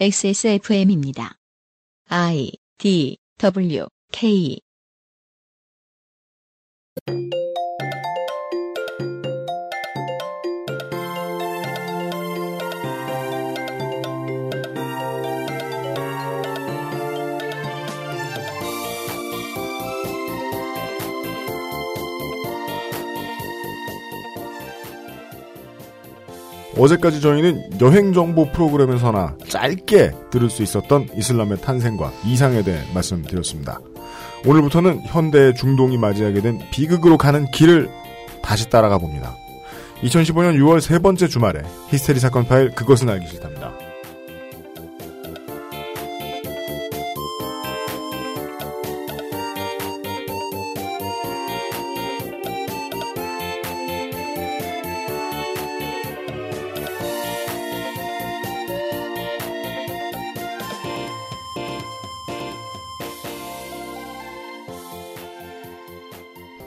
XSFM입니다. 0.00 1.36
I 2.08 2.52
D 2.78 3.18
W 3.38 3.86
K 4.12 4.60
어제까지 26.76 27.20
저희는 27.20 27.80
여행 27.80 28.12
정보 28.12 28.50
프로그램에서나 28.50 29.36
짧게 29.48 30.12
들을 30.30 30.50
수 30.50 30.62
있었던 30.62 31.08
이슬람의 31.14 31.60
탄생과 31.60 32.12
이상에 32.26 32.62
대해 32.62 32.82
말씀드렸습니다. 32.92 33.80
오늘부터는 34.46 35.02
현대의 35.04 35.54
중동이 35.54 35.96
맞이하게 35.96 36.40
된 36.40 36.60
비극으로 36.70 37.16
가는 37.16 37.46
길을 37.50 37.88
다시 38.42 38.68
따라가 38.68 38.98
봅니다. 38.98 39.36
2015년 40.02 40.58
6월 40.58 40.80
세 40.80 40.98
번째 40.98 41.28
주말에 41.28 41.62
히스테리 41.88 42.20
사건 42.20 42.44
파일 42.46 42.70
그것은 42.70 43.08
알기 43.08 43.26
싫답니다. 43.28 43.63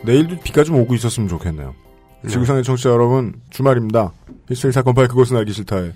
내일도 0.07 0.39
비가 0.39 0.63
좀 0.63 0.77
오고 0.77 0.95
있었으면 0.95 1.27
좋겠네요. 1.27 1.75
지구상의 2.29 2.63
청취자 2.63 2.89
여러분, 2.89 3.41
주말입니다. 3.49 4.13
히스테리 4.47 4.71
사건 4.71 4.95
파일 4.95 5.09
그것은 5.09 5.35
알기 5.35 5.51
싫다의 5.51 5.93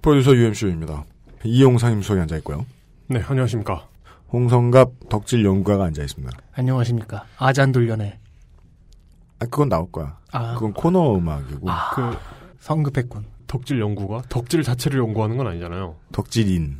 프로듀서 0.00 0.34
UMC입니다. 0.34 1.04
이용상 1.42 1.92
임소에 1.94 2.20
앉아 2.20 2.36
있고요. 2.38 2.64
네, 3.08 3.20
안녕하십니까. 3.26 3.88
홍성갑 4.32 5.08
덕질 5.08 5.44
연구가가 5.44 5.86
앉아 5.86 6.02
있습니다. 6.02 6.38
안녕하십니까. 6.52 7.24
아잔 7.36 7.72
돌려내. 7.72 8.20
아, 9.40 9.44
그건 9.46 9.68
나올 9.68 9.90
거야. 9.90 10.16
아, 10.30 10.54
그건 10.54 10.72
코너 10.72 11.16
음악이고, 11.16 11.66
그 11.94 12.16
성급했군. 12.60 13.24
덕질 13.48 13.80
연구가 13.80 14.22
덕질 14.28 14.62
자체를 14.62 15.00
연구하는 15.00 15.36
건 15.36 15.48
아니잖아요. 15.48 15.96
덕질인. 16.12 16.78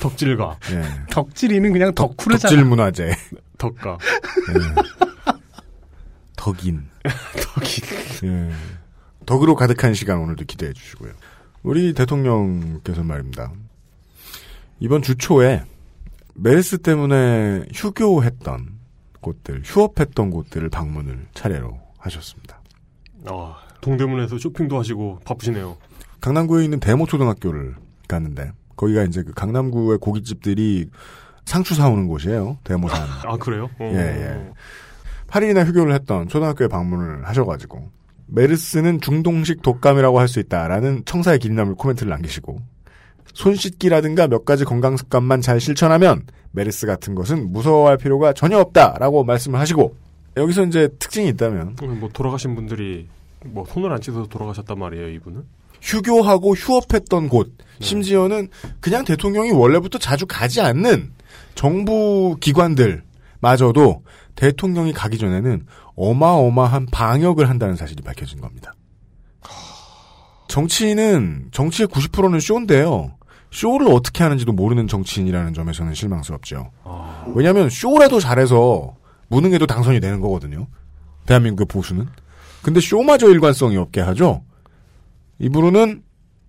덕질가, 0.00 0.58
예. 0.72 0.82
덕질이는 1.10 1.72
그냥 1.72 1.92
덕후르잖아. 1.94 2.50
덕질 2.50 2.64
문화재. 2.64 3.10
덕가, 3.56 3.96
예. 4.50 5.32
덕인. 6.48 6.88
덕이. 7.04 7.82
예. 8.24 8.50
덕으로 9.26 9.54
가득한 9.54 9.92
시간 9.92 10.18
오늘도 10.20 10.44
기대해 10.46 10.72
주시고요. 10.72 11.12
우리 11.62 11.92
대통령께서 11.92 13.02
말입니다. 13.02 13.52
이번 14.80 15.02
주 15.02 15.16
초에 15.16 15.64
메르스 16.34 16.78
때문에 16.78 17.66
휴교했던 17.74 18.78
곳들, 19.20 19.62
휴업했던 19.64 20.30
곳들을 20.30 20.68
방문을 20.70 21.26
차례로 21.34 21.78
하셨습니다. 21.98 22.60
아, 23.26 23.56
동대문에서 23.80 24.38
쇼핑도 24.38 24.78
하시고 24.78 25.20
바쁘시네요. 25.24 25.76
강남구에 26.20 26.64
있는 26.64 26.80
대모초등학교를 26.80 27.74
갔는데 28.06 28.52
거기가 28.76 29.02
이제 29.02 29.22
그 29.22 29.32
강남구의 29.34 29.98
고깃집들이 29.98 30.88
상추 31.44 31.74
사오는 31.74 32.06
곳이에요. 32.06 32.58
대모산. 32.64 33.06
아, 33.26 33.36
그래요? 33.36 33.68
어. 33.80 33.90
예, 33.92 33.98
예. 33.98 34.52
8일이나 35.28 35.64
휴교를 35.66 35.94
했던 35.94 36.28
초등학교에 36.28 36.68
방문을 36.68 37.26
하셔가지고 37.28 37.90
메르스는 38.26 39.00
중동식 39.00 39.62
독감이라고 39.62 40.18
할 40.18 40.28
수 40.28 40.40
있다라는 40.40 41.04
청사의 41.04 41.38
기린남을 41.38 41.74
코멘트를 41.76 42.10
남기시고 42.10 42.58
손 43.34 43.54
씻기라든가 43.54 44.26
몇 44.26 44.44
가지 44.44 44.64
건강 44.64 44.96
습관만 44.96 45.40
잘 45.40 45.60
실천하면 45.60 46.22
메르스 46.52 46.86
같은 46.86 47.14
것은 47.14 47.52
무서워할 47.52 47.96
필요가 47.98 48.32
전혀 48.32 48.58
없다라고 48.58 49.24
말씀을 49.24 49.58
하시고 49.60 49.94
여기서 50.36 50.64
이제 50.64 50.88
특징이 50.98 51.28
있다면 51.28 51.76
어, 51.82 51.86
뭐 51.86 52.08
돌아가신 52.12 52.54
분들이 52.54 53.06
뭐 53.44 53.64
손을 53.66 53.92
안 53.92 54.00
씻어서 54.00 54.26
돌아가셨단 54.26 54.78
말이에요, 54.78 55.08
이분은? 55.10 55.44
휴교하고 55.80 56.54
휴업했던 56.54 57.28
곳 57.28 57.52
심지어는 57.80 58.48
그냥 58.80 59.04
대통령이 59.04 59.52
원래부터 59.52 59.98
자주 59.98 60.26
가지 60.26 60.60
않는 60.60 61.12
정부 61.54 62.36
기관들 62.40 63.02
마저도 63.40 64.02
대통령이 64.38 64.92
가기 64.92 65.18
전에는 65.18 65.66
어마어마한 65.96 66.86
방역을 66.92 67.48
한다는 67.48 67.74
사실이 67.74 68.02
밝혀진 68.02 68.40
겁니다. 68.40 68.72
정치인은 70.46 71.48
정치의 71.50 71.88
90%는 71.88 72.38
쇼인데요. 72.38 73.16
쇼를 73.50 73.88
어떻게 73.88 74.22
하는지도 74.22 74.52
모르는 74.52 74.86
정치인이라는 74.86 75.54
점에서는 75.54 75.92
실망스럽죠. 75.92 76.70
아, 76.84 77.24
왜냐하면 77.34 77.68
쇼라도 77.68 78.20
잘해서 78.20 78.94
무능해도 79.26 79.66
당선이 79.66 79.98
되는 79.98 80.20
거거든요. 80.20 80.68
대한민국의 81.26 81.66
보수는. 81.66 82.06
근데 82.62 82.78
쇼마저 82.78 83.28
일관성이 83.28 83.76
없게 83.76 84.00
하죠. 84.02 84.44
이분은 85.40 86.04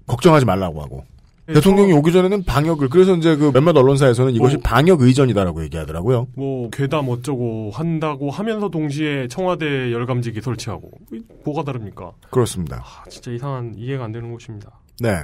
걱정하지 0.05 0.45
말라고 0.45 0.83
하고 0.83 1.05
대통령이 1.53 1.93
오기 1.93 2.11
전에는 2.11 2.43
방역을 2.43 2.89
그래서 2.89 3.15
이제 3.15 3.35
그 3.35 3.51
몇몇 3.51 3.75
언론사에서는 3.75 4.33
이것이 4.33 4.57
어. 4.57 4.59
방역 4.63 5.01
의전이다라고 5.01 5.63
얘기하더라고요. 5.63 6.27
뭐 6.35 6.69
괴담 6.69 7.09
어쩌고 7.09 7.71
한다고 7.73 8.29
하면서 8.29 8.69
동시에 8.69 9.27
청와대 9.27 9.91
열감지기 9.91 10.41
설치하고 10.41 10.91
이, 11.13 11.21
뭐가 11.43 11.63
다릅니까? 11.63 12.11
그렇습니다. 12.29 12.83
아, 12.83 13.03
진짜 13.09 13.31
이상한 13.31 13.73
이해가 13.75 14.05
안 14.05 14.11
되는 14.11 14.31
곳입니다. 14.31 14.71
네. 14.99 15.23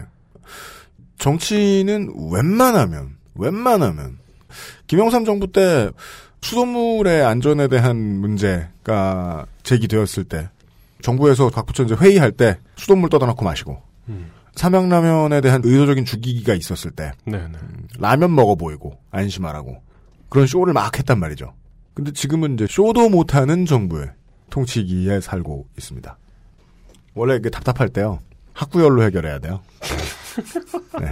정치는 1.18 2.14
웬만하면 2.32 3.16
웬만하면 3.36 4.18
김영삼 4.88 5.26
정부 5.26 5.52
때 5.52 5.90
수돗물의 6.42 7.24
안전에 7.24 7.68
대한 7.68 7.98
문제가 7.98 9.46
제기되었을 9.64 10.26
때 10.26 10.50
정부에서 11.02 11.50
각 11.50 11.66
부처 11.66 11.84
이제 11.84 11.96
회의할 11.96 12.32
때 12.32 12.60
수돗물 12.76 13.10
떠다 13.10 13.26
놓고 13.26 13.44
마시고 13.44 13.82
음. 14.10 14.30
삼양라면에 14.56 15.42
대한 15.42 15.62
의도적인 15.64 16.06
주기기가 16.06 16.54
있었을 16.54 16.92
때 16.92 17.12
네네. 17.26 17.58
라면 18.00 18.34
먹어 18.34 18.56
보이고 18.56 18.98
안심하라고 19.12 19.82
그런 20.30 20.48
쇼를 20.48 20.74
막 20.74 20.98
했단 20.98 21.20
말이죠. 21.20 21.54
근데 21.94 22.12
지금은 22.12 22.56
이제 22.56 22.68
쇼도 22.70 23.10
못하는 23.10 23.66
정부의 23.66 24.12
통치기에 24.50 25.22
살고 25.22 25.68
있습니다. 25.78 26.18
원래 27.14 27.36
이게 27.36 27.50
답답할 27.50 27.90
때요 27.90 28.20
학구열로 28.54 29.04
해결해야 29.04 29.40
돼요. 29.40 29.62
네. 31.00 31.12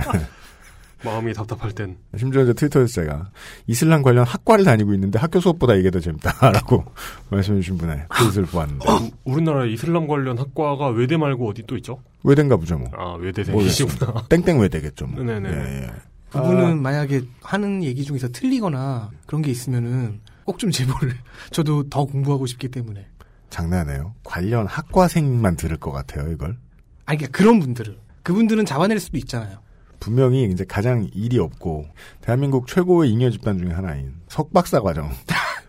마음이 1.04 1.34
답답할 1.34 1.72
땐 1.74 1.98
심지어 2.18 2.44
이제 2.44 2.54
트위터에서 2.54 2.88
제가 3.02 3.30
이슬람 3.68 4.02
관련 4.02 4.26
학과를 4.26 4.64
다니고 4.66 4.94
있는데 4.94 5.20
학교 5.20 5.40
수업보다 5.40 5.76
이게 5.76 5.92
더 5.92 6.00
재밌다라고 6.00 6.86
말씀해 7.30 7.60
주신 7.62 7.78
분의 7.78 8.06
트윗을 8.18 8.46
보았는데 8.46 8.86
우- 8.90 9.12
우리나라 9.26 9.66
이슬람 9.66 10.08
관련 10.08 10.38
학과가 10.38 10.90
외대 10.90 11.18
말고 11.18 11.50
어디 11.50 11.64
또 11.68 11.76
있죠? 11.78 12.00
외대인가 12.24 12.56
보죠 12.58 12.78
뭐 12.78 12.90
아 12.98 13.14
외대생이시구나. 13.16 14.26
땡땡 14.30 14.60
외대겠죠 14.60 15.08
뭐. 15.08 15.24
네네. 15.24 15.50
예, 15.50 15.84
예. 15.84 15.90
그분은 16.32 16.82
만약에 16.82 17.24
하는 17.42 17.84
얘기 17.84 18.04
중에서 18.04 18.28
틀리거나 18.30 19.12
그런 19.28 19.42
게 19.42 19.52
있으면은 19.52 20.20
꼭 20.46 20.58
좀 20.58 20.72
제보를. 20.72 21.14
저도 21.52 21.90
더 21.90 22.06
공부하고 22.06 22.46
싶기 22.48 22.70
때문에. 22.70 23.06
장난해요. 23.50 24.16
관련 24.24 24.66
학과생만 24.66 25.56
들을 25.58 25.78
것 25.78 25.92
같아요 25.92 26.32
이걸. 26.32 26.58
아니, 27.06 27.18
그러니까 27.20 27.38
그런 27.38 27.60
분들은. 27.60 27.98
그분들은 28.24 28.66
잡아낼 28.66 29.00
수도 29.00 29.18
있잖아요. 29.18 29.60
분명히 30.04 30.44
이제 30.52 30.66
가장 30.66 31.08
일이 31.14 31.40
없고 31.40 31.86
대한민국 32.20 32.68
최고의 32.68 33.10
잉여 33.12 33.30
집단 33.30 33.58
중에 33.58 33.72
하나인 33.72 34.16
석박사 34.28 34.82
과정 34.82 35.10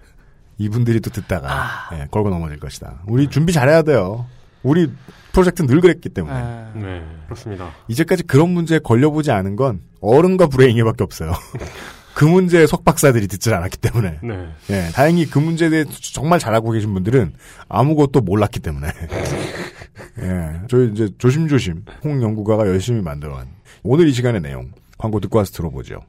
이분들이 0.59 0.99
또 0.99 1.11
듣다가 1.11 1.91
예, 1.93 2.07
걸고 2.11 2.31
넘어질 2.31 2.59
것이다. 2.59 3.03
우리 3.07 3.29
준비 3.29 3.53
잘해야 3.53 3.83
돼요. 3.83 4.27
우리 4.65 4.91
프로젝트 5.33 5.65
늘 5.65 5.81
그랬기 5.81 6.09
때문에 6.09 6.35
아, 6.35 6.73
네 6.75 7.05
그렇습니다. 7.27 7.71
이제까지 7.87 8.25
그런 8.25 8.51
문제에 8.51 8.81
걸려보지 8.81 9.31
않은 9.31 9.55
건 9.55 9.83
어른과 10.01 10.49
불행이밖에 10.49 11.05
없어요. 11.05 11.33
그 12.15 12.25
문제에 12.25 12.67
석박사들이 12.67 13.29
듣질 13.29 13.55
않았기 13.55 13.79
때문에 13.79 14.19
네. 14.23 14.49
예, 14.71 14.91
다행히 14.93 15.27
그 15.27 15.39
문제에 15.39 15.69
대해 15.69 15.85
정말 15.85 16.41
잘하고 16.41 16.71
계신 16.71 16.93
분들은 16.93 17.35
아무것도 17.69 18.21
몰랐기 18.21 18.61
때문에 18.61 18.89
예, 20.23 20.61
저희 20.69 20.91
이제 20.91 21.09
조심조심 21.19 21.85
홍 22.03 22.23
연구가가 22.23 22.67
열심히 22.67 23.01
만들어간 23.01 23.54
오늘 23.87 24.09
이 24.09 24.13
시간의 24.13 24.41
내용 24.41 24.73
광고 24.97 25.21
듣고 25.21 25.37
와서 25.37 25.53
들어보죠. 25.53 26.01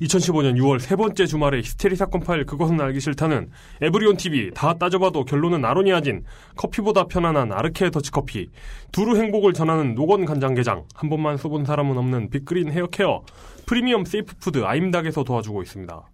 2015년 0.00 0.56
6월 0.58 0.80
세 0.80 0.96
번째 0.96 1.26
주말에 1.26 1.58
히스테리 1.58 1.94
사건 1.94 2.20
파일 2.20 2.44
그것은 2.44 2.80
알기 2.80 2.98
싫다는 2.98 3.50
에브리온 3.80 4.16
TV 4.16 4.50
다 4.52 4.74
따져봐도 4.74 5.24
결론은 5.24 5.64
아로니아진 5.64 6.24
커피보다 6.56 7.06
편안한 7.06 7.52
아르케 7.52 7.90
더치커피 7.90 8.50
두루 8.90 9.16
행복을 9.16 9.52
전하는 9.52 9.94
노건 9.94 10.24
간장게장 10.24 10.86
한 10.92 11.08
번만 11.08 11.36
써본 11.36 11.64
사람은 11.64 11.96
없는 11.96 12.30
빅그린 12.30 12.72
헤어케어 12.72 13.24
프리미엄 13.64 14.04
safe 14.04 14.34
food 14.34 14.64
아임닭에서 14.64 15.22
도와주고 15.22 15.62
있습니다. 15.62 16.10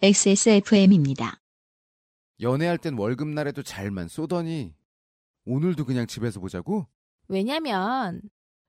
XSFM입니다. 0.00 1.40
연애할 2.40 2.78
땐 2.78 2.96
월급날에도 2.96 3.62
잘만 3.62 4.08
쏘더니 4.08 4.74
오늘도 5.44 5.84
그냥 5.84 6.06
집에서 6.06 6.40
보자고? 6.40 6.86
왜냐면 7.28 8.22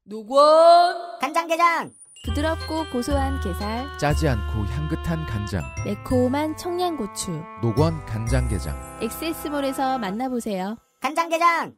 노건. 0.07 1.17
간장게장. 1.19 1.91
부드럽고 2.25 2.85
고소한 2.91 3.39
게살. 3.41 3.97
짜지 3.97 4.27
않고 4.27 4.65
향긋한 4.65 5.25
간장. 5.25 5.63
매콤한 5.83 6.57
청양고추. 6.57 7.31
노건 7.63 8.05
간장게장. 8.05 8.99
엑세스몰에서 9.01 9.97
만나보세요. 9.97 10.77
간장게장. 11.01 11.75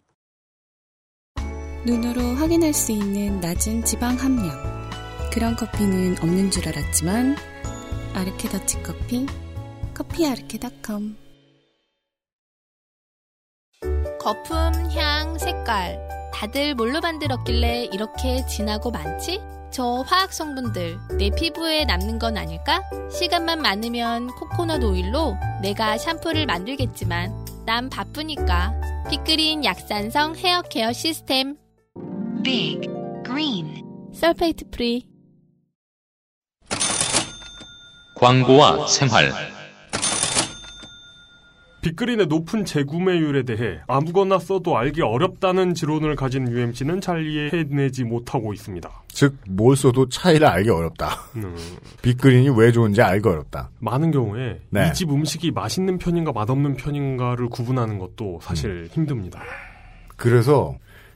눈으로 1.85 2.21
확인할 2.35 2.73
수 2.73 2.91
있는 2.91 3.39
낮은 3.39 3.85
지방 3.85 4.17
함량. 4.17 4.51
그런 5.31 5.55
커피는 5.55 6.17
없는 6.21 6.51
줄 6.51 6.67
알았지만 6.67 7.37
아르케 8.13 8.49
더치 8.49 8.83
커피, 8.83 9.25
커피아르케닷컴. 9.93 11.15
거품, 14.19 14.55
향, 14.91 15.37
색깔 15.37 16.16
다들 16.37 16.75
뭘로 16.75 17.01
만들었길래 17.01 17.85
이렇게 17.85 18.45
진하고 18.45 18.91
많지? 18.91 19.41
저 19.71 20.03
화학 20.05 20.31
성분들 20.31 21.17
내 21.17 21.31
피부에 21.31 21.85
남는 21.85 22.19
건 22.19 22.37
아닐까? 22.37 22.83
시간만 23.11 23.59
많으면 23.59 24.27
코코넛 24.35 24.83
오일로 24.83 25.35
내가 25.63 25.97
샴푸를 25.97 26.45
만들겠지만 26.45 27.33
난 27.65 27.89
바쁘니까 27.89 28.79
피크린 29.09 29.65
약산성 29.65 30.35
헤어 30.35 30.61
케어 30.61 30.93
시스템 30.93 31.57
Big 32.43 32.87
Green 33.25 33.83
sulfate 34.13 34.69
free 34.69 35.07
광고와 38.15 38.85
생활 38.85 39.56
빅그린의 41.81 42.27
높은 42.27 42.65
재구매율에 42.65 43.43
대해 43.43 43.79
아무거나 43.87 44.39
써도 44.39 44.77
알기 44.77 45.01
어렵다는 45.01 45.73
지론을 45.73 46.15
가진 46.15 46.47
UMC는 46.49 47.01
잘 47.01 47.25
이해해내지 47.25 48.03
못하고 48.03 48.53
있습니다. 48.53 48.89
즉, 49.09 49.35
뭘 49.47 49.75
써도 49.75 50.09
차이를 50.09 50.47
알기 50.47 50.69
어렵다. 50.69 51.09
음, 51.37 51.55
빅그린이 52.01 52.49
왜 52.57 52.71
좋은지 52.71 53.01
알기 53.01 53.27
어렵다. 53.27 53.69
많은 53.79 54.11
경우에 54.11 54.59
네. 54.69 54.89
이집 54.89 55.11
음식이 55.11 55.51
맛있는 55.51 55.97
편인가 55.97 56.31
맛없는 56.31 56.75
편인가를 56.75 57.49
구분하는 57.49 57.99
것도 57.99 58.39
사실 58.41 58.89
힘듭니다. 58.91 59.41
그래서 60.15 60.75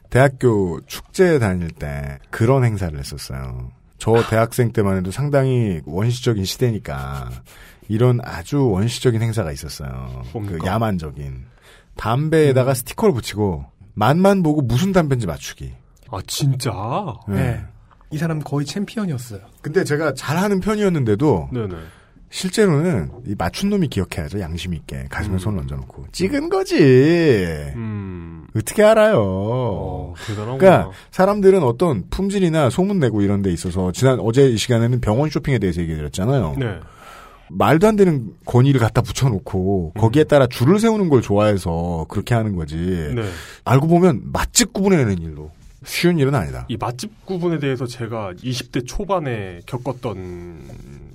대학교 0.10 0.80
축제 0.86 1.40
다닐 1.40 1.69
때 1.72 2.19
그런 2.30 2.64
행사를 2.64 2.98
했었어요. 2.98 3.72
저 3.98 4.16
대학생 4.30 4.72
때만 4.72 4.98
해도 4.98 5.12
상당히 5.12 5.80
원시적인 5.86 6.44
시대니까 6.44 7.30
이런 7.92 8.20
아주 8.24 8.70
원시적인 8.70 9.22
행사가 9.22 9.52
있었어요. 9.52 10.24
그 10.32 10.38
뭡니까? 10.38 10.66
야만적인 10.66 11.46
담배에다가 11.98 12.74
스티커를 12.74 13.14
붙이고 13.14 13.66
맛만 13.96 14.44
보고 14.44 14.62
무슨 14.62 14.94
담배인지 14.94 15.28
맞추기. 15.28 15.74
아 16.10 16.20
진짜? 16.26 16.72
네. 17.28 17.62
이 18.10 18.18
사람 18.18 18.40
거의 18.40 18.66
챔피언이었어요. 18.66 19.42
근데 19.62 19.84
제가 19.84 20.14
잘하는 20.14 20.62
편이었는데도 20.62 21.50
네네. 21.52 21.76
실제로는 22.30 23.12
이 23.28 23.36
맞춘 23.38 23.70
놈이 23.70 23.90
기억해야죠. 23.90 24.40
양심 24.40 24.74
있게 24.74 25.08
가슴에 25.10 25.36
음. 25.36 25.38
손을 25.38 25.60
얹어놓고 25.60 26.08
찍은 26.14 26.48
거지. 26.48 26.78
음. 27.76 28.48
어떻게 28.56 28.84
알아요? 28.84 29.18
어, 29.22 30.14
대단하구나. 30.28 30.58
그러니까 30.58 30.92
사람들은 31.12 31.62
어떤 31.62 32.06
품질이나 32.10 32.70
소문 32.70 33.00
내고 33.00 33.22
이런 33.22 33.42
데 33.42 33.52
있어서 33.52 33.92
지난 33.92 34.22
어제 34.22 34.48
이 34.48 34.56
시간에는 34.56 35.02
병원 35.02 35.30
쇼핑에 35.30 35.60
대해서 35.60 35.82
얘기 35.82 35.94
드렸잖아요. 35.94 36.56
네. 36.58 36.80
말도 37.57 37.88
안 37.88 37.95
되는 37.95 38.33
권위를 38.45 38.80
갖다 38.80 39.01
붙여놓고 39.01 39.94
음. 39.95 40.00
거기에 40.00 40.24
따라 40.24 40.48
줄을 40.48 40.80
세우는 40.80 41.09
걸 41.09 41.21
좋아해서 41.21 42.06
그렇게 42.09 42.33
하는 42.36 42.56
거지. 42.56 42.75
네. 42.75 43.24
알고 43.65 43.88
보면 43.88 44.31
맛집 44.31 44.74
구분해내는 44.74 45.19
일로 45.19 45.51
쉬운 45.83 46.19
일은 46.19 46.36
아니다. 46.36 46.65
이 46.69 46.77
맛집 46.77 47.25
구분에 47.25 47.57
대해서 47.59 47.88
제가 47.88 48.33
20대 48.33 48.88
초반에 48.88 49.62
겪었던 49.65 50.59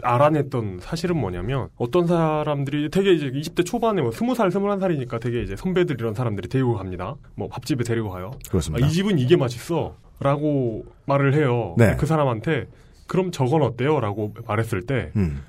알아냈던 0.02 0.80
사실은 0.82 1.16
뭐냐면 1.16 1.68
어떤 1.76 2.06
사람들이 2.06 2.90
되게 2.90 3.12
이제 3.12 3.30
20대 3.30 3.64
초반에 3.64 4.02
뭐 4.02 4.10
20살, 4.10 4.50
21살이니까 4.50 5.20
되게 5.20 5.42
이제 5.42 5.54
선배들 5.56 5.96
이런 5.98 6.14
사람들이 6.14 6.48
데리고 6.48 6.74
갑니다. 6.74 7.14
뭐 7.34 7.48
밥집에 7.48 7.84
데리고 7.84 8.10
가요. 8.10 8.32
아, 8.34 8.50
그렇습니다. 8.50 8.86
이 8.86 8.90
집은 8.90 9.18
이게 9.18 9.36
맛있어. 9.36 9.94
라고 10.18 10.84
말을 11.04 11.34
해요. 11.34 11.74
네. 11.78 11.94
그 11.96 12.06
사람한테 12.06 12.66
그럼 13.06 13.30
저건 13.30 13.62
어때요? 13.62 14.00
라고 14.00 14.34
말했을 14.46 14.82
때 14.82 15.12
음. 15.16 15.42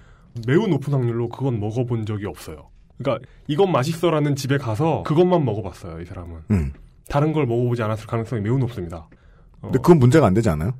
매우 0.45 0.67
높은 0.67 0.93
확률로 0.93 1.29
그건 1.29 1.59
먹어본 1.59 2.05
적이 2.05 2.25
없어요. 2.25 2.69
그러니까 2.97 3.27
이건 3.47 3.71
맛있어라는 3.71 4.35
집에 4.35 4.57
가서 4.57 5.03
그것만 5.03 5.45
먹어봤어요. 5.45 6.01
이 6.01 6.05
사람은. 6.05 6.39
음. 6.51 6.73
다른 7.09 7.31
걸 7.31 7.45
먹어보지 7.45 7.81
않았을 7.83 8.07
가능성이 8.07 8.41
매우 8.41 8.57
높습니다. 8.57 9.07
어. 9.61 9.67
근데 9.67 9.79
그건 9.79 9.99
문제가 9.99 10.27
안 10.27 10.33
되지 10.33 10.49
않아요? 10.49 10.73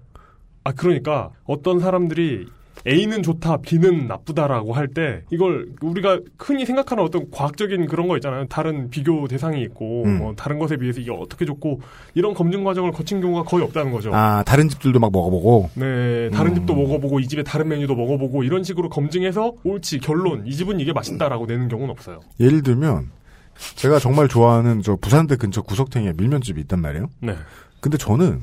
아 0.64 0.72
그러니까 0.74 1.32
어떤 1.46 1.80
사람들이 1.80 2.48
A는 2.88 3.22
좋다, 3.22 3.58
B는 3.58 4.08
나쁘다라고 4.08 4.74
할 4.74 4.88
때 4.88 5.22
이걸 5.32 5.68
우리가 5.82 6.22
흔히 6.40 6.66
생각하는 6.66 7.04
어떤 7.04 7.30
과학적인 7.30 7.88
그런 7.88 8.08
거 8.08 8.16
있잖아요. 8.18 8.46
다른 8.48 8.90
비교 8.90 9.28
대상이 9.28 9.62
있고 9.64 10.04
음. 10.06 10.18
뭐 10.20 10.34
다른 10.36 10.58
것에 10.60 10.78
비해서 10.78 11.02
이게 11.02 11.12
어떻게 11.12 11.44
좋고 11.46 11.82
이런 12.14 12.34
검증 12.34 12.64
과정을 12.64 12.92
거친 12.94 13.20
경우가 13.20 13.44
거의 13.44 13.64
없다는 13.66 13.92
거죠. 13.92 14.12
아 14.14 14.44
다른 14.46 14.70
집들도 14.70 15.00
막 15.00 15.12
먹어보고 15.12 15.70
네, 15.76 16.30
다른 16.30 16.52
음. 16.52 16.56
집도 16.56 16.74
먹어보고 16.76 17.20
이 17.20 17.28
집의 17.28 17.44
다른 17.44 17.68
메뉴도 17.68 17.96
먹어보고 17.96 18.44
이런 18.44 18.64
식으로 18.64 18.88
검증해서 18.90 19.54
옳지 19.64 20.00
결론 20.00 20.48
이 20.48 20.54
집은 20.56 20.80
이게 20.80 20.94
맛있다라고 20.94 21.46
내는 21.46 21.68
경우는 21.68 21.92
없어요. 21.92 22.22
예를 22.40 22.64
들면 22.64 23.10
제가 23.76 24.00
정말 24.00 24.28
좋아하는 24.28 24.82
저 24.82 24.96
부산대 24.96 25.36
근처 25.36 25.62
구석탱이에 25.64 26.14
밀면집이 26.16 26.62
있단 26.62 26.80
말이에요. 26.80 27.10
네, 27.22 27.36
근데 27.82 27.98
저는 27.98 28.42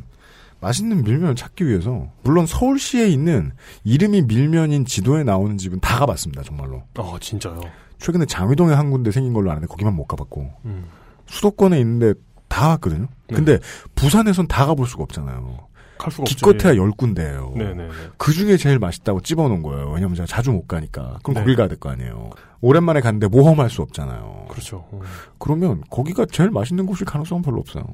맛있는 0.64 1.05
밀면을 1.05 1.34
찾기 1.37 1.66
위해서 1.66 2.08
물론 2.22 2.46
서울시에 2.46 3.06
있는 3.08 3.52
이름이 3.84 4.22
밀면인 4.22 4.87
지도에 4.87 5.22
나오는 5.22 5.58
집은 5.58 5.81
다 5.81 5.99
가봤습니다 5.99 6.43
정말로 6.43 6.82
아 6.96 7.16
진짜요. 7.20 7.61
최근에 7.99 8.25
장위동에 8.25 8.72
한 8.72 8.90
군데 8.90 9.11
생긴 9.11 9.34
걸로 9.34 9.50
아는데 9.50 9.66
거기만 9.66 9.94
못 9.94 10.06
가봤고 10.06 10.50
음. 10.64 10.87
수도권에 11.26 11.78
있는데 11.81 12.14
다 12.49 12.69
갔거든요 12.69 13.08
네. 13.28 13.37
근데 13.37 13.58
부산에선 13.94 14.49
다 14.49 14.64
가볼 14.66 14.87
수가 14.87 15.02
없잖아요 15.05 15.58
갈 15.99 16.11
수가. 16.11 16.25
기껏해야 16.25 16.76
열 16.76 16.90
군데예요 16.93 17.52
네네네. 17.56 17.88
그 18.17 18.32
중에 18.32 18.56
제일 18.56 18.78
맛있다고 18.78 19.20
찝어놓은 19.20 19.62
거예요 19.62 19.91
왜냐면 19.91 20.15
제가 20.17 20.27
자주 20.27 20.50
못 20.50 20.67
가니까 20.67 21.19
그럼 21.22 21.34
네. 21.34 21.41
거길 21.41 21.56
가야 21.56 21.69
될 21.69 21.77
거 21.79 21.91
아니에요 21.91 22.31
오랜만에 22.62 23.00
갔는데 23.03 23.29
모험할 23.29 23.69
수 23.69 23.82
없잖아요 23.82 24.46
그렇죠. 24.48 24.86
음. 24.94 25.00
그러면 25.39 25.82
거기가 25.91 26.24
제일 26.32 26.50
맛있는 26.50 26.86
곳일 26.86 27.05
가능성은 27.05 27.43
별로 27.43 27.60
없어요 27.60 27.84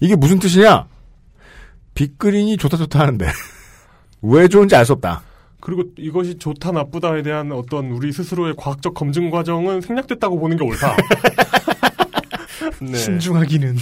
이게 0.00 0.16
무슨 0.16 0.40
뜻이냐 0.40 0.86
빅그린이 1.94 2.56
좋다 2.56 2.76
좋다 2.76 3.00
하는데 3.00 3.26
왜 4.22 4.48
좋은지 4.48 4.74
알 4.76 4.84
수 4.84 4.92
없다 4.92 5.22
그리고 5.60 5.84
이것이 5.96 6.38
좋다 6.38 6.72
나쁘다에 6.72 7.22
대한 7.22 7.52
어떤 7.52 7.90
우리 7.92 8.12
스스로의 8.12 8.54
과학적 8.56 8.94
검증 8.94 9.30
과정은 9.30 9.80
생략됐다고 9.80 10.40
보는 10.40 10.56
게 10.56 10.64
옳다. 10.64 10.96
네. 12.82 12.96
신중하기는 12.96 13.76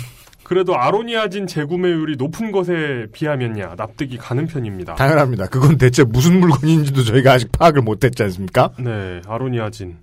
그래도 0.45 0.77
아로니아진 0.77 1.47
재구매율이 1.47 2.17
높은 2.17 2.53
것에 2.53 3.07
비하면야 3.13 3.77
납득이 3.77 4.19
가는 4.19 4.47
편입니다. 4.47 4.97
당연합니다. 4.97 5.47
그건 5.47 5.79
대체 5.79 6.05
무슨 6.05 6.41
물건인지도 6.41 7.03
저희가 7.05 7.33
아직 7.33 7.51
파악을 7.53 7.81
못했지 7.83 8.23
않습니까? 8.25 8.73
네, 8.79 9.23
아로니아진. 9.27 9.97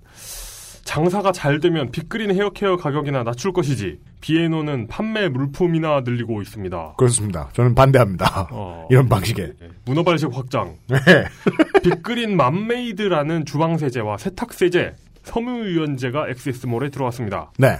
장사가 0.88 1.32
잘 1.32 1.60
되면 1.60 1.90
빅그린 1.90 2.34
헤어케어 2.34 2.78
가격이나 2.78 3.22
낮출 3.22 3.52
것이지 3.52 3.98
비에노는 4.22 4.86
판매 4.88 5.28
물품이나 5.28 6.00
늘리고 6.00 6.40
있습니다. 6.40 6.94
그렇습니다. 6.96 7.50
저는 7.52 7.74
반대합니다. 7.74 8.48
어, 8.50 8.88
이런 8.90 9.06
방식에. 9.06 9.52
네, 9.60 9.68
문어발식 9.84 10.30
확장. 10.32 10.76
네. 10.86 10.96
빅그린 11.84 12.38
맘메이드라는 12.38 13.44
주방세제와 13.44 14.16
세탁세제, 14.16 14.94
섬유유연제가 15.24 16.30
엑세스몰에 16.30 16.88
들어왔습니다. 16.88 17.52
네. 17.58 17.76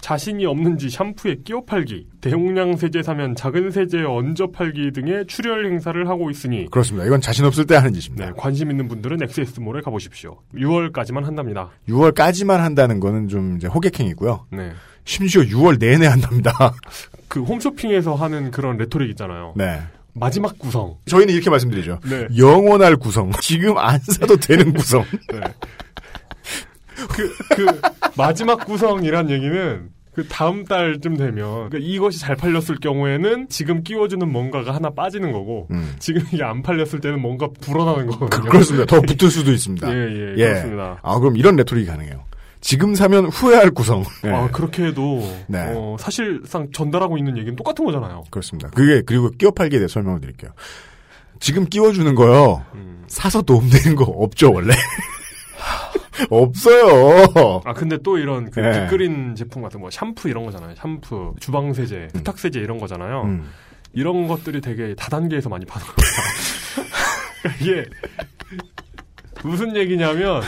자신이 0.00 0.46
없는지 0.46 0.90
샴푸에 0.90 1.36
끼워 1.44 1.64
팔기, 1.64 2.06
대용량 2.20 2.76
세제 2.76 3.02
사면 3.02 3.34
작은 3.34 3.70
세제에 3.70 4.02
얹어 4.04 4.50
팔기 4.52 4.92
등의 4.92 5.26
출혈 5.26 5.66
행사를 5.66 6.08
하고 6.08 6.30
있으니 6.30 6.70
그렇습니다. 6.70 7.06
이건 7.06 7.20
자신 7.20 7.44
없을 7.44 7.66
때 7.66 7.74
하는 7.76 7.92
짓입니다. 7.92 8.26
네, 8.26 8.32
관심 8.36 8.70
있는 8.70 8.88
분들은 8.88 9.22
엑세스몰에 9.22 9.82
가보십시오. 9.82 10.38
6월까지만 10.54 11.24
한답니다. 11.24 11.70
6월까지만 11.88 12.58
한다는 12.58 13.00
거는 13.00 13.28
좀 13.28 13.56
이제 13.56 13.66
호객행위고요. 13.66 14.46
네. 14.50 14.72
심지어 15.04 15.42
6월 15.42 15.78
내내 15.78 16.06
한답니다. 16.06 16.74
그 17.28 17.42
홈쇼핑에서 17.42 18.14
하는 18.14 18.50
그런 18.50 18.76
rhetoric 18.76 19.10
있잖아요. 19.10 19.54
네. 19.56 19.80
마지막 20.12 20.58
구성. 20.58 20.96
저희는 21.06 21.32
이렇게 21.32 21.50
말씀드리죠. 21.50 22.00
네. 22.08 22.26
영원할 22.36 22.96
구성. 22.96 23.30
지금 23.40 23.78
안 23.78 23.98
사도 24.00 24.36
되는 24.36 24.72
구성. 24.72 25.04
네. 25.32 25.40
그, 27.08 27.34
그, 27.54 27.80
마지막 28.16 28.64
구성이란 28.66 29.30
얘기는 29.30 29.88
그 30.12 30.26
다음 30.26 30.64
달쯤 30.64 31.16
되면 31.16 31.68
그러니까 31.68 31.78
이것이 31.80 32.18
잘 32.18 32.34
팔렸을 32.34 32.80
경우에는 32.80 33.48
지금 33.48 33.82
끼워주는 33.82 34.30
뭔가가 34.30 34.74
하나 34.74 34.90
빠지는 34.90 35.32
거고 35.32 35.68
음. 35.70 35.94
지금 35.98 36.22
이게 36.32 36.42
안 36.42 36.62
팔렸을 36.62 37.00
때는 37.00 37.20
뭔가 37.20 37.48
불어나는 37.60 38.06
거거든요. 38.08 38.50
그렇습니다. 38.50 38.86
더 38.86 39.00
붙을 39.00 39.30
수도 39.30 39.52
있습니다. 39.52 39.88
예, 39.88 40.32
예, 40.36 40.44
그렇습니다. 40.44 40.98
아, 41.02 41.18
그럼 41.18 41.36
이런 41.36 41.56
레토릭이 41.56 41.86
가능해요. 41.86 42.24
지금 42.60 42.94
사면 42.94 43.26
후회할 43.26 43.70
구성. 43.70 44.04
예. 44.24 44.30
아, 44.30 44.50
그렇게 44.50 44.86
해도 44.86 45.20
네. 45.46 45.72
어, 45.74 45.96
사실상 45.98 46.70
전달하고 46.72 47.16
있는 47.16 47.38
얘기는 47.38 47.54
똑같은 47.56 47.84
거잖아요. 47.84 48.24
그렇습니다. 48.30 48.68
그게 48.70 49.02
그리고 49.02 49.30
끼워 49.30 49.52
팔기에 49.52 49.78
대해 49.78 49.88
설명을 49.88 50.20
드릴게요. 50.20 50.50
지금 51.38 51.64
끼워주는 51.64 52.14
거요. 52.14 52.64
음. 52.74 53.04
사서 53.06 53.42
도움되는 53.42 53.96
거 53.96 54.04
없죠 54.04 54.52
원래. 54.52 54.74
없어요. 56.30 57.62
아 57.64 57.72
근데 57.72 57.96
또 58.02 58.18
이런 58.18 58.50
그 58.50 58.60
예. 58.64 58.72
빅그린 58.84 59.34
제품 59.34 59.62
같은 59.62 59.80
거 59.80 59.90
샴푸 59.90 60.28
이런 60.28 60.44
거잖아요. 60.44 60.74
샴푸, 60.76 61.34
주방 61.40 61.72
세제, 61.72 62.08
세탁 62.12 62.38
세제 62.38 62.60
이런 62.60 62.78
거잖아요. 62.78 63.22
음. 63.22 63.50
이런 63.92 64.28
것들이 64.28 64.60
되게 64.60 64.94
다단계에서 64.94 65.48
많이 65.48 65.64
파는 65.64 65.86
거예요. 65.86 67.56
이게 67.60 67.84
무슨 69.42 69.74
얘기냐면 69.76 70.42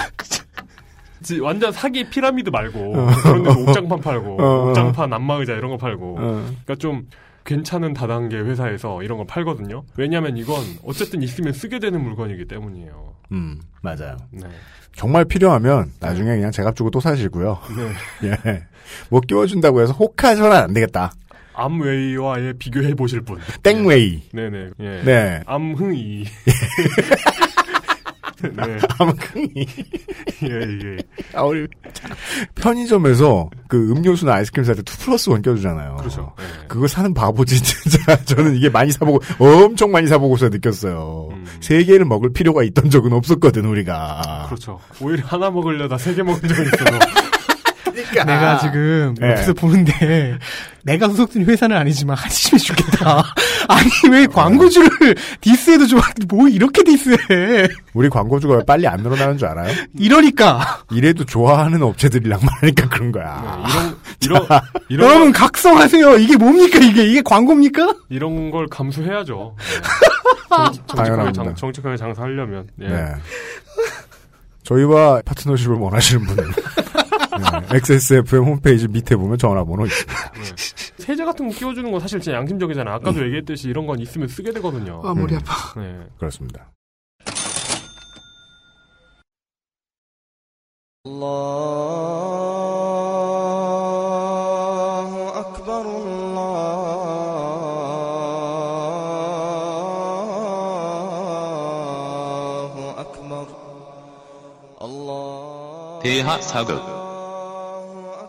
지- 1.22 1.40
완전 1.40 1.72
사기 1.72 2.08
피라미드 2.10 2.50
말고 2.50 2.92
그런 3.22 3.42
데서 3.44 3.60
옥장판 3.60 4.00
팔고 4.00 4.42
어. 4.42 4.68
옥장판 4.68 5.12
안마 5.12 5.34
의자 5.36 5.54
이런 5.54 5.70
거 5.70 5.76
팔고 5.76 6.16
어. 6.18 6.46
그러니까 6.64 6.74
좀 6.76 7.06
괜찮은 7.44 7.94
다단계 7.94 8.36
회사에서 8.38 9.02
이런 9.02 9.18
걸 9.18 9.26
팔거든요. 9.26 9.84
왜냐하면 9.96 10.36
이건 10.36 10.62
어쨌든 10.84 11.22
있으면 11.22 11.52
쓰게 11.52 11.78
되는 11.78 12.02
물건이기 12.02 12.46
때문이에요. 12.46 13.14
음, 13.32 13.60
맞아요. 13.82 14.16
네. 14.30 14.46
정말 14.94 15.24
필요하면 15.24 15.92
나중에 16.00 16.36
그냥 16.36 16.50
제값 16.50 16.76
주고 16.76 16.90
또 16.90 17.00
사시고요. 17.00 17.58
네. 18.22 18.28
예. 18.46 18.64
뭐 19.08 19.20
끼워준다고 19.20 19.80
해서 19.80 19.92
혹하셔는 19.92 20.52
안 20.52 20.72
되겠다. 20.72 21.12
암웨이와의 21.54 22.54
비교해 22.54 22.94
보실 22.94 23.20
분. 23.22 23.38
땡웨이. 23.62 24.22
네네. 24.32 24.70
예. 24.80 25.02
네. 25.04 25.40
암흥이. 25.46 26.24
네. 28.42 28.78
아무튼 28.98 29.48
예, 29.56 30.48
예. 30.48 30.96
아, 31.34 31.42
우리 31.42 31.66
편의점에서 32.56 33.48
그 33.68 33.90
음료수나 33.92 34.34
아이스크림 34.34 34.64
살때2 34.66 35.00
플러스 35.04 35.30
1 35.30 35.42
껴주잖아요. 35.42 35.96
그렇죠. 35.96 36.32
예. 36.40 36.66
그거 36.68 36.86
사는 36.86 37.12
바보지 37.14 37.60
진짜 37.62 38.16
저는 38.24 38.56
이게 38.56 38.68
많이 38.68 38.92
사보고 38.92 39.20
엄청 39.38 39.90
많이 39.92 40.06
사보고서 40.06 40.48
느꼈어요. 40.48 41.28
음. 41.32 41.44
세 41.60 41.82
개를 41.84 42.04
먹을 42.04 42.32
필요가 42.32 42.62
있던 42.64 42.90
적은 42.90 43.12
없었거든 43.12 43.64
우리가. 43.64 44.46
그렇죠. 44.48 44.78
오히려 45.00 45.24
하나 45.26 45.50
먹으려다 45.50 45.98
세 45.98 46.12
개 46.14 46.22
먹은 46.22 46.46
적이 46.48 46.62
있어서. 46.62 47.21
내가 47.92 48.58
지금 48.58 49.14
네. 49.20 49.30
옆에서 49.30 49.52
보는데 49.54 50.38
내가 50.84 51.08
소속된 51.08 51.44
회사는 51.44 51.76
아니지만 51.76 52.16
한심해 52.16 52.58
죽겠다. 52.58 53.22
아니 53.68 53.90
왜 54.10 54.26
광고주를 54.26 55.14
디스해도 55.40 55.86
좋아? 55.86 56.02
뭐 56.28 56.48
이렇게 56.48 56.82
디스해? 56.82 57.68
우리 57.94 58.08
광고주가 58.08 58.56
왜 58.56 58.64
빨리 58.64 58.86
안 58.86 59.00
늘어나는 59.00 59.38
줄 59.38 59.48
알아요? 59.48 59.72
이러니까 59.98 60.82
이래도 60.90 61.24
좋아하는 61.24 61.82
업체들이랑 61.82 62.40
말하니까 62.42 62.88
그런 62.88 63.12
거야. 63.12 63.62
네, 63.66 63.72
이런, 63.72 63.96
이런, 64.20 64.60
이런, 64.88 65.10
여러분 65.10 65.32
각성하세요. 65.32 66.18
이게 66.18 66.36
뭡니까 66.36 66.78
이게 66.78 67.04
이게 67.04 67.22
광고입니까? 67.22 67.94
이런 68.08 68.50
걸 68.50 68.66
감수해야죠. 68.66 69.56
네. 69.58 69.64
정, 70.86 70.86
정직하게. 70.86 71.32
장, 71.32 71.54
정직하게 71.54 71.96
장사하려면. 71.96 72.68
예. 72.80 72.88
네. 72.88 73.14
저희와 74.64 75.22
파트너십을 75.24 75.76
원하시는 75.76 76.24
분은 76.26 76.50
네, 77.69 77.77
XSFM 77.77 78.43
홈페이지 78.43 78.87
밑에 78.87 79.15
보면 79.15 79.37
전화번호 79.37 79.85
있습니다. 79.85 80.31
세제 80.97 81.23
같은 81.23 81.47
거 81.47 81.53
끼워주는 81.55 81.91
건 81.91 81.99
사실 81.99 82.19
진짜 82.19 82.37
양심적이잖아요. 82.37 82.95
아까도 82.95 83.23
얘기했듯이 83.25 83.69
이런 83.69 83.85
건 83.85 83.99
있으면 83.99 84.27
쓰게 84.27 84.51
되거든요. 84.53 85.01
아 85.03 85.13
머리 85.13 85.35
아파. 85.35 85.79
네. 85.79 86.07
그렇습니다. 86.17 86.71
الله 94.27 95.05
أكبر 95.39 95.83
الله 101.97 102.95
أكبر 102.99 103.47
الله 104.81 105.99
대하 106.03 106.41
사극 106.41 106.90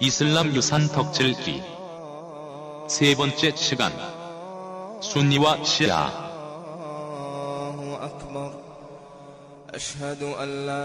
이슬람 0.02 0.54
유산 0.54 0.86
덕질기 0.88 1.62
세 2.88 3.14
번째 3.14 3.54
시간 3.56 3.92
순니와 5.00 5.64
시아 5.64 6.28
الله 7.78 8.04
أكبر 8.06 8.50
أشهد 9.74 10.22
أن 10.22 10.48
لا 10.66 10.84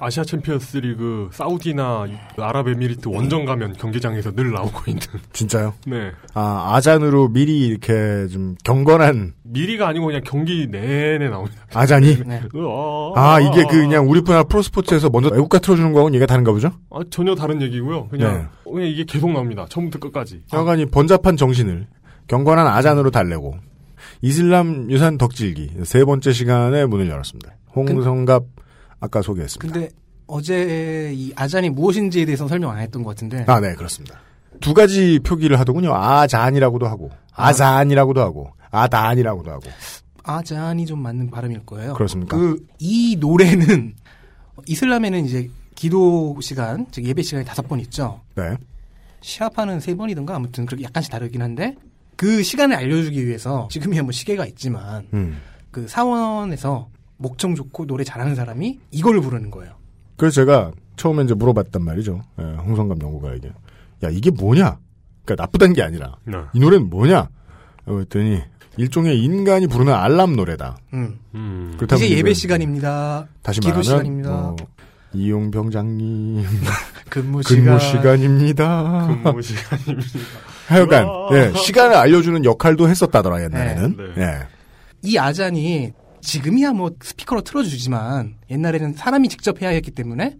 아시아 0.00 0.22
챔피언스 0.24 0.78
리그 0.78 1.28
사우디나 1.32 2.06
아랍에미리트 2.36 3.08
원정 3.08 3.44
가면 3.44 3.72
경기장에서 3.74 4.32
늘 4.32 4.52
나오고 4.52 4.82
있는. 4.86 5.02
진짜요? 5.32 5.74
네. 5.86 6.12
아, 6.34 6.74
아잔으로 6.74 7.28
미리 7.28 7.66
이렇게 7.66 8.28
좀 8.28 8.54
경건한 8.64 9.34
미리가 9.42 9.88
아니고 9.88 10.06
그냥 10.06 10.20
경기 10.24 10.68
내내 10.68 11.28
나옵니다. 11.28 11.62
아잔이? 11.74 12.22
네. 12.26 12.42
으아, 12.54 13.12
아, 13.16 13.40
이게 13.40 13.64
그 13.64 13.78
그냥 13.78 14.08
우리 14.08 14.20
분야 14.20 14.44
프로스포츠에서 14.44 15.10
먼저 15.10 15.30
애국가 15.34 15.58
틀어주는 15.58 15.92
거하고는 15.92 16.14
얘기가 16.14 16.26
다른가 16.26 16.52
보죠? 16.52 16.70
아, 16.90 17.00
전혀 17.10 17.34
다른 17.34 17.60
얘기고요. 17.62 18.08
그냥, 18.08 18.32
네. 18.64 18.72
그냥 18.72 18.88
이게 18.88 19.04
계속 19.04 19.32
나옵니다. 19.32 19.66
처음부터 19.68 19.98
끝까지. 19.98 20.42
여간이 20.52 20.86
번잡한 20.86 21.36
정신을 21.36 21.86
경건한 22.28 22.66
아잔으로 22.66 23.10
달래고 23.10 23.56
이슬람 24.22 24.90
유산 24.90 25.18
덕질기 25.18 25.70
세 25.84 26.04
번째 26.04 26.32
시간에 26.32 26.86
문을 26.86 27.08
열었습니다. 27.08 27.56
홍성갑 27.74 28.44
아까 29.00 29.22
소개했습니다. 29.22 29.72
근데 29.72 29.90
어제 30.26 31.12
이 31.14 31.32
아잔이 31.36 31.70
무엇인지에 31.70 32.24
대해서 32.24 32.48
설명 32.48 32.70
안 32.70 32.78
했던 32.80 33.02
것 33.02 33.10
같은데. 33.10 33.44
아, 33.46 33.60
네, 33.60 33.74
그렇습니다. 33.74 34.20
두 34.60 34.74
가지 34.74 35.20
표기를 35.20 35.58
하더군요. 35.60 35.94
아잔이라고도 35.94 36.86
하고, 36.86 37.10
아잔이라고도 37.32 38.20
하고, 38.20 38.50
아단이라고도 38.70 39.50
하고. 39.50 39.62
아잔이 40.24 40.84
좀 40.84 41.00
맞는 41.00 41.30
발음일 41.30 41.64
거예요. 41.64 41.94
그렇습니까? 41.94 42.36
그 42.36 42.58
이 42.80 43.16
노래는 43.18 43.94
이슬람에는 44.66 45.24
이제 45.24 45.48
기도 45.74 46.36
시간, 46.42 46.86
즉 46.90 47.04
예배 47.04 47.22
시간이 47.22 47.44
다섯 47.46 47.66
번 47.68 47.80
있죠. 47.80 48.20
네. 48.34 48.56
시아파는 49.20 49.80
세 49.80 49.94
번이든가 49.94 50.34
아무튼 50.34 50.66
그렇게 50.66 50.84
약간씩 50.84 51.10
다르긴 51.10 51.40
한데 51.42 51.76
그 52.16 52.42
시간을 52.42 52.76
알려주기 52.76 53.26
위해서 53.26 53.68
지금이야 53.70 54.02
뭐 54.02 54.12
시계가 54.12 54.44
있지만 54.46 55.06
음. 55.14 55.38
그 55.70 55.86
사원에서 55.88 56.88
목청 57.18 57.54
좋고 57.54 57.86
노래 57.86 58.04
잘하는 58.04 58.34
사람이 58.34 58.78
이거를 58.90 59.20
부르는 59.20 59.50
거예요. 59.50 59.74
그래서 60.16 60.34
제가 60.36 60.72
처음에 60.96 61.24
이제 61.24 61.34
물어봤단 61.34 61.82
말이죠. 61.84 62.22
예, 62.40 62.42
홍성갑 62.42 63.02
연구가에게. 63.02 63.48
야, 64.04 64.08
이게 64.10 64.30
뭐냐? 64.30 64.78
그러니까 65.24 65.42
나쁘다는 65.42 65.74
게 65.74 65.82
아니라. 65.82 66.16
네. 66.24 66.38
이 66.54 66.60
노래는 66.60 66.88
뭐냐? 66.90 67.28
그랬더니 67.84 68.40
일종의 68.76 69.22
인간이 69.22 69.66
부르는 69.66 69.92
알람 69.92 70.36
노래다. 70.36 70.78
음. 70.94 71.18
음. 71.34 71.74
그렇다고 71.76 72.02
이제 72.02 72.16
예배 72.16 72.32
시간입니다. 72.34 73.26
다시 73.42 73.60
기도 73.60 73.74
말하면 73.74 73.82
시간입니다. 73.84 74.30
뭐, 74.30 74.56
이용 75.14 75.50
병장님 75.50 76.44
근무 77.10 77.42
시간. 77.42 77.64
근무 77.64 77.80
시간 77.80 78.20
입니다. 78.22 79.06
근무 79.22 79.42
시간입니다. 79.42 80.08
하여간. 80.68 81.06
예, 81.32 81.52
시간을 81.56 81.96
알려주는 81.96 82.44
역할도 82.44 82.88
했었다더라 82.88 83.42
옛날에는. 83.44 83.96
네, 84.14 84.22
예. 84.22 84.46
이 85.02 85.16
아잔이 85.16 85.92
지금이야 86.20 86.72
뭐 86.72 86.90
스피커로 87.02 87.42
틀어주지만 87.42 88.36
옛날에는 88.50 88.94
사람이 88.94 89.28
직접 89.28 89.60
해야 89.62 89.70
했기 89.70 89.90
때문에 89.90 90.36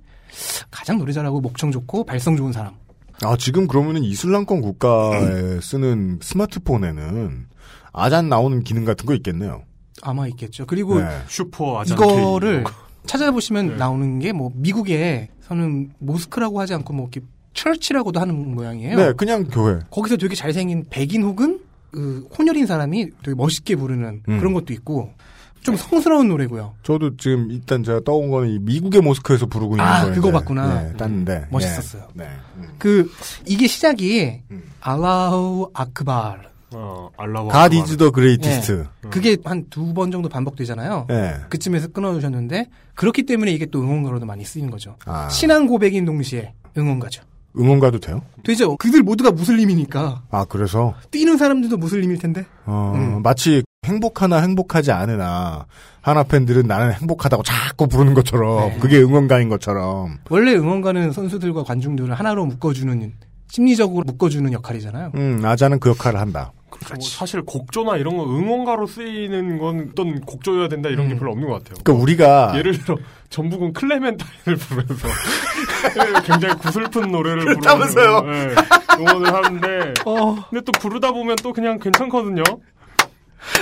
가장 0.71 0.99
노래 0.99 1.13
잘하고 1.13 1.41
목청 1.41 1.71
좋고 1.73 2.05
발성 2.05 2.37
좋은 2.37 2.53
사람. 2.53 2.75
아 3.23 3.37
지금 3.39 3.67
그러면은 3.67 4.05
이슬람권 4.05 4.61
국가에 4.61 5.61
쓰는 5.61 6.19
스마트폰에는 6.23 7.47
아잔 7.93 8.29
나오는 8.29 8.63
기능 8.63 8.85
같은 8.85 9.07
거 9.07 9.15
있겠네요. 9.15 9.63
아마 10.03 10.29
있겠죠. 10.29 10.67
그리고 10.67 11.01
네. 11.01 11.07
슈퍼 11.27 11.81
아잔 11.81 11.97
이거를 11.99 12.63
거. 12.65 12.73
찾아보시면 13.07 13.69
네. 13.71 13.77
나오는 13.77 14.19
게 14.21 14.33
뭐 14.33 14.51
미국에서는 14.55 15.93
모스크라고 15.99 16.61
하지 16.61 16.75
않고 16.75 16.93
뭐 16.93 17.09
이렇게 17.13 17.27
철치라고도 17.55 18.21
하는 18.21 18.55
모양이에요. 18.55 18.97
네, 18.97 19.13
그냥 19.15 19.45
교회. 19.45 19.79
거기서 19.91 20.17
되게 20.17 20.35
잘생긴 20.37 20.85
백인 20.91 21.23
혹은 21.25 21.61
그 21.91 22.29
혼혈인 22.39 22.67
사람이 22.67 23.11
되게 23.25 23.35
멋있게 23.35 23.75
부르는 23.75 24.23
음. 24.29 24.39
그런 24.39 24.53
것도 24.53 24.73
있고 24.75 25.13
좀 25.63 25.77
성스러운 25.77 26.29
노래고요. 26.29 26.75
저도 26.83 27.17
지금 27.17 27.51
일단 27.51 27.83
제가 27.85 28.01
떠온 28.05 28.31
거는 28.31 28.49
이 28.49 28.59
미국의 28.61 29.01
모스크에서 29.03 29.47
부르고 29.47 29.75
있는 29.75 29.85
아, 29.85 30.01
거예요. 30.03 30.15
그거 30.15 30.31
봤구나. 30.33 30.83
네, 30.83 30.93
땄는데 30.97 31.47
멋있었어요. 31.51 32.05
예, 32.19 32.23
네. 32.23 32.29
음. 32.57 32.69
그 32.79 33.11
이게 33.47 33.67
시작이 33.67 34.41
음. 34.51 34.63
알라우 34.81 35.71
아크발. 35.75 36.49
어, 36.71 37.09
알라와. 37.17 37.51
God 37.69 37.77
is 37.79 37.97
the 37.97 38.13
greatest. 38.13 38.73
예. 38.73 39.09
그게 39.09 39.37
한 39.45 39.65
두 39.71 39.95
번 39.95 40.11
정도 40.11 40.29
반복되잖아요. 40.29 41.07
예. 41.11 41.37
그쯤에서 41.49 41.89
끊어주셨는데 41.89 42.69
그렇기 42.95 43.25
때문에 43.25 43.53
이게 43.53 43.65
또 43.67 43.81
응원가로도 43.81 44.27
많이 44.27 44.45
쓰이는 44.45 44.71
거죠. 44.71 44.97
아, 45.07 45.29
신앙 45.31 45.67
고백인 45.67 46.05
동시에 46.05 46.53
응원가죠. 46.77 47.23
응원가도 47.59 47.99
돼요? 48.01 48.23
되죠. 48.45 48.77
그들 48.77 49.03
모두가 49.03 49.31
무슬림이니까 49.31 50.23
아 50.31 50.45
그래서 50.49 50.95
뛰는 51.11 51.37
사람들도 51.37 51.77
무슬림일 51.77 52.19
텐데. 52.19 52.47
어, 52.67 52.93
음. 52.97 53.23
마치 53.23 53.63
행복하나 53.85 54.39
행복하지 54.41 54.93
않으나 54.93 55.67
하나 56.01 56.23
팬들은 56.23 56.67
나는 56.67 56.93
행복하다고 56.93 57.43
자꾸 57.43 57.87
부르는 57.87 58.15
것처럼 58.15 58.71
네. 58.71 58.79
그게 58.79 58.99
응원가인 58.99 59.49
것처럼 59.49 60.19
원래 60.31 60.55
응원가는 60.55 61.13
선수들과 61.13 61.65
관중들을 61.65 62.15
하나로 62.15 62.47
묶어주는 62.47 63.13
심리적으로 63.51 64.05
묶어주는 64.05 64.53
역할이잖아요. 64.53 65.13
음 65.15 65.43
아자는 65.45 65.81
그 65.81 65.91
역할을 65.91 66.21
한다. 66.21 66.53
뭐 66.71 67.01
사실 67.01 67.43
곡조나 67.43 67.97
이런 67.97 68.17
거 68.17 68.25
응원가로 68.25 68.87
쓰이는 68.87 69.59
건 69.59 69.89
어떤 69.91 70.21
곡조여야 70.21 70.69
된다 70.69 70.89
이런 70.89 71.09
게 71.09 71.15
음. 71.15 71.19
별로 71.19 71.33
없는 71.33 71.49
것 71.49 71.55
같아요. 71.65 71.83
그러니까 71.83 72.03
우리가 72.03 72.53
예를 72.57 72.79
들어 72.79 72.97
전북은 73.31 73.73
클레멘타인을 73.73 74.57
부르면서 74.59 75.09
굉장히 76.25 76.55
구슬픈 76.59 77.11
노래를? 77.11 77.57
부르면서 77.57 78.01
예, 78.27 78.55
응원을 79.01 79.35
하는데 79.35 79.95
어, 80.05 80.35
근데 80.51 80.65
또 80.65 80.73
부르다 80.73 81.13
보면 81.13 81.37
또 81.43 81.53
그냥 81.53 81.79
괜찮거든요. 81.79 82.43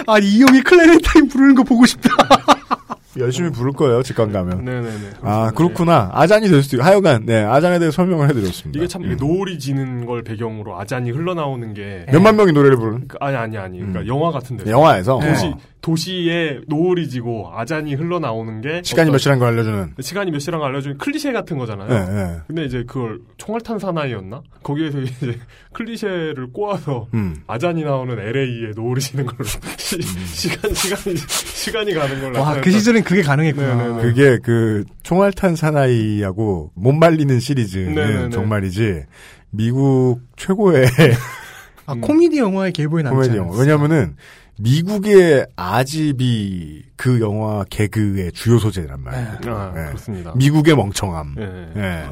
아 0.06 0.18
이용이 0.18 0.62
클레멘타인 0.62 1.28
부르는 1.28 1.54
거 1.54 1.62
보고 1.62 1.86
싶다. 1.86 2.10
열심히 3.18 3.50
부를 3.50 3.72
거예요 3.72 4.02
직관 4.02 4.32
가면. 4.32 4.64
네네네. 4.64 5.10
아 5.22 5.50
그렇구나 5.54 6.10
아잔이 6.12 6.48
될 6.48 6.62
수도 6.62 6.76
있고 6.76 6.84
하여간 6.86 7.26
네 7.26 7.42
아잔에 7.44 7.78
대해 7.78 7.90
설명을 7.90 8.28
해드렸습니다. 8.30 8.78
이게 8.78 8.86
참 8.88 9.02
음. 9.04 9.16
노을이 9.18 9.58
지는 9.58 10.04
걸 10.06 10.22
배경으로 10.22 10.78
아잔이 10.78 11.10
흘러나오는 11.10 11.74
게 11.74 12.06
몇만 12.12 12.36
명이 12.36 12.52
노래를 12.52 12.76
부르는 12.76 13.08
그- 13.08 13.16
아니 13.20 13.36
아니 13.36 13.56
아니 13.58 13.78
그러니까 13.78 14.00
음. 14.00 14.06
영화 14.08 14.30
같은데 14.30 14.70
영화에서 14.70 15.18
도시 15.20 15.46
어. 15.46 15.58
도시에 15.86 16.58
노을이 16.66 17.08
지고 17.08 17.48
아잔이 17.54 17.94
흘러나오는 17.94 18.60
게 18.60 18.80
시간이 18.84 19.08
어떤- 19.08 19.12
몇시라는 19.12 19.38
걸 19.38 19.48
알려주는. 19.52 19.94
시간이 20.00 20.32
몇 20.32 20.40
시라는 20.40 20.58
걸 20.58 20.70
알려주는 20.70 20.98
클리셰 20.98 21.32
같은 21.32 21.58
거잖아요. 21.58 21.88
네, 21.88 22.12
네. 22.24 22.36
근데 22.48 22.64
이제 22.64 22.82
그걸 22.84 23.20
총알탄 23.36 23.78
사나이였나? 23.78 24.42
거기에서 24.64 24.98
이제 25.00 25.38
클리셰를 25.74 26.48
꼬아서 26.52 27.06
음. 27.14 27.36
아잔이 27.46 27.84
나오는 27.84 28.18
LA에 28.18 28.72
노을이 28.74 29.00
지는 29.00 29.26
걸로 29.26 29.44
시, 29.78 30.02
시간 30.02 30.74
시간이 30.74 31.16
시간이 31.16 31.94
가는 31.94 32.20
걸로 32.20 32.40
와. 32.40 32.60
그 32.60 32.68
시절엔 32.72 33.04
그게 33.04 33.22
가능했구나. 33.22 33.74
네네네. 33.76 34.02
그게 34.02 34.38
그 34.42 34.84
총알탄 35.04 35.54
사나이하고 35.54 36.72
못 36.74 36.92
말리는 36.94 37.38
시리즈는 37.38 37.94
네네네. 37.94 38.30
정말이지 38.30 39.04
미국 39.50 40.18
최고의 40.34 40.84
아 41.86 41.94
코미디 41.94 42.38
영화의 42.38 42.72
계보에 42.72 43.04
남지 43.04 43.14
코미디 43.14 43.30
않았어요. 43.38 43.46
영화. 43.52 43.60
왜냐면은 43.60 44.16
미국의 44.58 45.46
아집이 45.56 46.84
그 46.96 47.20
영화 47.20 47.64
개그의 47.68 48.32
주요 48.32 48.58
소재란 48.58 49.02
말이에요. 49.02 49.28
아, 49.54 49.72
네. 49.74 49.86
그렇습니다. 49.86 50.34
미국의 50.34 50.76
멍청함. 50.76 51.34
예. 51.38 51.72
예. 51.76 52.08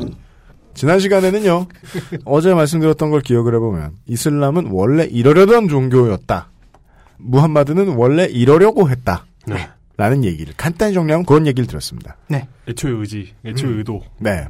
지난 0.75 0.99
시간에는요, 0.99 1.67
어제 2.25 2.53
말씀드렸던 2.53 3.11
걸 3.11 3.21
기억을 3.21 3.55
해보면, 3.55 3.93
이슬람은 4.07 4.69
원래 4.73 5.05
이러려던 5.05 5.69
종교였다. 5.69 6.51
무함마드는 7.19 7.95
원래 7.95 8.25
이러려고 8.25 8.91
했다. 8.91 9.25
네. 9.47 9.69
라는 9.97 10.25
얘기를 10.25 10.53
간단히 10.57 10.93
정리하면 10.93 11.25
그런 11.25 11.47
얘기를 11.47 11.67
드렸습니다. 11.69 12.17
애초의 12.69 12.97
의지, 12.97 13.33
애초의 13.45 13.73
음. 13.73 13.79
의도. 13.79 14.03
네. 14.19 14.47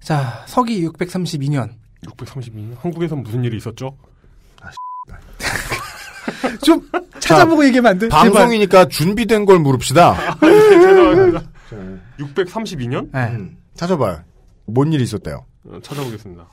자 0.00 0.44
서기 0.46 0.86
632년 0.86 1.70
632년 2.06 2.76
한국에선 2.78 3.22
무슨 3.22 3.42
일이 3.42 3.56
있었죠? 3.56 3.96
좀 6.62 6.88
찾아보고 7.20 7.64
얘기하면 7.66 7.92
안 7.92 7.98
돼? 7.98 8.08
방송이니까 8.08 8.86
준비된 8.88 9.44
걸 9.46 9.58
물읍시다. 9.60 10.38
죄송합니다. 10.40 11.42
632년? 12.18 13.10
네. 13.12 13.20
음, 13.34 13.56
찾아봐요. 13.74 14.22
뭔 14.66 14.92
일이 14.92 15.02
있었대요? 15.04 15.44
어, 15.66 15.78
찾아보겠습니다. 15.82 16.46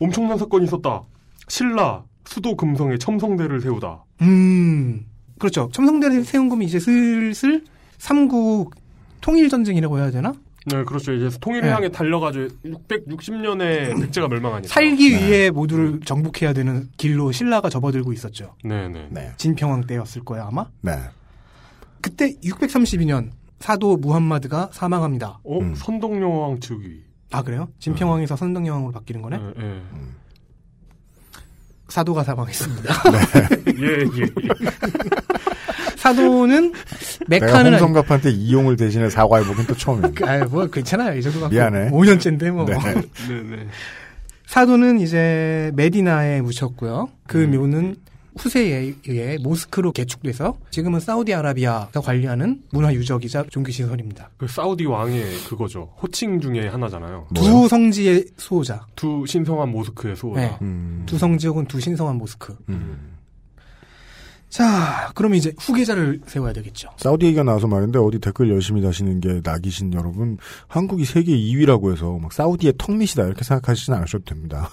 엄청난 0.00 0.36
사건이 0.38 0.64
있었다. 0.64 1.02
신라 1.48 2.04
수도 2.24 2.56
금성에 2.56 2.98
첨성대를 2.98 3.60
세우다. 3.60 4.04
음 4.22 5.06
그렇죠. 5.38 5.68
첨성대를 5.72 6.24
세운 6.24 6.48
거면 6.48 6.66
이제 6.66 6.78
슬슬 6.80 7.64
삼국 7.98 8.74
통일 9.20 9.48
전쟁이라고 9.48 9.98
해야 9.98 10.10
되나? 10.10 10.32
네, 10.66 10.84
그렇죠. 10.84 11.12
이제 11.12 11.28
통일을 11.40 11.68
네. 11.68 11.74
향해 11.74 11.88
달려가지고 11.88 12.48
660년에 12.64 14.00
백제가 14.00 14.28
멸망하니까. 14.28 14.68
살기 14.72 15.10
네. 15.10 15.26
위해 15.26 15.50
모두를 15.50 16.00
정복해야 16.04 16.52
되는 16.52 16.88
길로 16.96 17.32
신라가 17.32 17.68
접어들고 17.68 18.12
있었죠. 18.12 18.54
네 18.64 18.88
네. 18.88 19.08
네. 19.10 19.32
진평왕 19.36 19.86
때였을 19.86 20.24
거예요 20.24 20.44
아마. 20.44 20.66
네. 20.80 20.92
그때 22.00 22.34
632년 22.44 23.30
사도 23.58 23.96
무함마드가 23.96 24.70
사망합니다. 24.72 25.40
어, 25.44 25.58
음. 25.58 25.74
선덕여왕 25.74 26.60
즉위. 26.60 27.02
아 27.30 27.42
그래요? 27.42 27.68
진평왕에서 27.78 28.36
선덕여왕으로 28.36 28.92
바뀌는 28.92 29.22
거네? 29.22 29.38
네, 29.38 29.52
예. 29.58 29.82
사도가 31.92 32.24
사망했습니다. 32.24 32.94
예, 33.78 34.22
예. 34.22 34.26
사도는 35.96 36.72
내가 37.28 37.46
메카는 37.46 37.74
아니... 37.74 37.82
홍성갑한테 37.82 38.30
이용을 38.30 38.76
대신해 38.76 39.10
사과해보긴 39.10 39.66
또 39.66 39.76
처음입니다. 39.76 40.24
아유 40.26 40.44
뭐 40.50 40.66
괜찮아요 40.66 41.18
이 41.18 41.22
정도 41.22 41.40
갖고 41.40 41.54
미안해. 41.54 41.90
5년째인데 41.90 42.50
뭐 42.50 42.64
네. 42.64 42.76
네 42.78 43.42
네. 43.42 43.66
사도는 44.46 45.00
이제 45.00 45.70
메디나에 45.74 46.40
묻혔고요. 46.40 47.10
그 47.26 47.44
음. 47.44 47.50
묘는 47.50 47.96
후세에 48.36 48.94
의해 49.06 49.38
모스크로 49.38 49.92
개축돼서 49.92 50.56
지금은 50.70 51.00
사우디아라비아가 51.00 52.00
관리하는 52.00 52.62
문화유적이자 52.70 53.44
종교시설입니다. 53.50 54.30
그 54.36 54.48
사우디 54.48 54.86
왕의 54.86 55.24
그거죠. 55.48 55.92
호칭 56.02 56.40
중에 56.40 56.68
하나잖아요. 56.68 57.28
두 57.34 57.68
성지의 57.68 58.26
수호자. 58.36 58.86
두 58.96 59.24
신성한 59.26 59.70
모스크의 59.70 60.16
수호자. 60.16 60.40
네. 60.40 60.58
음. 60.62 61.02
두 61.06 61.18
성지 61.18 61.46
혹은 61.48 61.66
두 61.66 61.80
신성한 61.80 62.16
모스크. 62.16 62.56
음. 62.68 63.12
자, 64.52 65.10
그러면 65.14 65.38
이제 65.38 65.54
후계자를 65.58 66.20
세워야 66.26 66.52
되겠죠. 66.52 66.90
사우디 66.98 67.24
얘기가 67.24 67.42
나와서 67.42 67.66
말인데 67.66 67.98
어디 67.98 68.18
댓글 68.18 68.50
열심히 68.50 68.82
다시는 68.82 69.20
게 69.20 69.40
낙이신 69.42 69.94
여러분 69.94 70.36
한국이 70.68 71.06
세계 71.06 71.32
2위라고 71.32 71.90
해서 71.90 72.18
막 72.18 72.34
사우디의 72.34 72.74
턱밑이다 72.76 73.24
이렇게 73.24 73.44
생각하시진 73.44 73.94
않으셔도 73.94 74.24
됩니다. 74.24 74.68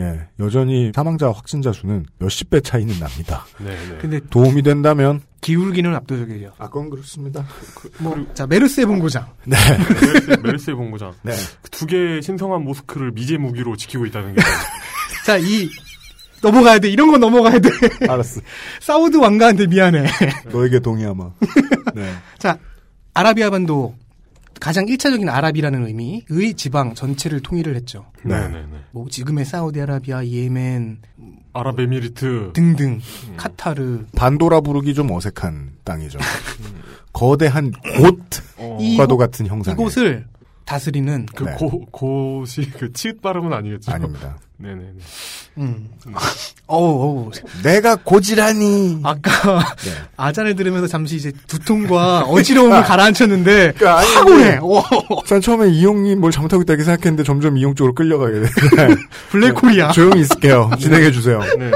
예, 0.00 0.26
여전히 0.40 0.90
사망자 0.94 1.30
확진자 1.30 1.72
수는 1.72 2.04
몇십 2.18 2.50
배 2.50 2.60
차이는 2.60 2.98
납니다. 2.98 3.44
네 3.58 3.70
네. 3.70 3.98
근데 4.00 4.20
도움이 4.30 4.62
된다면 4.62 5.20
기울기는 5.40 5.94
압도적이죠. 5.94 6.52
아, 6.58 6.68
그건 6.68 6.88
그렇습니다. 6.90 7.44
뭐, 7.98 8.16
자, 8.32 8.46
메르스의 8.46 8.86
본고장. 8.86 9.26
네, 9.44 9.56
메르세, 10.00 10.36
메르세의 10.42 10.76
본부장. 10.76 11.12
네. 11.22 11.32
두 11.70 11.84
개의 11.86 12.22
신성한 12.22 12.64
모스크를 12.64 13.12
미제 13.12 13.36
무기로 13.36 13.76
지키고 13.76 14.06
있다는 14.06 14.34
게. 14.34 14.40
자, 15.26 15.36
이 15.36 15.68
넘어가야 16.42 16.78
돼. 16.78 16.88
이런 16.88 17.10
거 17.10 17.18
넘어가야 17.18 17.58
돼. 17.58 17.70
알았어. 18.08 18.40
사우드 18.80 19.16
왕가한테 19.18 19.66
미안해. 19.66 20.06
너에게 20.50 20.80
동의하마. 20.80 21.30
네. 21.94 22.12
자, 22.38 22.58
아라비아 23.12 23.50
반도 23.50 23.94
가장 24.60 24.86
1차적인 24.86 25.28
아랍이라는 25.28 25.86
의미의 25.86 26.54
지방 26.56 26.94
전체를 26.94 27.40
통일을 27.40 27.74
했죠. 27.76 28.06
네. 28.24 28.34
네네네. 28.40 28.66
뭐 28.92 29.08
지금의 29.08 29.44
사우디아라비아, 29.44 30.26
예멘 30.26 30.98
아랍에미리트. 31.52 32.52
등등 32.54 33.00
카타르 33.36 34.06
반도라 34.16 34.60
부르기 34.60 34.94
좀 34.94 35.10
어색한 35.10 35.72
땅이죠. 35.84 36.18
거대한 37.12 37.70
곳과도 37.72 38.34
어, 38.58 38.78
이- 38.80 38.96
같은 38.96 39.46
형상. 39.46 39.72
이곳을 39.74 40.26
다스리는 40.64 41.26
그 41.34 41.44
네. 41.44 41.54
고, 41.56 41.84
곳이 41.90 42.70
그 42.70 42.92
치읓 42.92 43.20
발음은 43.20 43.52
아니겠죠? 43.52 43.92
아닙니다. 43.92 44.38
네네네. 44.56 44.92
음. 45.58 45.88
어우, 46.66 47.26
어우. 47.26 47.30
내가 47.64 47.96
고지라니. 47.96 49.00
아까 49.02 49.58
네. 49.84 49.90
아잔을 50.16 50.54
들으면서 50.54 50.86
잠시 50.86 51.16
이제 51.16 51.32
두통과 51.48 52.20
어지러움을 52.22 52.82
가라앉혔는데 52.84 53.72
그러니까 53.76 53.98
아니, 53.98 54.08
확 54.14 54.26
오네. 54.28 54.58
오, 54.62 54.82
전 55.26 55.40
처음에 55.40 55.70
이용이 55.70 56.14
뭘 56.14 56.30
잘못하고 56.30 56.62
있다 56.62 56.74
이렇게 56.74 56.84
생각했는데 56.84 57.24
점점 57.24 57.58
이용 57.58 57.74
쪽으로 57.74 57.94
끌려가게 57.94 58.40
돼. 58.40 58.46
블랙홀이야. 59.30 59.90
조용히 59.90 60.20
있을게요. 60.20 60.70
진행해 60.78 61.10
주세요. 61.10 61.40
네. 61.58 61.70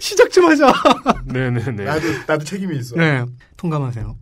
시작 0.00 0.30
좀 0.30 0.46
하자. 0.46 0.72
네네네. 1.26 1.84
나도 2.26 2.44
책임이 2.44 2.76
있어. 2.78 2.96
네, 2.96 3.24
통감하세요. 3.56 4.16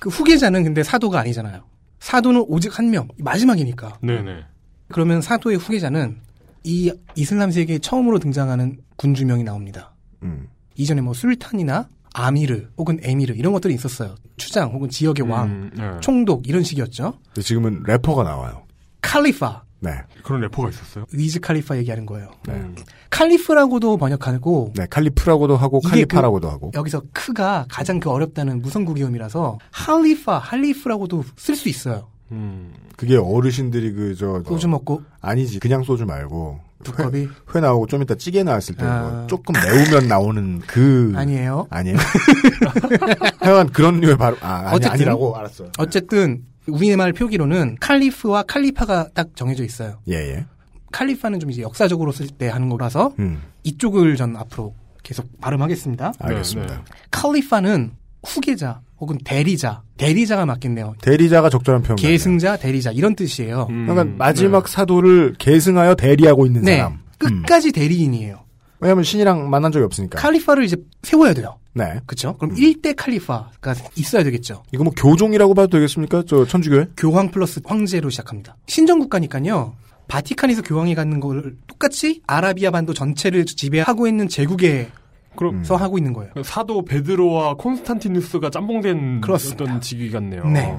그 0.00 0.08
후계자는 0.08 0.64
근데 0.64 0.82
사도가 0.82 1.20
아니잖아요. 1.20 1.62
사도는 2.00 2.44
오직 2.48 2.76
한 2.78 2.90
명, 2.90 3.06
마지막이니까. 3.18 3.98
네네. 4.02 4.44
그러면 4.92 5.20
사도의 5.20 5.58
후계자는 5.58 6.18
이 6.64 6.92
이슬람 7.14 7.50
세계에 7.50 7.78
처음으로 7.78 8.18
등장하는 8.18 8.78
군주명이 8.96 9.44
나옵니다. 9.44 9.94
음. 10.22 10.48
이전에 10.76 11.00
뭐 11.00 11.14
술탄이나 11.14 11.88
아미르 12.14 12.68
혹은 12.76 12.98
에미르 13.02 13.34
이런 13.34 13.52
것들이 13.52 13.74
있었어요. 13.74 14.14
추장 14.36 14.70
혹은 14.72 14.88
지역의 14.88 15.28
왕, 15.28 15.48
음, 15.48 15.70
네. 15.76 15.90
총독 16.00 16.48
이런 16.48 16.62
식이었죠. 16.62 17.14
근데 17.26 17.42
지금은 17.42 17.82
래퍼가 17.86 18.24
나와요. 18.24 18.64
칼리파, 19.00 19.62
네. 19.80 19.90
그런 20.22 20.40
래퍼가 20.42 20.68
있었어요. 20.70 21.04
위즈 21.12 21.40
칼리파 21.40 21.76
얘기하는 21.78 22.06
거예요. 22.06 22.30
네. 22.46 22.54
음. 22.54 22.74
칼리프라고도 23.10 23.96
번역하고 23.96 24.72
네, 24.76 24.86
칼리프라고도 24.90 25.56
하고 25.56 25.80
칼리파라고도 25.80 26.48
하고. 26.48 26.70
여기서 26.74 27.02
크가 27.12 27.66
가장 27.68 28.00
그 28.00 28.10
어렵다는 28.10 28.60
무성국이음이라서 28.62 29.58
할리파, 29.70 30.38
할리프라고도 30.38 31.24
쓸 31.36 31.54
수 31.54 31.68
있어요. 31.68 32.08
음. 32.32 32.72
그게 32.96 33.16
어르신들이 33.16 33.92
그 33.92 34.14
저 34.16 34.42
소주 34.46 34.68
먹고 34.68 35.02
아니지 35.20 35.58
그냥 35.60 35.82
소주 35.82 36.04
말고 36.06 36.60
두 36.82 36.92
회, 36.92 37.04
컵이 37.04 37.28
회 37.54 37.60
나오고 37.60 37.86
좀 37.86 38.02
이따 38.02 38.14
찌개 38.14 38.42
나왔을 38.42 38.74
때 38.76 38.84
아. 38.84 39.00
뭐 39.02 39.26
조금 39.26 39.54
매우면 39.54 40.08
나오는 40.08 40.60
그 40.66 41.12
아니에요. 41.16 41.66
아니에요. 41.70 41.96
하여간 43.40 43.70
그런 43.70 44.00
류의 44.00 44.16
바로 44.16 44.36
아 44.40 44.58
아니, 44.66 44.76
어쨌든. 44.76 44.90
아니라고 44.92 45.36
알았어요. 45.36 45.70
어쨌든 45.78 46.44
우리말 46.66 47.12
표기로는 47.12 47.76
칼리프와 47.80 48.44
칼리파가 48.44 49.08
딱 49.14 49.28
정해져 49.34 49.64
있어요. 49.64 49.98
예예. 50.08 50.46
칼리파는 50.92 51.40
좀 51.40 51.50
이제 51.50 51.62
역사적으로 51.62 52.12
쓸 52.12 52.28
때 52.28 52.48
하는 52.48 52.68
거라서 52.68 53.12
음 53.18 53.40
이쪽을 53.62 54.16
전 54.16 54.36
앞으로 54.36 54.74
계속 55.02 55.26
발음하겠습니다. 55.40 56.12
알겠습니다. 56.18 56.74
네, 56.74 56.80
칼리파는 57.10 57.92
후계자 58.24 58.80
혹은 59.00 59.18
대리자, 59.24 59.82
대리자가 59.96 60.44
맞겠네요. 60.46 60.94
대리자가 61.00 61.48
적절한 61.48 61.82
표현. 61.82 61.96
계승자, 61.96 62.56
대리자 62.56 62.90
이런 62.92 63.14
뜻이에요. 63.16 63.66
음, 63.70 63.86
그러니까 63.86 64.16
마지막 64.18 64.64
네. 64.66 64.72
사도를 64.72 65.34
계승하여 65.38 65.94
대리하고 65.94 66.46
있는 66.46 66.62
네, 66.62 66.76
사람. 66.76 66.92
음. 66.92 66.98
끝까지 67.18 67.72
대리인이에요. 67.72 68.40
왜냐하면 68.80 69.04
신이랑 69.04 69.48
만난 69.50 69.72
적이 69.72 69.84
없으니까. 69.84 70.18
칼리파를 70.18 70.64
이제 70.64 70.76
세워야 71.02 71.34
돼요. 71.34 71.58
네. 71.72 72.00
그렇죠? 72.06 72.36
그럼 72.36 72.56
일 72.56 72.74
1대 72.74 72.94
칼리파가 72.96 73.74
있어야 73.96 74.24
되겠죠. 74.24 74.62
이거 74.72 74.84
뭐 74.84 74.92
교종이라고 74.96 75.54
봐도 75.54 75.68
되겠습니까? 75.68 76.24
저 76.26 76.44
천주교회? 76.44 76.88
교황 76.96 77.30
플러스 77.30 77.60
황제로 77.64 78.10
시작합니다. 78.10 78.56
신정국가니까요. 78.66 79.74
바티칸에서 80.08 80.62
교황이 80.62 80.94
갖는 80.94 81.20
거를 81.20 81.56
똑같이 81.68 82.20
아라비아 82.26 82.70
반도 82.72 82.92
전체를 82.92 83.44
지배하고 83.46 84.08
있는 84.08 84.28
제국에 84.28 84.88
서 85.30 85.36
그럼 85.36 85.56
음. 85.56 85.76
하고 85.76 85.98
있는 85.98 86.12
거예요. 86.12 86.32
사도 86.44 86.84
베드로와 86.84 87.54
콘스탄티누스가 87.54 88.50
짬뽕된 88.50 89.20
그렇습니다. 89.20 89.64
어떤 89.64 89.80
직위 89.80 90.10
같네요. 90.10 90.44
네. 90.46 90.76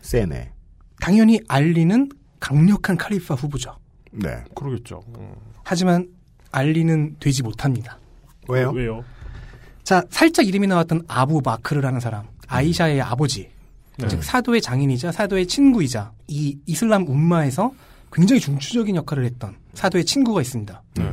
세네. 0.00 0.50
당연히 1.00 1.40
알리는 1.48 2.08
강력한 2.40 2.96
칼리파 2.96 3.34
후보죠. 3.34 3.76
네. 4.10 4.42
그러겠죠. 4.54 5.00
어. 5.06 5.34
하지만 5.64 6.08
알리는 6.50 7.16
되지 7.18 7.42
못합니다. 7.42 7.98
왜요? 8.48 8.70
왜요? 8.70 9.04
자, 9.84 10.02
살짝 10.10 10.46
이름이 10.46 10.66
나왔던 10.66 11.02
아부 11.08 11.40
마크르라는 11.44 12.00
사람, 12.00 12.26
아이샤의 12.48 13.00
아버지, 13.00 13.50
네. 13.98 14.08
즉 14.08 14.22
사도의 14.22 14.60
장인이자 14.60 15.12
사도의 15.12 15.46
친구이자 15.46 16.12
이 16.28 16.58
이슬람 16.66 17.06
운마에서 17.06 17.72
굉장히 18.12 18.40
중추적인 18.40 18.96
역할을 18.96 19.24
했던 19.24 19.56
사도의 19.74 20.04
친구가 20.04 20.40
있습니다. 20.40 20.82
네. 20.96 21.12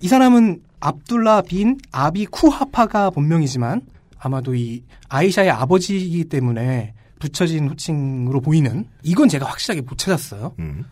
이 0.00 0.08
사람은 0.08 0.62
압둘라 0.80 1.42
빈 1.42 1.78
아비 1.90 2.26
쿠하파가 2.26 3.10
본명이지만 3.10 3.82
아마도 4.18 4.54
이 4.54 4.82
아이샤의 5.08 5.50
아버지이기 5.50 6.24
때문에 6.26 6.94
붙여진 7.18 7.68
호칭으로 7.68 8.40
보이는 8.40 8.86
이건 9.02 9.28
제가 9.28 9.46
확실하게 9.46 9.82
못 9.82 9.96
찾았어요. 9.96 10.54
음. 10.58 10.84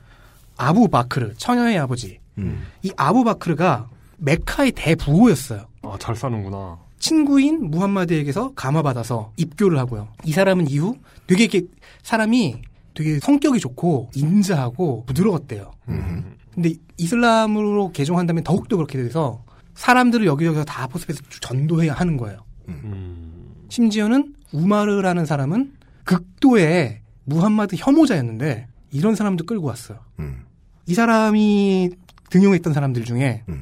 아부 0.56 0.88
바크르 0.88 1.34
처녀의 1.36 1.78
아버지. 1.78 2.18
음. 2.38 2.64
이 2.82 2.90
아부 2.96 3.24
바크르가 3.24 3.88
메카의 4.18 4.72
대부호였어요. 4.72 5.66
아, 5.82 5.96
잘 5.98 6.16
사는구나. 6.16 6.78
친구인 6.98 7.70
무함마드에게서 7.70 8.52
감화받아서 8.54 9.32
입교를 9.36 9.78
하고요. 9.78 10.08
이 10.24 10.32
사람은 10.32 10.70
이후 10.70 10.96
되게 11.26 11.44
이렇게 11.44 11.62
사람이 12.02 12.62
되게 12.94 13.18
성격이 13.18 13.60
좋고 13.60 14.10
인자하고 14.14 15.04
부드러웠대요. 15.06 15.72
음. 15.88 16.36
근데 16.54 16.74
이슬람으로 16.96 17.92
개종한다면 17.92 18.44
더욱더 18.44 18.76
그렇게 18.76 18.98
돼서 18.98 19.44
사람들을 19.74 20.26
여기저기서 20.26 20.64
다 20.64 20.86
포섭해서 20.86 21.20
전도해야 21.40 21.92
하는 21.94 22.16
거예요. 22.16 22.38
음. 22.68 23.54
심지어는 23.68 24.34
우마르라는 24.52 25.26
사람은 25.26 25.72
극도의 26.04 27.00
무함마드 27.24 27.76
혐오자였는데 27.78 28.68
이런 28.92 29.14
사람도 29.16 29.46
끌고 29.46 29.66
왔어요. 29.66 29.98
음. 30.20 30.44
이 30.86 30.94
사람이 30.94 31.90
등용했던 32.30 32.72
사람들 32.72 33.04
중에 33.04 33.42
음. 33.48 33.60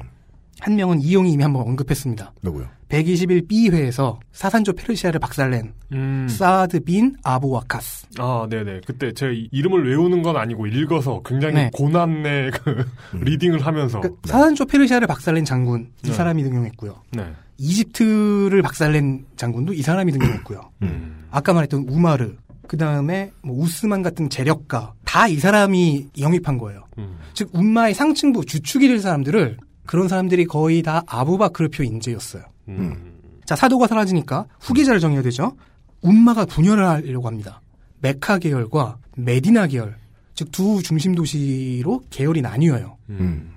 한 0.59 0.75
명은 0.75 1.01
이용이 1.01 1.31
이미 1.31 1.43
한번 1.43 1.63
언급했습니다. 1.63 2.33
누구요? 2.43 2.67
121B회에서 2.93 4.17
사산조 4.31 4.73
페르시아를 4.73 5.19
박살낸 5.19 5.73
음. 5.93 6.27
사드 6.29 6.81
빈 6.81 7.15
아부 7.23 7.49
와카스. 7.49 8.07
아, 8.19 8.47
네네. 8.49 8.81
그때 8.85 9.11
제 9.13 9.31
이- 9.33 9.49
이름을 9.51 9.89
외우는 9.89 10.21
건 10.21 10.37
아니고 10.37 10.67
읽어서 10.67 11.21
굉장히 11.25 11.55
네. 11.55 11.69
고난의 11.73 12.51
그 12.51 12.85
reading을 13.13 13.65
하면서. 13.65 14.01
그 14.01 14.15
사산조 14.25 14.65
페르시아를 14.65 15.07
박살낸 15.07 15.45
장군 15.45 15.89
이 16.03 16.07
네. 16.07 16.13
사람이 16.13 16.43
등용했고요. 16.43 16.95
네. 17.11 17.25
이집트를 17.57 18.61
박살낸 18.61 19.25
장군도 19.35 19.73
이 19.73 19.81
사람이 19.81 20.11
등용했고요. 20.11 20.61
음. 20.83 21.25
아까 21.31 21.53
말했던 21.53 21.85
우마르, 21.89 22.35
그 22.67 22.77
다음에 22.77 23.31
뭐 23.43 23.57
우스만 23.59 24.01
같은 24.01 24.29
재력가 24.29 24.93
다 25.05 25.27
이 25.27 25.35
사람이 25.37 26.07
영입한 26.19 26.57
거예요. 26.57 26.85
음. 26.97 27.17
즉 27.33 27.49
움마의 27.53 27.93
상층부 27.93 28.45
주축이 28.45 28.87
될 28.87 28.99
사람들을 28.99 29.57
그런 29.85 30.07
사람들이 30.07 30.45
거의 30.45 30.81
다 30.81 31.03
아부바크르표 31.07 31.83
인재였어요. 31.83 32.43
음. 32.69 33.19
자 33.45 33.55
사도가 33.55 33.87
사라지니까 33.87 34.45
후계자를 34.59 34.99
정해야 34.99 35.21
되죠. 35.21 35.55
운마가 36.01 36.45
분열을 36.45 36.85
하려고 36.85 37.27
합니다. 37.27 37.61
메카 38.01 38.37
계열과 38.39 38.97
메디나 39.15 39.67
계열, 39.67 39.97
즉 40.33 40.51
두 40.51 40.81
중심 40.83 41.15
도시로 41.15 42.01
계열이 42.09 42.41
나뉘어요. 42.41 42.97
음. 43.09 43.51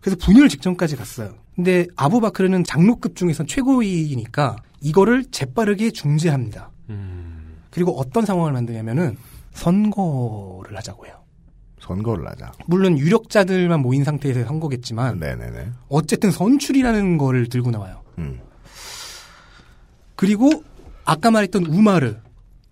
그래서 0.00 0.16
분열 0.20 0.48
직전까지 0.48 0.96
갔어요. 0.96 1.34
근데 1.56 1.86
아부바크르는 1.96 2.64
장로급 2.64 3.16
중에선 3.16 3.46
최고위니까 3.46 4.56
이거를 4.82 5.24
재빠르게 5.30 5.90
중재합니다. 5.90 6.70
음. 6.90 7.56
그리고 7.70 7.98
어떤 7.98 8.24
상황을 8.24 8.52
만드냐면은 8.52 9.16
선거를 9.52 10.76
하자고 10.76 11.06
해요. 11.06 11.14
선거를 11.80 12.26
하자. 12.28 12.52
물론 12.66 12.98
유력자들만 12.98 13.80
모인 13.80 14.04
상태에서 14.04 14.44
선거겠지만 14.44 15.18
네네네. 15.18 15.70
어쨌든 15.88 16.30
선출이라는 16.30 17.16
거를 17.18 17.48
들고 17.48 17.70
나와요. 17.70 18.02
음. 18.18 18.40
그리고 20.14 20.64
아까 21.04 21.30
말했던 21.30 21.66
우마르 21.66 22.16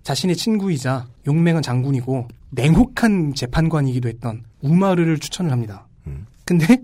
자신의 0.03 0.37
친구이자 0.37 1.07
용맹한 1.27 1.63
장군이고 1.63 2.29
냉혹한 2.51 3.35
재판관이기도 3.35 4.09
했던 4.09 4.45
우마르를 4.63 5.19
추천을 5.19 5.51
합니다. 5.51 5.87
음. 6.07 6.27
근데 6.45 6.79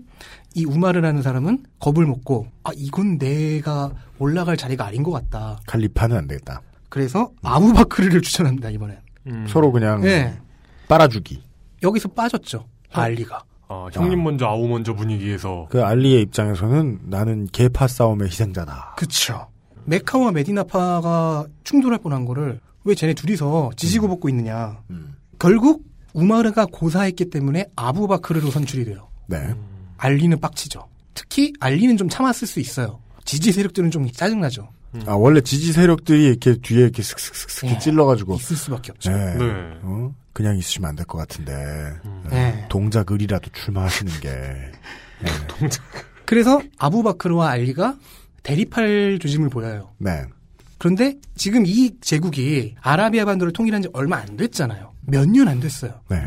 이 0.53 0.65
우마르라는 0.65 1.21
사람은 1.21 1.63
겁을 1.79 2.05
먹고 2.05 2.47
아 2.63 2.71
이건 2.75 3.17
내가 3.17 3.91
올라갈 4.19 4.57
자리가 4.57 4.85
아닌 4.85 5.03
것 5.03 5.11
같다. 5.11 5.59
칼리파는 5.67 6.17
안 6.17 6.27
되겠다. 6.27 6.61
그래서 6.89 7.31
아부바크르를 7.41 8.21
추천합니다 8.21 8.69
이번엔. 8.69 8.99
음. 9.27 9.45
서로 9.47 9.71
그냥 9.71 10.01
네. 10.01 10.37
빨아주기. 10.87 11.43
여기서 11.83 12.09
빠졌죠. 12.09 12.67
알리가. 12.91 13.43
아, 13.71 13.87
형님 13.93 14.21
먼저 14.23 14.45
아우 14.45 14.67
먼저 14.67 14.93
분위기에서. 14.93 15.67
그 15.69 15.83
알리의 15.83 16.23
입장에서는 16.23 16.99
나는 17.03 17.47
계파 17.51 17.87
싸움의 17.87 18.27
희생자다. 18.27 18.95
그쵸. 18.97 19.47
메카와 19.85 20.31
메디나파가 20.31 21.45
충돌할 21.63 21.99
뻔한 21.99 22.25
거를 22.25 22.59
왜 22.83 22.95
쟤네 22.95 23.13
둘이서 23.13 23.71
지지고 23.77 24.07
볶고 24.09 24.29
있느냐. 24.29 24.79
음. 24.89 25.15
결국 25.39 25.85
우마르가 26.13 26.65
고사했기 26.65 27.29
때문에 27.29 27.65
아부바크르로 27.75 28.51
선출이 28.51 28.85
돼요. 28.85 29.07
네. 29.27 29.55
알리는 29.97 30.39
빡치죠. 30.39 30.87
특히 31.13 31.53
알리는 31.59 31.95
좀 31.97 32.09
참았을 32.09 32.47
수 32.47 32.59
있어요. 32.59 32.99
지지 33.23 33.51
세력들은 33.51 33.91
좀 33.91 34.09
짜증나죠. 34.11 34.67
아 35.07 35.13
원래 35.13 35.41
지지 35.41 35.71
세력들이 35.73 36.25
이렇게 36.25 36.55
뒤에 36.57 36.81
이렇게 36.81 37.01
슥슥슥슥 37.01 37.69
예. 37.69 37.77
찔러가지고 37.79 38.35
있을 38.35 38.55
수밖에 38.57 38.91
없죠. 38.91 39.11
네. 39.11 39.35
네. 39.35 39.43
어? 39.83 40.13
그냥 40.33 40.57
있으시면 40.57 40.89
안 40.89 40.95
될 40.95 41.05
것 41.05 41.17
같은데 41.17 41.53
네. 42.29 42.29
네. 42.29 42.65
동작 42.69 43.11
을이라도 43.11 43.49
출마하시는 43.53 44.11
게 44.19 44.29
그래서 46.25 46.61
아부바크르와 46.77 47.49
알리가 47.51 47.97
대립할 48.43 49.19
조짐을 49.21 49.49
보여요. 49.49 49.89
네. 49.97 50.23
그런데 50.77 51.15
지금 51.35 51.65
이 51.65 51.91
제국이 52.01 52.75
아라비아 52.81 53.25
반도를 53.25 53.53
통일한 53.53 53.81
지 53.81 53.89
얼마 53.93 54.17
안 54.17 54.35
됐잖아요. 54.37 54.91
몇 55.07 55.25
년 55.29 55.47
안 55.47 55.59
됐어요. 55.59 55.93
네. 56.09 56.17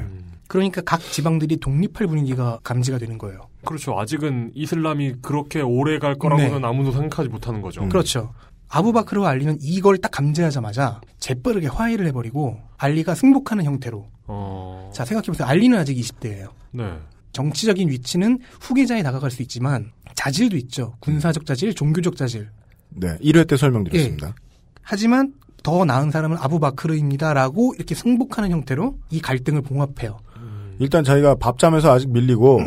그러니까 0.46 0.82
각 0.82 1.00
지방들이 1.00 1.56
독립할 1.56 2.06
분위기가 2.06 2.60
감지가 2.62 2.98
되는 2.98 3.18
거예요. 3.18 3.48
그렇죠. 3.64 3.98
아직은 3.98 4.52
이슬람이 4.54 5.14
그렇게 5.22 5.60
오래 5.60 5.98
갈 5.98 6.14
거라고는 6.16 6.60
네. 6.60 6.66
아무도 6.68 6.92
생각하지 6.92 7.30
못하는 7.30 7.62
거죠. 7.62 7.82
음. 7.82 7.88
그렇죠. 7.88 8.32
아부바크르와 8.74 9.30
알리는 9.30 9.58
이걸 9.60 9.98
딱 9.98 10.10
감지하자마자 10.10 11.00
재빠르게 11.20 11.68
화해를 11.68 12.06
해버리고 12.08 12.58
알리가 12.76 13.14
승복하는 13.14 13.64
형태로. 13.64 14.04
어. 14.26 14.90
자 14.92 15.04
생각해보세요. 15.04 15.46
알리는 15.46 15.78
아직 15.78 15.96
20대예요. 15.96 16.50
네. 16.72 16.98
정치적인 17.30 17.88
위치는 17.88 18.40
후계자에 18.60 19.04
다가갈 19.04 19.30
수 19.30 19.42
있지만 19.42 19.92
자질도 20.14 20.56
있죠. 20.56 20.94
군사적 21.00 21.46
자질, 21.46 21.74
종교적 21.74 22.16
자질. 22.16 22.48
네, 22.90 23.16
1회 23.18 23.46
때 23.46 23.56
설명드렸습니다. 23.56 24.34
하지만 24.82 25.34
더 25.62 25.84
나은 25.84 26.10
사람은 26.10 26.36
아부바크르입니다라고 26.38 27.74
이렇게 27.76 27.94
승복하는 27.94 28.50
형태로 28.50 28.98
이 29.10 29.20
갈등을 29.20 29.62
봉합해요. 29.62 30.18
일단 30.80 31.04
자기가 31.04 31.36
밥잠에서 31.36 31.92
아직 31.92 32.10
밀리고 32.10 32.60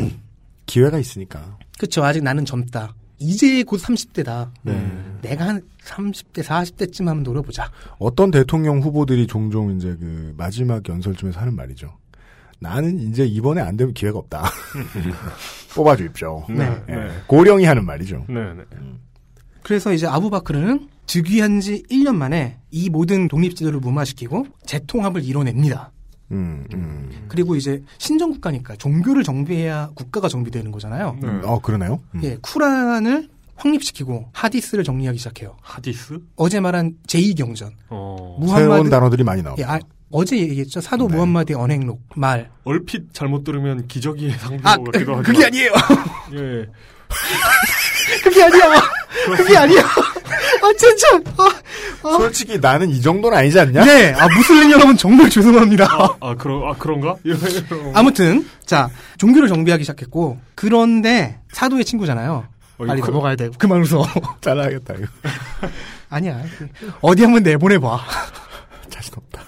기회가 0.66 0.98
있으니까. 0.98 1.58
그쵸 1.78 2.02
아직 2.02 2.22
나는 2.22 2.44
젊다. 2.44 2.94
이제 3.18 3.62
곧 3.64 3.80
30대다. 3.80 4.50
네. 4.62 5.18
내가 5.22 5.48
한 5.48 5.62
30대 5.84 6.42
40대쯤 6.42 7.06
하면 7.06 7.22
노려보자. 7.22 7.70
어떤 7.98 8.30
대통령 8.30 8.80
후보들이 8.80 9.26
종종 9.26 9.76
이제 9.76 9.96
그 9.98 10.34
마지막 10.36 10.86
연설쯤에서 10.88 11.40
하는 11.40 11.56
말이죠. 11.56 11.92
나는 12.60 12.98
이제 12.98 13.24
이번에 13.24 13.60
안 13.60 13.76
되면 13.76 13.94
기회가 13.94 14.18
없다. 14.18 14.44
뽑아주십시오. 15.74 16.46
네. 16.50 16.82
예, 16.88 17.08
고령이 17.26 17.64
하는 17.64 17.84
말이죠. 17.84 18.24
네, 18.28 18.54
네. 18.54 18.64
그래서 19.62 19.92
이제 19.92 20.06
아부바크르는 20.06 20.88
즉위한 21.06 21.60
지 21.60 21.84
1년 21.90 22.16
만에 22.16 22.58
이 22.70 22.90
모든 22.90 23.28
독립지도를 23.28 23.80
무마시키고 23.80 24.46
재통합을 24.66 25.24
이뤄냅니다. 25.24 25.92
음, 26.30 26.66
음. 26.74 27.10
그리고 27.28 27.56
이제 27.56 27.82
신정 27.98 28.30
국가니까 28.32 28.76
종교를 28.76 29.22
정비해야 29.22 29.90
국가가 29.94 30.28
정비되는 30.28 30.70
거잖아요. 30.70 31.16
네. 31.20 31.28
어, 31.44 31.60
그러나요? 31.60 32.00
음. 32.14 32.20
예, 32.24 32.36
쿠란을 32.40 33.28
확립시키고 33.56 34.28
하디스를 34.32 34.84
정리하기 34.84 35.18
시작해요. 35.18 35.56
하디스? 35.62 36.20
어제 36.36 36.60
말한 36.60 36.96
제2경전. 37.06 37.72
어. 37.90 38.38
새로운 38.48 38.88
단어들이 38.88 39.24
많이 39.24 39.42
나옵니다. 39.42 39.68
예, 39.68 39.76
아, 39.76 39.80
어제 40.10 40.38
얘기했죠. 40.38 40.80
사도 40.80 41.08
네. 41.08 41.16
무함마드의 41.16 41.58
언행록 41.58 42.00
말. 42.14 42.50
얼핏 42.64 43.12
잘못 43.12 43.44
들으면 43.44 43.86
기저귀의 43.88 44.32
상징 44.32 44.60
아, 44.64 44.76
것 44.76 44.92
같기도 44.92 45.16
하죠. 45.16 45.22
그게 45.32 45.44
아니에요. 45.44 45.72
예. 46.34 46.66
그게 48.22 48.42
아니야. 48.44 48.82
그게 49.36 49.56
아니야. 49.56 49.80
아, 49.82 50.72
진짜. 50.78 51.06
아, 52.02 52.10
솔직히 52.18 52.58
나는 52.58 52.88
이 52.90 53.00
정도는 53.00 53.36
아니지 53.36 53.58
않냐? 53.58 53.84
네. 53.84 54.12
아, 54.14 54.28
무슬림 54.28 54.70
여러분 54.70 54.96
정말 54.96 55.28
죄송합니다. 55.30 55.84
아, 55.90 56.08
아, 56.20 56.34
그런, 56.34 56.68
아, 56.68 56.74
그런가? 56.78 57.16
아무튼 57.94 58.48
자 58.64 58.88
종교를 59.18 59.48
정비하기 59.48 59.84
시작했고 59.84 60.38
그런데 60.54 61.40
사도의 61.52 61.84
친구잖아요. 61.84 62.46
어, 62.78 62.84
빨리 62.86 62.98
이거- 62.98 63.08
넘어가야 63.08 63.36
돼. 63.36 63.50
그만 63.58 63.80
웃어. 63.82 64.06
잘라야겠다, 64.40 64.94
이거. 64.94 65.06
아니야. 66.10 66.40
어디 67.00 67.22
한번 67.24 67.42
내보내봐. 67.42 68.00
자신 68.90 69.14
없다. 69.16 69.42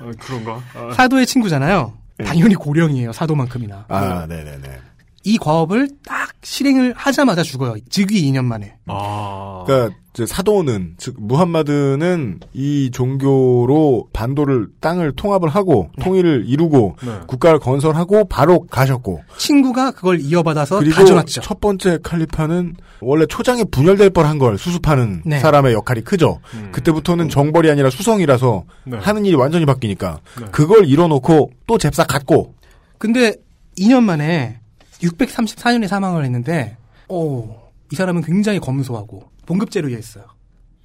아, 0.00 0.10
그런가? 0.20 0.60
아, 0.74 0.92
사도의 0.94 1.26
친구잖아요. 1.26 1.96
당연히 2.24 2.54
고령이에요. 2.54 3.12
사도만큼이나. 3.12 3.86
아, 3.88 4.26
네 4.28 4.44
네네. 4.44 4.80
이 5.24 5.38
과업을 5.38 5.88
딱 6.06 6.30
실행을 6.42 6.94
하자마자 6.96 7.42
죽어요. 7.42 7.76
즉위 7.88 8.30
2년 8.30 8.44
만에. 8.44 8.76
아. 8.86 9.64
그러니까 9.66 9.96
이제 10.14 10.26
사도는 10.26 10.94
즉 10.96 11.16
무함마드는 11.18 12.38
이 12.52 12.90
종교로 12.92 14.10
반도를 14.12 14.68
땅을 14.80 15.12
통합을 15.16 15.48
하고 15.48 15.90
통일을 16.00 16.44
이루고 16.46 16.96
네. 17.04 17.12
국가를 17.26 17.58
건설하고 17.58 18.28
바로 18.28 18.60
가셨고 18.70 19.22
친구가 19.38 19.90
그걸 19.90 20.20
이어받아서 20.20 20.78
가져놨죠. 20.78 21.40
첫 21.40 21.60
번째 21.60 21.98
칼리파는 22.00 22.76
원래 23.00 23.26
초장에 23.26 23.64
분열될 23.64 24.10
뻔한 24.10 24.38
걸 24.38 24.56
수습하는 24.56 25.22
네. 25.26 25.40
사람의 25.40 25.72
역할이 25.72 26.02
크죠. 26.02 26.38
음. 26.54 26.68
그때부터는 26.70 27.28
정벌이 27.28 27.68
아니라 27.68 27.90
수성이라서 27.90 28.64
네. 28.84 28.98
하는 28.98 29.24
일이 29.24 29.34
완전히 29.34 29.66
바뀌니까 29.66 30.20
네. 30.38 30.46
그걸 30.52 30.86
이뤄놓고 30.86 31.50
또 31.66 31.78
잽싸 31.78 32.04
갔고 32.04 32.54
근데 32.98 33.34
2년 33.78 34.04
만에 34.04 34.60
634년에 35.08 35.86
사망을 35.88 36.24
했는데 36.24 36.76
오, 37.08 37.48
이 37.92 37.96
사람은 37.96 38.22
굉장히 38.22 38.58
검소하고 38.58 39.22
봉급제로 39.46 39.88
일했어요. 39.88 40.24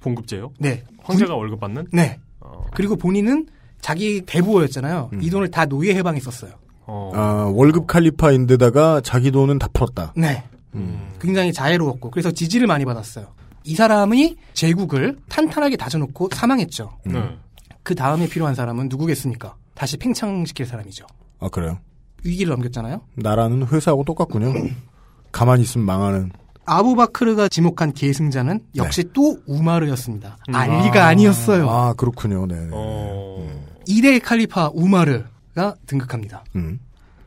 봉급제요? 0.00 0.52
네. 0.58 0.84
황제가 1.02 1.34
월급 1.34 1.60
받는? 1.60 1.88
네. 1.92 2.18
어. 2.40 2.64
그리고 2.72 2.96
본인은 2.96 3.46
자기 3.80 4.22
대부호였잖아요. 4.22 5.10
음. 5.12 5.22
이 5.22 5.30
돈을 5.30 5.50
다 5.50 5.66
노예 5.66 5.94
해방에 5.94 6.20
썼어요. 6.20 6.52
어. 6.86 7.10
아, 7.14 7.50
월급 7.54 7.86
칼리파인데다가 7.86 9.00
자기 9.02 9.30
돈은 9.30 9.58
다 9.58 9.68
풀었다. 9.72 10.12
네. 10.16 10.44
음. 10.74 11.10
굉장히 11.20 11.52
자애로웠고 11.52 12.10
그래서 12.10 12.30
지지를 12.30 12.66
많이 12.66 12.84
받았어요. 12.84 13.32
이 13.64 13.74
사람이 13.74 14.36
제국을 14.54 15.18
탄탄하게 15.28 15.76
다져놓고 15.76 16.30
사망했죠. 16.32 16.98
음. 17.06 17.12
네. 17.12 17.38
그 17.82 17.94
다음에 17.94 18.28
필요한 18.28 18.54
사람은 18.54 18.88
누구겠습니까? 18.88 19.56
다시 19.74 19.96
팽창시킬 19.96 20.66
사람이죠. 20.66 21.06
아 21.38 21.48
그래요? 21.48 21.78
위기를 22.24 22.50
넘겼잖아요. 22.50 23.00
나라는 23.16 23.66
회사하고 23.66 24.04
똑같군요. 24.04 24.52
가만히 25.32 25.62
있으면 25.62 25.86
망하는. 25.86 26.30
아부바크르가 26.66 27.48
지목한 27.48 27.92
계승자는 27.94 28.60
역시 28.76 29.04
또 29.12 29.38
우마르였습니다. 29.46 30.36
음. 30.48 30.54
알리가 30.54 31.04
아. 31.04 31.08
아니었어요. 31.08 31.68
아 31.68 31.94
그렇군요. 31.94 32.46
네. 32.46 32.68
어. 32.72 33.48
이대 33.86 34.18
칼리파 34.18 34.70
우마르가 34.74 35.74
등극합니다. 35.86 36.44
음. 36.56 36.78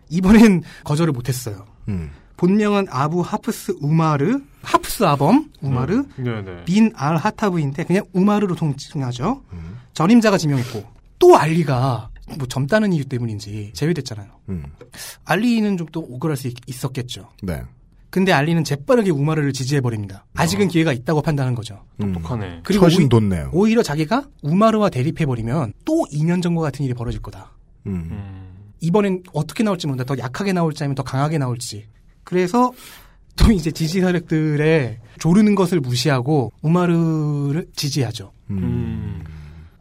이번엔 0.10 0.62
거절을 0.86 1.12
못했어요. 1.12 1.66
음. 1.90 2.12
본명은 2.38 2.88
아부 2.90 3.22
하프스 3.22 3.76
우마르, 3.82 4.40
하프스 4.62 5.04
아범 5.04 5.50
우마르, 5.62 6.04
네네. 6.18 6.66
빈알 6.66 7.18
하타브인데 7.18 7.84
그냥 7.86 8.06
우마르로 8.14 8.56
통칭하죠. 8.56 9.42
음. 9.54 9.78
전임자가 9.94 10.38
지명했고 10.38 10.84
또 11.20 11.38
알리가 11.38 12.10
뭐 12.38 12.48
젊다는 12.48 12.94
이유 12.94 13.06
때문인지 13.06 13.72
제외됐잖아요. 13.74 14.28
음. 14.50 14.64
알리는 15.26 15.78
좀 15.78 15.88
또 15.92 16.02
오그랄 16.02 16.38
수 16.38 16.48
있, 16.48 16.56
있었겠죠. 16.68 17.30
네. 17.44 17.62
근데 18.10 18.32
알리는 18.32 18.64
재빠르게 18.64 19.10
우마르를 19.12 19.54
지지해 19.54 19.82
버립니다. 19.82 20.26
아직은 20.36 20.68
기회가 20.68 20.94
있다고 20.94 21.22
판단한 21.22 21.56
거죠. 21.56 21.84
음. 22.02 22.14
똑똑하네. 22.14 22.62
그리고 22.64 22.86
처신 22.86 23.02
오히, 23.04 23.10
돋네요. 23.10 23.50
오히려 23.54 23.82
자기가 23.84 24.28
우마르와 24.44 24.90
대립해 24.90 25.26
버리면 25.26 25.74
또 25.84 26.06
2년 26.12 26.42
전과 26.42 26.62
같은 26.62 26.86
일이 26.86 26.94
벌어질 26.94 27.22
거다. 27.22 27.52
음. 27.88 28.10
음. 28.12 28.54
이번엔 28.82 29.24
어떻게 29.34 29.64
나올지 29.64 29.88
모른다. 29.88 30.04
더 30.04 30.18
약하게 30.18 30.54
나올지 30.54 30.84
아니면 30.84 30.96
더 30.96 31.04
강하게 31.04 31.38
나올지. 31.38 31.86
그래서 32.24 32.72
또 33.36 33.52
이제 33.52 33.72
지지 33.72 34.00
세력들의 34.02 35.00
조르는 35.20 35.56
것을 35.56 35.80
무시하고 35.80 36.52
우마르를 36.62 37.68
지지하죠. 37.76 38.32
음. 38.52 39.24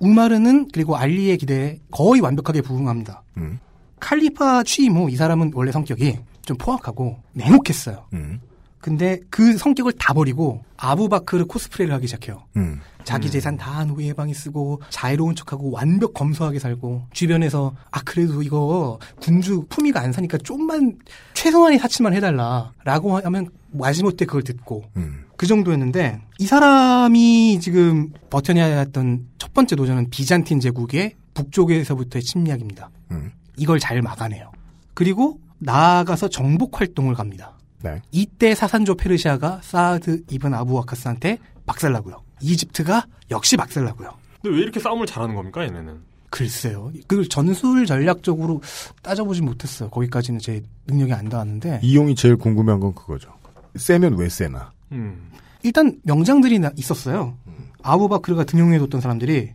음. 0.03 0.09
우마르는 0.11 0.69
그리고 0.73 0.97
알리의 0.97 1.38
기대에 1.38 1.79
거의 1.91 2.21
완벽하게 2.21 2.61
부응합니다. 2.62 3.23
음. 3.38 3.59
칼리파 4.01 4.65
취임 4.65 4.97
후 4.97 5.09
이 5.09 5.17
사람은 5.17 5.53
원래 5.55 5.71
성격이 5.73 6.19
좀 6.45 6.57
포악하고 6.59 7.19
냉혹했어요. 7.35 8.07
음. 8.15 8.41
근데 8.81 9.21
그 9.31 9.57
성격을 9.57 9.93
다 9.93 10.12
버리고 10.12 10.65
아부바크르 10.77 11.47
코스프레를 11.47 11.95
하기 11.95 12.09
시작해요. 12.09 12.43
음. 12.57 12.81
자기 13.05 13.31
재산 13.31 13.57
다 13.57 13.85
노예 13.85 14.09
해방에 14.09 14.33
쓰고 14.33 14.81
자유로운 14.91 15.35
척하고 15.35 15.71
완벽 15.71 16.15
검소하게 16.15 16.59
살고 16.59 17.07
주변에서 17.12 17.75
아 17.91 18.01
그래도 18.05 18.43
이거 18.43 18.99
군주 19.21 19.67
품위가 19.69 20.01
안 20.01 20.12
사니까 20.12 20.38
좀만 20.38 20.99
최소한의 21.35 21.79
사치만 21.79 22.15
해달라라고 22.15 23.19
하면 23.19 23.51
마지못해 23.71 24.25
그걸 24.27 24.43
듣고 24.43 24.85
음. 24.97 25.25
그 25.37 25.47
정도였는데 25.47 26.21
이 26.38 26.47
사람이 26.47 27.59
지금 27.61 28.11
버텨내야 28.31 28.79
했던 28.79 29.27
첫 29.38 29.53
번째 29.55 29.77
도전은 29.77 30.11
비잔틴 30.11 30.61
제국의 30.61 31.15
북쪽에서부터의 31.35 32.23
침략입니다. 32.23 32.91
음. 33.11 33.33
이걸 33.57 33.79
잘 33.79 34.03
막아내요. 34.03 34.53
그리고 34.95 35.41
나아가서 35.59 36.29
정복 36.29 36.81
활동을 36.81 37.15
갑니다. 37.15 37.57
네. 37.83 38.01
이때 38.11 38.55
사산조 38.55 38.97
페르시아가 38.97 39.61
사드 39.62 40.25
이븐 40.31 40.55
아부와카스한테 40.55 41.38
박살나고요. 41.67 42.23
이집트가 42.42 43.07
역시 43.31 43.57
박살나고요. 43.57 44.12
근데 44.42 44.57
왜 44.57 44.62
이렇게 44.62 44.81
싸움을 44.81 45.07
잘하는 45.07 45.35
겁니까, 45.35 45.62
얘네는? 45.62 46.00
글쎄요. 46.31 46.90
그 47.07 47.28
전술 47.28 47.85
전략적으로 47.87 48.62
따져보진 49.02 49.44
못했어요. 49.44 49.90
거기까지는 49.90 50.40
제 50.40 50.62
능력이 50.87 51.12
안 51.12 51.28
닿았는데 51.28 51.81
이용이 51.83 52.14
제일 52.14 52.37
궁금한 52.37 52.81
건 52.81 52.94
그거죠. 52.94 53.33
세면 53.76 54.16
왜 54.16 54.28
세나? 54.28 54.72
음. 54.92 55.31
일단 55.62 55.98
명장들이 56.02 56.59
나- 56.59 56.72
있었어요. 56.76 57.37
아부바크르가 57.83 58.44
등용해뒀던 58.44 59.00
사람들이 59.00 59.52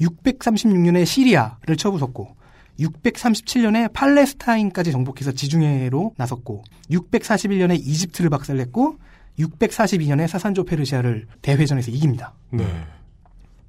636년에 0.00 1.04
시리아를 1.06 1.76
쳐부쉈고 1.76 2.36
637년에 2.80 3.92
팔레스타인까지 3.92 4.90
정복해서 4.92 5.32
지중해로 5.32 6.14
나섰고 6.16 6.64
641년에 6.90 7.78
이집트를 7.78 8.30
박살냈고 8.30 8.96
642년에 9.38 10.28
사산조 10.28 10.64
페르시아를 10.64 11.26
대회전에서 11.42 11.90
이깁니다. 11.90 12.34
네. 12.50 12.66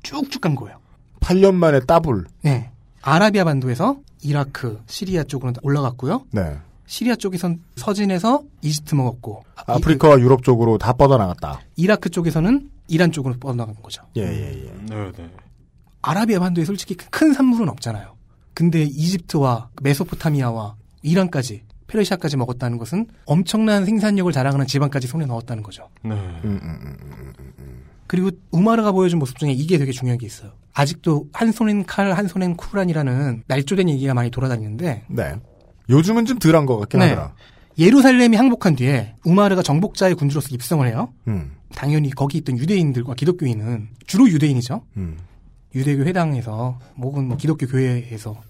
쭉쭉 0.03 0.41
간 0.41 0.55
거예요. 0.55 0.79
8년 1.19 1.55
만에 1.55 1.79
따블. 1.81 2.25
네. 2.43 2.71
아라비아 3.01 3.43
반도에서 3.43 3.97
이라크, 4.21 4.81
시리아 4.87 5.23
쪽으로 5.23 5.53
올라갔고요. 5.61 6.25
네. 6.31 6.57
시리아 6.87 7.15
쪽에선 7.15 7.63
서진에서 7.75 8.43
이집트 8.61 8.95
먹었고 8.95 9.43
아, 9.55 9.73
아프리카와 9.73 10.19
유럽 10.19 10.43
쪽으로 10.43 10.77
다 10.77 10.93
뻗어나갔다. 10.93 11.61
이, 11.75 11.83
이라크 11.83 12.09
쪽에서는 12.09 12.69
이란 12.87 13.11
쪽으로 13.11 13.35
뻗어나간 13.39 13.75
거죠. 13.81 14.03
예, 14.17 14.21
예, 14.21 14.65
예. 14.65 14.73
네 14.85 15.11
네. 15.17 15.29
아라비아 16.01 16.39
반도에 16.39 16.65
솔직히 16.65 16.95
큰 16.95 17.33
산물은 17.33 17.69
없잖아요. 17.69 18.15
근데 18.53 18.83
이집트와 18.83 19.69
메소포타미아와 19.81 20.75
이란까지 21.01 21.63
페르시아까지 21.87 22.37
먹었다는 22.37 22.77
것은 22.77 23.07
엄청난 23.25 23.85
생산력을 23.85 24.31
자랑하는 24.31 24.67
지방까지 24.67 25.07
손에 25.07 25.25
넣었다는 25.25 25.63
거죠. 25.63 25.89
네. 26.03 26.11
음, 26.11 26.59
음, 26.63 26.97
음. 26.99 27.83
그리고 28.07 28.31
우마르가 28.51 28.91
보여준 28.91 29.19
모습 29.19 29.37
중에 29.37 29.51
이게 29.51 29.77
되게 29.77 29.91
중요한 29.91 30.17
게 30.17 30.25
있어요. 30.25 30.51
아직도 30.73 31.27
한 31.33 31.51
손엔 31.51 31.85
칼, 31.85 32.11
한 32.11 32.27
손엔 32.27 32.55
쿠란이라는 32.55 33.43
날조된 33.47 33.89
얘기가 33.89 34.13
많이 34.13 34.29
돌아다니는데 34.29 35.05
네. 35.07 35.35
요즘은 35.89 36.25
좀 36.25 36.39
덜한 36.39 36.65
것 36.65 36.77
같긴 36.77 36.99
네. 36.99 37.09
하더라. 37.09 37.33
예루살렘이 37.77 38.37
항복한 38.37 38.75
뒤에 38.75 39.15
우마르가 39.25 39.61
정복자의 39.61 40.15
군주로서 40.15 40.49
입성을 40.51 40.87
해요. 40.87 41.09
음, 41.27 41.55
당연히 41.73 42.09
거기 42.09 42.37
있던 42.37 42.57
유대인들과 42.57 43.15
기독교인은 43.15 43.89
주로 44.07 44.29
유대인이죠. 44.29 44.83
음. 44.97 45.17
유대교 45.73 46.03
회당에서 46.03 46.79
혹은 46.97 47.27
뭐 47.27 47.37
기독교 47.37 47.67
교회에서 47.67 48.41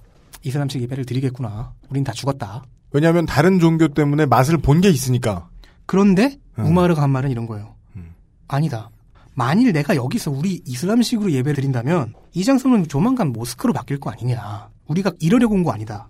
이슬람 0.44 0.68
측 0.68 0.80
예배를 0.82 1.06
드리겠구나. 1.06 1.74
우린 1.90 2.04
다 2.04 2.12
죽었다. 2.12 2.64
왜냐하면 2.92 3.26
다른 3.26 3.60
종교 3.60 3.88
때문에 3.90 4.26
맛을 4.26 4.58
본 4.58 4.82
게 4.82 4.90
있으니까. 4.90 5.50
그런데 5.86 6.38
음. 6.60 6.66
우마르가 6.66 7.02
한 7.02 7.10
말은 7.10 7.30
이런 7.32 7.46
거예요. 7.46 7.76
음. 7.96 8.14
아니다. 8.48 8.90
만일 9.34 9.74
내가 9.74 9.96
여기서 9.96 10.32
우리 10.32 10.62
이슬람식으로 10.66 11.32
예배 11.32 11.54
드린다면 11.54 12.14
이 12.34 12.44
장소는 12.44 12.88
조만간 12.88 13.34
모스크로 13.34 13.74
바뀔 13.74 14.00
거 14.00 14.10
아니냐. 14.10 14.70
우리가 14.88 15.12
이러려고 15.20 15.56
온 15.56 15.64
거 15.64 15.72
아니다. 15.72 16.10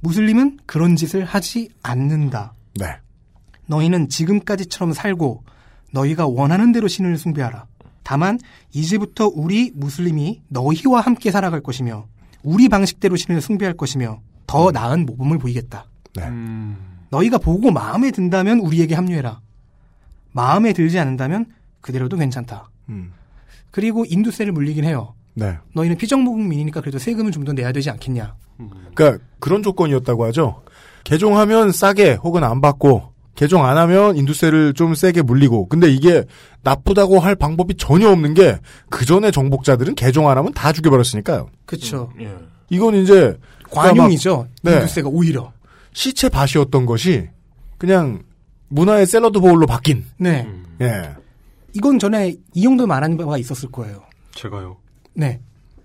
무슬림은 0.00 0.58
그런 0.66 0.96
짓을 0.96 1.24
하지 1.24 1.70
않는다. 1.82 2.54
네. 2.74 2.86
너희는 3.66 4.08
지금까지처럼 4.08 4.92
살고 4.92 5.44
너희가 5.92 6.26
원하는 6.26 6.72
대로 6.72 6.88
신을 6.88 7.16
숭배하라. 7.16 7.66
다만 8.02 8.38
이제부터 8.72 9.30
우리 9.32 9.70
무슬림이 9.74 10.42
너희와 10.48 11.00
함께 11.00 11.30
살아갈 11.30 11.60
것이며 11.62 12.06
우리 12.42 12.68
방식대로 12.68 13.16
신을 13.16 13.40
숭배할 13.40 13.74
것이며 13.76 14.20
더 14.46 14.70
나은 14.72 15.06
모범을 15.06 15.38
보이겠다. 15.38 15.86
네. 16.16 16.24
음. 16.24 16.76
너희가 17.10 17.38
보고 17.38 17.70
마음에 17.70 18.10
든다면 18.10 18.60
우리에게 18.60 18.94
합류해라. 18.94 19.40
마음에 20.32 20.72
들지 20.72 20.98
않는다면 20.98 21.46
그대로도 21.80 22.16
괜찮다. 22.16 22.70
음. 22.88 23.12
그리고 23.70 24.04
인두세를 24.06 24.52
물리긴 24.52 24.84
해요. 24.84 25.14
네. 25.34 25.56
너희는 25.74 25.96
피정복민이니까 25.96 26.80
그래도 26.80 26.98
세금을 26.98 27.32
좀더 27.32 27.52
내야 27.52 27.72
되지 27.72 27.90
않겠냐. 27.90 28.34
그러니까 28.94 29.24
그런 29.40 29.62
조건이었다고 29.62 30.24
하죠. 30.26 30.62
개종하면 31.04 31.72
싸게 31.72 32.12
혹은 32.14 32.44
안 32.44 32.60
받고 32.60 33.12
개종 33.34 33.64
안 33.64 33.78
하면 33.78 34.16
인두세를 34.16 34.74
좀 34.74 34.94
세게 34.94 35.22
물리고 35.22 35.66
근데 35.68 35.90
이게 35.90 36.24
나쁘다고 36.62 37.18
할 37.18 37.34
방법이 37.34 37.74
전혀 37.76 38.10
없는 38.10 38.34
게 38.34 38.58
그 38.90 39.04
전에 39.06 39.30
정복자들은 39.30 39.94
개종 39.94 40.28
안 40.28 40.36
하면 40.38 40.52
다 40.52 40.70
죽여버렸으니까요. 40.72 41.48
그쵸. 41.64 42.12
예. 42.20 42.30
이건 42.70 42.94
이제 42.94 43.36
관용이죠. 43.70 44.46
네. 44.62 44.74
인두세가 44.74 45.08
오히려. 45.08 45.50
시체 45.92 46.28
밭이었던 46.28 46.86
것이 46.86 47.28
그냥 47.78 48.22
문화의 48.68 49.06
샐러드 49.06 49.40
보울로 49.40 49.66
바뀐. 49.66 50.04
네. 50.18 50.42
음. 50.46 50.64
예. 50.80 51.10
이건 51.74 51.98
전에 51.98 52.34
이 52.54 52.62
정도 52.62 52.86
말한 52.86 53.16
바가 53.16 53.38
있었을 53.38 53.70
거예요. 53.70 54.02
제가요. 54.34 54.76
네. 55.14 55.40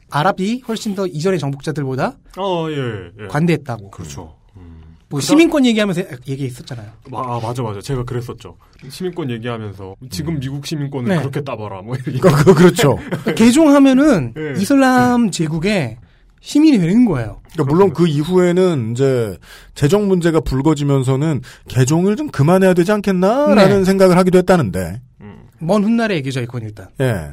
아랍이 0.10 0.62
훨씬 0.68 0.96
더 0.96 1.06
이전의 1.06 1.40
정복자들보다 1.40 2.18
아, 2.38 2.68
예, 2.70 3.24
예. 3.24 3.28
관대했다고. 3.28 3.92
그렇죠. 3.92 4.36
음. 4.56 4.82
뭐 5.10 5.20
그다- 5.20 5.24
시민권 5.24 5.66
얘기하면서 5.66 6.02
얘기했었잖아요. 6.28 6.90
마- 7.10 7.20
아, 7.20 7.40
맞아, 7.42 7.62
맞아. 7.62 7.82
제가 7.82 8.04
그랬었죠. 8.04 8.56
시민권 8.90 9.30
얘기하면서 9.32 9.96
지금 10.10 10.40
미국 10.40 10.66
시민권을 10.66 11.10
네. 11.10 11.20
그렇게 11.20 11.42
따봐라. 11.42 11.82
뭐 11.82 11.96
이렇게. 11.96 12.20
그, 12.20 12.30
그, 12.46 12.54
그렇죠. 12.54 12.98
개종하면은 13.36 14.34
네. 14.34 14.54
이슬람 14.62 15.30
제국의 15.32 15.98
시민이 16.48 16.78
되는 16.80 17.04
거예요. 17.04 17.42
그러니까 17.52 17.74
물론 17.76 17.94
그 17.94 18.08
이후에는 18.08 18.94
이제 18.94 19.38
재정 19.76 20.08
문제가 20.08 20.40
불거지면서는 20.40 21.42
개종을 21.68 22.16
좀 22.16 22.30
그만해야 22.30 22.74
되지 22.74 22.90
않겠나라는 22.94 23.80
네. 23.80 23.84
생각을 23.84 24.18
하기도 24.18 24.38
했다는데. 24.38 25.02
음. 25.20 25.44
먼 25.60 25.84
훗날의 25.84 26.16
얘기죠, 26.20 26.40
이건 26.40 26.62
일단. 26.62 26.88
예. 27.02 27.32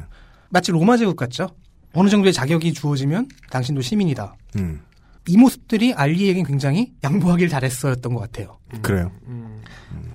마치 0.49 0.73
로마 0.73 0.97
제국 0.97 1.15
같죠? 1.15 1.47
어느 1.93 2.09
정도의 2.09 2.33
자격이 2.33 2.73
주어지면 2.73 3.29
당신도 3.51 3.81
시민이다. 3.81 4.35
음. 4.57 4.81
이 5.29 5.37
모습들이 5.37 5.93
알리에겐 5.93 6.43
굉장히 6.45 6.91
양보하길 7.01 7.47
잘했어였던 7.47 8.13
것 8.13 8.19
같아요. 8.19 8.57
그래요. 8.81 9.11
음. 9.27 9.61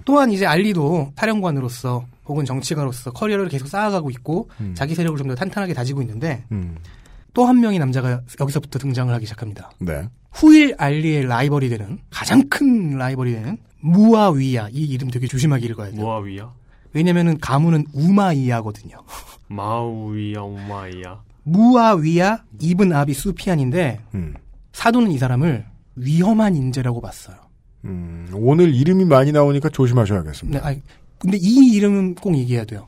또한 0.04 0.30
이제 0.30 0.44
알리도 0.44 1.12
사령관으로서 1.16 2.04
혹은 2.26 2.44
정치가로서 2.44 3.12
커리어를 3.12 3.48
계속 3.48 3.66
쌓아가고 3.66 4.10
있고 4.10 4.50
음. 4.60 4.74
자기 4.76 4.94
세력을 4.94 5.16
좀 5.16 5.28
더 5.28 5.34
탄탄하게 5.34 5.72
다지고 5.72 6.02
있는데 6.02 6.44
음. 6.52 6.76
또 7.34 7.44
한 7.46 7.60
명의 7.60 7.78
남자가 7.78 8.22
여기서부터 8.40 8.78
등장을 8.78 9.12
하기 9.14 9.26
시작합니다. 9.26 9.70
네. 9.78 10.08
후일 10.32 10.74
알리의 10.78 11.26
라이벌이 11.26 11.68
되는 11.68 11.98
가장 12.10 12.48
큰 12.48 12.96
라이벌이 12.96 13.32
되는 13.32 13.58
무아위야 13.80 14.68
이 14.70 14.84
이름 14.84 15.10
되게 15.10 15.26
조심하게 15.26 15.66
읽어야 15.66 15.90
돼요. 15.90 16.00
모아위야? 16.00 16.52
왜냐면은 16.92 17.38
가문은 17.38 17.86
우마이야거든요. 17.92 18.96
마우이야, 19.48 20.40
오마이야. 20.40 21.22
무아위야 21.44 22.44
이븐 22.60 22.92
아비 22.92 23.14
수피안인데 23.14 24.00
음. 24.14 24.34
사도는 24.72 25.10
이 25.10 25.18
사람을 25.18 25.66
위험한 25.96 26.54
인재라고 26.56 27.00
봤어요. 27.00 27.36
음. 27.84 28.28
오늘 28.34 28.74
이름이 28.74 29.04
많이 29.06 29.32
나오니까 29.32 29.70
조심하셔야겠습니다. 29.70 30.60
네, 30.60 30.64
아니, 30.64 30.82
근데 31.18 31.36
이 31.40 31.72
이름은 31.74 32.14
꼭 32.16 32.36
얘기해야 32.36 32.64
돼요. 32.64 32.86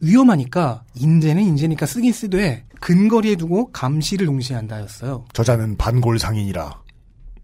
위험하니까 0.00 0.84
인재는 0.94 1.42
인재니까 1.42 1.86
쓰긴 1.86 2.12
쓰되 2.12 2.64
근거리에 2.80 3.36
두고 3.36 3.70
감시를 3.72 4.26
동시에 4.26 4.56
한다였어요. 4.56 5.24
저자는 5.32 5.76
반골 5.76 6.18
상인이라. 6.18 6.82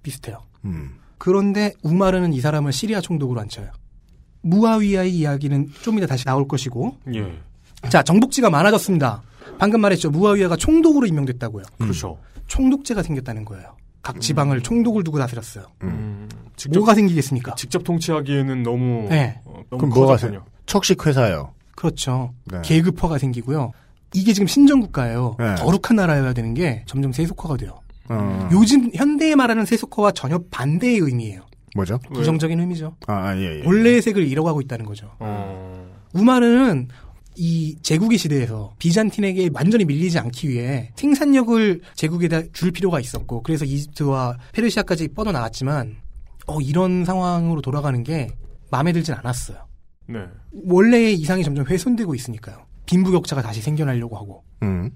비슷해요. 0.02 0.42
음. 0.64 0.94
그런데 1.18 1.72
우마르는 1.82 2.32
이 2.32 2.40
사람을 2.40 2.72
시리아 2.72 3.00
총독으로 3.00 3.40
앉혀요. 3.40 3.70
무아위야의 4.42 5.14
이야기는 5.14 5.70
좀 5.82 5.98
이따 5.98 6.06
다시 6.06 6.24
나올 6.24 6.48
것이고 6.48 6.96
예. 7.14 7.38
자 7.88 8.02
정복지가 8.02 8.50
많아졌습니다. 8.50 9.22
방금 9.58 9.80
말했죠. 9.80 10.10
무아위야가 10.10 10.56
총독으로 10.56 11.06
임명됐다고요. 11.06 11.64
그렇죠. 11.78 12.18
총독제가 12.48 13.02
생겼다는 13.02 13.44
거예요. 13.44 13.76
각 14.02 14.20
지방을 14.20 14.62
총독을 14.62 15.04
두고 15.04 15.18
다스렸어요. 15.18 15.66
음. 15.82 16.28
직접, 16.56 16.78
뭐가 16.78 16.94
생기겠습니까? 16.94 17.54
직접 17.54 17.84
통치하기에는 17.84 18.62
너무, 18.64 19.06
네. 19.08 19.40
어, 19.44 19.62
너무 19.70 19.80
그럼 19.80 19.88
뭐가 19.90 20.14
커졌군요. 20.14 20.44
척식 20.66 21.06
회사요. 21.06 21.52
그렇죠. 21.76 22.34
네. 22.44 22.60
계급화가 22.62 23.18
생기고요. 23.18 23.72
이게 24.14 24.32
지금 24.32 24.46
신정국가예요. 24.46 25.36
네. 25.38 25.54
거룩한 25.56 25.96
나라여야 25.96 26.32
되는 26.32 26.54
게 26.54 26.84
점점 26.86 27.12
세속화가 27.12 27.56
돼요. 27.56 27.80
어. 28.08 28.48
요즘 28.52 28.90
현대에 28.94 29.34
말하는 29.34 29.64
세속화와 29.64 30.12
전혀 30.12 30.38
반대의 30.50 30.98
의미예요. 30.98 31.42
뭐죠? 31.74 31.98
왜? 32.10 32.14
부정적인 32.14 32.60
의미죠. 32.60 32.96
아, 33.06 33.28
아, 33.28 33.36
예, 33.36 33.60
예. 33.60 33.62
본래의 33.62 34.02
색을 34.02 34.26
잃어가고 34.26 34.60
있다는 34.60 34.84
거죠. 34.84 35.10
어. 35.18 35.90
우마르는 36.12 36.88
이 37.36 37.76
제국의 37.80 38.18
시대에서 38.18 38.74
비잔틴에게 38.78 39.50
완전히 39.54 39.86
밀리지 39.86 40.18
않기 40.18 40.50
위해 40.50 40.90
생산력을 40.96 41.80
제국에다 41.94 42.42
줄 42.52 42.72
필요가 42.72 43.00
있었고 43.00 43.42
그래서 43.42 43.64
이집트와 43.64 44.36
페르시아까지 44.52 45.08
뻗어나갔지만 45.08 45.96
어, 46.46 46.60
이런 46.60 47.06
상황으로 47.06 47.62
돌아가는 47.62 48.02
게 48.02 48.28
마음에 48.70 48.92
들진 48.92 49.14
않았어요. 49.14 49.66
네. 50.08 50.18
원래의 50.50 51.14
이상이 51.14 51.42
점점 51.42 51.64
훼손되고 51.66 52.14
있으니까요. 52.14 52.66
빈부격차가 52.86 53.42
다시 53.42 53.60
생겨나려고 53.62 54.16
하고. 54.16 54.44
음. 54.62 54.90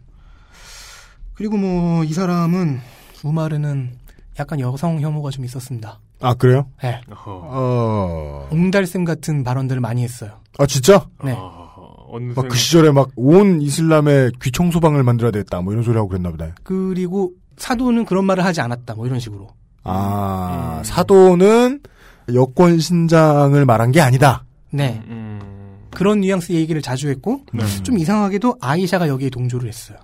그리고 1.35 1.57
뭐 1.57 2.05
이 2.05 2.13
사람은 2.13 2.81
우마르는 3.25 3.93
약간 4.39 4.61
여성 4.61 5.01
혐오가 5.01 5.31
좀 5.31 5.45
있었습니다. 5.45 6.01
아, 6.21 6.35
그래요? 6.35 6.67
네. 6.83 7.01
어허. 7.11 7.41
어. 7.45 8.49
옹달샘 8.51 9.05
같은 9.05 9.45
발언들을 9.45 9.81
많이 9.81 10.03
했어요. 10.03 10.41
아, 10.59 10.67
진짜? 10.67 11.07
네. 11.25 11.35
아, 11.37 11.75
어느 12.09 12.33
막그 12.35 12.57
시절에 12.57 12.91
막 12.91 13.09
온 13.17 13.61
이슬람의 13.61 14.33
귀청소방을 14.43 15.03
만들어야 15.03 15.31
되겠다. 15.33 15.61
뭐 15.61 15.73
이런 15.73 15.83
소리 15.85 15.97
하고 15.97 16.09
그랬나 16.09 16.31
보다. 16.31 16.49
그리고 16.63 17.33
사도는 17.59 18.05
그런 18.07 18.25
말을 18.25 18.45
하지 18.45 18.61
않았다. 18.61 18.95
뭐 18.95 19.07
이런 19.07 19.19
식으로. 19.21 19.49
아, 19.85 20.77
음. 20.79 20.85
사도는 20.85 21.81
여권 22.35 22.79
신장을 22.79 23.65
말한 23.65 23.93
게 23.93 24.01
아니다. 24.01 24.45
네. 24.71 25.03
음. 25.09 25.41
그런 25.97 26.21
뉘앙스 26.21 26.53
얘기를 26.53 26.83
자주 26.83 27.09
했고 27.09 27.41
네. 27.55 27.65
좀 27.83 27.97
이상하게도 27.97 28.59
아이샤가 28.61 29.09
여기에 29.09 29.31
동조를 29.31 29.67
했어요. 29.67 29.97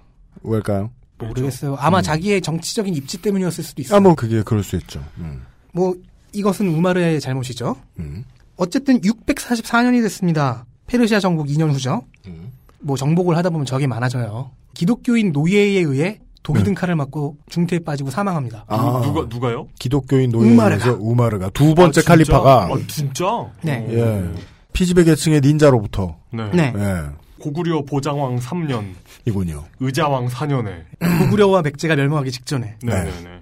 왜일까요? 0.42 0.90
모르겠어요. 1.18 1.76
아마 1.78 1.98
음. 1.98 2.02
자기의 2.02 2.40
정치적인 2.40 2.94
입지 2.94 3.20
때문이었을 3.20 3.62
수도 3.62 3.82
있어요. 3.82 3.98
아, 3.98 4.00
뭐 4.00 4.14
그게 4.14 4.42
그럴 4.42 4.62
수 4.62 4.76
있죠. 4.76 5.04
음. 5.18 5.42
뭐 5.72 5.94
이것은 6.32 6.66
우마르의 6.68 7.20
잘못이죠. 7.20 7.76
음. 7.98 8.24
어쨌든 8.56 9.02
644년이 9.02 10.00
됐습니다. 10.02 10.64
페르시아 10.86 11.20
정복 11.20 11.48
2년 11.48 11.70
후죠. 11.70 12.02
음. 12.26 12.52
뭐 12.80 12.96
정복을 12.96 13.36
하다 13.36 13.50
보면 13.50 13.66
적이 13.66 13.86
많아져요. 13.86 14.50
기독교인 14.72 15.32
노예에 15.32 15.80
의해 15.80 16.20
독이 16.42 16.60
네. 16.60 16.64
든 16.64 16.74
칼을 16.74 16.96
맞고 16.96 17.36
중태에 17.50 17.80
빠지고 17.80 18.10
사망합니다. 18.10 18.64
아, 18.66 19.02
누가 19.04 19.26
누가요? 19.28 19.68
기독교인 19.78 20.32
우마르가. 20.32 20.86
노예에서 20.86 21.02
우마르가 21.04 21.50
두 21.50 21.74
번째 21.74 22.00
아, 22.00 22.02
진짜? 22.02 22.08
칼리파가 22.08 22.64
아, 22.64 22.78
진짜? 22.88 23.24
네. 23.60 23.86
어. 23.88 23.92
예. 23.92 24.51
피지배 24.72 25.04
계층의 25.04 25.40
닌자로부터 25.40 26.16
네. 26.32 26.50
네. 26.52 26.72
예. 26.76 27.22
고구려 27.38 27.82
보장왕 27.84 28.38
3년, 28.38 28.94
이군요. 29.24 29.64
의자왕 29.80 30.28
4년에. 30.28 30.84
고구려와 31.24 31.62
백제가 31.62 31.96
멸망하기 31.96 32.30
직전에 32.30 32.76
네, 32.82 32.94
네. 32.94 33.04
네, 33.04 33.10
네. 33.22 33.40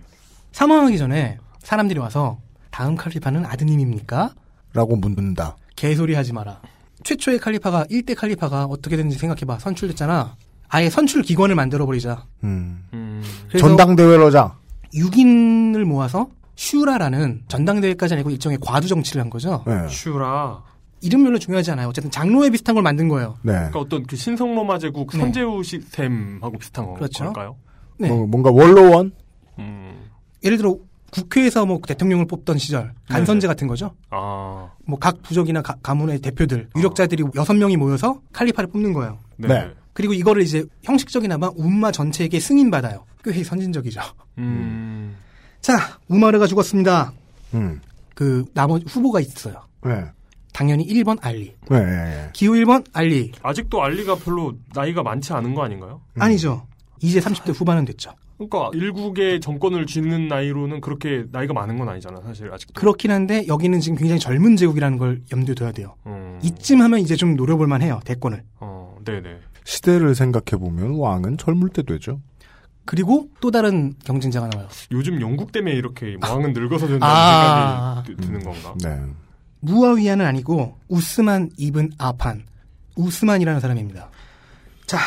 사망하기 0.52 0.96
전에 0.96 1.38
사람들이 1.58 2.00
와서 2.00 2.38
다음 2.70 2.96
칼리파는 2.96 3.44
아드님입니까? 3.44 4.34
라고 4.72 4.96
묻는다. 4.96 5.56
개소리 5.76 6.14
하지 6.14 6.32
마라. 6.32 6.60
최초의 7.04 7.40
칼리파가 7.40 7.84
1대 7.84 8.14
칼리파가 8.14 8.64
어떻게 8.64 8.96
됐는지 8.96 9.18
생각해봐. 9.18 9.58
선출됐잖아. 9.58 10.36
아예 10.68 10.88
선출 10.88 11.22
기관을 11.22 11.54
만들어버리자. 11.54 12.24
음. 12.44 12.84
음. 12.94 13.22
전당대회를 13.58 14.26
하자. 14.26 14.54
6인을 14.94 15.84
모아서 15.84 16.28
슈라라는 16.56 17.42
전당대회까지 17.48 18.14
아니고 18.14 18.30
일종의 18.30 18.58
과두 18.60 18.86
정치를 18.88 19.20
한 19.22 19.30
거죠. 19.30 19.64
네. 19.66 19.88
슈라. 19.88 20.62
이름 21.02 21.24
별로 21.24 21.38
중요하지 21.38 21.70
않아요. 21.72 21.88
어쨌든 21.88 22.10
장로회 22.10 22.50
비슷한 22.50 22.74
걸 22.74 22.82
만든 22.82 23.08
거예요. 23.08 23.38
네. 23.42 23.52
그러니까 23.52 23.80
어떤 23.80 24.06
그 24.06 24.16
신성로마 24.16 24.78
제국 24.78 25.10
네. 25.10 25.18
선제우 25.18 25.62
시스템하고 25.62 26.58
비슷한 26.58 26.86
건 26.86 26.94
그렇죠. 26.94 27.24
걸까요? 27.24 27.56
네. 27.98 28.08
뭐, 28.08 28.26
뭔가 28.26 28.50
원로원? 28.50 29.12
음. 29.58 30.08
예를 30.42 30.56
들어 30.56 30.76
국회에서 31.10 31.66
뭐 31.66 31.80
대통령을 31.86 32.26
뽑던 32.26 32.58
시절 32.58 32.92
간선제 33.08 33.46
같은 33.46 33.66
거죠. 33.66 33.94
아. 34.10 34.70
뭐각 34.86 35.22
부족이나 35.22 35.60
가, 35.62 35.74
가문의 35.82 36.20
대표들 36.20 36.68
유력자들이 36.76 37.24
여섯 37.34 37.54
명이 37.54 37.76
모여서 37.76 38.20
칼리파를 38.32 38.70
뽑는 38.70 38.92
거예요. 38.92 39.18
네. 39.36 39.48
네. 39.48 39.70
그리고 39.92 40.14
이거를 40.14 40.42
이제 40.42 40.64
형식적이나마 40.82 41.50
um마 41.58 41.90
전체에게 41.90 42.38
승인받아요. 42.38 43.04
꽤 43.24 43.42
선진적이죠. 43.42 44.00
음. 44.38 45.16
자, 45.60 45.98
우마르가 46.08 46.46
죽었습니다. 46.46 47.12
음. 47.54 47.80
그 48.14 48.44
나머지 48.54 48.84
후보가 48.88 49.20
있어요. 49.20 49.62
네. 49.84 50.04
당연히 50.52 50.86
1번 50.86 51.18
알리. 51.22 51.54
네, 51.70 51.84
네. 51.84 52.30
기호 52.32 52.52
1번 52.52 52.84
알리. 52.92 53.32
아직도 53.42 53.82
알리가 53.82 54.16
별로 54.16 54.54
나이가 54.74 55.02
많지 55.02 55.32
않은 55.32 55.54
거 55.54 55.62
아닌가요? 55.62 56.00
아니죠. 56.18 56.66
이제 57.00 57.20
30대 57.20 57.52
후반은 57.54 57.84
됐죠. 57.84 58.12
그러니까 58.36 58.70
일국의 58.74 59.40
정권을 59.40 59.86
쥐는 59.86 60.28
나이로는 60.28 60.80
그렇게 60.80 61.24
나이가 61.30 61.52
많은 61.52 61.78
건 61.78 61.88
아니잖아, 61.90 62.20
사실 62.22 62.50
아직도. 62.52 62.72
그렇긴 62.74 63.10
한데 63.10 63.44
여기는 63.46 63.80
지금 63.80 63.98
굉장히 63.98 64.18
젊은 64.18 64.56
제국이라는 64.56 64.96
걸 64.98 65.20
염두에 65.30 65.54
둬야 65.54 65.72
돼요. 65.72 65.94
음. 66.06 66.38
이쯤 66.42 66.80
하면 66.80 67.00
이제 67.00 67.16
좀 67.16 67.36
노려볼 67.36 67.66
만해요. 67.66 68.00
대권을. 68.04 68.42
어, 68.60 68.96
네네. 69.04 69.38
시대를 69.64 70.14
생각해 70.14 70.58
보면 70.58 70.92
왕은 70.98 71.36
젊을 71.36 71.68
때 71.68 71.82
되죠. 71.82 72.20
그리고 72.86 73.28
또 73.40 73.50
다른 73.50 73.92
경쟁자가 74.04 74.48
나와요. 74.48 74.68
요즘 74.90 75.20
영국 75.20 75.52
때문에 75.52 75.74
이렇게 75.74 76.16
왕은 76.20 76.52
늙어서 76.54 76.86
된다는 76.88 77.14
아. 77.14 78.02
생각이 78.06 78.16
드- 78.16 78.26
드는 78.26 78.40
건가? 78.42 78.74
네. 78.82 78.98
무아위아는 79.60 80.24
아니고 80.26 80.78
우스만 80.88 81.50
이븐 81.56 81.90
아판. 81.98 82.44
우스만이라는 82.96 83.60
사람입니다. 83.60 84.10
자, 84.86 84.98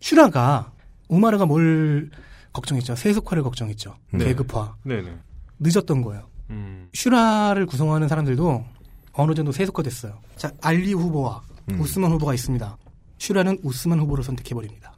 슈라가 0.00 0.72
우마르가 1.08 1.46
뭘 1.46 2.10
걱정했죠? 2.52 2.96
세속화를 2.96 3.42
걱정했죠. 3.42 3.96
네. 4.12 4.24
계급화. 4.26 4.74
네네. 4.84 5.14
늦었던 5.58 6.02
거예요. 6.02 6.28
음. 6.50 6.88
슈라를 6.92 7.66
구성하는 7.66 8.08
사람들도 8.08 8.64
어느 9.12 9.34
정도 9.34 9.52
세속화됐어요. 9.52 10.18
자, 10.36 10.50
알리 10.62 10.92
후보와 10.92 11.42
음. 11.70 11.80
우스만 11.80 12.10
후보가 12.12 12.34
있습니다. 12.34 12.76
슈라는 13.18 13.58
우스만 13.62 14.00
후보를 14.00 14.24
선택해버립니다. 14.24 14.94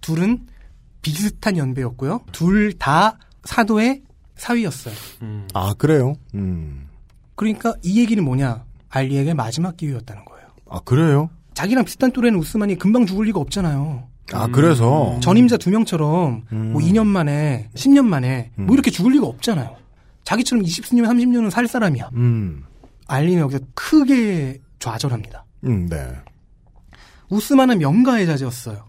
둘은 0.00 0.46
비슷한 1.02 1.56
연배였고요. 1.56 2.20
둘 2.32 2.76
다 2.78 3.18
사도의 3.44 4.02
사위였어요. 4.36 4.94
음. 5.22 5.48
아, 5.54 5.72
그래요? 5.74 6.14
음. 6.34 6.88
그러니까 7.36 7.74
이 7.82 8.00
얘기는 8.00 8.22
뭐냐? 8.22 8.64
알리에게 8.88 9.34
마지막 9.34 9.76
기회였다는 9.76 10.24
거예요. 10.24 10.48
아, 10.68 10.80
그래요? 10.80 11.30
자기랑 11.54 11.84
비슷한 11.84 12.10
또래는 12.12 12.38
우스만이 12.38 12.76
금방 12.76 13.06
죽을 13.06 13.26
리가 13.26 13.38
없잖아요. 13.40 14.08
아, 14.32 14.46
그래서. 14.48 15.18
전임자 15.20 15.56
두 15.56 15.70
명처럼 15.70 16.44
음. 16.52 16.72
뭐 16.72 16.82
2년 16.82 17.06
만에, 17.06 17.70
10년 17.74 18.04
만에 18.04 18.50
음. 18.58 18.66
뭐 18.66 18.74
이렇게 18.74 18.90
죽을 18.90 19.12
리가 19.12 19.26
없잖아요. 19.26 19.76
자기처럼 20.24 20.64
20년, 20.64 21.06
30년은 21.06 21.50
살 21.50 21.68
사람이야. 21.68 22.10
음. 22.14 22.64
알리는 23.06 23.40
여기서 23.40 23.60
크게 23.74 24.58
좌절합니다. 24.80 25.44
음, 25.64 25.86
네. 25.88 26.12
우스만은 27.28 27.78
명가의 27.78 28.26
자제였어요. 28.26 28.84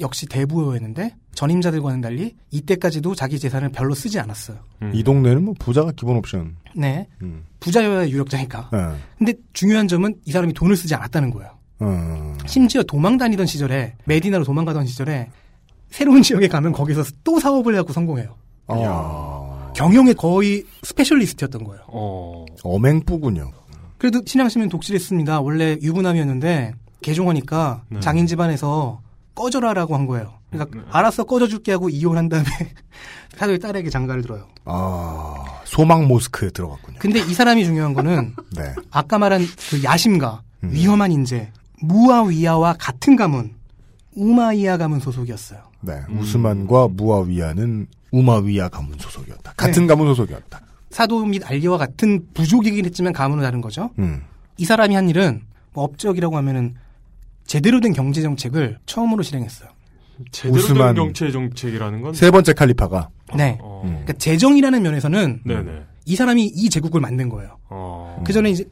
역시 0.00 0.26
대부호였는데 0.26 1.14
전임자들과는 1.38 2.00
달리 2.00 2.34
이때까지도 2.50 3.14
자기 3.14 3.38
재산을 3.38 3.68
별로 3.68 3.94
쓰지 3.94 4.18
않았어요. 4.18 4.58
음. 4.82 4.90
이 4.92 5.04
동네는 5.04 5.44
뭐 5.44 5.54
부자가 5.56 5.92
기본 5.92 6.16
옵션. 6.16 6.56
네. 6.74 7.06
음. 7.22 7.44
부자여야 7.60 8.08
유력자니까. 8.08 8.70
네. 8.72 8.78
근데 9.18 9.34
중요한 9.52 9.86
점은 9.86 10.16
이 10.24 10.32
사람이 10.32 10.52
돈을 10.52 10.76
쓰지 10.76 10.96
않았다는 10.96 11.30
거예요. 11.30 11.52
어. 11.78 12.34
심지어 12.46 12.82
도망 12.82 13.18
다니던 13.18 13.46
시절에 13.46 13.94
메디나로 14.06 14.42
도망가던 14.42 14.86
시절에 14.86 15.30
새로운 15.90 16.22
지역에 16.22 16.48
가면 16.48 16.72
거기서 16.72 17.04
또 17.22 17.38
사업을 17.38 17.72
해갖고 17.74 17.92
성공해요. 17.92 18.34
아. 18.66 19.70
경영의 19.76 20.14
거의 20.14 20.64
specialist였던 20.82 21.62
거예요. 21.62 21.82
어. 21.86 22.46
어맹부군요. 22.64 23.52
그래도 23.96 24.22
신앙심은 24.26 24.70
독실했습니다. 24.70 25.40
원래 25.40 25.78
유부남이었는데 25.80 26.72
개종하니까 27.00 27.84
네. 27.90 28.00
장인 28.00 28.26
집안에서 28.26 29.02
꺼져라라고 29.36 29.94
한 29.94 30.06
거예요. 30.06 30.37
그러니까 30.50 30.78
네. 30.78 30.84
알았어 30.90 31.24
꺼져줄게 31.24 31.72
하고 31.72 31.88
이혼한 31.88 32.28
다음에 32.28 32.46
사도의 33.36 33.58
딸에게 33.58 33.90
장가를 33.90 34.22
들어요. 34.22 34.46
아. 34.64 35.34
소망 35.64 36.08
모스크에 36.08 36.50
들어갔군요. 36.50 36.98
근데 36.98 37.20
이 37.20 37.34
사람이 37.34 37.64
중요한 37.64 37.94
거는 37.94 38.34
네. 38.56 38.74
아까 38.90 39.18
말한 39.18 39.42
그 39.70 39.82
야심가, 39.84 40.42
음. 40.64 40.70
위험한 40.72 41.12
인재, 41.12 41.52
무아위아와 41.80 42.76
같은 42.78 43.16
가문, 43.16 43.54
우마이야 44.16 44.78
가문 44.78 45.00
소속이었어요. 45.00 45.60
네. 45.82 45.92
음. 46.08 46.18
우스만과 46.20 46.88
무아위아는 46.88 47.86
우마위아 48.10 48.68
가문 48.68 48.98
소속이었다. 48.98 49.52
같은 49.56 49.86
가문 49.86 50.08
소속이었다. 50.08 50.60
사도 50.90 51.24
및 51.26 51.48
알리와 51.48 51.76
같은 51.76 52.26
부족이긴 52.32 52.86
했지만 52.86 53.12
가문은 53.12 53.44
다른 53.44 53.60
거죠. 53.60 53.90
음. 53.98 54.22
이 54.56 54.64
사람이 54.64 54.94
한 54.94 55.08
일은 55.08 55.42
뭐 55.72 55.84
업적이라고 55.84 56.36
하면은 56.38 56.74
제대로 57.44 57.80
된 57.80 57.92
경제 57.92 58.22
정책을 58.22 58.78
처음으로 58.86 59.22
실행했어요. 59.22 59.70
제대로 60.32 60.56
우스만. 60.56 60.94
된 60.94 60.96
정치 60.96 61.32
정책이라는 61.32 62.02
건. 62.02 62.14
세 62.14 62.30
번째 62.30 62.52
칼리파가. 62.52 63.08
네. 63.36 63.58
어. 63.60 63.82
음. 63.84 63.90
그러니까 63.90 64.12
재정이라는 64.14 64.82
면에서는 64.82 65.40
네네. 65.44 65.82
이 66.06 66.16
사람이 66.16 66.44
이 66.46 66.70
제국을 66.70 67.00
만든 67.00 67.28
거예요. 67.28 67.58
어. 67.68 68.22
그 68.26 68.32
전에 68.32 68.50
이제 68.50 68.64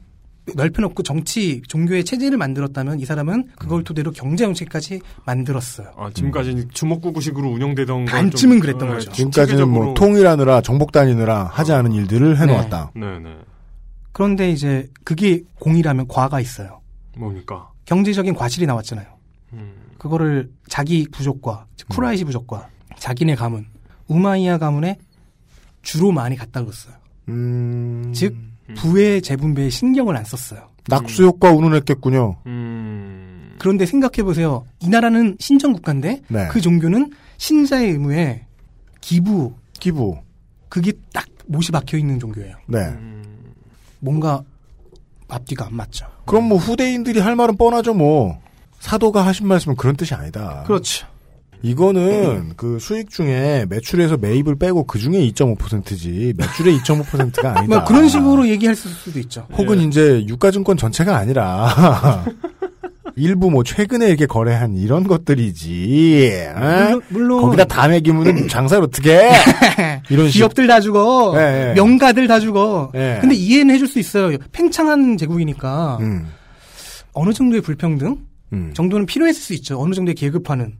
넓혀놓고 0.54 1.02
정치, 1.02 1.60
종교의 1.66 2.04
체제를 2.04 2.38
만들었다면 2.38 3.00
이 3.00 3.04
사람은 3.04 3.48
그걸 3.56 3.82
토대로 3.82 4.12
경제 4.12 4.44
정책까지 4.44 5.00
만들었어요. 5.24 5.88
아, 5.96 6.08
지금까지 6.14 6.68
주먹구구식으로 6.72 7.48
운영되던 7.50 7.96
건 7.96 8.04
반쯤은 8.04 8.54
좀, 8.54 8.60
그랬던 8.60 8.88
네, 8.88 8.94
거죠. 8.94 9.10
지금까지는 9.12 9.68
뭐 9.68 9.86
체계적으로- 9.86 9.94
통일하느라 9.96 10.60
정복 10.60 10.92
다니느라 10.92 11.44
하지 11.52 11.72
않은 11.72 11.90
일들을 11.92 12.38
해놓았다. 12.40 12.92
네 12.94 13.18
네. 13.18 13.34
그런데 14.12 14.50
이제 14.50 14.86
그게 15.04 15.42
공이라면 15.58 16.06
과가 16.06 16.40
있어요. 16.40 16.80
뭡니까? 17.18 17.68
경제적인 17.86 18.34
과실이 18.34 18.66
나왔잖아요. 18.66 19.06
음. 20.06 20.08
그거를 20.08 20.50
자기 20.68 21.06
부족과 21.10 21.66
즉 21.76 21.88
쿠라이시 21.88 22.24
부족과 22.24 22.68
자기네 22.98 23.34
가문 23.34 23.66
우마이야 24.08 24.58
가문에 24.58 24.98
주로 25.82 26.12
많이 26.12 26.36
갖다 26.36 26.64
줬어요. 26.64 26.94
음. 27.28 28.12
즉 28.14 28.36
부의 28.76 29.22
재분배에 29.22 29.70
신경을 29.70 30.16
안 30.16 30.24
썼어요. 30.24 30.68
낙수 30.88 31.24
효과 31.24 31.50
운운했겠군요. 31.52 32.36
음. 32.46 33.56
그런데 33.58 33.86
생각해 33.86 34.22
보세요. 34.22 34.64
이 34.80 34.88
나라는 34.88 35.36
신정 35.40 35.72
국가인데 35.72 36.22
네. 36.28 36.48
그 36.48 36.60
종교는 36.60 37.10
신자의 37.38 37.92
의무에 37.92 38.46
기부 39.00 39.54
기부. 39.78 40.18
그게 40.68 40.92
딱 41.12 41.26
못이 41.46 41.70
박혀 41.72 41.96
있는 41.96 42.18
종교예요. 42.18 42.56
네. 42.66 42.78
음. 42.78 43.54
뭔가 44.00 44.42
앞뒤가 45.28 45.66
안 45.66 45.74
맞죠. 45.74 46.06
그럼 46.26 46.44
뭐 46.44 46.58
후대인들이 46.58 47.20
할 47.20 47.36
말은 47.36 47.56
뻔하죠 47.56 47.94
뭐. 47.94 48.38
사도가 48.86 49.26
하신 49.26 49.48
말씀은 49.48 49.74
그런 49.76 49.96
뜻이 49.96 50.14
아니다. 50.14 50.62
그렇죠. 50.64 51.08
이거는 51.62 52.52
그 52.56 52.78
수익 52.78 53.10
중에 53.10 53.66
매출에서 53.68 54.16
매입을 54.18 54.56
빼고 54.56 54.84
그 54.84 55.00
중에 55.00 55.14
2.5%지 55.30 56.34
매출의 56.36 56.78
2.5%가 56.78 57.48
아니다. 57.58 57.62
뭐 57.66 57.84
그런 57.84 58.08
식으로 58.08 58.46
얘기할 58.46 58.76
수도 58.76 59.18
있죠. 59.18 59.48
혹은 59.54 59.80
이제 59.80 60.24
유가증권 60.28 60.76
전체가 60.76 61.16
아니라 61.16 62.24
일부 63.16 63.50
뭐 63.50 63.64
최근에 63.64 64.06
이렇게 64.06 64.26
거래한 64.26 64.76
이런 64.76 65.02
것들이지. 65.08 66.44
어? 66.54 66.60
물론, 66.60 67.02
물론 67.08 67.42
거기다 67.42 67.64
다 67.64 67.88
매기면 67.88 68.46
장사를 68.46 68.84
어떻게 68.84 69.16
해? 69.18 70.02
이런 70.10 70.28
식. 70.28 70.38
기업들 70.38 70.68
다 70.68 70.78
죽어. 70.80 71.34
예, 71.38 71.70
예. 71.70 71.74
명가들 71.74 72.28
다 72.28 72.38
죽어. 72.38 72.92
예. 72.94 73.18
근데 73.20 73.34
이해는 73.34 73.74
해줄 73.74 73.88
수 73.88 73.98
있어요. 73.98 74.36
팽창한 74.52 75.16
제국이니까 75.16 75.98
음, 76.02 76.28
어느 77.14 77.32
정도의 77.32 77.62
불평등 77.62 78.18
음. 78.56 78.74
정도는 78.74 79.06
필요했을 79.06 79.40
수 79.40 79.54
있죠. 79.54 79.80
어느 79.80 79.94
정도의 79.94 80.14
계급화는. 80.14 80.76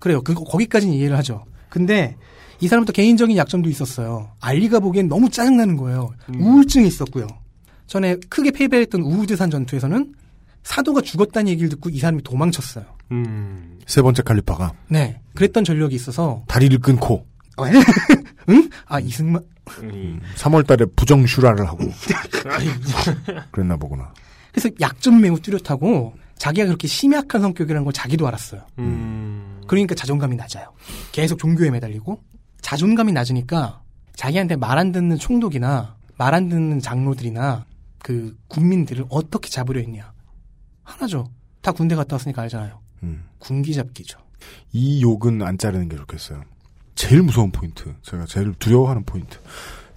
그래요. 0.00 0.22
그 0.22 0.34
거기까지는 0.34 0.94
이해를 0.94 1.16
하죠. 1.18 1.44
근데 1.68 2.16
이 2.60 2.68
사람도 2.68 2.92
개인적인 2.92 3.36
약점도 3.36 3.68
있었어요. 3.68 4.30
알리가 4.40 4.80
보기엔 4.80 5.08
너무 5.08 5.28
짜증나는 5.30 5.76
거예요. 5.76 6.10
우울증이 6.38 6.86
있었고요. 6.86 7.26
전에 7.86 8.16
크게 8.28 8.50
패배했던 8.50 9.00
우후드산 9.02 9.50
전투에서는 9.50 10.14
사도가 10.62 11.02
죽었다는 11.02 11.48
얘기를 11.48 11.68
듣고 11.68 11.90
이 11.90 11.98
사람이 11.98 12.22
도망쳤어요. 12.22 12.84
음. 13.12 13.78
세 13.86 14.00
번째 14.02 14.22
칼리파가 14.22 14.72
네. 14.88 15.20
그랬던 15.34 15.64
전력이 15.64 15.94
있어서 15.94 16.44
다리를 16.48 16.78
끊고 16.78 17.26
응? 18.48 18.70
아 18.86 18.98
이승만 18.98 19.42
3월 20.36 20.66
달에 20.66 20.86
부정 20.96 21.26
슈라를 21.26 21.66
하고 21.66 21.84
그랬나 23.52 23.76
보구나. 23.76 24.12
그래서 24.52 24.70
약점 24.80 25.20
매우 25.20 25.38
뚜렷하고 25.38 26.14
자기가 26.44 26.66
그렇게 26.66 26.86
심약한 26.86 27.40
성격이라는 27.40 27.84
걸 27.84 27.92
자기도 27.94 28.28
알았어요. 28.28 28.66
음. 28.78 29.62
그러니까 29.66 29.94
자존감이 29.94 30.36
낮아요. 30.36 30.74
계속 31.10 31.38
종교에 31.38 31.70
매달리고 31.70 32.22
자존감이 32.60 33.12
낮으니까 33.12 33.80
자기한테 34.14 34.56
말 34.56 34.76
안 34.76 34.92
듣는 34.92 35.16
총독이나 35.16 35.96
말 36.18 36.34
안 36.34 36.50
듣는 36.50 36.80
장로들이나 36.80 37.64
그 38.02 38.36
국민들을 38.48 39.06
어떻게 39.08 39.48
잡으려 39.48 39.80
했냐. 39.80 40.12
하나죠. 40.82 41.30
다 41.62 41.72
군대 41.72 41.94
갔다 41.94 42.16
왔으니까 42.16 42.42
알잖아요. 42.42 42.78
음. 43.04 43.24
군기 43.38 43.72
잡기죠. 43.72 44.18
이 44.72 45.00
욕은 45.02 45.40
안 45.40 45.56
자르는 45.56 45.88
게 45.88 45.96
좋겠어요. 45.96 46.42
제일 46.94 47.22
무서운 47.22 47.52
포인트. 47.52 47.94
제가 48.02 48.26
제일 48.26 48.52
두려워하는 48.58 49.04
포인트. 49.04 49.38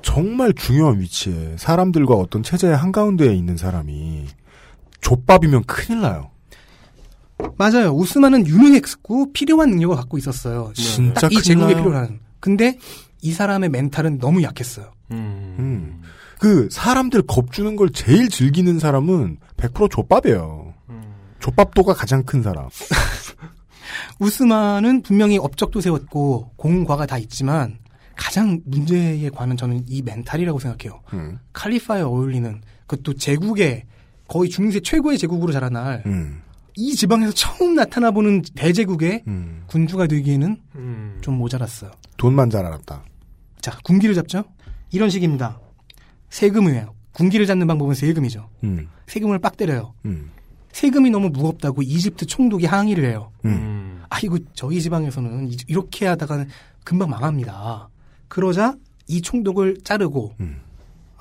정말 0.02 0.54
중요한 0.54 1.02
위치에 1.02 1.58
사람들과 1.58 2.16
어떤 2.16 2.42
체제의 2.42 2.78
한가운데에 2.78 3.34
있는 3.36 3.58
사람이 3.58 4.28
족밥이면 5.02 5.66
큰일 5.66 6.00
나요. 6.04 6.32
맞아요. 7.58 7.92
우스만은 7.92 8.48
유능했고 8.48 9.32
필요한 9.32 9.70
능력을 9.72 9.96
갖고 9.96 10.18
있었어요. 10.18 10.72
진짜 10.76 11.22
딱이 11.22 11.42
제국에. 11.42 11.76
필요한. 11.76 12.20
근데 12.40 12.78
이 13.22 13.32
사람의 13.32 13.70
멘탈은 13.70 14.20
너무 14.20 14.44
약했어요. 14.44 14.92
음. 15.12 16.02
그 16.40 16.68
사람들 16.72 17.24
겁주는 17.24 17.76
걸 17.76 17.90
제일 17.92 18.30
즐기는 18.30 18.78
사람은 18.80 19.38
100% 19.58 19.90
족밥이에요. 19.92 20.74
족밥도가 21.40 21.94
가장 21.94 22.24
큰 22.24 22.42
사람. 22.44 22.68
우스만은 24.20 25.02
분명히 25.02 25.38
업적도 25.38 25.82
세웠고 25.82 26.52
공과가 26.56 27.06
다 27.06 27.18
있지만 27.18 27.78
가장 28.16 28.60
문제에 28.66 29.30
관한 29.30 29.56
저는 29.56 29.84
이 29.88 30.02
멘탈이라고 30.02 30.60
생각해요. 30.60 31.02
음. 31.14 31.40
칼리파에 31.54 32.02
어울리는 32.02 32.62
그것도 32.88 33.14
제국의 33.14 33.86
거의 34.28 34.50
중세 34.50 34.80
최고의 34.80 35.18
제국으로 35.18 35.54
자라날 35.54 36.04
음. 36.06 36.42
이 36.80 36.94
지방에서 36.96 37.32
처음 37.34 37.74
나타나 37.74 38.12
보는 38.12 38.44
대제국의 38.56 39.24
음. 39.28 39.64
군주가 39.66 40.06
되기에는 40.06 40.58
음. 40.76 41.18
좀 41.22 41.34
모자랐어요. 41.40 41.90
돈만 42.18 42.52
잘 42.52 42.66
알았다. 42.66 43.04
자, 43.62 43.78
군기를 43.84 44.14
잡죠? 44.14 44.44
이런 44.92 45.10
식입니다. 45.10 45.60
세금이에요. 46.30 46.94
군기를 47.14 47.48
잡는 47.48 47.66
방법은 47.66 47.96
세금이죠. 47.96 48.48
음. 48.64 48.88
세금을 49.08 49.40
빡 49.40 49.58
때려요. 49.58 49.96
음. 50.06 50.30
세금이 50.72 51.10
너무 51.10 51.30
무겁다고 51.30 51.82
이집트 51.82 52.28
총독이 52.28 52.68
항의를 52.68 53.06
해요. 53.06 53.32
음. 53.46 54.04
아이고 54.10 54.38
저희 54.54 54.80
지방에서는 54.80 55.48
이- 55.52 55.58
이렇게 55.68 56.06
하다가는 56.06 56.48
금방 56.84 57.10
망합니다. 57.10 57.90
그러자 58.28 58.76
이 59.08 59.20
총독을 59.22 59.80
자르고 59.84 60.36
음. 60.42 60.62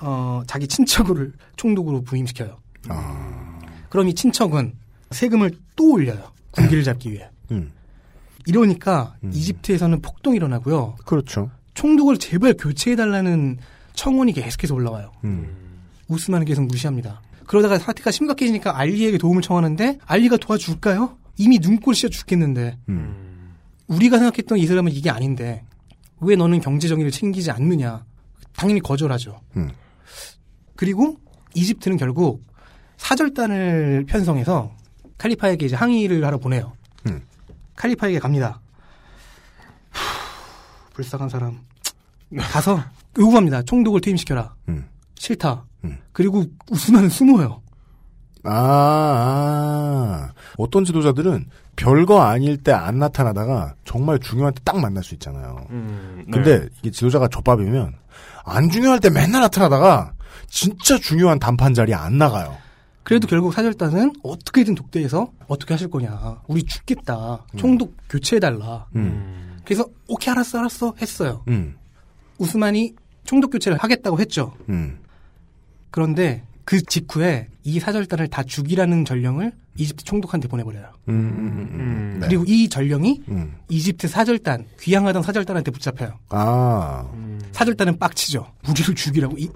어, 0.01 0.43
자기 0.45 0.67
친척을 0.67 1.33
총독으로 1.55 2.03
부임시켜요. 2.03 2.59
아. 2.89 3.59
그럼 3.89 4.07
이 4.07 4.13
친척은 4.13 4.73
세금을 5.11 5.51
또 5.75 5.93
올려요. 5.93 6.31
군기를 6.51 6.83
잡기 6.83 7.11
위해. 7.11 7.29
음. 7.51 7.71
이러니까 8.45 9.15
이집트에서는 9.31 10.01
폭동이 10.01 10.37
일어나고요. 10.37 10.95
그렇죠. 11.05 11.51
총독을 11.73 12.17
제발 12.17 12.53
교체해달라는 12.53 13.57
청원이 13.93 14.33
계속해서 14.33 14.73
올라와요. 14.73 15.11
음. 15.25 15.47
우스만은 16.07 16.45
계속 16.45 16.65
무시합니다. 16.65 17.21
그러다가 17.45 17.77
사태가 17.77 18.11
심각해지니까 18.11 18.77
알리에게 18.77 19.17
도움을 19.17 19.41
청하는데 19.41 19.99
알리가 20.05 20.37
도와줄까요? 20.37 21.17
이미 21.37 21.59
눈꼴 21.59 21.93
씌어 21.93 22.09
죽겠는데 22.09 22.77
음. 22.89 23.53
우리가 23.87 24.17
생각했던 24.17 24.57
이슬람은 24.57 24.91
이게 24.91 25.09
아닌데 25.09 25.63
왜 26.19 26.35
너는 26.35 26.61
경제 26.61 26.87
정의를 26.87 27.11
챙기지 27.11 27.51
않느냐? 27.51 28.05
당연히 28.55 28.81
거절하죠. 28.81 29.39
음. 29.55 29.69
그리고 30.75 31.17
이집트는 31.53 31.97
결국 31.97 32.45
사절단을 32.97 34.05
편성해서 34.07 34.75
칼리파에게 35.17 35.65
이제 35.65 35.75
항의를 35.75 36.23
하러 36.25 36.37
보내요. 36.37 36.73
음. 37.07 37.21
칼리파에게 37.75 38.19
갑니다. 38.19 38.59
후, 39.91 40.93
불쌍한 40.93 41.29
사람. 41.29 41.59
가서 42.37 42.81
요구합니다. 43.17 43.61
총독을 43.63 44.01
퇴임시켜라. 44.01 44.53
음. 44.69 44.87
싫다. 45.15 45.63
음. 45.85 45.97
그리고 46.11 46.43
우스만은 46.69 47.09
숨어요. 47.09 47.61
아, 48.43 48.51
아. 48.51 50.31
어떤 50.57 50.85
지도자들은 50.85 51.47
별거 51.75 52.21
아닐 52.21 52.57
때 52.57 52.71
안 52.71 52.97
나타나다가 52.99 53.75
정말 53.85 54.19
중요한 54.19 54.53
때 54.53 54.61
딱 54.63 54.79
만날 54.79 55.03
수 55.03 55.13
있잖아요. 55.15 55.65
음, 55.69 56.23
네. 56.27 56.31
근데 56.31 56.67
이게 56.79 56.91
지도자가 56.91 57.27
족밥이면 57.27 57.93
안 58.45 58.69
중요할 58.69 58.99
때 58.99 59.09
맨날 59.09 59.41
나타나다가 59.41 60.13
진짜 60.47 60.97
중요한 60.97 61.39
단판 61.39 61.73
자리에 61.73 61.93
안 61.95 62.17
나가요. 62.17 62.55
그래도 63.07 63.25
결국 63.25 63.53
사절단은 63.53 64.15
어떻게든 64.21 64.75
독대해서 64.75 65.31
어떻게 65.47 65.73
하실 65.73 65.89
거냐. 65.89 66.41
우리 66.47 66.63
죽겠다. 66.63 67.45
총독 67.55 67.95
교체해달라. 68.09 68.87
음. 68.97 69.59
그래서 69.63 69.85
오케이 70.09 70.29
알았어 70.29 70.59
알았어 70.59 70.93
했어요. 71.01 71.41
음. 71.47 71.77
우스만이 72.37 72.95
총독 73.23 73.53
교체를 73.53 73.77
하겠다고 73.77 74.19
했죠. 74.19 74.57
음. 74.67 74.99
그런데 75.89 76.43
그 76.65 76.81
직후에 76.81 77.47
이 77.63 77.79
사절단을 77.79 78.27
다 78.27 78.43
죽이라는 78.43 79.05
전령을 79.05 79.53
이집트 79.77 80.03
총독한테 80.03 80.49
보내버려요. 80.49 80.91
음, 81.07 81.13
음, 81.13 81.69
음. 81.79 82.17
네. 82.19 82.27
그리고 82.27 82.43
이 82.45 82.67
전령이 82.67 83.21
음. 83.29 83.55
이집트 83.69 84.09
사절단 84.09 84.65
귀향하던 84.81 85.23
사절단한테 85.23 85.71
붙잡혀요. 85.71 86.19
아. 86.27 87.09
사절단은 87.53 87.99
빡치죠. 87.99 88.51
우리를 88.67 88.95
죽이라고 88.95 89.37
이 89.37 89.47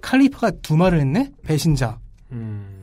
칼리파가 0.00 0.52
두 0.62 0.76
말을 0.76 1.00
했네. 1.00 1.32
배신자. 1.42 1.98
음. 2.30 2.73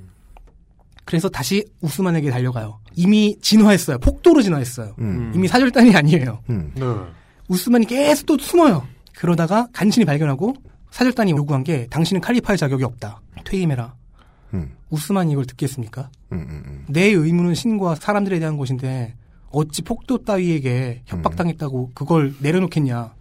그래서 1.11 1.27
다시 1.27 1.65
우스만에게 1.81 2.31
달려가요. 2.31 2.79
이미 2.95 3.35
진화했어요. 3.41 3.97
폭도로 3.97 4.41
진화했어요. 4.41 4.95
음. 4.99 5.33
이미 5.35 5.45
사절단이 5.49 5.93
아니에요. 5.93 6.39
음. 6.49 6.71
네. 6.73 6.85
우스만이 7.49 7.85
계속 7.85 8.25
또 8.27 8.37
숨어요. 8.37 8.87
그러다가 9.17 9.67
간신히 9.73 10.05
발견하고 10.05 10.53
사절단이 10.91 11.31
요구한 11.31 11.65
게 11.65 11.85
당신은 11.89 12.21
칼리파의 12.21 12.57
자격이 12.57 12.85
없다. 12.85 13.19
퇴임해라. 13.43 13.93
음. 14.53 14.71
우스만이 14.89 15.33
이걸 15.33 15.43
듣겠습니까? 15.43 16.09
음, 16.31 16.47
음, 16.49 16.63
음. 16.65 16.85
내 16.87 17.07
의무는 17.07 17.55
신과 17.55 17.95
사람들에 17.95 18.39
대한 18.39 18.55
것인데 18.55 19.15
어찌 19.49 19.81
폭도 19.81 20.19
따위에게 20.19 21.01
협박당했다고 21.07 21.91
그걸 21.93 22.33
내려놓겠냐. 22.39 23.13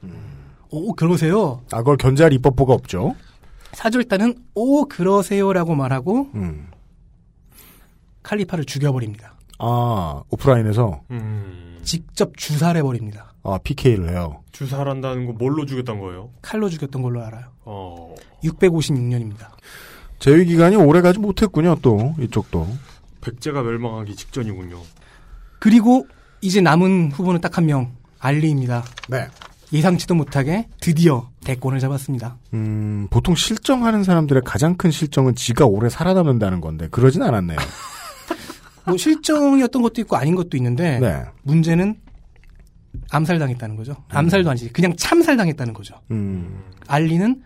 오 0.70 0.92
그러세요. 0.94 1.60
아, 1.72 1.78
그걸 1.78 1.96
견제할 1.96 2.32
입법부가 2.34 2.72
없죠. 2.72 3.16
사절단은 3.72 4.36
오 4.54 4.84
그러세요라고 4.84 5.74
말하고 5.74 6.30
음. 6.36 6.68
칼리파를 8.22 8.64
죽여버립니다. 8.64 9.34
아, 9.58 10.22
오프라인에서 10.30 11.02
음. 11.10 11.78
직접 11.82 12.36
주사를 12.36 12.78
해버립니다. 12.78 13.32
아, 13.42 13.58
PK를 13.62 14.10
해요. 14.10 14.42
주사를 14.52 14.86
한다는 14.90 15.26
거 15.26 15.32
뭘로 15.32 15.64
죽였던 15.66 15.98
거예요? 16.00 16.30
칼로 16.42 16.68
죽였던 16.68 17.02
걸로 17.02 17.24
알아요. 17.24 17.44
어. 17.64 18.14
656년입니다. 18.44 19.48
재위 20.18 20.44
기간이 20.44 20.76
오래 20.76 21.00
가지 21.00 21.18
못했군요, 21.18 21.76
또 21.82 22.14
이쪽도. 22.20 22.68
백제가 23.22 23.62
멸망하기 23.62 24.14
직전이군요. 24.16 24.78
그리고 25.58 26.06
이제 26.42 26.60
남은 26.60 27.12
후보는 27.12 27.40
딱 27.40 27.56
한 27.58 27.66
명. 27.66 27.92
알리입니다. 28.18 28.84
네. 29.08 29.28
예상치도 29.72 30.14
못하게 30.14 30.66
드디어 30.80 31.30
대권을 31.44 31.78
잡았습니다. 31.80 32.36
음, 32.52 33.06
보통 33.10 33.34
실정하는 33.34 34.04
사람들의 34.04 34.42
가장 34.44 34.76
큰 34.76 34.90
실정은 34.90 35.34
지가 35.34 35.64
오래 35.64 35.88
살아남는다는 35.88 36.60
건데 36.60 36.88
그러진 36.90 37.22
않았네요. 37.22 37.56
뭐 38.86 38.96
실정이었던 38.96 39.82
것도 39.82 40.00
있고 40.02 40.16
아닌 40.16 40.34
것도 40.34 40.56
있는데 40.56 40.98
네. 40.98 41.22
문제는 41.42 41.96
암살당했다는 43.10 43.76
거죠. 43.76 43.96
암살도 44.08 44.50
아니지. 44.50 44.72
그냥 44.72 44.94
참살당했다는 44.96 45.74
거죠. 45.74 45.94
음, 46.10 46.62
알리는 46.86 47.42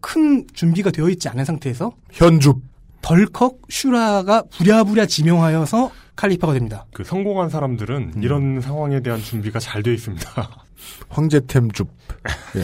큰 0.00 0.46
준비가 0.52 0.90
되어 0.90 1.08
있지 1.08 1.28
않은 1.28 1.44
상태에서 1.44 1.92
현줍. 2.12 2.58
덜컥 3.02 3.58
슈라가 3.68 4.44
부랴부랴 4.50 5.06
지명하여서 5.06 5.90
칼리파가 6.16 6.54
됩니다. 6.54 6.86
그 6.94 7.04
성공한 7.04 7.50
사람들은 7.50 8.14
이런 8.22 8.60
상황에 8.60 9.00
대한 9.00 9.20
준비가 9.20 9.58
잘 9.58 9.82
되어 9.82 9.92
있습니다. 9.92 10.26
황제템줍. 11.10 11.88
예. 12.56 12.62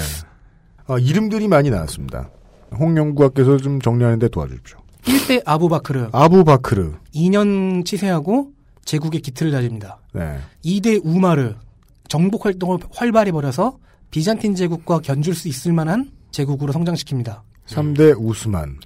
아, 0.86 0.98
이름들이 0.98 1.46
많이 1.48 1.68
나왔습니다. 1.70 2.30
홍영구학께서 2.78 3.58
좀 3.58 3.80
정리하는데 3.80 4.28
도와주십시오. 4.28 4.78
1대 5.04 5.42
아부바크르 5.44 6.10
아부바크르. 6.12 6.94
2년 7.14 7.84
치세하고 7.84 8.52
제국의 8.84 9.20
기틀을 9.20 9.52
다집니다. 9.52 9.98
네. 10.12 10.38
2대 10.64 11.00
우마르 11.04 11.54
정복 12.08 12.44
활동을 12.44 12.78
활발히 12.92 13.32
벌여서 13.32 13.78
비잔틴 14.10 14.54
제국과 14.56 14.98
견줄 15.00 15.34
수 15.34 15.48
있을 15.48 15.72
만한 15.72 16.10
제국으로 16.30 16.72
성장시킵니다. 16.72 17.42
3대 17.66 18.16
우스만. 18.18 18.78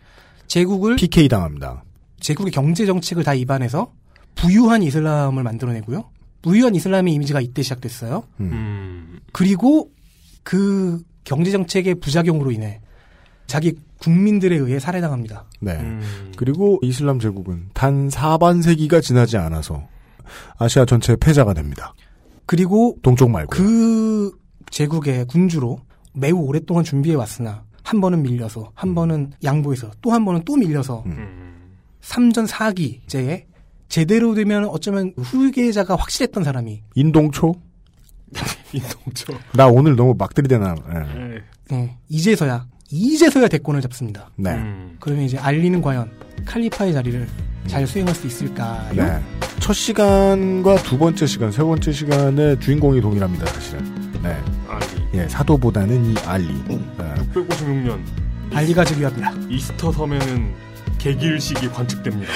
제국을 0.47 0.97
PK 0.97 1.29
당합니다. 1.29 1.83
제국의 2.21 2.53
경제 2.53 2.85
정책을 2.87 3.25
다 3.25 3.35
입안해서 3.35 3.93
부유한 4.35 4.83
이슬람을 4.83 5.43
만들어내고요. 5.43 6.11
부유한 6.43 6.75
이슬람의 6.75 7.15
이미지가 7.15 7.41
이때 7.41 7.63
시작됐어요. 7.63 8.25
음. 8.41 9.21
그리고 9.33 9.91
그 10.43 11.03
경제 11.25 11.51
정책의 11.51 11.97
부작용으로 11.97 12.51
인해 12.51 12.81
자기 13.47 13.75
국민들에 14.05 14.57
의해 14.57 14.79
살해당합니다. 14.79 15.45
네. 15.61 15.73
음. 15.73 16.33
그리고 16.37 16.79
이슬람 16.83 17.19
제국은 17.19 17.71
단 17.73 18.09
4반세기가 18.09 19.01
지나지 19.03 19.39
않아서 19.39 19.89
아시아 20.59 20.85
전체의 20.85 21.17
패자가 21.17 21.55
됩니다. 21.55 21.95
그리고 22.47 22.97
동쪽 23.03 23.31
말고. 23.31 23.51
그 23.51 24.31
제국의 24.71 25.27
군주로 25.27 25.79
매우 26.13 26.37
오랫동안 26.39 26.85
준비해 26.85 27.15
왔으나 27.17 27.65
한 27.83 28.01
번은 28.01 28.23
밀려서 28.23 28.71
한 28.75 28.95
번은 28.95 29.33
양보해서 29.43 29.91
또 30.03 30.11
한 30.13 30.25
번은 30.25 30.43
또 30.45 30.57
밀려서 30.57 31.03
음. 31.07 31.71
삼전 32.03 32.45
4기제에 32.45 33.45
제대로 33.89 34.35
되면 34.35 34.67
어쩌면 34.67 35.15
후계자가 35.17 35.97
확실했던 35.97 36.45
사람이 36.45 36.83
인동초? 36.95 37.55
인동초. 38.73 39.33
나 39.55 39.67
오늘 39.69 39.97
너무 39.97 40.15
막 40.19 40.35
들이대나. 40.35 40.75
예. 40.95 41.19
네. 41.21 41.43
예, 41.73 41.97
이제서야 42.11 42.67
이제서야 42.95 43.49
대권을 43.49 43.81
잡습니다. 43.83 44.31
네. 44.37 44.53
음. 44.53 44.97
그러면 45.01 45.25
이제 45.25 45.37
알리는 45.37 45.83
과연 45.83 46.09
칼리파의 46.45 46.93
자리를 46.93 47.27
잘 47.67 47.87
수행할 47.89 48.15
수 48.15 48.27
있을까요? 48.29 48.93
네. 48.95 49.21
첫 49.59 49.73
시간과 49.73 50.77
두 50.77 50.97
번째 50.97 51.27
시간, 51.27 51.51
세 51.51 51.65
번째 51.65 51.91
시간의 51.91 52.61
주인공이 52.61 53.01
동일합니다, 53.01 53.47
사실은. 53.47 53.83
네. 54.23 54.37
알리. 54.69 54.85
예, 55.15 55.29
사도보다는 55.29 56.13
이 56.13 56.15
알리. 56.25 56.47
음. 56.47 56.95
네. 56.97 57.15
656년 57.33 57.99
알리가 58.55 58.85
즉위합니다. 58.85 59.33
이스터 59.49 59.91
섬에는 59.91 60.53
개기일식이 60.99 61.69
관측됩니다. 61.71 62.33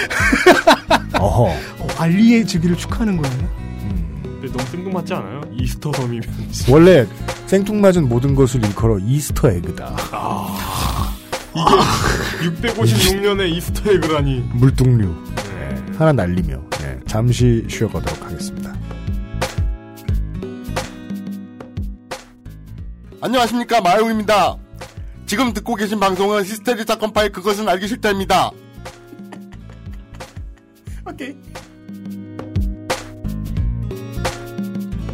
어허. 1.21 1.45
어, 1.45 1.87
알리의 1.99 2.45
즉위를 2.45 2.77
축하하는 2.77 3.17
거예요? 3.17 3.68
음. 4.39 4.41
근데 4.41 4.57
너무 4.57 4.71
뜬금맞지 4.71 5.15
않아요? 5.15 5.41
이스터 5.53 5.93
섬이면. 5.93 6.23
원래 6.71 7.07
생뚱맞은 7.47 8.09
모든 8.09 8.35
것을 8.35 8.65
일컬어 8.65 8.99
Easter 9.01 9.51
egg다. 9.51 9.97
이게 12.41 12.73
656년에 12.73 13.51
Easter 13.51 13.91
egg라니. 13.93 14.41
물뚱류. 14.55 15.07
네. 15.35 15.97
하나 15.99 16.13
날리며 16.13 16.61
예, 16.83 17.01
잠시 17.07 17.65
쉬어가도록 17.69 18.25
하겠습니다. 18.25 18.75
안녕하십니까 23.21 23.81
마용입니다. 23.81 24.57
지금 25.27 25.53
듣고 25.53 25.75
계신 25.75 25.99
방송은 25.99 26.45
히스테리 26.45 26.85
사건 26.85 27.13
파일 27.13 27.33
그것은 27.33 27.69
알기 27.69 27.89
싫다입니다. 27.89 28.51
오케이. 31.11 31.37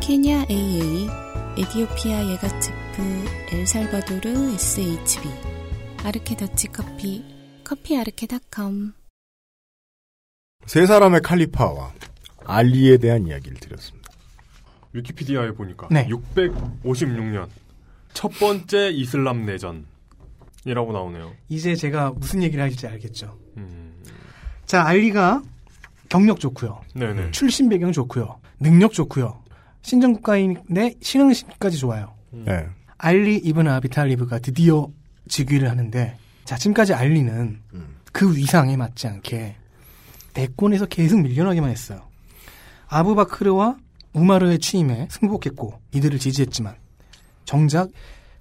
케냐 0.00 0.46
AA, 0.48 1.08
에디오피아 1.58 2.28
예가츠프, 2.30 3.02
엘살바도르 3.52 4.52
SHB, 4.54 5.28
아르케 6.04 6.36
더치 6.36 6.68
커피, 6.68 7.24
커피 7.64 7.96
아르케닷컴. 7.98 8.94
세 10.66 10.86
사람의 10.86 11.20
칼리파와 11.22 11.92
알리에 12.44 12.98
대한 12.98 13.26
이야기를 13.26 13.58
드렸습니다. 13.58 14.08
위키피디아에 14.92 15.52
보니까 15.52 15.88
네. 15.90 16.08
656년 16.08 17.48
첫 18.14 18.28
번째 18.40 18.90
이슬람 18.90 19.44
내전이라고 19.44 20.92
나오네요. 20.92 21.34
이제 21.48 21.74
제가 21.74 22.12
무슨 22.12 22.42
얘기를 22.42 22.62
할지 22.64 22.86
알겠죠. 22.86 23.38
음. 23.58 24.02
자, 24.64 24.86
알리가 24.86 25.42
경력 26.08 26.40
좋고요. 26.40 26.80
네네. 26.94 27.32
출신 27.32 27.68
배경 27.68 27.92
좋고요. 27.92 28.40
능력 28.60 28.92
좋고요. 28.92 29.42
신정국가인데 29.82 30.94
신흥심까지 31.00 31.78
좋아요. 31.78 32.14
네. 32.30 32.66
알리 32.98 33.36
이브н 33.36 33.68
아비탈리브가 33.68 34.40
드디어 34.40 34.88
즉위를 35.28 35.70
하는데 35.70 36.16
자 36.44 36.56
지금까지 36.56 36.94
알리는 36.94 37.60
그 38.12 38.36
위상에 38.36 38.76
맞지 38.76 39.06
않게 39.06 39.56
대권에서 40.34 40.86
계속 40.86 41.20
밀려나기만 41.20 41.70
했어요. 41.70 42.02
아부바크르와 42.88 43.76
우마르의 44.12 44.58
취임에 44.58 45.08
승복했고 45.10 45.74
이들을 45.94 46.18
지지했지만 46.18 46.74
정작 47.44 47.90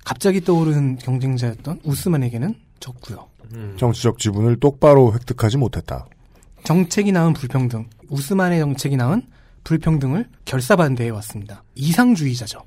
갑자기 0.05 0.41
떠오르는 0.41 0.97
경쟁자였던 0.97 1.81
우스만에게는 1.83 2.55
졌고요. 2.79 3.27
음. 3.53 3.75
정치적 3.77 4.19
지분을 4.19 4.59
똑바로 4.59 5.13
획득하지 5.13 5.57
못했다. 5.57 6.05
정책이 6.63 7.11
낳은 7.11 7.33
불평등, 7.33 7.87
우스만의 8.09 8.59
정책이 8.59 8.97
낳은 8.97 9.23
불평등을 9.67 10.29
결사반대해 10.45 11.09
왔습니다. 11.09 11.61
이상주의자죠. 11.75 12.63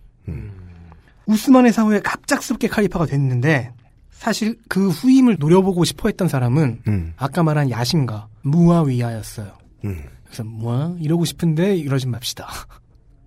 우스만의 1.24 1.72
사후에 1.72 2.00
갑작스럽게 2.00 2.68
칼리파가 2.68 3.06
됐는데 3.06 3.72
사실 4.10 4.58
그 4.68 4.90
후임을 4.90 5.36
노려보고 5.38 5.84
싶어 5.84 6.10
했던 6.10 6.28
사람은 6.28 6.82
음. 6.88 7.14
아까 7.16 7.42
말한 7.42 7.70
야심가 7.70 8.28
무아위야였어요. 8.42 9.50
음. 9.86 10.04
그래서 10.24 10.44
뭐 10.44 10.94
이러고 11.00 11.24
싶은데 11.24 11.74
이러지 11.76 12.06
맙시다. 12.06 12.46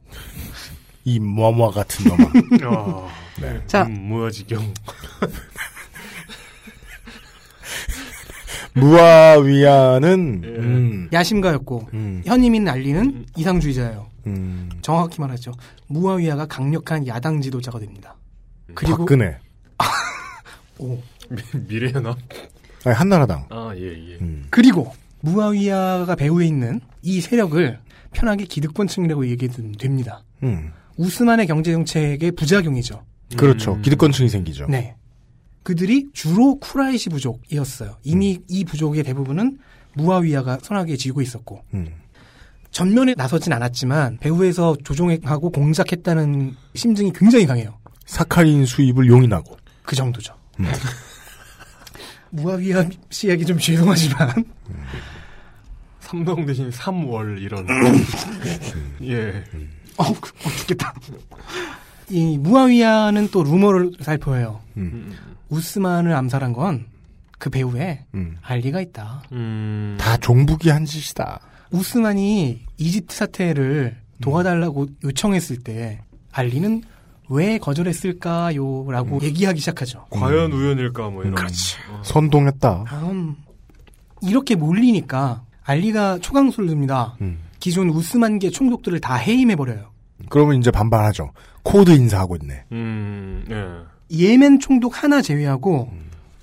이 1.05 1.19
뭐뭐 1.19 1.71
같은 1.71 2.05
놈아. 2.07 2.69
아, 2.69 3.07
네. 3.41 3.59
자. 3.65 3.87
음, 3.87 4.07
무아지경. 4.07 4.71
무아위아는 8.75 10.41
예. 10.43 10.47
음, 10.47 11.09
야심가였고 11.11 11.89
음, 11.93 12.21
현임인 12.25 12.67
알리는 12.67 13.25
이상주의자예요. 13.35 14.07
음, 14.27 14.69
정확히 14.81 15.19
말하죠. 15.21 15.51
무아위야가 15.87 16.45
강력한 16.47 17.05
야당 17.07 17.41
지도자가 17.41 17.79
됩니다. 17.79 18.15
그리고 18.73 18.97
박근혜, 18.99 19.37
오, 20.79 20.97
미- 21.29 21.41
미래연합? 21.67 22.17
아니, 22.85 22.95
한나라당. 22.95 23.45
아, 23.49 23.71
예, 23.75 23.81
예. 24.11 24.17
음, 24.21 24.45
그리고 24.49 24.93
무아위야가 25.21 26.15
배후에 26.15 26.45
있는 26.47 26.81
이 27.01 27.21
세력을 27.21 27.79
편하게 28.13 28.45
기득권층이라고 28.45 29.27
얘기해도 29.27 29.71
됩니다. 29.73 30.23
음. 30.43 30.71
우스만의 30.97 31.47
경제정책의 31.47 32.31
부작용이죠. 32.33 33.03
그렇죠. 33.37 33.73
음. 33.73 33.81
기득권층이 33.81 34.29
생기죠. 34.29 34.67
네. 34.69 34.95
그들이 35.63 36.09
주로 36.13 36.59
쿠라이시 36.59 37.09
부족이었어요. 37.09 37.97
이미 38.03 38.39
이 38.47 38.63
부족의 38.65 39.03
대부분은 39.03 39.59
무아위야가 39.95 40.59
선하게 40.61 40.97
지고 40.97 41.21
있었고 41.21 41.63
음. 41.73 41.87
전면에 42.71 43.13
나서진 43.15 43.53
않았지만 43.53 44.17
배후에서 44.17 44.75
조종하고 44.83 45.51
공작했다는 45.51 46.55
심증이 46.75 47.13
굉장히 47.13 47.45
강해요. 47.45 47.77
사카린 48.05 48.65
수입을 48.65 49.07
용인하고. 49.07 49.57
그 49.83 49.95
정도죠. 49.95 50.33
무아위야 52.31 52.89
씨에게 53.09 53.45
좀 53.45 53.57
죄송하지만 53.59 54.43
삼성 55.99 56.45
대신 56.45 56.69
삼월 56.71 57.39
이런. 57.41 57.65
예. 59.03 59.43
어우, 59.97 60.13
그- 60.19 60.31
어, 60.45 60.49
죽겠다. 60.57 60.93
이 62.09 62.37
무아위야는 62.37 63.29
또 63.31 63.43
루머를 63.43 63.91
살펴요. 64.01 64.59
음. 64.77 65.15
우스만을 65.53 66.13
암살한 66.13 66.53
건 66.53 66.93
그 67.43 67.49
배후에 67.49 68.05
음. 68.13 68.37
알리가 68.41 68.79
있다. 68.79 69.21
음. 69.33 69.97
다 69.99 70.15
종북이 70.15 70.69
한 70.69 70.85
짓이다. 70.85 71.41
우스만이 71.71 72.61
이집트 72.77 73.13
사태를 73.13 73.97
도와달라고 74.21 74.87
요청했을 75.03 75.57
때 75.57 75.99
알리는 76.31 76.83
왜 77.27 77.57
거절했을까요? 77.57 78.89
라고 78.89 79.19
얘기하기 79.21 79.59
시작하죠. 79.59 80.05
과연 80.09 80.53
우연일까, 80.53 81.09
뭐 81.09 81.23
이런. 81.23 81.35
그렇지. 81.35 81.75
어. 81.91 82.01
선동했다. 82.05 82.85
다음 82.87 83.35
이렇게 84.21 84.55
몰리니까 84.55 85.43
알리가 85.65 86.19
초강수를 86.19 86.69
듭니다. 86.69 87.17
음. 87.19 87.39
기존 87.59 87.89
우스만계 87.89 88.51
총독들을 88.51 89.01
다 89.01 89.15
해임해 89.15 89.57
버려요. 89.57 89.91
그러면 90.29 90.59
이제 90.59 90.71
반발하죠. 90.71 91.31
코드 91.63 91.91
인사하고 91.91 92.37
있네. 92.37 92.63
음, 92.71 93.43
예. 93.49 93.92
예멘 94.13 94.59
총독 94.59 95.03
하나 95.03 95.21
제외하고 95.21 95.89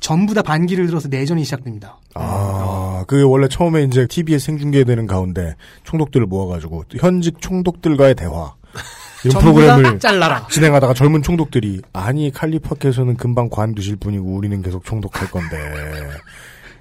전부 0.01 0.35
다 0.35 0.43
반기를 0.43 0.87
들어서 0.87 1.09
내전이 1.09 1.45
시작됩니다. 1.45 1.99
아, 2.15 3.05
그 3.07 3.23
원래 3.23 3.49
처음에 3.49 3.85
이제 3.85 4.07
TV에 4.07 4.39
생중계되는 4.39 5.07
가운데 5.07 5.55
총독들을 5.85 6.27
모아가지고 6.27 6.85
현직 6.99 7.41
총독들과의 7.41 8.15
대화. 8.17 8.55
이런 9.25 9.43
프로그램을 9.43 9.83
다 9.83 9.99
잘라라. 9.99 10.47
진행하다가 10.49 10.95
젊은 10.95 11.23
총독들이 11.23 11.83
아니 11.93 12.31
칼리파께서는 12.33 13.17
금방 13.17 13.51
관두실 13.51 13.97
분이고 13.97 14.25
우리는 14.25 14.63
계속 14.63 14.85
총독할 14.85 15.31
건데 15.31 15.59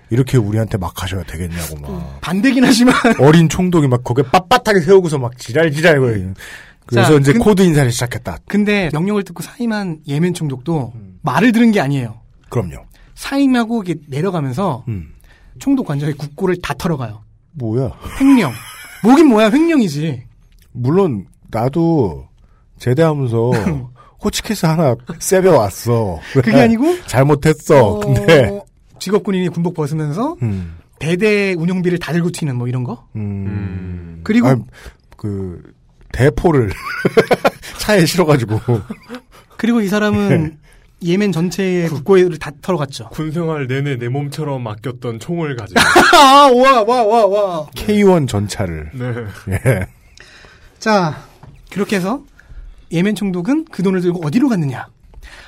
이렇게 0.10 0.38
우리한테 0.38 0.78
막 0.78 1.04
하셔야 1.04 1.24
되겠냐고 1.24 1.76
막 1.82 2.22
반대긴 2.22 2.64
하지만 2.64 2.96
어린 3.20 3.50
총독이 3.50 3.88
막 3.88 4.06
거기에 4.06 4.24
빳빳하게 4.24 4.84
세우고서 4.84 5.18
막 5.20 5.38
지랄지랄 5.38 6.00
거리는 6.00 6.34
그래서 6.90 7.10
자, 7.14 7.20
이제 7.20 7.34
근- 7.34 7.42
코드 7.42 7.62
인사를 7.62 7.92
시작했다. 7.92 8.38
근데 8.48 8.90
명령을 8.92 9.24
듣고 9.24 9.44
사임한 9.44 10.00
예멘 10.08 10.34
총독도 10.34 10.94
음. 10.96 11.20
말을 11.22 11.52
들은 11.52 11.72
게 11.72 11.80
아니에요. 11.80 12.22
그럼요. 12.50 12.78
사임하고 13.16 13.84
이게 13.84 13.96
내려가면서 14.08 14.84
음. 14.88 15.10
총독 15.60 15.86
관저에 15.86 16.14
국고를 16.14 16.58
다 16.62 16.74
털어가요. 16.74 17.24
뭐야? 17.54 17.92
횡령. 18.20 18.52
뭐긴 19.04 19.28
뭐야 19.28 19.50
횡령이지. 19.52 20.24
물론 20.72 21.26
나도 21.52 22.28
제대하면서 22.80 23.52
호치키스 24.24 24.66
하나 24.66 24.96
세벼 25.20 25.58
왔어. 25.58 26.20
그게 26.34 26.60
아니고 26.60 27.04
잘못했어. 27.06 28.00
근데 28.00 28.50
어, 28.50 28.64
직업 29.00 29.24
군인이 29.24 29.50
군복 29.50 29.74
벗으면서 29.76 30.36
음. 30.42 30.78
배대 31.00 31.54
운영비를 31.58 32.00
다 32.00 32.12
들고 32.12 32.32
튀는 32.32 32.56
뭐 32.58 32.68
이런 32.68 32.84
거. 32.84 33.08
음. 33.16 34.22
그리고 34.24 34.48
아, 34.48 34.58
그 35.18 35.62
대포를 36.30 36.70
차에 37.80 38.06
실어가지고 38.06 38.60
그리고 39.56 39.80
이 39.82 39.88
사람은 39.88 40.58
예 41.02 41.16
멘 41.16 41.32
전체의 41.32 41.88
국고를 41.88 42.38
다 42.40 42.52
털어갔죠. 42.62 43.08
군생활 43.10 43.68
내내 43.68 43.96
내 43.98 44.10
몸처럼 44.10 44.68
아꼈던 44.68 45.20
총을 45.20 45.56
가지고. 45.56 45.80
아, 46.14 46.52
와, 46.54 46.84
와, 46.84 47.04
와, 47.06 47.26
와. 47.26 47.68
K1 47.68 48.28
전차를 48.28 48.90
네. 48.94 49.14
예. 49.54 49.88
자, 50.78 51.24
그렇게 51.72 51.96
해서 51.96 52.22
예멘 52.92 53.16
총독은 53.16 53.68
그 53.72 53.82
돈을 53.82 54.02
들고 54.02 54.26
어디로 54.28 54.50
갔느냐? 54.50 54.88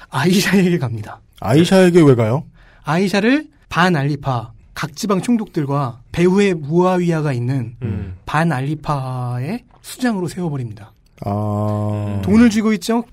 아이샤에게 0.09 0.77
갑니다. 0.77 1.19
아이샤에게 1.41 2.01
왜 2.01 2.15
가요? 2.15 2.45
아이샤를 2.83 3.47
반 3.67 3.97
알리파 3.97 4.53
각 4.73 4.95
지방 4.95 5.21
총독들과 5.21 5.99
배후에 6.13 6.53
무아위아가 6.53 7.33
있는 7.33 7.75
음. 7.81 8.15
반 8.25 8.53
알리파의 8.53 9.65
수장으로 9.81 10.27
세워버립니다. 10.27 10.93
아 11.25 12.21
돈을 12.23 12.49
쥐고 12.49 12.73
있죠. 12.73 13.03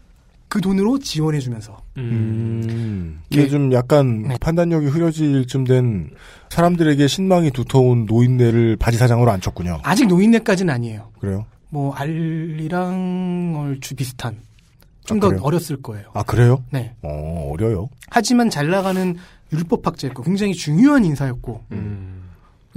그 0.48 0.60
돈으로 0.62 0.98
지원해주면서 0.98 1.76
음. 1.98 3.20
이게 3.28 3.42
네. 3.42 3.48
좀 3.48 3.72
약간 3.72 4.22
네. 4.22 4.36
판단력이 4.40 4.86
흐려질 4.86 5.46
쯤 5.46 5.64
된 5.64 6.10
사람들에게 6.48 7.06
신망이 7.06 7.50
두터운 7.50 8.06
노인네를 8.06 8.76
바지 8.76 8.96
사장으로 8.96 9.30
앉혔군요. 9.30 9.80
아직 9.82 10.06
노인네까지는 10.06 10.72
아니에요. 10.72 11.10
그래요? 11.20 11.44
뭐 11.68 11.92
알리랑 11.94 13.54
얼추 13.56 13.94
비슷한 13.94 14.40
좀더 15.04 15.28
그래요? 15.28 15.42
어렸을 15.42 15.82
거예요. 15.82 16.06
아 16.14 16.22
그래요? 16.22 16.64
네. 16.70 16.94
어 17.02 17.50
어려요. 17.52 17.90
하지만 18.08 18.48
잘 18.48 18.70
나가는 18.70 19.16
율법학자였고 19.52 20.22
굉장히 20.22 20.54
중요한 20.54 21.04
인사였고 21.04 21.64
음. 21.72 22.27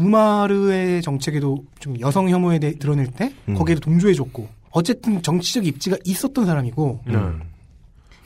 우마르의 0.06 1.02
정책에도 1.02 1.64
좀 1.80 2.00
여성 2.00 2.30
혐오에 2.30 2.60
대해 2.60 2.74
드러낼 2.78 3.08
때 3.08 3.34
음. 3.50 3.56
거기에도 3.56 3.80
동조해줬고 3.82 4.48
어쨌든 4.72 5.22
정치적 5.22 5.66
입지가 5.66 5.98
있었던 6.06 6.46
사람이고 6.46 7.02
네. 7.06 7.16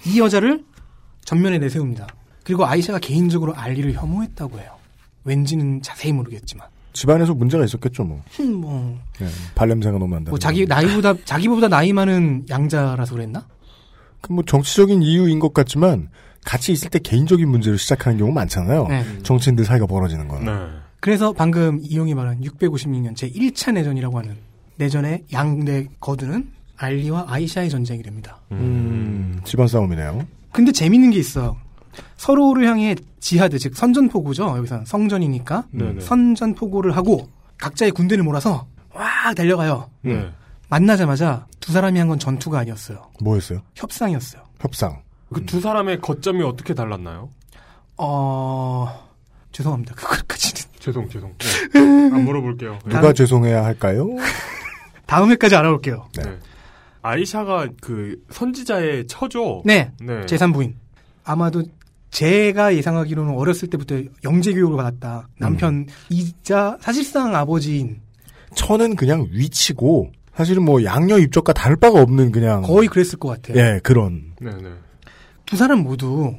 이 0.05 0.19
여자를 0.19 0.63
전면에 1.25 1.57
내세웁니다. 1.57 2.07
그리고 2.43 2.65
아이샤가 2.65 2.99
개인적으로 2.99 3.55
알리를 3.55 3.93
혐오했다고 3.93 4.59
해요. 4.59 4.71
왠지는 5.23 5.81
자세히 5.81 6.11
모르겠지만 6.13 6.67
집안에서 6.93 7.33
문제가 7.33 7.65
있었겠죠 7.65 8.03
뭐. 8.03 8.21
흠, 8.31 8.53
뭐, 8.53 8.99
예, 9.21 9.27
발냄새가 9.55 9.97
너무 9.97 10.13
난다. 10.13 10.29
뭐 10.29 10.37
자기 10.39 10.65
나이보다 10.65 11.15
자기보다 11.25 11.67
나이 11.67 11.91
많은 11.91 12.45
양자라서 12.49 13.15
그랬나? 13.15 13.45
그 14.21 14.33
뭐 14.33 14.43
정치적인 14.43 15.01
이유인 15.03 15.39
것 15.39 15.53
같지만 15.53 16.09
같이 16.45 16.71
있을 16.71 16.89
때 16.89 16.99
개인적인 16.99 17.47
문제로 17.49 17.75
시작하는 17.77 18.17
경우 18.19 18.31
많잖아요. 18.31 18.87
네. 18.87 19.03
정치인들 19.23 19.65
사이가 19.65 19.87
벌어지는 19.87 20.27
건. 20.27 20.45
네. 20.45 20.51
그래서 21.05 21.31
방금 21.33 21.77
이용이 21.83 22.15
말한 22.15 22.41
656년 22.41 23.15
제 23.15 23.29
1차 23.29 23.71
내전이라고 23.73 24.17
하는 24.17 24.35
내전의 24.77 25.25
양대 25.33 25.85
거두는 25.99 26.49
알리와 26.77 27.25
아이샤의 27.27 27.69
전쟁이 27.69 28.01
됩니다. 28.01 28.39
음, 28.51 29.39
집안 29.43 29.67
싸움이네요. 29.67 30.25
근데 30.51 30.71
재밌는 30.71 31.11
게 31.11 31.19
있어요. 31.19 31.57
서로를 32.17 32.67
향해 32.67 32.95
지하드 33.19 33.59
즉 33.59 33.75
선전포고죠. 33.75 34.57
여기서 34.57 34.83
성전이니까 34.85 35.65
네네. 35.69 36.01
선전포고를 36.01 36.95
하고 36.97 37.29
각자의 37.59 37.91
군대를 37.91 38.23
몰아서 38.23 38.65
와 38.91 39.31
달려가요. 39.35 39.87
네. 40.01 40.27
만나자마자 40.69 41.45
두 41.59 41.71
사람이 41.71 41.99
한 41.99 42.07
건 42.07 42.17
전투가 42.17 42.57
아니었어요. 42.57 43.11
뭐였어요? 43.21 43.61
협상이었어요. 43.75 44.41
협상. 44.59 45.03
그두 45.31 45.61
사람의 45.61 46.01
거점이 46.01 46.41
어떻게 46.41 46.73
달랐나요? 46.73 47.29
어 47.97 49.04
죄송합니다. 49.55 49.95
그걸까지는 49.95 50.61
죄송, 50.79 51.07
죄송. 51.07 51.33
네. 51.73 51.79
안 51.79 52.25
물어볼게요. 52.25 52.77
네. 52.85 52.93
누가 52.93 53.13
죄송해야 53.13 53.63
할까요? 53.63 54.09
다음 55.07 55.31
회까지 55.31 55.55
알아볼게요. 55.55 56.09
네. 56.17 56.23
네. 56.23 56.37
아이샤가 57.01 57.69
그 57.79 58.21
선지자의 58.31 59.07
처죠. 59.07 59.61
네, 59.63 59.91
네. 60.01 60.25
제3부인. 60.25 60.73
아마도 61.23 61.63
제가 62.11 62.75
예상하기로는 62.75 63.33
어렸을 63.33 63.69
때부터 63.69 64.01
영재 64.25 64.53
교육을 64.53 64.75
받았다. 64.75 65.29
남편 65.39 65.87
이자 66.09 66.77
사실상 66.81 67.33
아버지인 67.35 68.01
처는 68.55 68.95
그냥 68.95 69.27
위치고 69.31 70.11
사실은 70.33 70.63
뭐 70.63 70.83
양녀 70.83 71.17
입적과 71.17 71.53
다를 71.53 71.77
바가 71.77 72.01
없는 72.01 72.31
그냥 72.31 72.61
거의 72.61 72.89
그랬을 72.89 73.19
것 73.19 73.29
같아요. 73.29 73.57
예 73.57 73.79
그런 73.83 74.33
네, 74.41 74.51
네. 74.51 74.71
두 75.45 75.55
사람 75.55 75.79
모두 75.79 76.35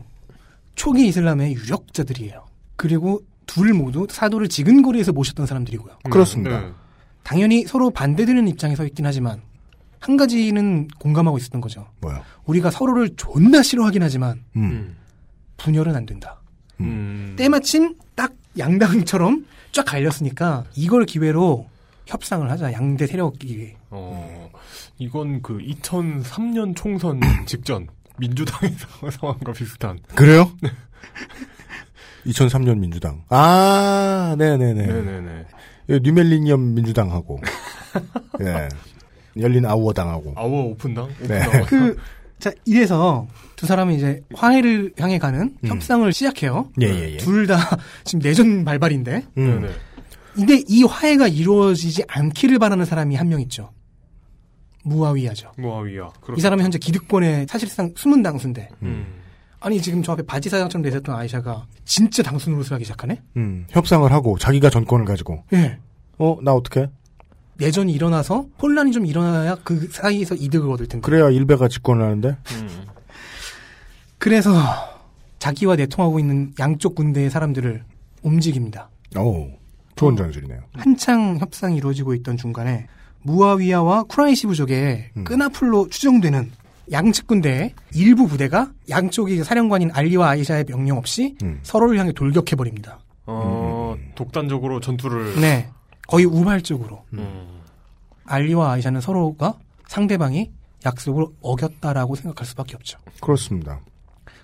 초기 0.74 1.06
이슬람의 1.06 1.54
유력자들이에요. 1.54 2.45
그리고 2.76 3.22
둘 3.46 3.72
모두 3.72 4.06
사도를 4.10 4.48
지근 4.48 4.82
거리에서 4.82 5.12
모셨던 5.12 5.46
사람들이고요. 5.46 5.98
그렇습니다. 6.10 6.60
네. 6.60 6.72
당연히 7.22 7.64
서로 7.64 7.90
반대되는 7.90 8.46
입장에 8.48 8.76
서 8.76 8.84
있긴 8.84 9.06
하지만 9.06 9.40
한 9.98 10.16
가지는 10.16 10.88
공감하고 10.98 11.38
있었던 11.38 11.60
거죠. 11.60 11.88
뭐요? 12.00 12.22
우리가 12.44 12.70
서로를 12.70 13.10
존나 13.16 13.62
싫어하긴 13.62 14.02
하지만 14.02 14.42
음. 14.56 14.62
음. 14.62 14.96
분열은 15.56 15.96
안 15.96 16.06
된다. 16.06 16.40
음. 16.80 17.34
때마침 17.36 17.96
딱 18.14 18.32
양당처럼 18.58 19.46
쫙 19.72 19.84
갈렸으니까 19.84 20.64
이걸 20.74 21.06
기회로 21.06 21.68
협상을 22.06 22.48
하자 22.48 22.72
양대 22.72 23.06
세력이 23.06 23.74
어, 23.90 24.50
이건 24.98 25.42
그 25.42 25.58
2003년 25.58 26.76
총선 26.76 27.20
직전 27.46 27.88
민주당에서 28.18 29.10
상황과 29.10 29.52
비슷한. 29.52 29.98
그래요? 30.14 30.50
2003년 32.26 32.78
민주당. 32.78 33.22
아, 33.28 34.34
네네네. 34.38 34.86
네네네. 34.86 35.44
예, 35.90 35.98
뉴멜리니엄 36.02 36.74
민주당하고, 36.74 37.40
예, 38.42 38.68
열린 39.40 39.64
아우어당하고. 39.66 40.32
아워 40.36 40.64
오픈당? 40.70 41.08
네. 41.28 41.38
오픈당. 41.46 41.64
그, 41.66 41.96
자, 42.38 42.50
이래서 42.64 43.26
두 43.54 43.66
사람은 43.66 43.94
이제 43.94 44.20
화해를 44.34 44.92
향해 44.98 45.18
가는 45.18 45.56
음. 45.62 45.68
협상을 45.68 46.12
시작해요. 46.12 46.70
예, 46.82 46.86
예, 46.88 47.12
예. 47.12 47.16
둘 47.18 47.46
다 47.46 47.56
지금 48.04 48.20
내전 48.20 48.64
발발인데. 48.64 49.24
음. 49.38 49.60
네네. 49.60 49.72
근데 50.34 50.62
이 50.68 50.82
화해가 50.82 51.28
이루어지지 51.28 52.04
않기를 52.08 52.58
바라는 52.58 52.84
사람이 52.84 53.14
한 53.16 53.28
명 53.28 53.40
있죠. 53.42 53.70
무아위야죠. 54.84 55.52
모아위야. 55.58 56.10
이 56.36 56.40
사람은 56.40 56.62
현재 56.64 56.78
기득권의 56.78 57.46
사실상 57.48 57.92
숨은 57.96 58.22
당수인데. 58.22 58.68
음. 58.82 59.06
아니, 59.60 59.80
지금 59.80 60.02
저 60.02 60.12
앞에 60.12 60.22
바지 60.22 60.48
사장처럼 60.48 60.82
내셨던 60.82 61.14
아이샤가 61.14 61.66
진짜 61.84 62.22
당수 62.22 62.50
노릇을 62.50 62.72
하기 62.72 62.84
시작하네? 62.84 63.22
음, 63.36 63.66
협상을 63.70 64.10
하고 64.12 64.38
자기가 64.38 64.70
전권을 64.70 65.04
가지고, 65.04 65.44
예. 65.52 65.78
어, 66.18 66.38
나 66.42 66.52
어떻게? 66.52 66.88
내전이 67.58 67.92
일어나서 67.92 68.46
혼란이 68.60 68.92
좀 68.92 69.06
일어나야 69.06 69.56
그 69.64 69.88
사이에서 69.90 70.34
이득을 70.34 70.70
얻을 70.70 70.86
텐데. 70.88 71.04
그래야 71.04 71.30
일베가 71.30 71.68
집권을 71.68 72.04
하는데, 72.04 72.36
음. 72.52 72.86
그래서 74.18 74.52
자기와 75.38 75.76
내통하고 75.76 76.18
있는 76.18 76.52
양쪽 76.58 76.94
군대의 76.94 77.30
사람들을 77.30 77.82
움직입니다. 78.22 78.90
오, 79.16 79.48
좋은 79.94 80.16
전술이네요. 80.16 80.60
한창 80.74 81.38
협상이 81.38 81.76
이루어지고 81.76 82.14
있던 82.14 82.36
중간에 82.36 82.86
무아위아와 83.22 84.04
쿠라이시 84.04 84.46
부족의 84.48 85.10
음. 85.16 85.24
끈앞으로 85.24 85.88
추정되는 85.88 86.50
양측 86.90 87.26
군대의 87.26 87.74
일부 87.94 88.26
부대가 88.26 88.70
양쪽이 88.88 89.42
사령관인 89.42 89.90
알리와 89.92 90.30
아이샤의 90.30 90.64
명령 90.64 90.98
없이 90.98 91.36
음. 91.42 91.60
서로를 91.62 91.98
향해 91.98 92.12
돌격해 92.12 92.56
버립니다. 92.56 93.00
어, 93.26 93.96
독단적으로 94.14 94.80
전투를. 94.80 95.40
네. 95.40 95.68
거의 96.06 96.24
우발적으로. 96.24 97.04
음. 97.14 97.60
알리와 98.24 98.72
아이샤는 98.72 99.00
서로가 99.00 99.54
상대방이 99.88 100.50
약속을 100.84 101.26
어겼다라고 101.40 102.14
생각할 102.14 102.46
수밖에 102.46 102.76
없죠. 102.76 102.98
그렇습니다. 103.20 103.80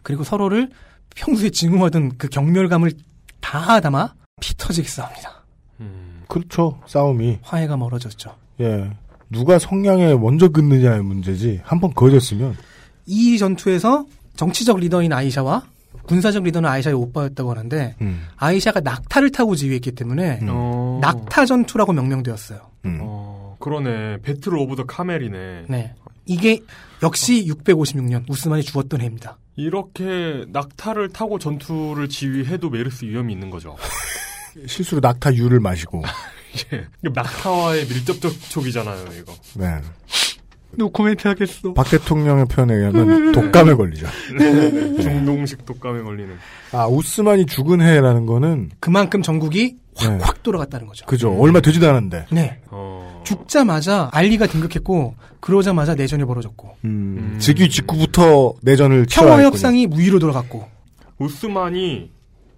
그리고 0.03 0.25
서로를 0.25 0.71
평소에 1.15 1.51
증오하던 1.51 2.17
그 2.19 2.29
경멸감을 2.29 2.93
다 3.41 3.81
담아 3.81 4.15
피 4.41 4.57
터지게 4.57 4.89
싸웁니다. 4.89 5.45
음. 5.81 6.25
그렇죠, 6.29 6.81
싸움이. 6.87 7.39
화해가 7.43 7.77
멀어졌죠. 7.77 8.35
예. 8.61 8.91
누가 9.33 9.59
성냥에 9.59 10.15
먼저 10.15 10.49
긋느냐의 10.49 11.03
문제지. 11.03 11.61
한번 11.65 11.93
그어졌으면 11.95 12.55
이 13.07 13.39
전투에서 13.39 14.07
정치적 14.37 14.79
리더인 14.79 15.13
아이샤와 15.13 15.65
군사적 16.05 16.45
리더는 16.45 16.69
아이샤의 16.69 16.95
오빠였다고 16.95 17.51
하는데 17.51 17.95
음. 18.01 18.27
아이샤가 18.37 18.81
낙타를 18.81 19.33
타고 19.33 19.55
지휘했기 19.55 19.93
때문에 19.93 20.41
어. 20.49 20.99
낙타 21.01 21.47
전투라고 21.47 21.93
명명되었어요. 21.93 22.61
음. 22.85 22.99
어, 23.01 23.57
그러네. 23.59 24.19
Battle 24.23 24.55
of 24.57 24.77
the 24.77 24.85
Camel이네. 24.85 25.65
네. 25.69 25.95
이게 26.27 26.61
역시 27.03 27.47
656년 27.47 28.29
우스만이 28.29 28.63
죽었던 28.63 29.01
해입니다. 29.01 29.39
이렇게 29.57 30.45
낙타를 30.49 31.11
타고 31.11 31.39
전투를 31.39 32.09
지휘해도 32.09 32.71
메르스 32.71 33.05
위험이 33.05 33.33
있는 33.33 33.51
거죠. 33.51 33.77
실수로 34.67 35.01
낙타 35.01 35.35
유를 35.35 35.61
마시고. 35.61 36.03
예. 36.73 36.87
이게 37.03 37.13
낙타와의 37.15 37.87
밀접 37.87 38.21
접촉이잖아요, 38.21 39.05
이거. 39.19 39.33
네. 39.55 39.81
노코멘트 40.75 41.29
하겠어. 41.29 41.75
박 41.75 41.89
대통령의 41.91 42.47
표현에 42.47 42.75
의하면 42.75 43.33
독감에 43.33 43.75
걸리죠. 43.75 44.07
중동식 45.03 45.67
독감에 45.67 46.03
걸리는. 46.03 46.35
아, 46.73 46.87
우스만이 46.87 47.45
죽은 47.47 47.83
해라는 47.83 48.25
거는 48.25 48.71
그만큼 48.81 49.21
전국이 49.21 49.77
네. 50.01 50.19
확 50.23 50.43
돌아갔다는 50.43 50.87
거죠. 50.87 51.05
그죠. 51.05 51.31
얼마 51.39 51.61
되지도 51.61 51.87
않았는데. 51.89 52.27
네. 52.33 52.61
어. 52.71 53.21
죽자마자 53.25 54.09
알리가 54.13 54.47
등극했고 54.47 55.15
그러자마자 55.41 55.95
내전이 55.95 56.25
벌어졌고 56.25 56.77
음, 56.87 57.37
즉위 57.39 57.69
직후부터 57.69 58.55
내전을 58.63 59.07
평화. 59.11 59.43
협상이 59.43 59.87
무위로 59.87 60.19
돌아갔고 60.19 60.67
우스만이 61.19 62.11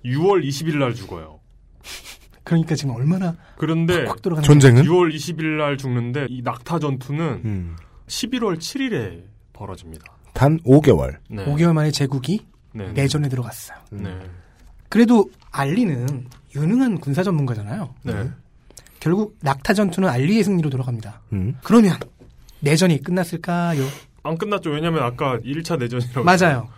6월 0.04 0.46
20일 0.46 0.76
날 0.76 0.94
죽어요. 0.94 1.40
그러니까 2.44 2.74
지금 2.74 2.94
얼마나 2.94 3.34
그런데 3.56 4.04
확 4.04 4.20
돌아가는 4.22 4.46
전쟁은? 4.46 4.84
6월 4.84 5.14
20일 5.14 5.58
날 5.58 5.76
죽는데 5.78 6.26
이 6.28 6.42
낙타 6.42 6.78
전투는 6.78 7.40
음, 7.44 7.76
11월 8.06 8.58
7일에 8.58 9.22
벌어집니다. 9.52 10.04
단 10.34 10.58
5개월. 10.60 11.16
네. 11.30 11.44
5개월 11.46 11.72
만에 11.72 11.90
제국이 11.90 12.44
네. 12.72 12.92
내전에 12.92 13.28
들어갔어요. 13.28 13.78
네. 13.92 14.18
그래도 14.88 15.30
알리는 15.50 16.26
유능한 16.54 16.98
군사 17.00 17.22
전문가잖아요. 17.22 17.94
네. 18.02 18.30
결국 19.00 19.36
낙타 19.40 19.74
전투는 19.74 20.08
알리의 20.08 20.44
승리로 20.44 20.70
돌아갑니다. 20.70 21.22
음. 21.32 21.56
그러면 21.62 21.96
내전이 22.60 23.02
끝났을까요? 23.02 23.84
안 24.22 24.38
끝났죠. 24.38 24.70
왜냐면 24.70 25.02
아까 25.02 25.38
1차 25.38 25.78
내전이라고. 25.78 26.24
맞아요. 26.24 26.68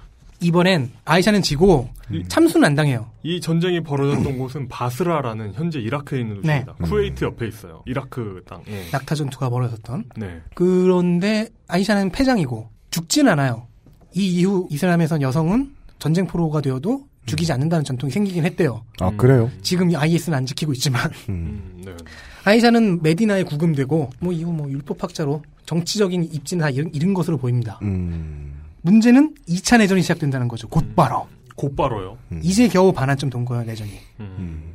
이번엔 0.41 0.91
아이샤는 1.05 1.43
지고 1.43 1.89
음. 2.11 2.25
참수는 2.29 2.67
안 2.67 2.75
당해요. 2.75 3.11
이 3.23 3.41
전쟁이 3.41 3.83
벌어졌던 3.83 4.37
곳은 4.39 4.69
바스라라는 4.69 5.55
현재 5.55 5.79
이라크에 5.81 6.21
있는 6.21 6.41
네. 6.43 6.65
도시입니다. 6.65 6.75
쿠웨이트 6.85 7.25
옆에 7.25 7.49
있어요. 7.49 7.83
이라크 7.87 8.43
땅. 8.47 8.63
예. 8.69 8.85
낙타 8.93 9.15
전투가 9.15 9.51
벌어졌던. 9.51 10.05
네. 10.17 10.41
그런데 10.55 11.49
아이샤는 11.69 12.11
패장이고 12.11 12.69
죽진 12.91 13.29
않아요. 13.29 13.67
이 14.15 14.27
이후 14.39 14.67
이슬람에선 14.71 15.23
여성은 15.23 15.75
전쟁 15.99 16.27
포로가 16.27 16.61
되어도 16.61 17.07
죽이지 17.27 17.53
않는다는 17.53 17.85
전통이 17.85 18.11
생기긴 18.13 18.45
했대요. 18.45 18.85
아, 19.01 19.11
그래요? 19.17 19.51
지금 19.61 19.95
IS는 19.95 20.37
안 20.39 20.47
지키고 20.47 20.73
있지만 20.75 21.11
음. 21.29 21.73
음, 21.75 21.83
네. 21.85 21.93
아이샤는 22.45 23.03
메디나에 23.03 23.43
구금되고 23.43 24.11
뭐 24.21 24.33
이후 24.33 24.53
뭐 24.53 24.71
율법 24.71 25.03
학자로 25.03 25.43
정치적인 25.67 26.25
입지는 26.33 26.63
다 26.63 26.71
잃은, 26.71 26.95
잃은 26.95 27.13
것으로 27.13 27.37
보입니다. 27.37 27.81
음. 27.83 28.56
문제는 28.91 29.35
2차 29.49 29.79
내전이 29.79 30.01
시작된다는 30.03 30.47
거죠. 30.47 30.69
곧바로. 30.69 31.27
곧바로요. 31.57 32.19
이제 32.43 32.69
겨우 32.69 32.93
반환점 32.93 33.31
돈 33.31 33.45
거예요, 33.45 33.65
내전이. 33.65 33.91
음. 34.21 34.75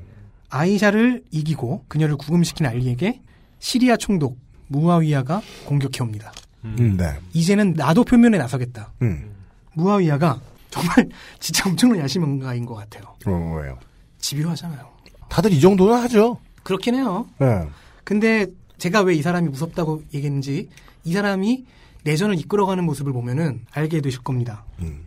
아이샤를 0.50 1.24
이기고 1.32 1.86
그녀를 1.88 2.18
구금시킨 2.18 2.66
알리에게 2.66 3.22
시리아 3.60 3.96
총독 3.96 4.38
무아위야가 4.68 5.42
공격해 5.66 6.04
옵니다. 6.04 6.34
음, 6.66 6.98
네. 6.98 7.06
이제는 7.34 7.74
나도 7.74 8.04
표면에 8.04 8.38
나서겠다. 8.38 8.92
음. 9.02 9.32
무아위야가 9.76 10.42
정말 10.70 11.10
진짜 11.40 11.70
엄청난 11.70 12.00
야심인가인 12.00 12.66
것 12.66 12.76
같아요. 12.76 13.16
어, 13.28 13.56
왜요? 13.62 13.78
집요하잖아요. 14.20 14.90
다들 15.30 15.54
이 15.54 15.62
정도는 15.62 15.94
하죠. 16.04 16.38
그렇긴 16.64 16.96
해요. 16.96 17.28
네. 17.40 17.66
근데 18.04 18.48
제가 18.78 19.02
왜 19.02 19.16
이 19.16 19.22
사람이 19.22 19.48
무섭다고 19.50 20.04
얘기했는지 20.14 20.68
이 21.06 21.14
사람이 21.14 21.66
내전을 22.04 22.38
이끌어가는 22.40 22.84
모습을 22.84 23.14
보면은 23.14 23.66
알게 23.72 24.02
되실 24.02 24.22
겁니다. 24.22 24.66
음. 24.82 25.06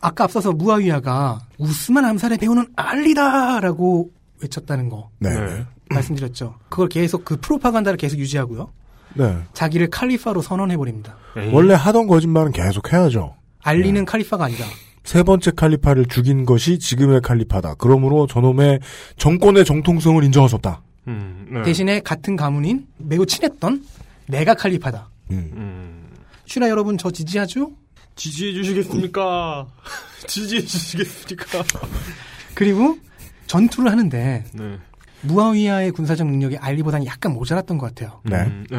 아까 0.00 0.24
앞서서 0.24 0.52
무아위야가 0.52 1.40
우스만 1.58 2.04
암살의 2.04 2.38
배우는 2.38 2.66
알리다라고 2.76 4.10
외쳤다는 4.42 4.88
거 4.88 5.10
네. 5.20 5.30
네. 5.30 5.64
말씀드렸죠. 5.90 6.56
그걸 6.68 6.88
계속 6.88 7.24
그 7.24 7.36
프로파간다를 7.36 7.96
계속 7.96 8.18
유지하고요. 8.18 8.72
네. 9.14 9.38
자기를 9.52 9.90
칼리파로 9.90 10.42
선언해 10.42 10.76
버립니다. 10.76 11.16
원래 11.52 11.74
하던 11.74 12.06
거짓말은 12.06 12.52
계속 12.52 12.92
해야죠. 12.92 13.36
알리는 13.62 14.04
칼리파가 14.04 14.46
아니다. 14.46 14.64
세 15.04 15.22
번째 15.22 15.50
칼리파를 15.52 16.06
죽인 16.06 16.44
것이 16.44 16.78
지금의 16.78 17.20
칼리파다. 17.20 17.74
그러므로 17.74 18.26
저놈의 18.26 18.80
정권의 19.16 19.64
정통성을 19.64 20.22
인정할 20.24 20.48
수 20.48 20.56
없다. 20.56 20.82
음, 21.08 21.46
네. 21.50 21.62
대신에 21.62 22.00
같은 22.00 22.36
가문인 22.36 22.86
매우 22.98 23.26
친했던 23.26 23.84
내가 24.26 24.54
칼리파다. 24.54 25.10
음. 25.30 25.50
음. 25.54 26.01
슈라 26.52 26.68
여러분 26.68 26.98
저 26.98 27.10
지지하죠? 27.10 27.72
지지해 28.14 28.52
주시겠습니까? 28.52 29.66
지지해 30.28 30.60
주시겠습니까? 30.60 31.64
그리고 32.54 32.98
전투를 33.46 33.90
하는데 33.90 34.44
네. 34.52 34.78
무아위야의 35.22 35.92
군사적 35.92 36.26
능력이 36.26 36.58
알리보다는 36.58 37.06
약간 37.06 37.32
모자랐던 37.32 37.78
것 37.78 37.86
같아요. 37.86 38.20
네. 38.24 38.36
음, 38.42 38.66
네. 38.70 38.76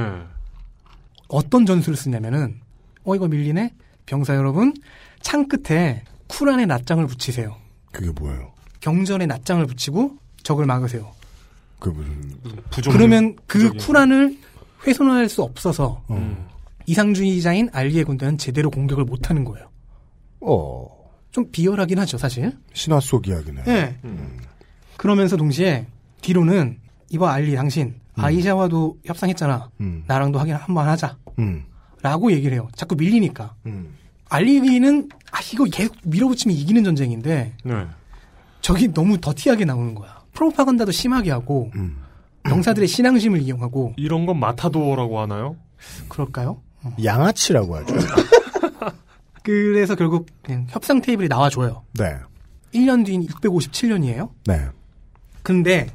어떤 1.30 1.65
전술을 1.65 1.97
쓰냐면은 1.97 2.61
어 3.05 3.15
이거 3.15 3.28
밀리네 3.28 3.74
병사 4.05 4.36
여러분 4.36 4.76
창 5.21 5.47
끝에 5.47 6.03
쿨안에 6.28 6.67
낫장을 6.67 7.03
붙이세요. 7.07 7.55
그게 7.91 8.11
뭐예요? 8.11 8.53
경전에 8.82 9.26
낫장을 9.26 9.65
붙이고 9.65 10.15
적을 10.43 10.67
막으세요. 10.67 11.11
그 11.80 11.89
무슨 11.89 12.38
부정. 12.69 12.93
그러면 12.93 13.36
그 13.47 13.71
부정이- 13.71 13.88
쿨안을 13.88 14.38
훼손할 14.86 15.28
수 15.28 15.41
없어서 15.41 16.03
음. 16.11 16.52
이상주의자인 16.86 17.69
알리의 17.71 18.03
군대는 18.03 18.38
제대로 18.38 18.69
공격을 18.69 19.03
못하는 19.05 19.43
거예요. 19.43 19.69
어 20.41 21.03
좀 21.34 21.49
비열하긴 21.51 21.97
하죠, 21.97 22.19
사실. 22.19 22.55
신화 22.73 22.99
속 22.99 23.27
이야기네. 23.27 23.63
네. 23.63 23.97
그러면서 24.97 25.36
동시에 25.36 25.88
뒤로는 26.21 26.77
이봐 27.09 27.34
알리 27.34 27.55
당신 27.55 27.95
아이샤와도 28.15 28.99
협상했잖아. 29.03 29.71
음. 29.81 30.03
나랑도 30.05 30.38
하긴 30.38 30.53
한번 30.53 30.88
하자. 30.88 31.17
음. 31.39 31.65
라고 32.03 32.31
얘기를 32.31 32.53
해요. 32.53 32.69
자꾸 32.75 32.95
밀리니까. 32.95 33.55
음. 33.65 33.95
알리는 34.29 35.09
아 35.31 35.39
이거 35.51 35.63
계속 35.65 35.95
밀어붙이면 36.03 36.55
이기는 36.55 36.84
전쟁인데 36.84 37.55
네. 37.63 37.88
저기 38.61 38.93
너무 38.93 39.19
더티하게 39.19 39.65
나오는 39.65 39.95
거야. 39.95 40.21
프로파간다도 40.34 40.91
심하게 40.91 41.31
하고 41.31 41.71
음. 41.75 41.97
병사들의 42.43 42.88
신앙심을 42.88 43.41
이용하고 43.41 43.93
이런 43.97 44.27
건 44.27 44.39
마타도어라고 44.39 45.19
하나요? 45.19 45.55
그럴까요? 46.09 46.61
양아치라고 47.03 47.75
하죠. 47.77 47.95
그래서 49.43 49.95
결국 49.95 50.27
그냥 50.41 50.65
협상 50.69 51.01
테이블이 51.01 51.27
나와줘요. 51.27 51.84
네. 51.93 52.15
1년 52.73 53.05
뒤인 53.05 53.27
657년이에요. 53.27 54.29
네. 54.45 54.67
근데 55.43 55.88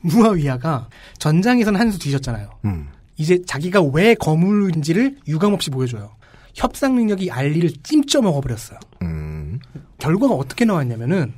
무아위야가 0.00 0.88
전장에선 1.18 1.76
한 1.76 1.90
수 1.92 1.98
뒤졌잖아요. 1.98 2.50
음. 2.64 2.88
이제 3.16 3.40
자기가 3.46 3.82
왜 3.82 4.14
거물인지를 4.14 5.18
유감없이 5.28 5.70
보여줘요. 5.70 6.10
협상 6.54 6.94
능력이 6.96 7.30
알리를 7.30 7.70
찜쪄 7.82 8.22
먹어버렸어요. 8.22 8.78
음. 9.02 9.60
결과가 9.98 10.34
어떻게 10.34 10.64
나왔냐면은 10.64 11.34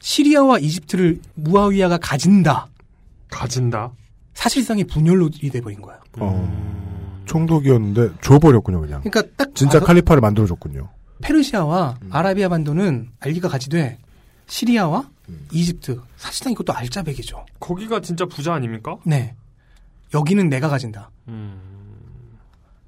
시리아와 0.00 0.58
이집트를 0.58 1.20
무아위야가 1.34 1.98
가진다. 1.98 2.68
가진다. 3.30 3.92
사실상의 4.34 4.84
분열로 4.84 5.28
돼버린 5.30 5.80
거야. 5.82 5.98
어. 6.18 6.89
총독이었는데 7.26 8.16
줘버렸군요, 8.22 8.80
그냥. 8.80 9.00
그러니까 9.02 9.22
딱 9.36 9.54
진짜 9.54 9.78
봐서 9.78 9.86
칼리파를 9.86 10.20
만들어줬군요. 10.20 10.88
페르시아와 11.22 11.98
아라비아 12.10 12.48
반도는 12.48 13.10
알리가 13.20 13.48
가지되 13.48 13.98
시리아와 14.46 15.08
음. 15.28 15.46
이집트 15.52 16.00
사실상 16.16 16.52
이것도 16.52 16.72
알짜배기죠. 16.72 17.44
거기가 17.60 18.00
진짜 18.00 18.26
부자 18.26 18.54
아닙니까? 18.54 18.96
네. 19.04 19.34
여기는 20.14 20.48
내가 20.48 20.68
가진다. 20.68 21.10
음. 21.28 21.60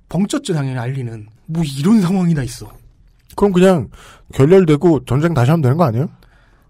벙쪘죠 0.09 0.55
당연히 0.55 0.79
알리는. 0.79 1.27
뭐 1.47 1.63
이런 1.79 2.01
상황이 2.01 2.35
다 2.35 2.43
있어. 2.43 2.71
그럼 3.37 3.53
그냥 3.53 3.89
결렬되고 4.35 5.05
전쟁 5.05 5.35
다시 5.35 5.51
하면 5.51 5.63
되는 5.63 5.77
거 5.77 5.85
아니에요? 5.85 6.09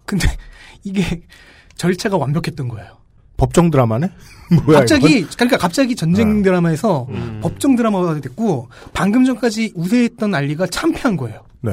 근데 0.05 0.29
이게 0.85 1.23
절차가 1.77 2.17
완벽했던 2.17 2.69
거예요. 2.69 2.99
법정 3.43 3.73
드라마네? 3.73 4.09
뭐야, 4.67 4.79
갑자기 4.79 5.19
이건? 5.19 5.31
그러니까 5.37 5.57
갑자기 5.59 5.97
전쟁 5.97 6.37
네. 6.37 6.43
드라마에서 6.45 7.09
음. 7.11 7.41
법정 7.43 7.75
드라마가 7.75 8.21
됐고 8.21 8.69
방금 8.93 9.25
전까지 9.25 9.73
우세했던 9.75 10.33
알리가 10.33 10.67
참패한 10.69 11.17
거예요. 11.17 11.41
네. 11.61 11.73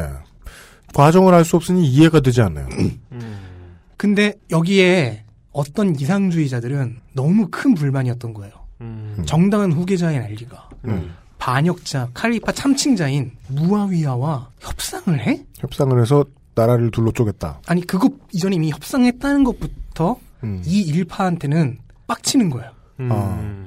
과정을 0.95 1.36
알 1.36 1.45
수 1.45 1.55
없으니 1.57 1.88
이해가 1.88 2.22
되지 2.22 2.41
않아요. 2.41 2.67
음. 3.11 3.38
근데 3.97 4.34
여기에 4.49 5.26
어떤 5.51 5.93
이상주의자들은 5.99 6.97
너무 7.13 7.49
큰 7.51 7.76
불만이었던 7.76 8.34
거예요. 8.34 8.53
음. 8.82 9.22
정당한 9.28 9.72
후계자인 9.72 10.24
알리가 10.24 10.70
음. 10.86 11.13
반역자 11.38 12.09
칼리파 12.15 12.51
참칭자인 12.53 13.32
무아위아와 13.49 14.49
협상을 14.59 15.20
해? 15.20 15.45
협상을 15.59 16.01
해서 16.01 16.26
나라를 16.55 16.89
둘로 16.89 17.11
쪼갰다. 17.11 17.57
아니 17.67 17.86
그거 17.86 18.09
이전에 18.32 18.55
이미 18.55 18.72
협상했다는 18.72 19.43
것부터 19.43 20.17
음. 20.44 20.62
이 20.66 20.82
일파한테는 20.82 21.80
빡치는 22.08 22.50
거예요. 22.50 22.72
음. 23.00 23.10
아. 23.12 23.66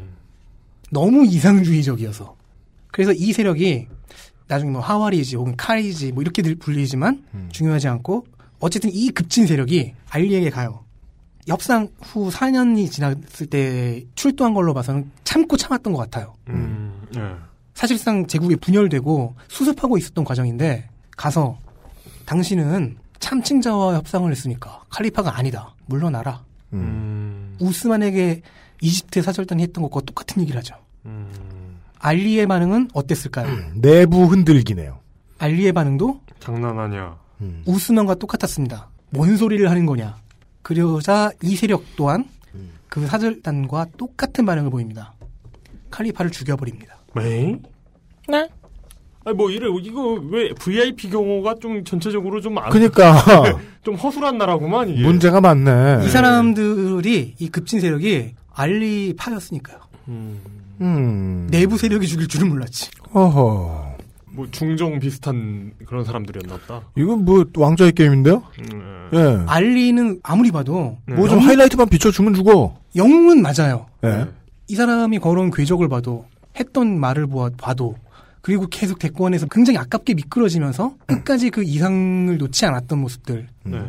너무 0.90 1.24
이상주의적이어서. 1.26 2.36
그래서 2.90 3.12
이 3.12 3.32
세력이 3.32 3.88
나중에 4.48 4.70
뭐 4.70 4.80
하와리지 4.80 5.36
혹은 5.36 5.56
카리지 5.56 6.12
뭐 6.12 6.22
이렇게 6.22 6.42
들- 6.42 6.54
불리지만 6.56 7.24
음. 7.34 7.48
중요하지 7.52 7.88
않고 7.88 8.26
어쨌든 8.60 8.90
이 8.92 9.10
급진 9.10 9.46
세력이 9.46 9.94
알리에게 10.10 10.50
가요. 10.50 10.84
협상 11.48 11.88
후 12.02 12.30
4년이 12.30 12.90
지났을 12.90 13.46
때 13.46 14.04
출두한 14.14 14.54
걸로 14.54 14.74
봐서는 14.74 15.10
참고 15.24 15.56
참았던 15.56 15.92
것 15.92 15.98
같아요. 16.00 16.34
음. 16.48 16.92
예. 17.16 17.20
사실상 17.74 18.26
제국이 18.26 18.54
분열되고 18.56 19.34
수습하고 19.48 19.96
있었던 19.98 20.24
과정인데 20.24 20.88
가서 21.16 21.58
당신은 22.26 22.96
참칭자와 23.18 23.94
협상을 23.96 24.30
했으니까 24.30 24.82
칼리파가 24.90 25.36
아니다. 25.38 25.74
물러나라. 25.86 26.44
음. 26.72 27.56
우스만에게 27.60 28.42
이집트 28.80 29.22
사절단이 29.22 29.62
했던 29.62 29.82
것과 29.82 30.00
똑같은 30.00 30.42
얘기를 30.42 30.58
하죠. 30.58 30.74
음. 31.06 31.80
알리의 31.98 32.46
반응은 32.46 32.90
어땠을까요? 32.94 33.72
내부 33.74 34.24
흔들기네요. 34.24 34.98
알리의 35.38 35.72
반응도 35.72 36.20
장난 36.40 36.78
아니야. 36.78 37.16
음. 37.40 37.62
우스만과 37.66 38.16
똑같았습니다. 38.16 38.88
뭔 39.10 39.36
소리를 39.36 39.68
하는 39.70 39.86
거냐. 39.86 40.16
그러자 40.62 41.30
이 41.42 41.56
세력 41.56 41.84
또한 41.96 42.28
그 42.88 43.06
사절단과 43.06 43.86
똑같은 43.96 44.44
반응을 44.44 44.70
보입니다. 44.70 45.14
칼리파를 45.90 46.30
죽여버립니다. 46.30 46.98
네? 47.14 47.58
네. 48.28 48.48
아니 49.24 49.36
뭐 49.36 49.50
이래 49.50 49.66
이거 49.82 50.20
왜 50.30 50.52
VIP 50.54 51.10
경호가 51.10 51.54
좀 51.60 51.84
전체적으로 51.84 52.40
좀 52.40 52.58
안, 52.58 52.70
그니까 52.70 53.14
좀 53.84 53.94
허술한 53.94 54.36
나라구만 54.38 54.88
이게. 54.88 55.02
문제가 55.02 55.40
많네. 55.40 56.04
이 56.04 56.08
사람들이 56.08 57.34
이 57.38 57.48
급진 57.48 57.80
세력이 57.80 58.34
알리 58.54 59.14
파였으니까요. 59.16 59.78
음. 60.08 60.40
음. 60.80 61.48
내부 61.50 61.78
세력이 61.78 62.06
죽일 62.06 62.26
줄은 62.28 62.48
몰랐지. 62.48 62.90
어허. 63.12 63.92
뭐 64.34 64.46
중정 64.50 64.98
비슷한 64.98 65.72
그런 65.86 66.04
사람들이었나 66.04 66.56
보다. 66.56 66.80
이건 66.96 67.24
뭐 67.24 67.44
왕좌의 67.54 67.92
게임인데요? 67.92 68.42
음. 68.72 69.10
예. 69.12 69.44
알리는 69.46 70.20
아무리 70.22 70.50
봐도 70.50 70.96
뭐좀 71.06 71.38
하이라이트만 71.38 71.88
비춰주면 71.88 72.34
죽어. 72.34 72.74
영웅은 72.96 73.42
맞아요. 73.42 73.86
예. 74.04 74.26
이 74.68 74.74
사람이 74.74 75.18
걸어온 75.18 75.50
궤적을 75.50 75.88
봐도 75.88 76.24
했던 76.58 76.98
말을 76.98 77.26
보아- 77.26 77.52
봐도 77.58 77.94
그리고 78.42 78.66
계속 78.66 78.98
대권에서 78.98 79.46
굉장히 79.46 79.78
아깝게 79.78 80.14
미끄러지면서 80.14 80.96
끝까지 81.06 81.50
그 81.50 81.62
이상을 81.62 82.36
놓지 82.36 82.66
않았던 82.66 82.98
모습들. 82.98 83.48
네. 83.64 83.80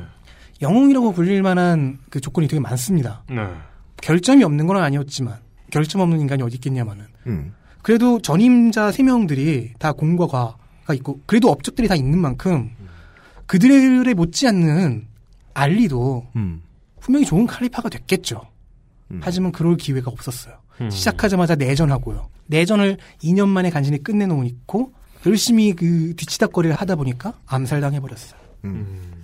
영웅이라고 0.62 1.12
불릴 1.12 1.42
만한 1.42 2.00
그 2.10 2.22
조건이 2.22 2.48
되게 2.48 2.60
많습니다. 2.60 3.24
네. 3.30 3.46
결점이 4.02 4.44
없는 4.44 4.68
건 4.68 4.78
아니었지만 4.78 5.40
결점 5.72 6.02
없는 6.02 6.22
인간이 6.22 6.44
어디 6.44 6.56
있겠냐마는. 6.56 7.06
음. 7.28 7.54
그래도 7.82 8.22
전임자 8.22 8.92
세 8.92 9.04
명들이 9.04 9.74
다 9.80 9.92
공과 9.92 10.28
과가 10.28 10.94
있고 10.94 11.20
그래도 11.26 11.50
업적들이 11.50 11.88
다 11.88 11.96
있는 11.96 12.20
만큼 12.20 12.72
그들의 13.48 14.14
못지않는 14.14 15.08
알리도 15.54 16.28
음. 16.36 16.62
분명히 17.00 17.26
좋은 17.26 17.48
칼리파가 17.48 17.90
됐겠죠. 17.90 18.42
음. 19.12 19.20
하지만 19.22 19.52
그럴 19.52 19.76
기회가 19.78 20.12
없었어요. 20.12 20.56
음. 20.82 20.90
시작하자마자 20.90 21.56
내전하고요. 21.56 22.30
내전을 22.48 22.98
2년 23.24 23.48
만에 23.48 23.70
간신히 23.70 24.02
끝내놓고 24.04 24.94
열심히 25.26 25.74
그 25.74 26.14
뒤치다거리를 26.16 26.76
하다 26.76 26.96
보니까 26.96 27.34
암살당해버렸어요. 27.46 28.40
음. 28.66 29.24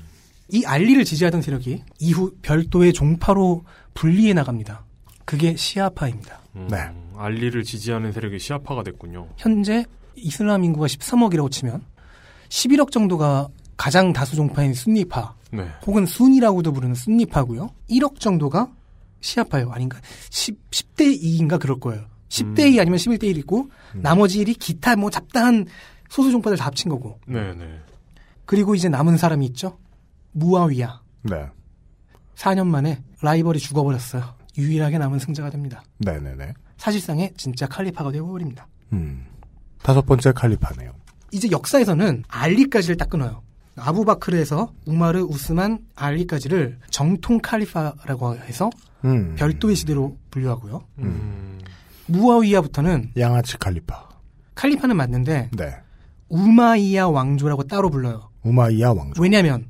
이 0.52 0.66
알리를 0.66 1.04
지지하던 1.06 1.42
세력이 1.42 1.84
이후 2.00 2.34
별도의 2.42 2.94
종파로 2.94 3.64
분리해 3.94 4.34
나갑니다. 4.34 4.86
그게 5.26 5.56
시아파입니다. 5.56 6.40
음. 6.56 6.68
네. 6.72 6.78
알리를 7.16 7.64
지지하는 7.64 8.12
세력이 8.12 8.40
시아파가 8.40 8.84
됐군요. 8.84 9.28
현재 9.38 9.86
이슬람 10.16 10.64
인구가 10.64 10.88
13억이라고 10.88 11.52
치면 11.52 11.82
11억 12.50 12.92
정도가 12.92 13.50
가장 13.78 14.12
다수 14.12 14.36
종파인 14.36 14.74
순니파 14.74 15.36
네. 15.52 15.68
혹은 15.86 16.06
순이라고도 16.06 16.72
부르는 16.72 16.96
순니파고요. 16.96 17.70
1억 17.90 18.20
정도가 18.20 18.72
시아파예요. 19.22 19.72
아닌가? 19.72 20.00
10, 20.30 20.70
10대 20.72 21.22
2인가 21.22 21.60
그럴 21.60 21.80
거예요. 21.80 22.06
10대 22.30 22.74
2 22.74 22.80
아니면 22.80 22.98
11대 22.98 23.24
1이고 23.44 23.70
나머지 23.96 24.44
1이 24.44 24.58
기타 24.60 24.96
뭐 24.96 25.10
잡다한 25.10 25.66
소수 26.10 26.32
종파들 26.32 26.58
다 26.58 26.66
합친 26.66 26.90
거고. 26.90 27.20
네, 27.28 27.54
네. 27.54 27.80
그리고 28.46 28.76
이제 28.76 28.90
남은 28.90 29.18
사람이 29.18 29.46
있죠. 29.48 29.78
무아위야. 30.32 31.02
네. 31.24 31.48
4년 32.36 32.68
만에 32.68 33.02
라이벌이 33.22 33.60
죽어버렸어요. 33.60 34.36
유일하게 34.58 34.98
남은 34.98 35.20
승자가 35.20 35.50
됩니다. 35.50 35.84
네 36.00 36.20
네 36.20 36.36
네. 36.36 36.54
사실상의 36.78 37.34
진짜 37.36 37.68
칼리파가 37.68 38.12
되어버립니다. 38.12 38.68
음. 38.94 39.26
다섯 39.84 40.06
번째 40.06 40.32
칼리파네요. 40.32 40.94
이제 41.32 41.50
역사에서는 41.52 42.24
알리까지를 42.28 42.98
딱 42.98 43.10
끊어요. 43.10 43.42
아부바크르에서 43.80 44.72
우마르, 44.86 45.22
우스만, 45.22 45.80
알리까지를 45.96 46.78
정통 46.90 47.40
칼리파라고 47.40 48.36
해서 48.38 48.70
음. 49.06 49.36
별도의 49.38 49.76
시대로 49.76 50.18
분류하고요. 50.32 50.82
음. 51.00 51.60
무아위야부터는 52.08 53.12
양아치 53.18 53.58
칼리파. 53.58 54.10
칼리파는 54.56 54.96
맞는데 54.98 55.50
네. 55.56 55.76
우마이야 56.30 57.06
왕조라고 57.06 57.64
따로 57.64 57.90
불러요. 57.90 58.30
우마이야 58.44 58.90
왕조. 58.92 59.22
왜냐하면 59.22 59.66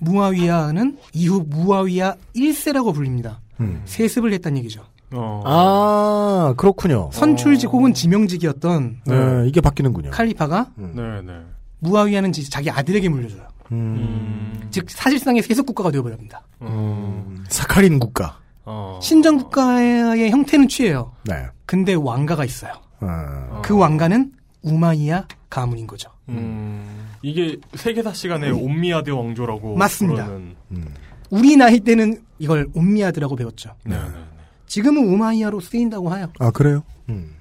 무아위야는 0.00 0.98
이후 1.12 1.44
무아위야 1.48 2.16
1세라고 2.36 2.94
불립니다. 2.94 3.40
음. 3.60 3.82
세습을 3.84 4.32
했다는 4.34 4.58
얘기죠. 4.58 4.84
어. 5.12 5.42
아, 5.44 6.54
그렇군요. 6.56 7.10
선출직 7.12 7.70
혹은 7.70 7.94
지명직이었던 7.94 9.00
네, 9.06 9.44
이게 9.46 9.60
바뀌는군요. 9.60 10.10
칼리파가 10.10 10.70
네, 10.76 11.22
네. 11.22 11.32
무아위야는 11.84 12.30
이제 12.30 12.42
자기 12.50 12.70
아들에게 12.70 13.08
물려줘요. 13.08 13.46
음. 13.72 14.68
즉 14.70 14.90
사실상의 14.90 15.42
세습 15.42 15.66
국가가 15.66 15.90
되어버립니다. 15.90 16.42
음. 16.62 17.44
사카린 17.48 17.98
국가. 17.98 18.40
어. 18.64 18.98
신정 19.02 19.36
국가의 19.38 20.30
형태는 20.30 20.68
취해요. 20.68 21.12
네. 21.24 21.46
근데 21.66 21.94
왕가가 21.94 22.44
있어요. 22.44 22.72
어. 23.00 23.62
그 23.62 23.76
왕가는 23.76 24.32
우마이야 24.62 25.28
가문인 25.50 25.86
거죠. 25.86 26.10
음. 26.30 27.08
이게 27.22 27.58
세계사 27.74 28.12
시간에 28.12 28.50
옴미아드 28.50 29.10
왕조라고 29.10 29.76
맞습니다. 29.76 30.24
부르는 30.26 30.56
우리 31.30 31.56
나이 31.56 31.80
때는 31.80 32.22
이걸 32.38 32.68
옴미아드라고 32.74 33.36
배웠죠. 33.36 33.74
네, 33.84 33.96
네. 33.96 34.04
지금은 34.66 35.06
우마이야로 35.06 35.60
쓰인다고 35.60 36.16
해요. 36.16 36.30
아, 36.38 36.50
그래요? 36.50 36.82
음. 37.08 37.34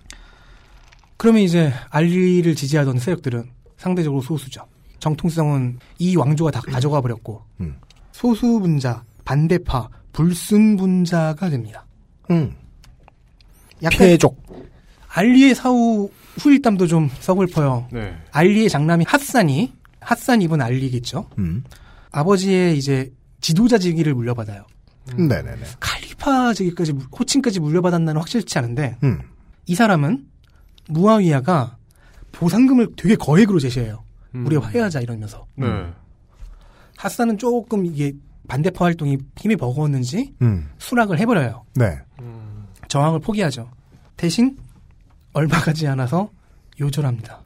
그러면 1.17 1.41
이제 1.41 1.73
알리를 1.89 2.53
지지하던 2.55 2.99
세력들은 2.99 3.45
상대적으로 3.83 4.21
소수죠. 4.21 4.65
정통성은 4.99 5.79
이 5.99 6.15
왕조가 6.15 6.51
다 6.51 6.61
가져가 6.61 7.01
버렸고 7.01 7.43
음. 7.59 7.75
소수 8.13 8.59
분자, 8.61 9.03
반대파, 9.25 9.89
불순 10.13 10.77
분자가 10.77 11.49
됩니다. 11.49 11.85
음. 12.31 12.55
약간 13.83 13.97
피해족. 13.97 14.41
알리의 15.09 15.53
사후 15.53 16.09
후일담도 16.39 16.87
좀 16.87 17.09
서글퍼요. 17.19 17.89
네. 17.91 18.15
알리의 18.31 18.69
장남이 18.69 19.03
핫산이 19.05 19.73
핫산 19.99 20.41
입은 20.41 20.61
알리겠죠. 20.61 21.29
음. 21.37 21.63
아버지의 22.11 22.77
이제 22.77 23.11
지도자 23.41 23.77
직위를 23.77 24.13
물려받아요. 24.13 24.65
네네네. 25.17 25.57
칼리파 25.81 26.53
직위까지 26.53 26.93
물- 26.93 27.05
호칭까지 27.19 27.59
물려받았나는 27.59 28.17
확실치 28.21 28.57
않은데 28.57 28.95
음. 29.03 29.19
이 29.65 29.75
사람은 29.75 30.25
무아위야가 30.87 31.77
보상금을 32.33 32.89
되게 32.97 33.15
거액으로 33.15 33.59
제시해요. 33.59 34.03
음. 34.35 34.45
우리 34.45 34.57
화해하자 34.57 34.99
이러면서 34.99 35.45
네. 35.55 35.67
핫산은 36.97 37.37
조금 37.37 37.85
이게 37.85 38.13
반대파 38.47 38.83
활동이 38.85 39.17
힘이 39.37 39.55
버거웠는지 39.55 40.33
음. 40.41 40.69
수락을 40.77 41.17
해버려요. 41.19 41.63
네. 41.75 41.97
음. 42.19 42.67
저항을 42.89 43.19
포기하죠. 43.19 43.71
대신 44.17 44.57
얼마 45.31 45.59
가지 45.59 45.87
않아서 45.87 46.29
요절합니다. 46.79 47.41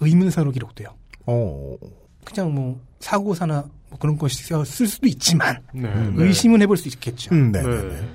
의문사로 0.00 0.50
기록돼요. 0.52 0.88
어. 1.26 1.76
그냥 2.24 2.54
뭐 2.54 2.80
사고사나 3.00 3.64
뭐 3.90 3.98
그런 3.98 4.16
것이 4.16 4.42
쓸 4.64 4.86
수도 4.86 5.06
있지만 5.08 5.60
네. 5.74 5.88
음. 5.88 6.14
네. 6.16 6.24
의심은 6.24 6.62
해볼 6.62 6.76
수 6.76 6.88
있겠죠. 6.88 7.34
음, 7.34 7.52
네. 7.52 7.62
네. 7.62 8.08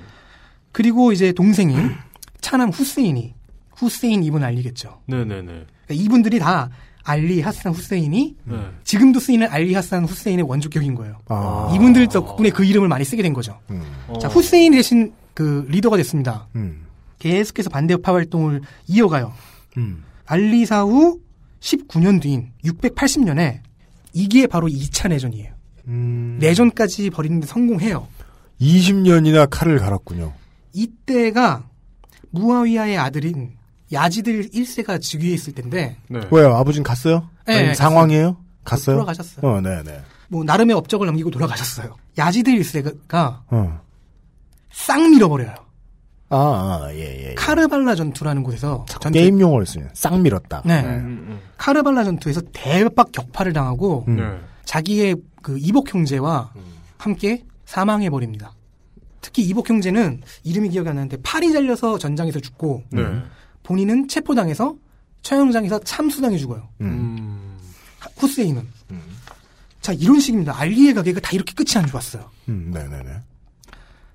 그리고 0.72 1.12
이제 1.12 1.32
동생이 1.32 1.76
차남 2.40 2.70
후세인이 2.70 3.34
후세인 3.76 4.24
이분 4.24 4.42
알리겠죠. 4.42 5.02
네, 5.06 5.24
네, 5.24 5.42
네. 5.42 5.64
그러니까 5.88 6.04
이분들이 6.04 6.38
다 6.38 6.70
알리 7.04 7.40
하산 7.40 7.72
후세인이 7.72 8.36
네. 8.44 8.56
지금도 8.84 9.18
쓰이는 9.18 9.48
알리 9.50 9.72
하산 9.74 10.04
후세인의 10.04 10.44
원조격인 10.46 10.94
거예요. 10.94 11.16
아. 11.28 11.72
이분들 11.74 12.08
덕분에 12.08 12.50
그 12.50 12.64
이름을 12.64 12.86
많이 12.88 13.04
쓰게 13.04 13.22
된 13.22 13.32
거죠. 13.32 13.58
음. 13.70 13.82
어. 14.08 14.18
자 14.18 14.28
후세인 14.28 14.72
대신 14.72 15.12
그 15.32 15.64
리더가 15.68 15.96
됐습니다. 15.96 16.46
음. 16.54 16.84
계속해서 17.18 17.70
반대파 17.70 18.12
활동을 18.12 18.60
이어가요. 18.86 19.32
음. 19.78 20.04
알리 20.26 20.66
사 20.66 20.84
후 20.84 21.18
19년 21.60 22.20
뒤인 22.20 22.50
680년에 22.64 23.60
이게 24.12 24.46
바로 24.46 24.68
2차 24.68 25.08
내전이에요. 25.08 25.52
음. 25.88 26.36
내전까지 26.40 27.10
벌이는데 27.10 27.46
성공해요. 27.46 28.06
20년이나 28.60 29.48
칼을 29.50 29.78
갈았군요. 29.78 30.32
이때가 30.74 31.64
무아위아의 32.30 32.98
아들인 32.98 33.52
야지들 33.92 34.50
1세가 34.50 35.00
즉위에 35.00 35.30
있을 35.32 35.54
텐데 35.54 35.96
네. 36.08 36.20
왜요? 36.30 36.54
아버진 36.54 36.82
갔어요? 36.82 37.28
네. 37.46 37.74
상황이에요? 37.74 38.36
갔어요? 38.64 38.96
돌아가셨어요. 38.96 39.50
어, 39.50 39.60
네, 39.60 39.82
네. 39.82 40.00
뭐 40.28 40.44
나름의 40.44 40.76
업적을 40.76 41.06
남기고 41.06 41.30
돌아가셨어요. 41.30 41.96
야지들 42.18 42.54
1세가 42.60 43.40
어. 43.48 43.80
싹 44.70 45.00
밀어버려요. 45.10 45.54
아, 46.30 46.36
아, 46.36 46.88
예, 46.92 47.30
예. 47.30 47.34
카르발라 47.34 47.94
전투라는 47.94 48.42
곳에서 48.42 48.84
전투- 48.86 49.10
게임 49.12 49.40
용어를 49.40 49.64
쓰면 49.64 49.88
싹 49.94 50.20
밀었다. 50.20 50.60
네. 50.66 50.82
음, 50.82 51.40
카르발라 51.56 52.04
전투에서 52.04 52.42
대박 52.52 53.10
격파를 53.12 53.54
당하고 53.54 54.04
음. 54.08 54.16
네. 54.16 54.22
자기의 54.66 55.16
그 55.40 55.56
이복 55.58 55.94
형제와 55.94 56.52
함께 56.98 57.44
사망해 57.64 58.10
버립니다. 58.10 58.52
특히 59.22 59.42
이복 59.44 59.70
형제는 59.70 60.20
이름이 60.44 60.68
기억이 60.68 60.88
안 60.90 60.96
나는데 60.96 61.16
팔이 61.22 61.52
잘려서 61.54 61.96
전장에서 61.98 62.40
죽고 62.40 62.82
네. 62.90 63.02
본인은 63.68 64.08
체포당해서 64.08 64.74
처형장에서 65.20 65.80
참수당해 65.80 66.38
죽어요. 66.38 66.66
음. 66.80 67.58
하- 67.98 68.08
후세인은. 68.16 68.66
자 69.82 69.92
이런 69.92 70.18
식입니다. 70.20 70.58
알리의 70.58 70.94
가게가 70.94 71.20
다 71.20 71.30
이렇게 71.32 71.52
끝이 71.52 71.76
안 71.76 71.86
좋았어요. 71.86 72.30
음, 72.48 72.70
네네네. 72.72 73.20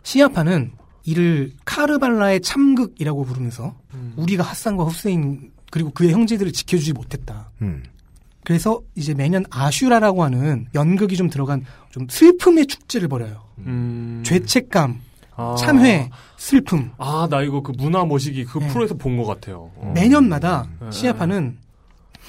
시아파는 0.02 0.72
이를 1.04 1.54
카르발라의 1.66 2.42
참극이라고 2.42 3.26
부르면서 3.26 3.76
음. 3.94 4.14
우리가 4.18 4.44
핫산과 4.44 4.86
후세인 4.86 5.52
그리고 5.72 5.92
그의 5.92 6.14
형제들을 6.14 6.52
지켜주지 6.52 6.94
못했다. 6.94 7.52
음. 7.62 7.84
그래서 8.44 8.82
이제 8.96 9.14
매년 9.14 9.46
아슈라라고 9.52 10.24
하는 10.24 10.66
연극이 10.74 11.16
좀 11.16 11.30
들어간 11.30 11.64
좀 11.92 12.08
슬픔의 12.10 12.66
축제를 12.66 13.08
벌여요. 13.08 13.44
음. 13.60 14.24
죄책감, 14.26 15.00
아. 15.36 15.56
참회, 15.58 16.10
슬픔. 16.38 16.92
아, 16.98 17.28
나 17.30 17.42
이거 17.42 17.62
그 17.62 17.72
문화 17.78 18.04
모시기 18.06 18.46
그 18.46 18.60
네. 18.60 18.68
프로에서 18.68 18.96
본 18.96 19.18
것 19.18 19.26
같아요. 19.26 19.72
어. 19.76 19.92
매년마다 19.96 20.68
네. 20.82 20.92
시아파는 20.92 21.58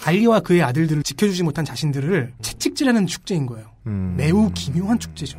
알리와 0.05 0.41
그의 0.41 0.63
아들들을 0.63 1.03
지켜주지 1.03 1.43
못한 1.43 1.65
자신들을 1.65 2.35
채찍질하는 2.43 3.07
축제인 3.07 3.47
거예요. 3.47 3.67
음. 3.87 4.15
매우 4.17 4.51
기묘한 4.55 4.99
축제죠. 4.99 5.39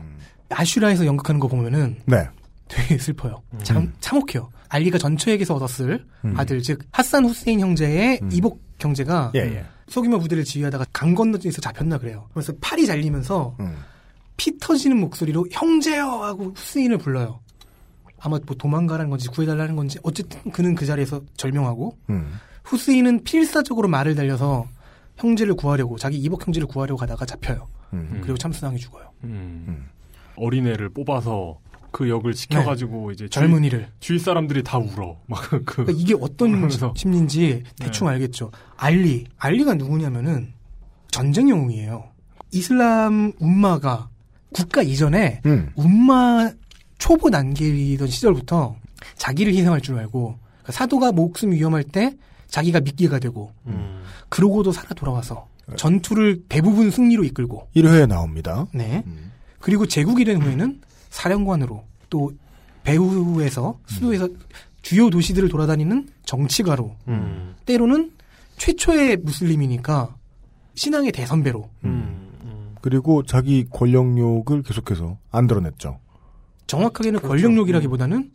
아슈라에서 0.50 1.06
연극하는 1.06 1.40
거 1.40 1.48
보면은 1.48 1.98
네. 2.06 2.28
되게 2.68 2.98
슬퍼요. 2.98 3.42
참, 3.64 3.94
참혹해요. 4.00 4.50
알리가 4.70 4.98
전처에게서 4.98 5.56
얻었을 5.56 6.06
음. 6.26 6.34
아들, 6.38 6.62
즉 6.62 6.80
핫산 6.92 7.26
후세인 7.26 7.60
형제의 7.60 8.20
음. 8.24 8.30
이복 8.32 8.62
형제가 8.80 9.32
예, 9.36 9.40
예. 9.40 9.66
소규모 9.88 10.18
부대를 10.20 10.44
지휘하다가 10.44 10.86
강 10.92 11.14
건너에서 11.16 11.62
잡혔나 11.62 11.98
그래요. 11.98 12.28
그래서 12.34 12.54
팔이 12.60 12.86
잘리면서 12.88 13.56
음. 13.60 13.76
피 14.38 14.58
터지는 14.58 14.98
목소리로 15.00 15.46
형제여 15.52 16.06
하고 16.24 16.54
후세인을 16.56 16.98
불러요. 16.98 17.40
아마 18.20 18.40
뭐 18.46 18.56
도망가라는 18.56 19.10
건지 19.10 19.28
구해달라는 19.30 19.76
건지 19.76 20.00
어쨌든 20.04 20.52
그는 20.52 20.76
그 20.76 20.86
자리에서 20.86 21.22
절명하고 21.38 21.98
음. 22.10 22.32
후세인은 22.64 23.24
필사적으로 23.24 23.88
말을 23.88 24.16
달려서 24.16 24.68
형제를 25.18 25.56
구하려고 25.56 25.98
자기 25.98 26.18
이복 26.18 26.46
형제를 26.48 26.68
구하려고 26.68 27.00
가다가 27.00 27.26
잡혀요. 27.26 27.68
음. 27.94 28.20
그리고 28.22 28.38
참수당해 28.38 28.78
죽어요. 28.78 29.10
음. 29.24 29.66
음. 29.68 29.86
어린애를 30.38 30.90
뽑아서 30.90 31.60
그 31.92 32.10
역을 32.10 32.34
지켜가지고 32.34 33.12
이제 33.12 33.30
주위- 33.30 33.44
네. 33.44 33.48
젊은이를. 33.48 33.88
주위 34.02 34.20
사람들이 34.20 34.64
다 34.64 34.78
울어. 34.78 35.18
막 35.28 35.42
그. 35.50 35.64
그러니까 35.64 35.94
이게 35.98 36.14
어떤 36.20 36.50
그러면서. 36.50 36.94
심리인지 36.98 37.64
대충 37.80 38.08
알겠죠. 38.10 38.52
알리, 38.76 39.26
알리가 39.38 39.76
누구냐면은 39.76 40.52
전쟁 41.12 41.50
영웅이에요. 41.50 42.04
이슬람 42.52 43.32
움마가 43.40 44.10
국가 44.54 44.82
이전에 44.82 45.42
음. 45.46 45.72
움마 45.76 46.52
초보 46.98 47.30
단계이던 47.30 48.08
시절부터 48.08 48.76
자기를 49.18 49.54
희생할 49.54 49.82
줄 49.82 49.98
알고 49.98 50.38
그러니까 50.40 50.72
사도가 50.72 51.12
목숨 51.12 51.52
위험할 51.52 51.84
때 51.84 52.16
자기가 52.48 52.80
미끼가 52.82 53.20
되고 53.20 53.52
음. 53.68 54.04
그러고도 54.30 54.72
살아 54.72 54.90
돌아와서 54.96 55.48
전투를 55.76 56.44
대부분 56.48 56.92
승리로 56.92 57.24
이끌고 57.24 57.68
1회에 57.76 58.08
나옵니다. 58.08 58.66
네. 58.74 59.04
음. 59.06 59.32
그리고 59.60 59.86
제국이 59.86 60.26
된 60.26 60.42
후에는 60.42 60.82
사령관으로 61.10 61.84
또 62.10 62.32
배후에서 62.84 63.80
수도에서 63.88 64.30
주요 64.82 65.10
도시들을 65.10 65.50
돌아다니는 65.50 66.08
정치가로 66.26 66.96
음. 67.08 67.56
때로는 67.66 68.12
최초의 68.58 69.18
무슬림이니까 69.18 70.16
신앙의 70.76 71.12
대선배로 71.12 71.70
음. 71.86 72.30
음. 72.44 72.76
그리고 72.82 73.24
자기 73.24 73.66
권력욕을 73.70 74.62
계속해서 74.62 75.18
안 75.32 75.48
드러냈죠. 75.48 76.00
정확하게는 76.68 77.20
그렇죠. 77.20 77.30
권력욕이라기보다는 77.30 78.32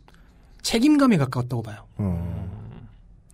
책임감에 0.61 1.17
가까웠다고 1.17 1.63
봐요. 1.63 1.85
어. 1.97 2.49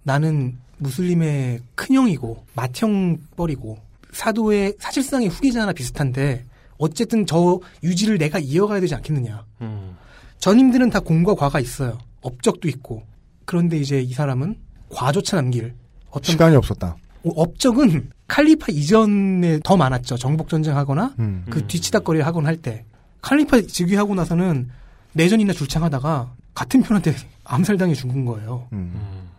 나는 0.04 0.58
무슬림의 0.78 1.62
큰형이고 1.76 2.46
맏형뻘이고 2.56 3.78
사도의 4.12 4.76
사실상의 4.80 5.28
후계자나 5.28 5.74
비슷한데 5.74 6.46
어쨌든 6.78 7.26
저 7.26 7.60
유지를 7.84 8.18
내가 8.18 8.40
이어가야 8.40 8.80
되지 8.80 8.96
않겠느냐. 8.96 9.46
음. 9.62 9.98
전임들은 10.40 10.92
다 10.92 11.00
공과 11.00 11.36
과가 11.36 11.60
있어요. 11.60 11.98
업적도 12.22 12.68
있고. 12.68 13.04
그런데 13.46 13.78
이제 13.78 14.00
이 14.00 14.14
사람은 14.14 14.56
과조차 14.90 15.38
남길 15.38 15.74
어떤 16.10 16.24
시간이 16.24 16.56
없었다. 16.56 16.96
어, 17.24 17.30
업적은 17.36 18.12
칼리파 18.28 18.68
이전에 18.70 19.60
더 19.64 19.78
많았죠. 19.78 20.18
정복 20.18 20.50
전쟁하거나 20.50 21.16
음. 21.20 21.46
그 21.50 21.66
뒤치다거리를 21.66 22.26
하거나 22.26 22.50
할 22.50 22.58
때. 22.58 22.86
칼리파 23.22 23.62
즉위하고 23.62 24.16
나서는 24.16 24.70
내전이나 25.18 25.52
줄창하다가 25.52 26.34
같은 26.54 26.82
편한테 26.82 27.14
암살당해 27.44 27.94
죽은 27.94 28.24
거예요. 28.26 28.68
음. 28.72 28.92
음. 28.96 29.30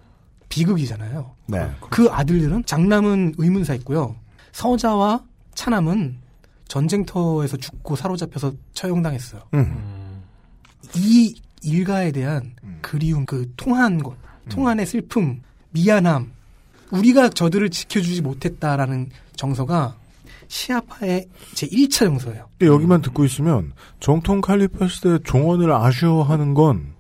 비극이잖아요. 0.49 1.31
네. 1.47 1.71
그 1.91 2.09
아들들은 2.11 2.65
장남은 2.65 3.35
의문사 3.39 3.75
있고요. 3.77 4.17
서자와 4.53 5.23
차남은 5.55 6.17
전쟁터에서 6.67 7.57
죽고 7.57 7.97
사로잡혀서 7.97 8.53
처형당했어요. 8.75 9.43
음. 9.55 9.59
음. 9.59 10.23
이 10.97 11.41
일가에 11.63 12.13
대한 12.13 12.53
음. 12.65 12.79
그리움, 12.83 13.25
그 13.25 13.53
통한 13.57 14.03
것, 14.03 14.17
통한의 14.49 14.87
슬픔, 14.87 15.43
미안함, 15.71 16.33
우리가 16.91 17.29
저들을 17.29 17.71
지켜주지 17.71 18.23
못했다라는 18.23 19.11
정서가 19.37 19.97
시아파의 20.49 21.27
제 21.55 21.67
1차 21.69 22.07
정서예요. 22.07 22.49
근데 22.59 22.73
여기만 22.73 23.03
듣고 23.03 23.25
있으면 23.25 23.73
정통 24.01 24.41
칼리파 24.41 24.89
시대 24.89 25.19
종언을 25.25 25.71
아쉬워하는 25.73 26.55
건 26.55 26.95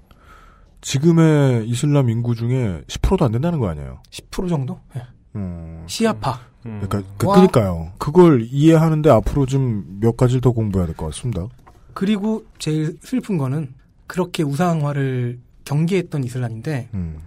지금의 0.81 1.69
이슬람 1.69 2.09
인구 2.09 2.35
중에 2.35 2.83
10%도 2.87 3.25
안 3.25 3.33
된다는 3.33 3.59
거 3.59 3.69
아니에요? 3.69 4.01
10% 4.11 4.49
정도? 4.49 4.79
예. 4.97 5.03
음. 5.37 5.85
시아파. 5.87 6.41
음. 6.67 6.81
그러니까 6.83 7.11
그, 7.17 7.27
와. 7.27 7.37
그니까요. 7.37 7.93
그걸 7.99 8.43
이해하는데 8.51 9.11
앞으로 9.11 9.47
좀 9.47 9.99
몇 10.01 10.17
가지를 10.17 10.41
더 10.41 10.53
공부해야 10.53 10.87
될 10.87 10.95
것 10.97 11.07
같습니다. 11.07 11.47
그리고 11.95 12.45
제일 12.59 12.97
슬픈 13.03 13.37
거는 13.39 13.75
그렇게 14.07 14.43
우상화를 14.45 15.41
경계했던 15.65 16.23
이슬람인데 16.25 16.91
음. 16.95 17.19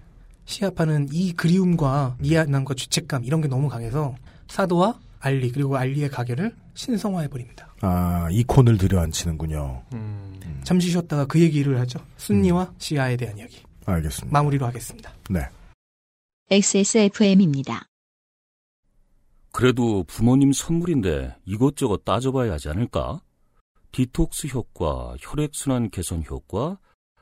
시아파는 0.46 1.10
이 1.12 1.34
그리움과 1.34 2.16
미안함과 2.20 2.74
죄책감 2.76 3.26
이런 3.26 3.42
게 3.42 3.48
너무 3.48 3.68
강해서 3.68 4.16
사도와 4.48 4.98
알리 5.22 5.52
그리고 5.52 5.78
알리의 5.78 6.10
가게를 6.10 6.56
신성화해 6.74 7.28
버립니다. 7.30 7.74
아, 7.82 8.28
이콘을 8.32 8.78
들여앉히는군요. 8.78 9.84
음. 9.94 10.62
잠시 10.64 10.90
쉬었다가 10.92 11.26
그 11.26 11.40
얘기를 11.40 11.80
하죠. 11.80 12.00
순니와 12.18 12.74
시아에 12.78 13.16
대한 13.18 13.38
이야기 13.38 13.64
알겠습니다. 13.86 14.32
마무리로 14.38 14.66
하겠습니다. 14.66 15.14
네. 15.30 15.42
XSFM입니다. 16.50 17.86
그래도 19.54 20.04
부모님 20.06 20.54
선물인데 20.54 21.36
이것저것 21.46 22.04
따져봐야 22.06 22.54
하지 22.54 22.70
않을까? 22.70 23.22
디톡스 23.92 24.48
효과, 24.48 25.16
혈액순환 25.20 25.90
개선 25.90 26.24
효과, 26.30 26.78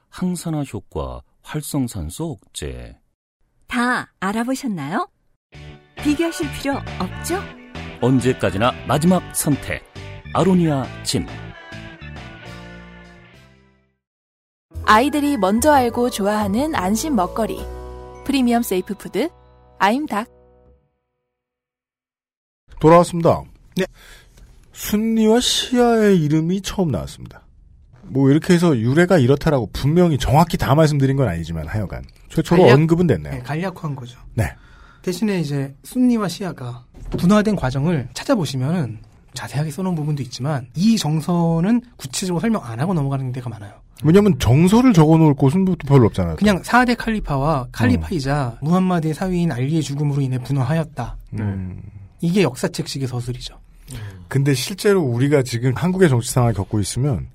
항산화 0.09 0.63
효과, 0.63 1.21
활성산소 1.41 2.37
억제. 2.43 2.99
다 3.67 4.13
알아보셨나요? 4.19 5.09
비교하실 6.03 6.51
필요 6.53 6.75
없죠? 6.99 7.58
언제까지나 8.01 8.71
마지막 8.87 9.21
선택. 9.35 9.83
아로니아 10.33 10.85
진. 11.03 11.25
아이들이 14.85 15.37
먼저 15.37 15.71
알고 15.71 16.09
좋아하는 16.09 16.73
안심 16.75 17.15
먹거리. 17.15 17.59
프리미엄 18.25 18.61
safe 18.63 18.95
food 18.95 19.29
아임닭. 19.79 20.27
돌아왔습니다. 22.79 23.43
네. 23.75 23.85
순니와 24.71 25.39
시아의 25.41 26.21
이름이 26.23 26.61
처음 26.61 26.89
나왔습니다. 26.91 27.45
뭐 28.03 28.29
이렇게 28.31 28.53
해서 28.53 28.75
유래가 28.77 29.17
이렇다라고 29.17 29.69
분명히 29.73 30.17
정확히 30.17 30.57
다 30.57 30.73
말씀드린 30.73 31.17
건 31.17 31.27
아니지만 31.27 31.67
하여간 31.67 32.03
최초로 32.29 32.63
간략- 32.63 32.73
언급은 32.75 33.07
됐네요. 33.07 33.33
네, 33.33 33.39
간략화한 33.39 33.95
거죠. 33.95 34.17
네. 34.33 34.55
대신에 35.01 35.39
이제 35.39 35.75
순니와 35.83 36.27
시아가 36.29 36.85
분화된 37.17 37.55
과정을 37.55 38.09
찾아보시면은 38.13 38.99
자세하게 39.33 39.71
써놓은 39.71 39.95
부분도 39.95 40.23
있지만 40.23 40.67
이 40.75 40.97
정서는 40.97 41.81
구체적으로 41.97 42.39
설명 42.41 42.63
안 42.63 42.79
하고 42.79 42.93
넘어가는 42.93 43.31
데가 43.31 43.49
많아요. 43.49 43.73
왜냐면 44.03 44.39
정서를 44.39 44.93
적어놓을 44.93 45.33
곳은 45.33 45.65
별로 45.85 46.05
없잖아요. 46.07 46.37
그냥 46.37 46.61
4대 46.61 46.95
칼리파와 46.97 47.67
칼리파이자 47.71 48.57
음. 48.61 48.65
무함마드의 48.65 49.13
사위인 49.13 49.51
알리의 49.51 49.81
죽음으로 49.81 50.21
인해 50.21 50.37
분화하였다. 50.39 51.17
음. 51.39 51.81
이게 52.21 52.43
역사책식의 52.43 53.07
서술이죠. 53.07 53.59
근데 54.27 54.53
실제로 54.53 55.01
우리가 55.01 55.41
지금 55.43 55.73
한국의 55.75 56.09
정치 56.09 56.31
상황을 56.31 56.53
겪고 56.53 56.79
있으면 56.79 57.27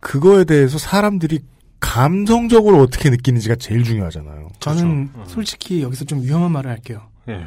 그거에 0.00 0.44
대해서 0.44 0.78
사람들이 0.78 1.40
감성적으로 1.80 2.78
어떻게 2.80 3.10
느끼는지가 3.10 3.56
제일 3.56 3.84
중요하잖아요. 3.84 4.48
저는 4.60 5.12
그렇죠. 5.12 5.30
솔직히 5.30 5.82
여기서 5.82 6.04
좀 6.04 6.22
위험한 6.22 6.52
말을 6.52 6.70
할게요. 6.70 7.02
예. 7.28 7.46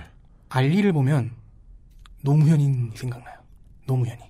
알리를 0.49 0.91
보면 0.93 1.31
노무현이 2.23 2.91
생각나요. 2.95 3.35
노무현이. 3.87 4.21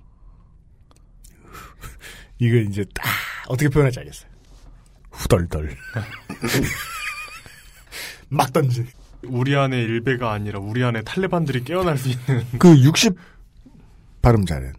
이걸 2.39 2.68
이제 2.68 2.85
딱 2.93 3.05
어떻게 3.47 3.69
표현할지 3.69 3.99
알겠어요. 3.99 4.30
후덜덜. 5.11 5.69
막 8.30 8.51
던지. 8.53 8.85
우리 9.23 9.55
안에 9.55 9.80
일베가 9.80 10.31
아니라 10.31 10.59
우리 10.59 10.84
안에 10.84 11.03
탈레반들이 11.03 11.63
깨어날 11.63 11.97
수 11.97 12.09
있는 12.09 12.43
그 12.57 12.76
60, 12.76 13.15
발음 14.22 14.45
잘했네. 14.45 14.73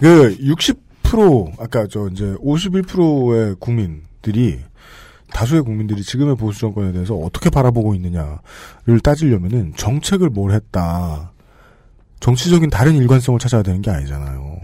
그 0.00 0.36
60% 0.38 1.60
아까 1.60 1.86
저 1.86 2.08
이제 2.08 2.24
51%의 2.36 3.56
국민들이 3.58 4.60
다수의 5.32 5.62
국민들이 5.62 6.02
지금의 6.02 6.36
보수 6.36 6.60
정권에 6.60 6.92
대해서 6.92 7.14
어떻게 7.14 7.50
바라보고 7.50 7.94
있느냐를 7.94 9.00
따지려면은 9.02 9.74
정책을 9.76 10.30
뭘 10.30 10.52
했다. 10.52 11.32
정치적인 12.20 12.70
다른 12.70 12.94
일관성을 12.96 13.38
찾아야 13.38 13.62
되는 13.62 13.82
게 13.82 13.90
아니잖아요. 13.90 14.56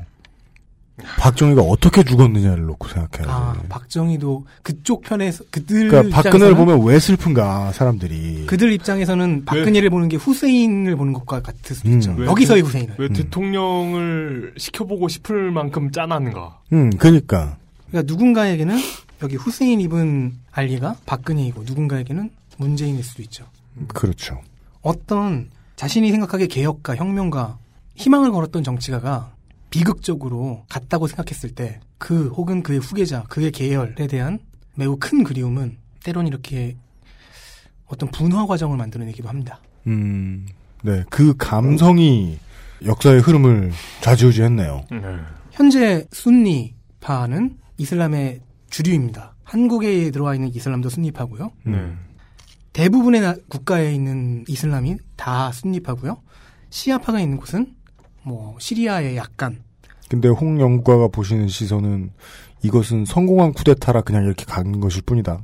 박정희가 1.18 1.62
어떻게 1.62 2.04
죽었느냐를 2.04 2.64
놓고 2.64 2.86
생각해야 2.86 3.34
아, 3.34 3.56
돼. 3.60 3.66
박정희도 3.68 4.46
그쪽 4.62 5.02
편에서 5.02 5.42
그들 5.50 5.88
그러니까 5.88 6.22
박근혜를 6.22 6.54
보면 6.54 6.84
왜 6.84 6.98
슬픈가 7.00 7.72
사람들이. 7.72 8.44
그들 8.46 8.72
입장에서는 8.72 9.44
박근혜를 9.44 9.90
보는 9.90 10.08
게 10.08 10.16
후세인을 10.16 10.94
보는 10.96 11.12
것과 11.14 11.40
같을 11.42 11.74
수도 11.74 11.88
음. 11.88 11.94
있죠. 11.94 12.14
왜 12.16 12.26
여기서의 12.26 12.62
대- 12.62 12.66
후세인은. 12.66 12.94
왜 12.98 13.08
대통령을 13.08 14.54
시켜보고 14.58 15.08
싶을 15.08 15.50
만큼 15.50 15.90
짠한가? 15.90 16.60
음, 16.72 16.90
그러니까. 16.96 17.56
그러니까 17.88 18.12
누군가에게는 18.12 18.76
여기 19.22 19.36
후세인 19.36 19.80
입은 19.80 20.34
알리가 20.52 20.96
박근혜이고 21.06 21.64
누군가에게는 21.64 22.30
문재인일 22.58 23.02
수도 23.02 23.22
있죠. 23.22 23.44
그렇죠. 23.88 24.40
어떤 24.82 25.48
자신이 25.82 26.10
생각하기에 26.12 26.46
개혁가, 26.46 26.96
혁명가, 26.96 27.58
희망을 27.96 28.30
걸었던 28.30 28.62
정치가가 28.62 29.34
비극적으로 29.70 30.64
갔다고 30.68 31.06
생각했을 31.06 31.54
때 31.54 31.80
그 32.02 32.26
혹은 32.30 32.64
그의 32.64 32.80
후계자, 32.80 33.22
그의 33.28 33.52
계열에 33.52 34.08
대한 34.08 34.40
매우 34.74 34.96
큰 34.98 35.22
그리움은 35.22 35.76
때론 36.02 36.26
이렇게 36.26 36.76
어떤 37.86 38.10
분화 38.10 38.44
과정을 38.46 38.76
만들어내기도 38.76 39.28
합니다. 39.28 39.60
음, 39.86 40.44
네. 40.82 41.04
그 41.10 41.36
감성이 41.36 42.40
역사의 42.84 43.20
흐름을 43.20 43.70
좌지우지했네요. 44.00 44.84
현재 45.52 46.04
순니파는 46.10 47.56
이슬람의 47.78 48.40
주류입니다. 48.68 49.36
한국에 49.44 50.10
들어와 50.10 50.34
있는 50.34 50.52
이슬람도 50.52 50.88
순니파고요. 50.88 51.52
음. 51.68 51.98
대부분의 52.72 53.20
나- 53.20 53.36
국가에 53.48 53.94
있는 53.94 54.44
이슬람이 54.48 54.96
다 55.16 55.52
순니파고요. 55.52 56.20
시아파가 56.70 57.20
있는 57.20 57.36
곳은 57.36 57.74
뭐 58.22 58.56
시리아의 58.58 59.16
약간 59.16 59.62
근데 60.08 60.28
홍영과가 60.28 61.08
보시는 61.08 61.48
시선은 61.48 62.10
이것은 62.62 63.04
성공한 63.04 63.52
쿠데타라 63.52 64.02
그냥 64.02 64.24
이렇게 64.24 64.44
간 64.44 64.78
것일 64.80 65.02
뿐이다. 65.02 65.42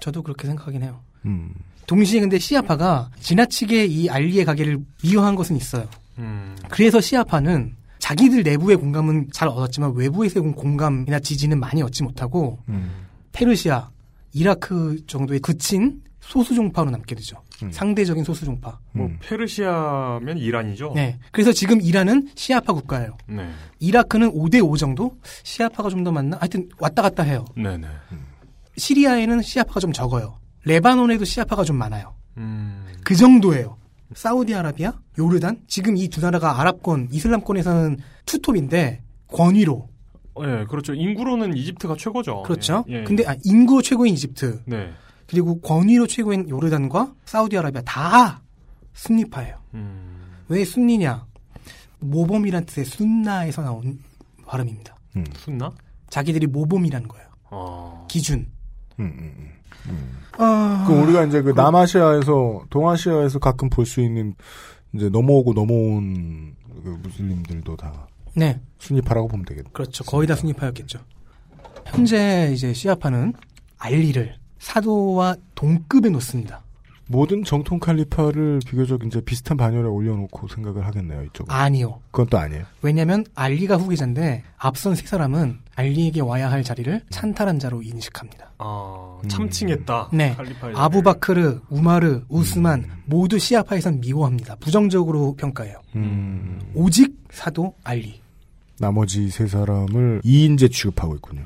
저도 0.00 0.22
그렇게 0.22 0.46
생각하긴 0.46 0.82
해요. 0.82 1.00
음. 1.26 1.52
동시에 1.86 2.20
근데 2.20 2.38
시아파가 2.38 3.10
지나치게 3.20 3.84
이 3.86 4.08
알리의 4.08 4.44
가게를 4.44 4.78
미화한 5.02 5.34
것은 5.34 5.56
있어요. 5.56 5.86
음. 6.18 6.56
그래서 6.70 7.00
시아파는 7.00 7.74
자기들 7.98 8.42
내부의 8.42 8.76
공감은 8.76 9.28
잘 9.32 9.48
얻었지만 9.48 9.92
외부에서의 9.94 10.52
공감이나 10.52 11.18
지지는 11.20 11.58
많이 11.60 11.82
얻지 11.82 12.02
못하고 12.02 12.58
음. 12.68 12.90
페르시아, 13.32 13.90
이라크 14.32 14.96
정도에 15.06 15.38
그친 15.40 16.00
소수 16.26 16.54
종파로 16.54 16.90
남게 16.90 17.14
되죠. 17.14 17.36
상대적인 17.70 18.24
소수 18.24 18.44
종파. 18.44 18.78
뭐 18.92 19.08
페르시아면 19.20 20.38
이란이죠. 20.38 20.92
네. 20.94 21.18
그래서 21.30 21.52
지금 21.52 21.80
이란은 21.80 22.28
시아파 22.34 22.72
국가예요. 22.72 23.16
네. 23.28 23.48
이라크는 23.78 24.32
5대 24.32 24.64
5 24.66 24.76
정도? 24.76 25.16
시아파가 25.42 25.88
좀 25.90 26.02
더 26.04 26.10
많나? 26.12 26.36
하여튼 26.38 26.68
왔다 26.78 27.02
갔다 27.02 27.22
해요. 27.22 27.44
네 27.56 27.76
네. 27.78 27.86
시리아에는 28.76 29.42
시아파가 29.42 29.80
좀 29.80 29.92
적어요. 29.92 30.38
레바논에도 30.64 31.24
시아파가 31.24 31.62
좀 31.64 31.76
많아요. 31.76 32.14
음. 32.36 32.84
그 33.04 33.14
정도예요. 33.14 33.76
사우디아라비아, 34.14 34.92
요르단, 35.18 35.60
지금 35.68 35.96
이 35.96 36.08
두 36.08 36.20
나라가 36.20 36.60
아랍권, 36.60 37.08
이슬람권에서는 37.12 37.98
투톱인데 38.26 39.02
권위로 39.28 39.88
예, 40.40 40.64
그렇죠. 40.68 40.94
인구로는 40.94 41.56
이집트가 41.56 41.94
최고죠. 41.96 42.42
그렇죠. 42.42 42.84
예, 42.88 43.00
예. 43.00 43.04
근데 43.04 43.24
아, 43.26 43.36
인구 43.44 43.82
최고인 43.82 44.14
이집트, 44.14 44.62
네. 44.66 44.90
그리고 45.26 45.60
권위로 45.60 46.06
최고인 46.06 46.48
요르단과 46.48 47.14
사우디아라비아 47.24 47.82
다 47.82 48.42
순니파예요. 48.92 49.56
음. 49.74 50.20
왜 50.48 50.64
순니냐? 50.64 51.26
모범이란 52.00 52.66
뜻의 52.66 52.84
순나에서 52.84 53.62
나온 53.62 53.98
발음입니다. 54.46 54.96
순나? 55.36 55.68
음. 55.68 55.72
자기들이 56.10 56.46
모범이라는 56.48 57.08
거예요. 57.08 57.26
어. 57.50 58.06
기준. 58.10 58.46
음, 59.00 59.50
아... 60.38 60.84
그 60.86 60.92
우리가 60.94 61.24
이제 61.24 61.42
그 61.42 61.50
남아시아에서 61.50 62.64
동아시아에서 62.70 63.38
가끔 63.38 63.68
볼 63.68 63.86
수 63.86 64.00
있는 64.00 64.34
이제 64.94 65.08
넘어오고 65.08 65.54
넘어온 65.54 66.54
그 66.82 66.88
무슬림들도 67.02 67.76
다 67.76 68.06
네. 68.36 68.60
순위파라고 68.78 69.26
보면 69.28 69.44
되겠네. 69.46 69.70
그렇죠. 69.72 70.04
거의 70.04 70.28
다 70.28 70.36
순위파였겠죠. 70.36 71.00
현재 71.86 72.50
이제 72.52 72.72
시아파는 72.72 73.32
알리를 73.78 74.36
사도와 74.64 75.36
동급에 75.54 76.08
놓습니다. 76.08 76.62
모든 77.06 77.44
정통 77.44 77.78
칼리파를 77.78 78.60
비교적 78.66 79.04
이제 79.04 79.20
비슷한 79.20 79.58
반열에 79.58 79.86
올려놓고 79.86 80.48
생각을 80.48 80.86
하겠네요 80.86 81.22
이쪽. 81.24 81.52
아니요. 81.52 82.00
그건 82.10 82.28
또 82.30 82.38
아니에요. 82.38 82.64
왜냐하면 82.80 83.26
알리가 83.34 83.76
후계자인데 83.76 84.42
앞선 84.56 84.94
세 84.94 85.06
사람은 85.06 85.58
알리에게 85.76 86.22
와야 86.22 86.50
할 86.50 86.64
자리를 86.64 87.02
찬탈한 87.10 87.58
자로 87.58 87.82
인식합니다. 87.82 88.52
아, 88.56 89.20
참칭했다. 89.28 90.08
네. 90.14 90.34
칼리파에 90.34 90.72
아부바크르, 90.74 91.60
우마르, 91.68 92.22
우스만 92.30 92.86
모두 93.04 93.38
시아파에선 93.38 94.00
미워합니다. 94.00 94.56
부정적으로 94.56 95.34
평가해요. 95.36 95.82
음, 95.94 96.58
오직 96.74 97.14
사도 97.30 97.74
알리. 97.84 98.22
나머지 98.78 99.28
세 99.28 99.46
사람을 99.46 100.22
이인제 100.24 100.68
취급하고 100.68 101.16
있군요. 101.16 101.42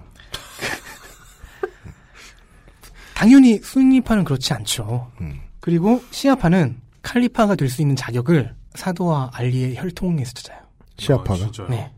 당연히 3.22 3.58
순니파는 3.58 4.22
그렇지 4.22 4.52
않죠. 4.54 5.10
음. 5.20 5.40
그리고 5.58 6.00
시아파는 6.12 6.76
칼리파가 7.02 7.56
될 7.56 7.68
수 7.68 7.82
있는 7.82 7.96
자격을 7.96 8.54
사도와 8.76 9.32
알리의 9.34 9.74
혈통에서 9.76 10.32
찾아요. 10.34 10.58
시아파가 10.98 11.50
네. 11.68 11.90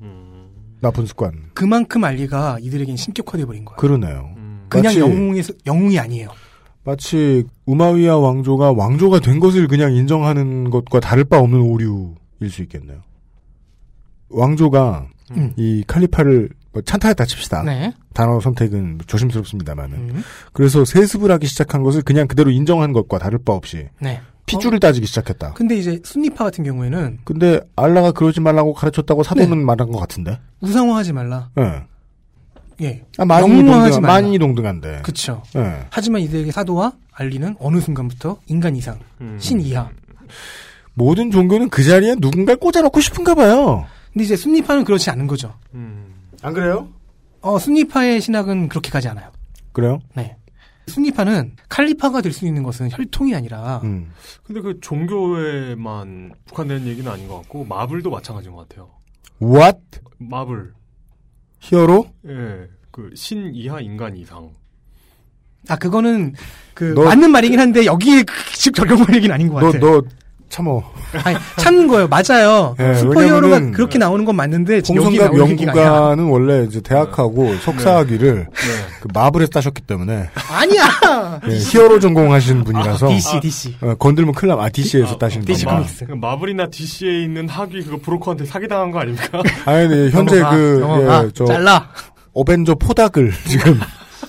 나쁜 0.81 1.05
습관. 1.05 1.51
그만큼 1.53 2.05
알리가 2.05 2.57
이들에겐 2.63 2.97
신격화돼 2.97 3.45
버린 3.45 3.67
거예요. 3.67 3.77
그러네요. 3.77 4.35
그냥 4.71 4.85
마치- 4.85 5.01
영웅에서 5.01 5.53
영웅이 5.67 5.99
아니에요. 5.99 6.31
마치 6.85 7.45
우마위야 7.67 8.15
왕조가 8.15 8.73
왕조가 8.73 9.21
된 9.21 9.41
것을 9.41 9.69
그냥 9.69 9.93
인정하는 9.93 10.71
것과 10.71 11.01
다를 11.01 11.25
바 11.25 11.39
없는 11.39 11.61
오류일 11.61 12.49
수 12.51 12.63
있겠네요. 12.63 13.03
왕조가 14.31 15.09
음. 15.33 15.53
이 15.57 15.85
칼리파를 15.87 16.49
뭐 16.73 16.83
찬탈했다 16.83 17.25
칩시다. 17.25 17.63
네. 17.65 17.93
단어 18.15 18.41
선택은 18.41 19.01
조심스럽습니다만은. 19.07 19.97
음. 19.97 20.25
그래서 20.53 20.85
세습을 20.85 21.31
하기 21.33 21.47
시작한 21.47 21.83
것을 21.83 22.03
그냥 22.03 22.29
그대로 22.29 22.51
인정한 22.51 22.93
것과 22.93 23.19
다를 23.19 23.39
바 23.45 23.53
없이 23.53 23.89
네. 24.01 24.21
핏줄을 24.47 24.81
따지기 24.81 25.07
시작했다. 25.07 25.53
근데 25.55 25.77
이제 25.77 26.01
순니파 26.05 26.45
같은 26.45 26.65
경우에는 26.65 27.19
근데 27.25 27.61
알라가 27.77 28.13
그러지 28.13 28.41
말라고 28.41 28.75
가르쳤다고 28.75 29.23
사도는 29.23 29.65
말한 29.65 29.91
것 29.93 29.99
같은데. 29.99 30.39
우상화하지 30.61 31.13
말라. 31.13 31.51
예. 31.59 31.83
예. 32.83 33.05
아, 33.19 33.25
많이 33.25 33.43
영웅화하지 33.49 33.93
동등, 33.93 34.03
말라. 34.03 34.15
많이 34.15 34.39
동등한데. 34.39 35.03
그쵸. 35.03 35.43
예. 35.57 35.87
하지만 35.91 36.23
이들에게 36.23 36.51
사도와 36.51 36.93
알리는 37.13 37.57
어느 37.61 37.79
순간부터 37.79 38.39
인간 38.47 38.75
이상, 38.75 38.99
음. 39.21 39.37
신 39.39 39.61
이하. 39.61 39.91
모든 40.95 41.31
종교는 41.31 41.69
그 41.69 41.85
자리에 41.85 42.17
누군가를 42.19 42.59
꽂아놓고 42.59 43.01
싶은가 43.01 43.35
봐요. 43.35 43.87
근데 44.13 44.25
이제 44.25 44.35
순니파는 44.35 44.85
그렇지 44.85 45.11
않은 45.11 45.27
거죠. 45.27 45.55
안 46.43 46.53
그래요? 46.55 46.89
어, 47.43 47.59
순니파의 47.59 48.21
신학은 48.21 48.69
그렇게 48.69 48.91
가지 48.91 49.09
않아요. 49.09 49.31
그래요? 49.73 50.01
네. 50.15 50.37
순니파는 50.89 51.55
칼리파가 51.69 52.21
될 52.21 52.33
수 52.33 52.47
있는 52.47 52.63
것은 52.65 52.91
혈통이 52.91 53.35
아니라 53.35 53.81
음. 53.85 54.11
근데 54.45 54.61
그 54.61 54.81
종교에만 54.81 56.33
국한된 56.49 56.87
얘기는 56.87 57.09
아닌 57.11 57.29
것 57.29 57.37
같고 57.37 57.65
마블도 57.65 58.11
마찬가지인 58.11 58.55
것 58.55 58.69
같아요. 58.69 58.91
What? 59.41 59.79
마블. 60.19 60.73
히어로? 61.61 62.07
예. 62.29 62.69
그 62.91 63.11
신 63.15 63.55
이하 63.55 63.81
인간 63.81 64.17
이상. 64.17 64.51
아 65.69 65.77
그거는 65.77 66.35
그 66.75 66.93
너- 66.95 67.05
맞는 67.05 67.31
말이긴 67.31 67.61
한데 67.61 67.85
여기에 67.85 68.23
그 68.25 68.35
즉 68.55 68.75
적용할 68.75 69.15
얘기는 69.15 69.33
아닌 69.33 69.49
것 69.49 69.61
너, 69.61 69.67
같아. 69.67 69.79
너, 69.79 70.03
참어. 70.51 70.83
아니, 71.25 71.37
참는 71.57 71.87
거예요. 71.87 72.09
맞아요. 72.09 72.75
예, 72.81 72.95
슈퍼히어로가 72.95 73.71
그렇게 73.71 73.99
나오는 73.99 74.25
건 74.25 74.35
맞는데 74.37 74.83
홍성갑. 74.87 75.39
연구가는 75.39 76.25
원래 76.25 76.65
이제 76.65 76.81
대학하고 76.81 77.55
석사학위를 77.59 78.49
그 79.01 79.09
마블에서 79.15 79.51
따셨기 79.53 79.83
때문에 79.83 80.29
아니야. 80.51 81.41
예, 81.49 81.57
히어로 81.57 82.01
전공하신 82.01 82.65
분이라서 82.65 83.07
아, 83.07 83.09
DC, 83.09 83.41
DC. 83.41 83.77
어, 83.81 83.95
건들면 83.95 84.35
큰일 84.35 84.55
나. 84.57 84.63
아, 84.63 84.69
DC에서 84.69 85.17
따신 85.17 85.45
DC 85.45 85.65
분이라. 85.65 85.83
코믹스. 85.83 86.07
그 86.07 86.13
마블이나 86.13 86.67
DC에 86.69 87.23
있는 87.23 87.49
학위 87.49 87.83
그거 87.85 87.99
브로커한테 88.03 88.45
사기당한 88.45 88.91
거 88.91 88.99
아닙니까? 88.99 89.41
아니, 89.65 89.89
네, 89.89 90.11
현재 90.11 90.43
그. 90.51 90.85
예, 91.27 91.31
저, 91.33 91.45
잘라. 91.47 91.89
어벤져 92.35 92.75
포닥을 92.75 93.33
지금 93.49 93.81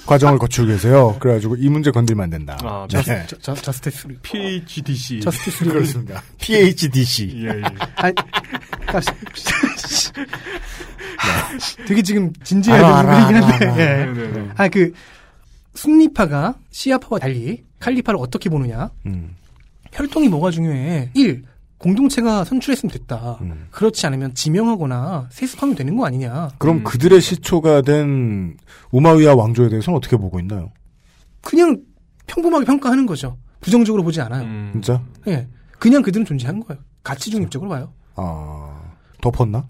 과정을 0.06 0.40
거치고 0.40 0.68
계세요. 0.68 1.16
그래가지고 1.20 1.56
이 1.58 1.70
문제 1.70 1.92
건들면 1.92 2.24
안 2.24 2.30
된다. 2.30 2.58
아, 2.64 2.88
네. 2.90 3.26
저, 3.28 3.38
저, 3.40 3.54
저스티스 3.54 4.08
리그. 4.08 4.20
PHDC. 4.24 5.20
저스티스 5.22 5.64
리그. 5.64 5.74
그렇습니다. 5.76 6.22
PHDC. 6.40 7.44
예, 7.46 7.48
예. 7.48 7.62
아니, 7.96 8.16
그러니까 8.86 9.02
되게 11.88 12.02
지금 12.02 12.32
진지해야 12.44 12.80
알아, 12.80 13.02
되는 13.02 13.10
알아, 13.10 13.20
얘기긴 13.22 13.36
알아, 13.44 13.48
한데. 13.48 13.66
알아. 13.68 13.80
예. 14.02 14.06
네네네. 14.06 14.50
아, 14.58 14.68
그, 14.70 14.92
순리파가 15.76 16.56
시아파와 16.72 17.20
달리 17.20 17.64
칼리파를 17.80 18.20
어떻게 18.20 18.50
보느냐. 18.50 18.90
음. 19.06 19.36
혈통이 19.94 20.28
뭐가 20.30 20.52
중요해. 20.52 21.12
1. 21.14 21.44
공동체가 21.82 22.44
선출했으면 22.44 22.92
됐다. 22.92 23.38
음. 23.42 23.68
그렇지 23.72 24.06
않으면 24.06 24.34
지명하거나 24.36 25.28
세습하면 25.32 25.76
되는 25.76 25.96
거 25.98 26.06
아니냐. 26.06 26.50
그럼 26.60 26.78
음. 26.78 26.84
그들의 26.84 27.20
시초가 27.20 27.82
된 27.82 28.58
우마위아 28.92 29.36
왕조에 29.36 29.70
대해서는 29.70 29.98
어떻게 29.98 30.16
보고 30.18 30.40
있나요? 30.40 30.72
그냥 31.42 31.82
평범하게 32.28 32.66
평가하는 32.66 33.06
거죠. 33.06 33.38
부정적으로 33.62 34.04
보지 34.04 34.22
않아요. 34.22 34.44
음. 34.44 34.70
진짜? 34.74 35.02
예. 35.28 35.48
그냥 35.80 36.02
그들은 36.04 36.26
존재하는 36.26 36.60
거예요. 36.66 36.80
가치 37.04 37.32
중립적으로 37.32 37.70
봐요. 37.70 37.92
아, 38.16 38.80
덮었나? 39.22 39.68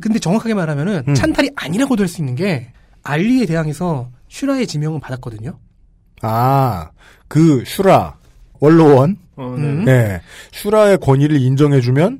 근데 0.00 0.18
정확하게 0.20 0.54
말하면은 0.54 1.02
음. 1.08 1.14
찬탈이 1.14 1.50
아니라고도 1.56 2.02
할 2.02 2.08
수 2.08 2.20
있는 2.22 2.36
게 2.36 2.72
알리에 3.02 3.46
대항해서 3.46 4.10
슈라의 4.28 4.66
지명은 4.68 5.00
받았거든요. 5.00 5.58
아, 6.22 6.90
그 7.26 7.64
슈라 7.66 8.16
원로원, 8.60 9.16
어, 9.38 9.54
음. 9.56 9.84
네, 9.84 10.20
슈라의 10.52 10.98
권위를 10.98 11.40
인정해주면 11.40 12.18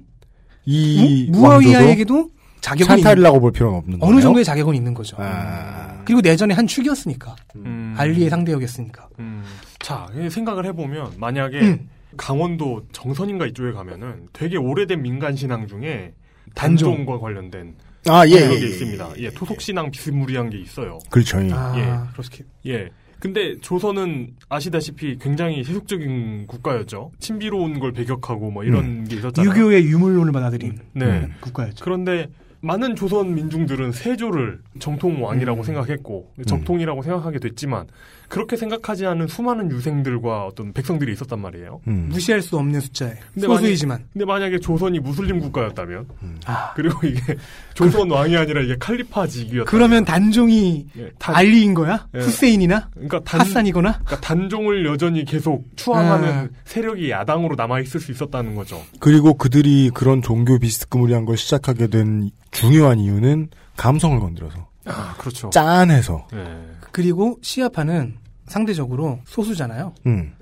이 0.65 1.29
무- 1.31 1.39
무아위아에게도 1.41 2.31
자격은 2.61 2.85
있는, 2.95 3.03
찬탈이라고 3.03 3.41
볼 3.41 3.53
필요는 3.53 3.79
없는 3.79 3.99
거예요. 3.99 4.13
어느 4.13 4.21
정도의 4.23 4.45
자격은 4.45 4.75
있는 4.75 4.95
거죠. 4.95 5.17
아, 5.19 6.01
그리고 6.05 6.21
내전의 6.21 6.55
한 6.57 6.67
축이었으니까. 6.67 7.35
음. 7.57 7.95
알리의 7.97 8.31
상대역이었으니까. 8.31 9.09
음. 9.19 9.43
자, 9.81 10.07
생각을 10.31 10.65
해보면 10.67 11.13
만약에 11.19 11.61
음. 11.61 11.89
강원도 12.17 12.83
정선인가 12.93 13.47
이쪽에 13.47 13.73
가면은 13.73 14.29
되게 14.33 14.57
오래된 14.57 15.03
민간 15.03 15.35
신앙 15.37 15.67
중에 15.67 16.13
단종. 16.55 16.93
단종과 16.95 17.19
관련된 17.19 17.75
아, 18.07 18.27
예, 18.27 18.41
그런 18.41 18.55
예, 18.55 18.59
게 18.61 18.65
예, 18.65 18.69
있습니다. 18.69 19.09
예, 19.19 19.31
토속 19.31 19.61
신앙 19.61 19.91
비스무리한 19.91 20.51
게 20.51 20.59
있어요. 20.59 20.99
그렇죠. 21.11 21.43
예. 21.45 21.51
아, 21.53 21.75
예. 21.77 22.13
그렇게. 22.13 22.45
예. 22.67 22.89
근데 23.21 23.59
조선은 23.61 24.37
아시다시피 24.49 25.19
굉장히 25.19 25.65
세속적인 25.65 26.47
국가였죠. 26.47 27.11
친비로운 27.19 27.81
걸 27.81 27.93
배격하고 27.93 28.51
뭐 28.51 28.65
이런 28.65 29.05
게 29.05 29.17
있었잖아요. 29.17 29.51
유교의 29.51 29.87
유물론을 29.87 30.33
받아들인 30.33 30.79
네. 30.93 31.07
음. 31.07 31.35
국가였죠. 31.41 31.85
그런데 31.85 32.29
많은 32.61 32.97
조선 32.97 33.35
민중들은 33.35 33.93
세조를 33.93 34.61
정통 34.79 35.23
왕이라고 35.25 35.61
음. 35.61 35.65
생각했고 35.65 36.33
정통이라고 36.47 37.03
생각하게 37.03 37.39
됐지만 37.39 37.87
그렇게 38.29 38.57
생각하지 38.57 39.07
않은 39.07 39.27
수많은 39.27 39.71
유생들과 39.71 40.45
어떤 40.47 40.73
백성들이 40.73 41.13
있었단 41.13 41.41
말이에요. 41.41 41.81
음. 41.89 42.09
무시할 42.13 42.43
수 42.43 42.57
없는 42.59 42.81
숫자에 42.81 43.15
근데 43.33 43.47
소수이지만 43.47 44.05
근데 44.13 44.25
만약에 44.25 44.59
조선이 44.59 45.01
무슬림 45.01 45.41
국가였다면 45.41 46.07
아, 46.47 46.73
그리고 46.75 47.07
이게 47.07 47.21
조선 47.75 48.11
왕이 48.11 48.37
아니라 48.37 48.61
이게 48.61 48.77
칼리파직이었다. 48.79 49.71
그러면 49.71 50.05
단종이 50.05 50.87
예, 50.99 51.11
단- 51.19 51.35
알리인 51.37 51.73
거야? 51.75 52.07
예. 52.15 52.19
후세인이나 52.21 52.91
그러니까 52.93 53.21
단, 53.21 53.41
하산이거나? 53.41 53.93
그러니까 54.05 54.21
단종을 54.21 54.85
여전히 54.87 55.25
계속 55.25 55.65
추앙하는 55.77 56.29
아. 56.29 56.49
세력이 56.65 57.11
야당으로 57.11 57.55
남아 57.57 57.81
있을 57.81 57.99
수 58.01 58.13
있었다는 58.13 58.55
거죠. 58.55 58.83
그리고 59.01 59.35
그들이 59.35 59.91
그런 59.95 60.21
종교 60.23 60.59
비스무리한 60.59 61.25
걸 61.25 61.37
시작하게 61.37 61.87
된 61.87 62.31
중요한 62.51 62.99
이유는 62.99 63.49
감성을 63.77 64.19
건드려서 64.21 64.69
아, 64.87 65.15
그렇죠. 65.19 65.51
짠해서 65.51 66.27
네. 66.33 66.45
그리고 66.93 67.39
시아파는 67.43 68.17
상대적으로 68.47 69.21
소수잖아요. 69.27 69.95
음. 70.07 70.33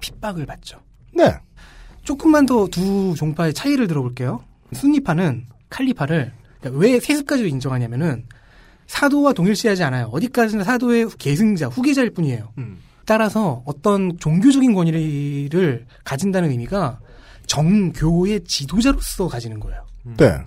핍박을 0.00 0.46
받죠. 0.46 0.78
네. 1.14 1.34
조금만 2.02 2.44
더 2.46 2.66
두 2.66 3.14
종파의 3.16 3.54
차이를 3.54 3.86
들어볼게요. 3.86 4.44
순니파는 4.72 5.46
칼리파를 5.70 6.32
그러니까 6.60 6.80
왜 6.80 7.00
세습까지도 7.00 7.48
인정하냐면은 7.48 8.26
사도와 8.86 9.32
동일시하지 9.32 9.82
않아요. 9.84 10.06
어디까지나 10.12 10.64
사도의 10.64 11.08
계승자, 11.18 11.68
후계자일 11.68 12.10
뿐이에요. 12.10 12.52
음. 12.58 12.78
따라서 13.06 13.62
어떤 13.64 14.18
종교적인 14.18 14.74
권위를 14.74 15.86
가진다는 16.04 16.50
의미가 16.50 17.00
정교의 17.46 18.44
지도자로서 18.44 19.28
가지는 19.28 19.60
거예요. 19.60 19.84
네. 20.16 20.38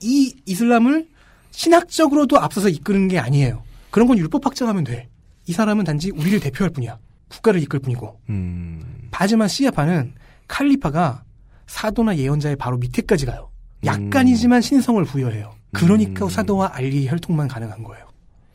이 0.00 0.34
이슬람을 0.46 1.08
신학적으로도 1.50 2.38
앞서서 2.40 2.68
이끄는 2.68 3.08
게 3.08 3.18
아니에요. 3.18 3.62
그런 3.92 4.08
건 4.08 4.18
율법 4.18 4.44
확정하면 4.44 4.82
돼. 4.82 5.08
이 5.46 5.52
사람은 5.52 5.84
단지 5.84 6.10
우리를 6.10 6.40
대표할 6.40 6.70
뿐이야. 6.70 6.98
국가를 7.28 7.62
이끌 7.62 7.78
뿐이고. 7.78 8.18
음. 8.30 8.82
바즈만 9.12 9.46
시아파는 9.48 10.14
칼리파가 10.48 11.22
사도나 11.66 12.16
예언자의 12.16 12.56
바로 12.56 12.76
밑에까지 12.78 13.26
가요. 13.26 13.50
약간이지만 13.84 14.60
신성을 14.60 15.02
부여해요. 15.04 15.52
그러니까 15.72 16.28
사도와 16.28 16.72
알리의 16.74 17.08
혈통만 17.08 17.48
가능한 17.48 17.82
거예요. 17.84 18.06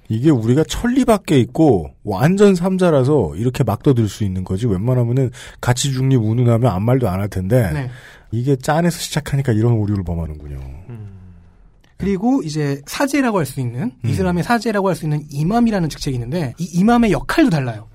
이게 0.10 0.30
우리가 0.30 0.64
천리 0.64 1.04
밖에 1.04 1.38
있고 1.40 1.92
완전 2.04 2.56
삼자라서 2.56 3.36
이렇게 3.36 3.64
막 3.66 3.84
떠들 3.84 4.08
수 4.08 4.24
있는 4.24 4.44
거지 4.46 4.66
웬만하면은 4.66 5.32
가치 5.60 5.92
중립 5.92 6.18
운운하면 6.24 6.72
아무 6.72 6.86
말도 6.86 7.10
안 7.10 7.20
할 7.20 7.28
텐데 7.28 7.72
네. 7.74 7.90
이게 8.32 8.56
짠에서 8.56 8.98
시작하니까 8.98 9.52
이런 9.52 9.74
오류를 9.74 10.04
범하는군요. 10.06 10.60
그리고 11.98 12.42
이제 12.44 12.82
사제라고 12.86 13.40
할 13.40 13.46
수 13.46 13.60
있는 13.60 13.92
음. 14.04 14.10
이슬람의 14.10 14.44
사제라고 14.44 14.88
할 14.90 14.96
수 14.96 15.06
있는 15.06 15.26
이맘이라는 15.30 15.90
직책이 15.90 16.16
있는데 16.16 16.54
이 16.60 16.66
이맘의 16.80 17.12
역할도 17.12 17.50
달라요. 17.50 17.90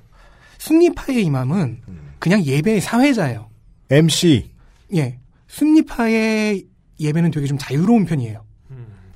순니파의 0.59 1.25
이맘은 1.25 1.81
그냥 2.19 2.45
예배의 2.45 2.81
사회자예요. 2.81 3.49
MC 3.91 4.51
예. 4.95 5.19
순니파의 5.49 6.65
예배는 7.01 7.31
되게 7.31 7.47
좀 7.47 7.59
자유로운 7.59 8.05
편이에요. 8.07 8.45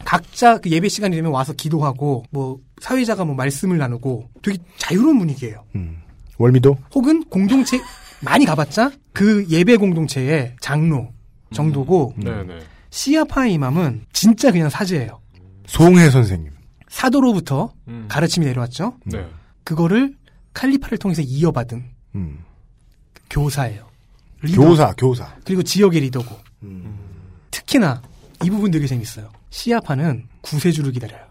각자 0.05 0.59
그 0.59 0.71
예배 0.71 0.89
시간이 0.89 1.17
되면 1.17 1.33
와서 1.33 1.53
기도하고 1.53 2.25
뭐 2.31 2.61
사회자가 2.81 3.25
뭐 3.25 3.35
말씀을 3.35 3.79
나누고 3.79 4.31
되게 4.43 4.59
자유로운 4.79 5.19
분위기예요. 5.19 5.65
음. 5.75 5.99
월미도 6.39 6.77
혹은 6.95 7.25
공동체 7.25 7.81
많이 8.21 8.45
가봤자 8.45 8.93
그 9.13 9.47
예배 9.49 9.77
공동체의 9.77 10.57
장로 10.61 11.09
정도고 11.53 12.15
네네. 12.19 12.59
시아파의 12.97 13.53
이맘은 13.53 14.07
진짜 14.15 14.51
그냥 14.51 14.71
사제예요. 14.71 15.21
송해 15.67 16.09
선생님. 16.09 16.51
사도로부터 16.89 17.75
음. 17.89 18.07
가르침이 18.09 18.47
내려왔죠. 18.47 18.95
네. 19.05 19.27
그거를 19.65 20.17
칼리파를 20.55 20.97
통해서 20.97 21.21
이어받은 21.21 21.85
음. 22.15 22.39
교사예요. 23.29 23.87
리더. 24.41 24.63
교사 24.63 24.95
교사. 24.95 25.37
그리고 25.45 25.63
지역의 25.63 26.01
리더고. 26.01 26.37
음. 26.63 26.99
특히나 27.51 28.01
이 28.43 28.49
부분 28.49 28.71
되게 28.71 28.87
재밌어요. 28.87 29.29
시아파는 29.51 30.29
구세주를 30.41 30.93
기다려요. 30.93 31.27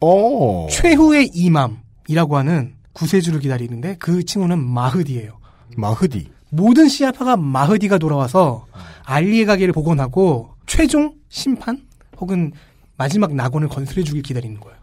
어. 0.00 0.68
최후의 0.70 1.30
이맘이라고 1.34 2.36
하는 2.36 2.76
구세주를 2.92 3.40
기다리는데 3.40 3.96
그 3.98 4.24
칭호는 4.24 4.64
마흐디예요. 4.64 5.36
마흐디. 5.76 6.30
모든 6.50 6.88
시아파가 6.88 7.36
마흐디가 7.36 7.98
돌아와서 7.98 8.66
알리의 9.04 9.46
가게를 9.46 9.72
복원하고 9.72 10.57
최종 10.68 11.14
심판 11.28 11.84
혹은 12.18 12.52
마지막 12.96 13.34
낙원을 13.34 13.68
건설해 13.68 14.04
주길 14.04 14.22
기다리는 14.22 14.60
거예요. 14.60 14.78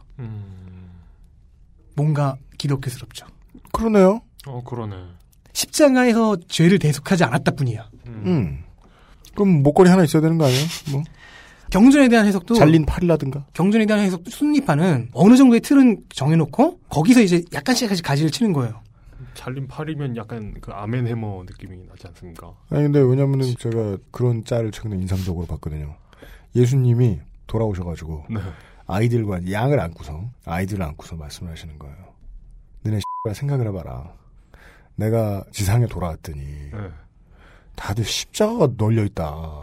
뭔가 1.96 2.36
기독교스럽죠. 2.58 3.26
그러네요. 3.72 4.22
어, 4.48 4.62
그러네. 4.64 4.96
십자가에서 5.54 6.38
죄를 6.48 6.80
대속하지 6.80 7.24
않았다 7.24 7.52
뿐이야. 7.52 7.90
음. 8.08 8.64
그럼 9.34 9.64
목걸이 9.64 9.90
하나 9.90 10.04
있어야 10.04 10.22
되는 10.22 10.38
거 10.38 10.46
아니에요? 10.46 10.66
뭐 10.92 11.04
경전에 11.72 12.08
대한 12.10 12.26
해석도 12.26 12.56
잘린 12.56 12.86
팔이라든가. 12.86 13.46
경전에 13.54 13.86
대한 13.86 14.04
해석 14.04 14.24
순리파는 14.30 15.10
어느 15.14 15.36
정도의 15.38 15.62
틀은 15.62 16.04
정해놓고 16.10 16.80
거기서 16.90 17.22
이제 17.22 17.44
약간씩 17.54 17.86
약간씩 17.86 18.06
가지를 18.06 18.32
치는 18.32 18.54
거예요. 18.54 18.82
잘린 19.36 19.68
팔이면 19.68 20.18
약간 20.18 20.56
그 20.62 20.72
아멘 20.72 21.08
해머 21.08 21.44
느낌이 21.46 21.86
나지 21.88 22.08
않습니까? 22.08 22.54
아니 22.70 22.84
근데 22.84 23.00
왜냐면은 23.00 23.54
제가 23.58 23.98
그런 24.12 24.44
짤을 24.44 24.72
최근에 24.72 24.96
인상적으로 24.96 25.46
봤거든요. 25.46 25.96
예수님이 26.56 27.20
돌아오셔가지고 27.48 28.26
네. 28.30 28.40
아이들과 28.88 29.52
양을 29.52 29.80
안고서 29.80 30.24
아이들을 30.46 30.84
안고서 30.84 31.16
말씀을 31.16 31.52
하시는 31.52 31.78
거예요. 31.78 31.96
너네 32.84 33.00
생각을 33.34 33.68
해봐라. 33.68 34.14
내가 34.96 35.44
지상에 35.52 35.86
돌아왔더니 35.88 36.40
네. 36.42 36.92
다들 37.76 38.06
십자가가 38.06 38.70
널려 38.78 39.04
있다. 39.04 39.62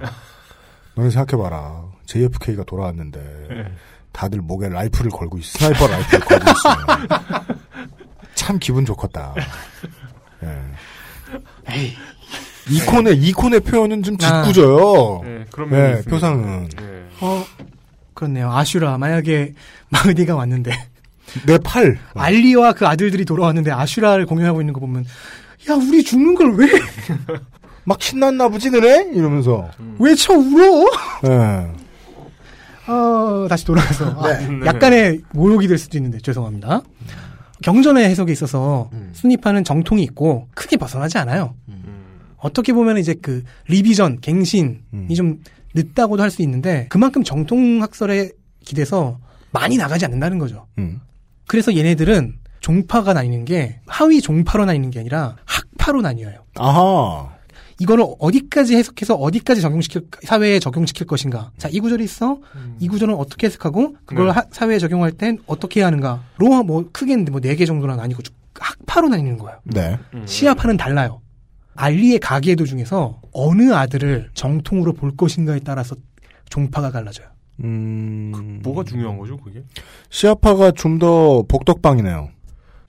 너네 0.95 1.11
생각해봐라. 1.11 1.91
JFK가 2.07 2.65
돌아왔는데 2.65 3.47
네. 3.49 3.73
다들 4.13 4.41
목에 4.43 4.69
라이플을 4.69 5.11
걸고 5.11 5.39
있, 5.39 5.45
sniper 5.45 5.87
rifle을 5.87 6.21
걸고 6.27 6.45
있어요. 6.51 7.57
참 8.35 8.59
기분 8.59 8.85
좋겠다. 8.85 9.35
예. 10.45 11.95
이콘의 12.71 13.17
이콘의 13.19 13.61
표현은 13.61 14.03
좀 14.03 14.17
아. 14.23 14.43
짓궂어요. 14.45 15.21
네, 15.25 15.45
그런 15.51 15.69
있습니다. 15.69 16.11
표상은 16.11 16.69
네. 16.69 17.05
어, 17.21 17.45
그렇네요. 18.15 18.53
아슈라. 18.53 18.99
만약에 18.99 19.55
마흐디가 19.89 20.35
왔는데. 20.37 20.73
내 21.47 21.59
팔. 21.59 21.99
알리와 22.15 22.73
그 22.75 22.87
아들들이 22.87 23.25
돌아왔는데 23.25 23.71
아슈라를 23.71 24.27
공연하고 24.27 24.61
있는 24.61 24.75
거 24.75 24.81
보면, 24.81 25.05
야, 25.71 25.75
우리 25.75 26.03
죽는 26.05 26.35
걸 26.35 26.55
왜, 26.57 26.69
막 27.85 28.03
신났나 28.03 28.49
보지 28.49 28.71
너네? 28.71 29.13
이러면서 29.15 29.69
왜쳐 29.99 30.35
울어? 30.35 30.91
예. 31.27 32.91
어, 32.91 33.47
다시 33.49 33.65
돌아가서. 33.65 34.11
아, 34.21 34.39
네. 34.39 34.67
약간의 34.67 35.23
모욕이 35.33 35.69
될 35.69 35.79
수도 35.79 35.97
있는데, 35.99 36.19
죄송합니다. 36.19 36.83
경전의 37.63 38.05
해석에 38.09 38.33
있어서 38.33 38.91
순위파는 39.13 39.65
정통이 39.65 40.03
있고 40.05 40.49
크게 40.55 40.77
벗어나지 40.77 41.19
않아요. 41.19 41.55
어떻게 42.37 42.73
보면 42.73 42.99
이제 42.99 43.15
그 43.15 43.45
리비전, 43.69 44.21
갱신이 44.21 45.15
좀 45.17 45.41
늦다고도 45.75 46.23
할 46.23 46.31
수 46.31 46.43
있는데 46.43 46.87
그만큼 46.89 47.23
정통 47.23 47.81
학설에 47.83 48.31
기대서 48.65 49.19
많이 49.53 49.77
나가지 49.77 50.05
않는다는 50.05 50.39
거죠. 50.39 50.67
음. 50.79 51.01
그래서 51.47 51.75
얘네들은 51.77 52.39
종파가 52.61 53.13
나뉘는 53.13 53.45
게 53.45 53.81
하위 53.87 54.21
종파로 54.21 54.65
나뉘는 54.65 54.91
게 54.91 55.01
아니라 55.01 55.37
학파로 55.45 56.01
나뉘어요. 56.03 56.45
아하. 56.57 57.31
이거를 57.83 58.05
어디까지 58.19 58.77
해석해서 58.77 59.15
어디까지 59.15 59.61
적용시킬 59.61 60.07
사회에 60.23 60.59
적용시킬 60.61 61.07
것인가. 61.07 61.51
자, 61.59 61.69
이 61.71 61.81
구절이 61.81 62.05
있어. 62.05 62.39
이 62.79 62.87
구절은 62.89 63.15
어떻게 63.15 63.47
해석하고 63.47 63.97
그걸 64.07 64.27
네. 64.27 64.33
하- 64.33 64.45
사회에 64.51 64.79
적용할 64.79 65.13
땐 65.13 65.39
어떻게 65.47 65.81
해야 65.81 65.89
하는가로 65.89 66.63
뭐 66.65 66.89
크게 66.93 67.17
뭐네 67.17 67.57
개 67.57 67.65
정도나 67.67 67.97
나뉘고 67.97 68.23
쭉 68.23 68.35
학파로 68.55 69.09
나뉘는 69.09 69.39
거예요. 69.39 69.59
네. 69.65 69.99
시아파는 70.27 70.77
달라요. 70.77 71.21
알리의 71.75 72.19
가계도 72.21 72.67
중에서 72.67 73.21
어느 73.33 73.73
아들을 73.73 74.31
정통으로 74.35 74.93
볼 74.93 75.17
것인가에 75.17 75.61
따라서 75.65 75.97
종파가 76.51 76.91
갈라져요. 76.91 77.27
음. 77.65 78.61
뭐가 78.63 78.85
중요한 78.85 79.17
거죠, 79.19 79.37
그게? 79.39 79.65
시아파가 80.11 80.71
좀 80.73 80.99
더 80.99 81.43
복덕방이네요. 81.49 82.29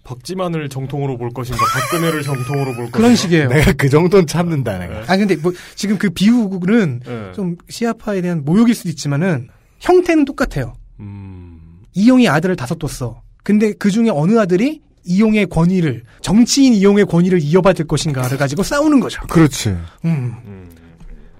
박지만을 0.03 0.69
정통으로 0.69 1.17
볼 1.17 1.30
것인가, 1.30 1.61
박근혜를 1.65 2.23
정통으로 2.23 2.65
볼 2.65 2.75
것인가. 2.75 2.97
그런 2.97 3.15
식이에요. 3.15 3.47
내가 3.47 3.71
그 3.73 3.89
정도는 3.89 4.27
참는다 4.27 4.77
내가. 4.77 5.03
아 5.07 5.17
근데 5.17 5.35
뭐 5.38 5.53
지금 5.75 5.97
그 5.97 6.09
비유는 6.09 6.99
네. 7.05 7.31
좀 7.34 7.55
시아파에 7.69 8.21
대한 8.21 8.43
모욕일 8.43 8.75
수도 8.75 8.89
있지만은 8.89 9.47
형태는 9.80 10.25
똑같아요. 10.25 10.73
음. 10.99 11.59
이용이 11.93 12.27
아들을 12.27 12.55
다섯 12.55 12.77
뒀어. 12.80 13.21
근데 13.43 13.73
그 13.73 13.91
중에 13.91 14.09
어느 14.09 14.38
아들이 14.39 14.81
이용의 15.05 15.47
권위를 15.47 16.03
정치인 16.21 16.73
이용의 16.73 17.05
권위를 17.05 17.39
이어받을 17.41 17.88
것인가를 17.88 18.38
가지고 18.38 18.63
싸우는 18.63 18.99
거죠. 18.99 19.21
그렇지. 19.27 19.75
음. 20.05 20.69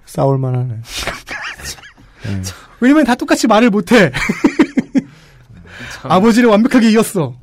싸울 0.06 0.38
만하네. 0.38 0.76
왜냐면 2.80 3.06
다 3.06 3.16
똑같이 3.16 3.48
말을 3.48 3.70
못해. 3.70 4.12
아버지를 6.04 6.50
완벽하게 6.50 6.92
이었어. 6.92 7.36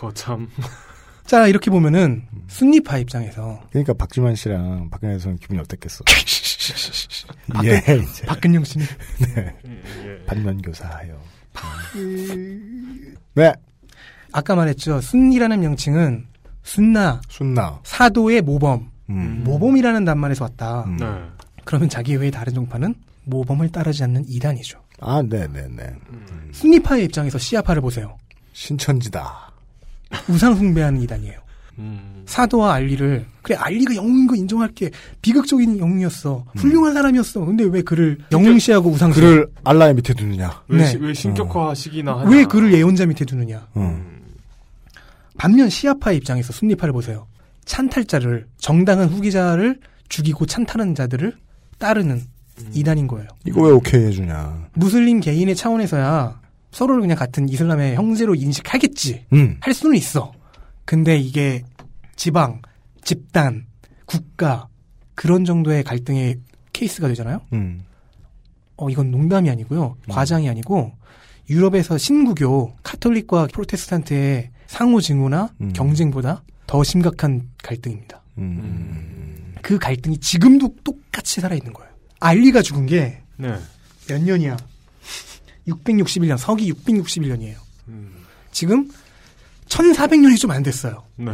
거참. 0.00 0.48
자 1.26 1.46
이렇게 1.46 1.70
보면은 1.70 2.22
순리파 2.48 2.98
입장에서 2.98 3.60
그러니까 3.70 3.92
박지만 3.92 4.34
씨랑 4.34 4.88
박근혜 4.90 5.16
대통령 5.16 5.38
기분이 5.38 5.60
어땠겠어. 5.60 6.02
박근- 7.52 7.64
예, 7.66 7.76
이제. 8.02 8.26
박근영 8.26 8.64
씨는 8.64 8.86
네. 9.36 9.56
반면 10.26 10.60
교사하여. 10.62 11.20
네. 13.34 13.52
아까 14.32 14.54
말했죠. 14.54 15.00
순리라는 15.00 15.60
명칭은 15.60 16.26
순나, 16.62 17.20
순나, 17.28 17.80
사도의 17.84 18.42
모범, 18.42 18.90
음. 19.10 19.42
모범이라는 19.44 20.04
단말에서 20.04 20.44
왔다. 20.44 20.84
네. 20.98 21.06
그러면 21.64 21.88
자기 21.88 22.14
외의 22.16 22.30
다른 22.30 22.54
종파는 22.54 22.94
모범을 23.24 23.70
따르지 23.70 24.02
않는 24.04 24.24
이단이죠. 24.28 24.80
아, 25.00 25.22
네, 25.28 25.46
네, 25.48 25.66
네. 25.68 25.94
순리파의 26.52 27.04
입장에서 27.06 27.38
시아파를 27.38 27.82
보세요. 27.82 28.16
신천지다. 28.52 29.49
우상 30.28 30.56
숭배하는 30.56 31.00
이단이에요. 31.02 31.38
음. 31.78 32.22
사도와 32.26 32.74
알리를 32.74 33.24
그래 33.42 33.56
알리가 33.56 33.94
영웅인 33.96 34.26
거 34.26 34.36
인정할게 34.36 34.90
비극적인 35.22 35.78
영웅이었어 35.78 36.44
음. 36.46 36.58
훌륭한 36.58 36.92
사람이었어 36.94 37.44
근데 37.44 37.64
왜 37.64 37.80
그를 37.82 38.18
영웅시하고 38.30 38.90
우상숭 38.90 39.20
그를 39.22 39.46
알라의 39.64 39.94
밑에 39.94 40.12
두느냐. 40.14 40.62
왜, 40.68 40.78
네. 40.78 40.86
시- 40.86 40.96
왜 40.98 41.14
신격화식이나 41.14 42.18
하냐. 42.20 42.30
왜 42.30 42.44
그를 42.44 42.72
예언자 42.72 43.06
밑에 43.06 43.24
두느냐 43.24 43.66
음. 43.76 44.20
반면 45.38 45.68
시아파의 45.70 46.18
입장에서 46.18 46.52
순리파를 46.52 46.92
보세요 46.92 47.26
찬탈자를 47.64 48.46
정당한 48.58 49.08
후기자를 49.08 49.80
죽이고 50.08 50.44
찬탈하는 50.46 50.94
자들을 50.94 51.34
따르는 51.78 52.20
이단인 52.74 53.06
거예요 53.06 53.26
이거 53.46 53.62
왜 53.62 53.70
오케이 53.70 54.04
해주냐. 54.04 54.68
무슬림 54.74 55.20
개인의 55.20 55.56
차원에서야 55.56 56.39
서로를 56.70 57.00
그냥 57.00 57.16
같은 57.16 57.48
이슬람의 57.48 57.96
형제로 57.96 58.34
인식하겠지 58.34 59.26
음. 59.32 59.56
할 59.60 59.74
수는 59.74 59.96
있어 59.96 60.32
근데 60.84 61.16
이게 61.16 61.62
지방 62.16 62.62
집단 63.02 63.66
국가 64.06 64.68
그런 65.14 65.44
정도의 65.44 65.84
갈등의 65.84 66.38
케이스가 66.72 67.08
되잖아요 67.08 67.40
음. 67.52 67.84
어, 68.80 68.88
이건 68.88 69.10
농담이 69.10 69.50
아니고요. 69.50 69.96
과장이 70.08 70.48
아니고 70.48 70.92
유럽에서 71.50 71.98
신구교, 71.98 72.76
카톨릭과 72.82 73.48
프로테스탄트의 73.52 74.50
상호 74.66 75.00
증오나 75.00 75.52
음. 75.60 75.72
경쟁보다 75.72 76.42
더 76.66 76.82
심각한 76.82 77.50
갈등입니다. 77.62 78.22
음. 78.38 79.54
그 79.60 79.78
갈등이 79.78 80.18
지금도 80.18 80.76
똑같이 80.82 81.40
살아있는 81.40 81.72
거예요. 81.72 81.90
알리가 82.20 82.62
죽은 82.62 82.86
게몇 82.86 83.60
네. 84.08 84.18
년이야? 84.18 84.56
661년, 85.70 86.36
서기 86.38 86.72
661년이에요. 86.72 87.56
음. 87.88 88.12
지금 88.52 88.88
1400년이 89.68 90.38
좀 90.38 90.50
안 90.50 90.62
됐어요. 90.62 91.04
네. 91.16 91.32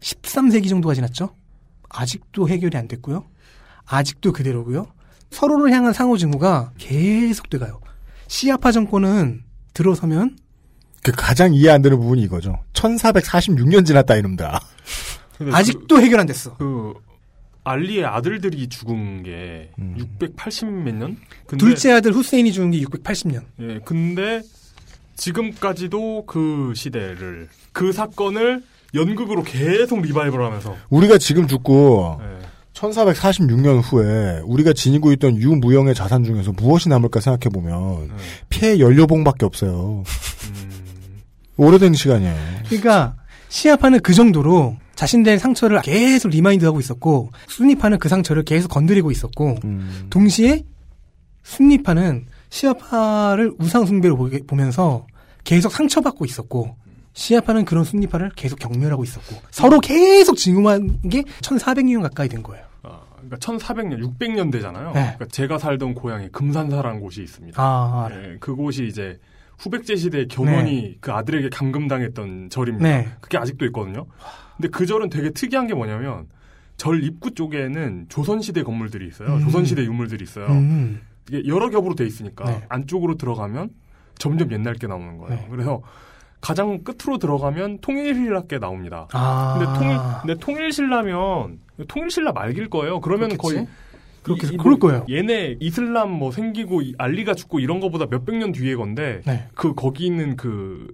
13세기 0.00 0.68
정도가 0.68 0.94
지났죠? 0.94 1.34
아직도 1.90 2.48
해결이 2.48 2.76
안 2.76 2.88
됐고요. 2.88 3.24
아직도 3.86 4.32
그대로고요. 4.32 4.86
서로를 5.30 5.72
향한 5.72 5.92
상호증오가 5.92 6.72
계속 6.78 7.50
돼가요. 7.50 7.80
시아파 8.28 8.72
정권은 8.72 9.42
들어서면 9.74 10.36
그 11.02 11.12
가장 11.12 11.54
이해 11.54 11.70
안 11.70 11.82
되는 11.82 11.98
부분이 11.98 12.22
이거죠. 12.22 12.58
1446년 12.74 13.86
지났다 13.86 14.16
이놈들아. 14.16 14.60
아직도 15.52 16.00
해결 16.00 16.20
안 16.20 16.26
됐어. 16.26 16.56
그, 16.56 16.94
그 16.94 17.07
알리의 17.68 18.04
아들들이 18.04 18.68
죽은 18.68 19.22
게 19.22 19.70
680몇 19.78 20.94
년? 20.94 21.16
근데, 21.46 21.64
둘째 21.64 21.92
아들 21.92 22.12
후세인이 22.12 22.52
죽은 22.52 22.70
게 22.70 22.80
680년. 22.80 23.42
예, 23.60 23.80
근데 23.84 24.42
지금까지도 25.16 26.24
그 26.26 26.72
시대를 26.74 27.48
그 27.72 27.92
사건을 27.92 28.62
연극으로 28.94 29.42
계속 29.42 30.00
리바이벌 30.00 30.42
하면서 30.42 30.76
우리가 30.88 31.18
지금 31.18 31.46
죽고 31.46 32.20
예. 32.22 32.38
1446년 32.72 33.80
후에 33.82 34.40
우리가 34.44 34.72
지니고 34.72 35.12
있던 35.12 35.36
유무형의 35.36 35.94
자산 35.94 36.24
중에서 36.24 36.52
무엇이 36.52 36.88
남을까 36.88 37.20
생각해 37.20 37.50
보면 37.52 38.08
네. 38.08 38.14
폐연료봉밖에 38.48 39.44
없어요. 39.44 40.04
음. 40.06 41.22
오래된 41.56 41.94
시간이에요. 41.94 42.36
그러니까 42.66 43.16
시아파는 43.48 44.00
그 44.00 44.14
정도로 44.14 44.76
자신들의 45.02 45.38
상처를 45.38 45.80
계속 45.82 46.30
remind하고 46.30 46.80
있었고 46.80 47.30
순니파는 47.46 48.00
그 48.00 48.08
상처를 48.08 48.42
계속 48.42 48.66
건드리고 48.66 49.12
있었고 49.12 49.54
음. 49.62 50.06
동시에 50.10 50.64
순니파는 51.44 52.26
시아파를 52.50 53.52
우상 53.60 53.86
숭배로 53.86 54.16
보게- 54.16 54.44
보면서 54.44 55.06
계속 55.44 55.70
상처받고 55.70 56.24
있었고 56.24 56.74
시아파는 57.12 57.64
그런 57.64 57.84
순리파를 57.84 58.32
계속 58.34 58.58
경멸하고 58.58 59.04
있었고 59.04 59.36
서로 59.52 59.78
계속 59.78 60.36
증오한 60.36 61.02
게 61.08 61.22
1400년 61.42 62.02
가까이 62.02 62.28
된 62.28 62.42
거예요. 62.42 62.64
아, 62.82 62.98
그러니까 63.14 63.36
1400년, 63.36 64.00
600년 64.18 64.50
되잖아요. 64.50 64.86
네. 64.94 65.00
그러니까 65.00 65.26
제가 65.26 65.58
살던 65.58 65.94
고향에 65.94 66.28
금산사라는 66.32 66.98
곳이 67.00 67.22
있습니다. 67.22 67.62
아, 67.62 68.08
예, 68.10 68.36
그곳이 68.40 68.88
이제 68.88 69.20
후백제 69.58 69.96
시대 69.96 70.26
견훤이 70.26 70.82
네. 70.82 70.96
그 71.00 71.12
아들에게 71.12 71.50
감금당했던 71.50 72.50
절입니다. 72.50 72.88
네. 72.88 73.08
그게 73.20 73.38
아직도 73.38 73.64
있거든요. 73.66 74.06
근데 74.56 74.68
그 74.68 74.86
절은 74.86 75.10
되게 75.10 75.30
특이한 75.30 75.66
게 75.66 75.74
뭐냐면 75.74 76.26
절 76.76 77.02
입구 77.02 77.34
쪽에는 77.34 78.06
조선시대 78.08 78.62
건물들이 78.62 79.06
있어요. 79.08 79.34
음. 79.34 79.40
조선시대 79.40 79.82
유물들이 79.82 80.22
있어요. 80.22 80.46
음. 80.46 81.00
이게 81.28 81.46
여러 81.48 81.68
겹으로 81.70 81.94
돼 81.94 82.06
있으니까 82.06 82.44
네. 82.44 82.64
안쪽으로 82.68 83.16
들어가면 83.16 83.70
점점 84.16 84.50
옛날 84.52 84.74
게 84.74 84.86
나오는 84.86 85.18
거예요. 85.18 85.34
네. 85.34 85.46
그래서 85.50 85.82
가장 86.40 86.84
끝으로 86.84 87.18
들어가면 87.18 87.78
통일신라께 87.80 88.58
나옵니다. 88.60 89.08
아. 89.12 89.56
근데 89.58 89.78
통일 89.78 89.98
근데 90.22 90.34
통일신라면 90.38 91.58
통일신라 91.88 92.32
말길 92.32 92.70
거예요. 92.70 93.00
그러면 93.00 93.30
그렇겠지? 93.30 93.54
거의 93.54 93.66
그렇게 94.28 94.46
이- 94.46 94.54
이 94.54 94.56
그럴 94.56 94.76
뭐 94.78 94.88
거예요. 94.90 95.06
얘네 95.10 95.56
이슬람 95.60 96.10
뭐 96.10 96.30
생기고 96.30 96.82
이 96.82 96.94
알리가 96.98 97.34
죽고 97.34 97.58
이런 97.60 97.80
거보다 97.80 98.06
몇백 98.10 98.36
년 98.36 98.52
뒤에 98.52 98.74
건데 98.76 99.20
네. 99.26 99.46
그 99.54 99.74
거기 99.74 100.06
있는 100.06 100.36
그 100.36 100.86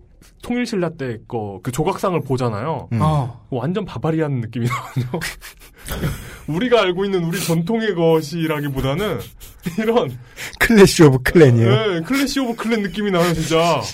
통일신라 0.43 0.91
때 0.91 1.19
거 1.29 1.61
그 1.63 1.71
조각상을 1.73 2.19
보잖아요. 2.23 2.89
음. 2.93 2.99
어. 3.03 3.47
완전 3.51 3.85
바바리안 3.85 4.41
느낌이 4.41 4.67
나거든요. 4.69 5.21
우리가 6.49 6.81
알고 6.83 7.05
있는 7.05 7.25
우리 7.25 7.39
전통의 7.41 7.95
것이라기보다는 7.95 9.19
이런 9.79 10.19
Clash 10.61 11.03
of 11.05 11.19
Clans이에요. 11.25 11.69
네, 11.95 12.01
Clash 12.03 12.41
of 12.41 12.57
Clans 12.57 12.83
느낌이 12.83 13.11
나요, 13.11 13.33
진짜. 13.35 13.81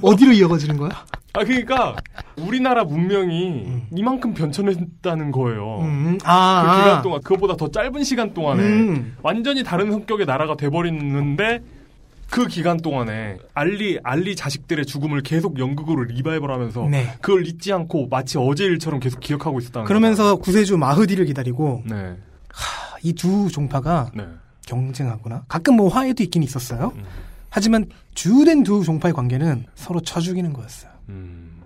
어, 0.00 0.16
디로 0.16 0.32
이어가지는 0.32 0.76
거야? 0.76 0.90
아, 1.34 1.44
그러니까 1.44 1.96
우리나라 2.36 2.84
문명이 2.84 3.82
이만큼 3.96 4.34
변천했다는 4.34 5.32
거예요. 5.32 5.80
음. 5.80 6.18
그 6.18 6.24
아. 6.26 6.62
기간 6.62 6.98
아. 6.98 7.02
동안 7.02 7.20
그것보다 7.22 7.56
더 7.56 7.70
짧은 7.70 8.04
시간 8.04 8.34
동안에 8.34 8.62
음. 8.62 9.16
완전히 9.22 9.64
다른 9.64 9.90
성격의 9.90 10.26
나라가 10.26 10.56
돼버리는데 10.56 11.60
그 12.30 12.46
기간 12.46 12.78
동안에 12.78 13.36
알리 13.54 13.98
알리 14.02 14.34
자식들의 14.36 14.86
죽음을 14.86 15.22
계속 15.22 15.58
연극으로 15.58 16.04
리바이벌하면서 16.04 16.88
네. 16.90 17.14
그걸 17.20 17.46
잊지 17.46 17.72
않고 17.72 18.08
마치 18.08 18.38
어제 18.38 18.64
일처럼 18.64 19.00
계속 19.00 19.20
기억하고 19.20 19.58
있었다는 19.58 19.86
그러면서 19.86 20.36
구세주 20.36 20.76
마흐디를 20.78 21.26
기다리고. 21.26 21.82
네. 21.84 22.16
이 23.02 23.17
두 23.17 23.48
종파가 23.50 24.12
네. 24.14 24.26
경쟁하거나 24.66 25.44
가끔 25.48 25.76
뭐 25.76 25.88
화해도 25.88 26.22
있긴 26.22 26.42
있었어요. 26.42 26.92
하지만 27.54 27.86
주된 28.14 28.62
두 28.62 28.82
종파의 28.82 29.12
관계는 29.12 29.66
서로 29.74 30.00
쳐 30.00 30.20
죽이는 30.20 30.52
거였어요. 30.54 30.90
음. 31.10 31.60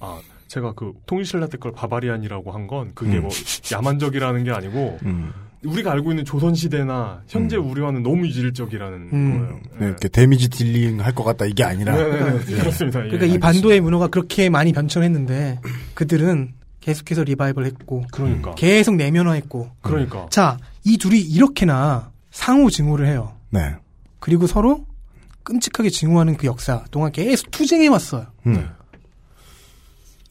아, 0.00 0.20
제가 0.46 0.72
그 0.74 0.92
통일신라 1.06 1.48
때 1.48 1.58
걸 1.58 1.72
barbarian이라고 1.72 2.52
한 2.52 2.68
건 2.68 2.92
그게 2.94 3.16
음. 3.18 3.22
뭐 3.22 3.30
야만적이라는 3.72 4.44
게 4.44 4.52
아니고 4.52 4.98
음. 5.04 5.32
우리가 5.64 5.90
알고 5.92 6.12
있는 6.12 6.24
조선시대나 6.24 7.22
현재 7.26 7.56
우리와는 7.56 8.02
너무 8.04 8.26
이질적이라는 8.26 8.98
음. 9.12 9.38
거예요. 9.40 9.60
네, 9.80 9.86
이렇게 9.86 10.08
damage 10.08 10.48
dealing 10.50 11.00
할 11.00 11.12
것 11.14 11.24
같다 11.24 11.46
이게 11.46 11.64
아니라. 11.64 11.96
네, 11.96 12.04
네, 12.04 12.38
네. 12.38 12.52
예. 12.52 12.56
그렇습니다. 12.58 13.00
예. 13.04 13.08
그러니까 13.08 13.26
이 13.26 13.38
반도의 13.38 13.80
문화가 13.80 14.06
그렇게 14.08 14.48
많이 14.50 14.72
변천했는데 14.72 15.58
그들은 15.94 16.52
계속해서 16.80 17.24
리바이벌 17.24 17.64
했고 17.64 18.04
그러니까. 18.12 18.54
계속 18.54 18.94
내면화했고 18.96 19.70
그러니까. 19.80 20.26
자, 20.30 20.58
이 20.84 20.98
둘이 20.98 21.18
이렇게나 21.18 22.12
상호 22.30 22.68
증오를 22.70 23.06
해요. 23.08 23.32
네. 23.50 23.74
그리고 24.20 24.46
서로 24.46 24.86
끔찍하게 25.44 25.90
증오하는 25.90 26.36
그 26.36 26.46
역사 26.46 26.84
동안 26.90 27.12
계속 27.12 27.50
투쟁해 27.50 27.86
왔어요. 27.88 28.26
음. 28.46 28.68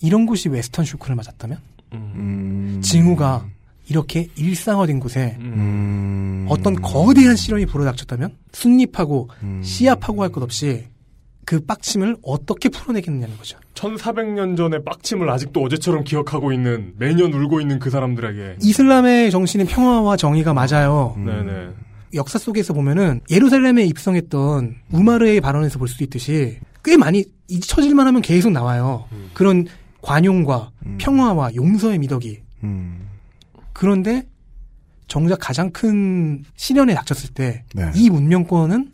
이런 0.01 0.25
곳이 0.25 0.49
웨스턴 0.49 0.83
쇼크를 0.85 1.15
맞았다면 1.15 1.57
음. 1.93 2.81
징후가 2.83 3.45
이렇게 3.87 4.29
일상화된 4.35 4.99
곳에 4.99 5.37
음. 5.39 6.45
어떤 6.49 6.75
거대한 6.81 7.35
실현이 7.35 7.65
불어닥쳤다면 7.67 8.35
순립하고 8.51 9.29
음. 9.43 9.61
시합하고 9.63 10.23
할 10.23 10.31
것 10.31 10.41
없이 10.43 10.85
그 11.45 11.59
빡침을 11.59 12.17
어떻게 12.23 12.69
풀어내겠느냐는 12.69 13.37
거죠. 13.37 13.57
1400년 13.75 14.55
전의 14.55 14.83
빡침을 14.85 15.29
아직도 15.29 15.61
어제처럼 15.61 16.05
기억하고 16.05 16.53
있는 16.53 16.93
매년 16.97 17.33
울고 17.33 17.59
있는 17.59 17.79
그 17.79 17.89
사람들에게 17.89 18.57
이슬람의 18.61 19.29
정신은 19.29 19.65
평화와 19.67 20.15
정의가 20.15 20.53
맞아요. 20.53 21.13
음. 21.17 21.25
네네. 21.25 21.69
역사 22.13 22.37
속에서 22.39 22.73
보면은 22.73 23.21
예루살렘에 23.29 23.83
입성했던 23.85 24.75
우마르의 24.91 25.41
발언에서 25.41 25.79
볼 25.79 25.87
수 25.87 26.03
있듯이 26.03 26.59
꽤 26.83 26.97
많이 26.97 27.23
잊혀질만 27.47 28.05
하면 28.07 28.21
계속 28.21 28.51
나와요. 28.51 29.05
그런 29.33 29.65
관용과 30.01 30.71
평화와 30.97 31.55
용서의 31.55 31.97
미덕이. 31.99 32.39
음. 32.63 33.07
그런데 33.71 34.23
정작 35.07 35.37
가장 35.39 35.71
큰 35.71 36.43
시련에 36.55 36.93
닥쳤을 36.95 37.33
때이 37.33 37.53
네. 37.75 38.09
문명권은 38.09 38.91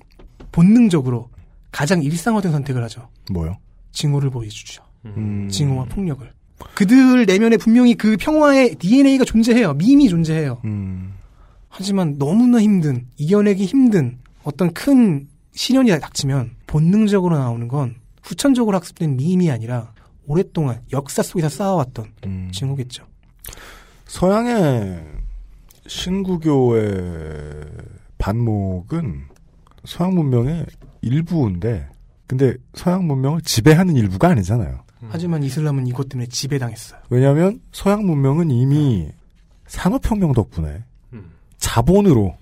본능적으로 0.51 1.29
가장 1.71 2.01
일상화된 2.03 2.51
선택을 2.51 2.83
하죠. 2.83 3.09
뭐요? 3.31 3.57
징후를 3.91 4.29
보여주죠. 4.29 4.83
음. 5.05 5.47
징후와 5.49 5.85
폭력을. 5.85 6.29
그들 6.75 7.25
내면에 7.25 7.57
분명히 7.57 7.95
그 7.95 8.17
평화의 8.17 8.75
DNA가 8.75 9.23
존재해요. 9.23 9.73
밈이 9.75 10.09
존재해요. 10.09 10.61
음. 10.65 11.13
하지만 11.69 12.17
너무나 12.17 12.59
힘든, 12.61 13.07
이겨내기 13.17 13.65
힘든 13.65 14.17
어떤 14.43 14.73
큰 14.73 15.27
시련이 15.53 15.97
닥치면 15.99 16.51
본능적으로 16.67 17.37
나오는 17.37 17.67
건 17.67 17.95
후천적으로 18.23 18.75
학습된 18.77 19.15
밈이 19.15 19.49
아니라 19.51 19.93
오랫동안 20.27 20.81
역사 20.91 21.23
속에서 21.23 21.49
쌓아왔던 21.49 22.05
음. 22.25 22.49
징후겠죠. 22.53 23.05
서양의 24.05 25.03
신구교의 25.87 27.65
반목은 28.17 29.23
서양 29.85 30.13
문명의 30.13 30.65
일부인데, 31.01 31.89
근데 32.27 32.55
서양 32.73 33.07
문명을 33.07 33.41
지배하는 33.41 33.95
일부가 33.95 34.29
아니잖아요. 34.29 34.83
하지만 35.07 35.43
이슬람은 35.43 35.87
이것 35.87 36.09
때문에 36.09 36.27
지배당했어요. 36.27 36.99
왜냐하면 37.09 37.61
서양 37.71 38.05
문명은 38.05 38.51
이미 38.51 39.09
산업혁명 39.67 40.33
덕분에 40.33 40.67
음. 40.67 40.83
자본으로 41.59 42.35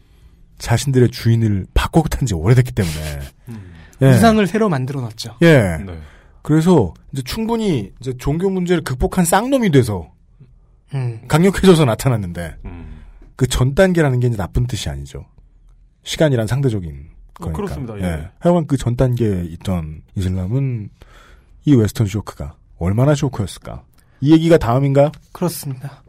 자신들의 0.58 1.10
주인을 1.10 1.68
바꿔탄 1.74 2.26
지 2.26 2.34
오래됐기 2.34 2.72
때문에 2.72 3.20
예. 4.04 4.12
이상을 4.12 4.46
새로 4.48 4.70
만들어 4.70 5.02
놨죠. 5.02 5.38
예. 5.42 5.78
네. 5.86 6.00
그래서 6.42 6.94
이제 7.12 7.22
충분히 7.24 7.92
이제 8.00 8.14
종교 8.18 8.50
문제를 8.50 8.84
극복한 8.84 9.26
쌍놈이 9.26 9.70
돼서 9.72 10.10
음. 10.94 11.22
강력해져서 11.28 11.86
나타났는데 11.86 12.56
음. 12.66 13.02
그전 13.36 13.76
단계라는 13.76 14.20
게 14.20 14.28
이제 14.28 14.38
나쁜 14.38 14.66
뜻이 14.66 14.90
아니죠. 14.90 15.26
시간이란 16.04 16.48
상대적인 16.48 17.10
어, 17.40 17.44
거니까. 17.44 17.58
그렇습니다. 17.58 18.00
예. 18.00 18.30
하여간 18.40 18.66
그 18.68 18.78
전 18.78 18.96
단계에 18.96 19.44
있던 19.46 20.02
이슬람은 20.16 20.90
이 21.66 21.76
Western 21.76 22.08
shock가 22.08 22.56
얼마나 22.80 23.14
쇼크였을까? 23.14 23.84
이 24.22 24.32
얘기가 24.32 24.58
다음인가요? 24.58 25.12
그렇습니다. 25.34 26.02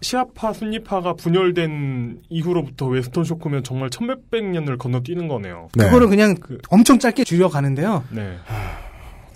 시아파, 0.00 0.52
순니파가 0.52 1.14
분열된 1.14 2.20
이후로부터 2.28 2.86
Western 2.86 3.24
shock면 3.24 3.64
정말 3.64 3.90
천몇백 3.90 4.44
년을 4.44 4.78
건너뛰는 4.78 5.28
거네요. 5.28 5.68
네. 5.74 5.84
그거를 5.84 6.08
그냥 6.08 6.34
엄청 6.68 6.98
짧게 6.98 7.24
줄여가는데요. 7.24 8.04
네. 8.10 8.36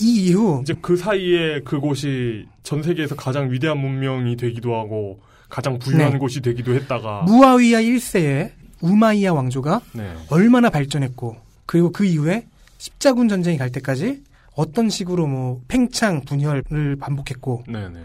이 0.00 0.26
이후 0.26 0.60
이제 0.62 0.74
그 0.80 0.96
사이에 0.96 1.60
그곳이 1.60 2.46
전 2.62 2.82
세계에서 2.82 3.14
가장 3.14 3.50
위대한 3.50 3.78
문명이 3.78 4.36
되기도 4.36 4.74
하고 4.76 5.20
가장 5.48 5.78
부유한 5.78 6.12
네. 6.12 6.18
곳이 6.18 6.40
되기도 6.40 6.74
했다가 6.74 7.22
무아위야 7.22 7.80
1세의 7.82 8.50
우마이야 8.80 9.32
왕조가 9.32 9.80
네. 9.92 10.12
얼마나 10.30 10.70
발전했고 10.70 11.36
그리고 11.66 11.92
그 11.92 12.04
이후에 12.04 12.46
십자군 12.78 13.28
전쟁이 13.28 13.58
갈 13.58 13.70
때까지 13.70 14.22
어떤 14.54 14.88
식으로 14.88 15.26
뭐 15.26 15.60
팽창 15.68 16.22
분열을 16.22 16.96
반복했고 16.98 17.64
네네. 17.68 18.00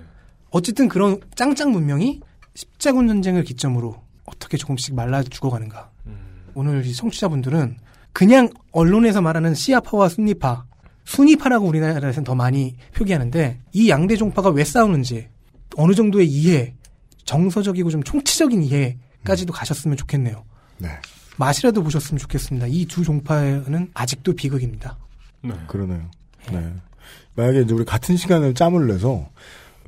어쨌든 0.51 0.87
그런 0.87 1.19
짱짱 1.35 1.71
문명이 1.71 2.21
십자군 2.57 3.07
전쟁을 3.07 3.43
기점으로 3.43 4.01
어떻게 4.25 4.57
조금씩 4.57 4.95
말라 4.95 5.21
죽어가는가. 5.21 5.91
오늘 6.55 6.83
이 6.87 6.91
청취자분들은 6.91 7.77
그냥 8.13 8.49
언론에서 8.71 9.21
말하는 9.21 9.53
시아파와 9.53 10.09
순니파, 10.09 10.65
순니파라고 11.05 11.67
우리나라에서는 11.67 12.23
더 12.23 12.33
많이 12.33 12.75
표기하는데 12.95 13.59
이 13.73 13.89
양대 13.91 14.15
종파가 14.15 14.49
왜 14.49 14.63
싸우는지 14.63 15.27
어느 15.75 15.93
정도의 15.93 16.27
이해, 16.27 16.73
정서적이고 17.25 17.91
좀 17.91 18.01
총체적인 18.01 18.63
이해까지도 18.63 19.53
가셨으면 19.53 19.95
좋겠네요. 19.95 20.43
네. 20.79 20.89
맛이라도 21.35 21.83
보셨으면 21.83 22.17
좋겠습니다. 22.17 22.65
이 22.65 22.85
두 22.85 23.03
종파는 23.03 23.91
아직도 23.93 24.33
비극입니다. 24.33 24.97
네. 25.43 25.53
그러네요. 25.67 26.09
네. 26.51 26.73
만약에 27.35 27.61
이제 27.61 27.73
우리 27.75 27.85
같은 27.85 28.17
시간을 28.17 28.55
짬을 28.55 28.87
내서 28.87 29.29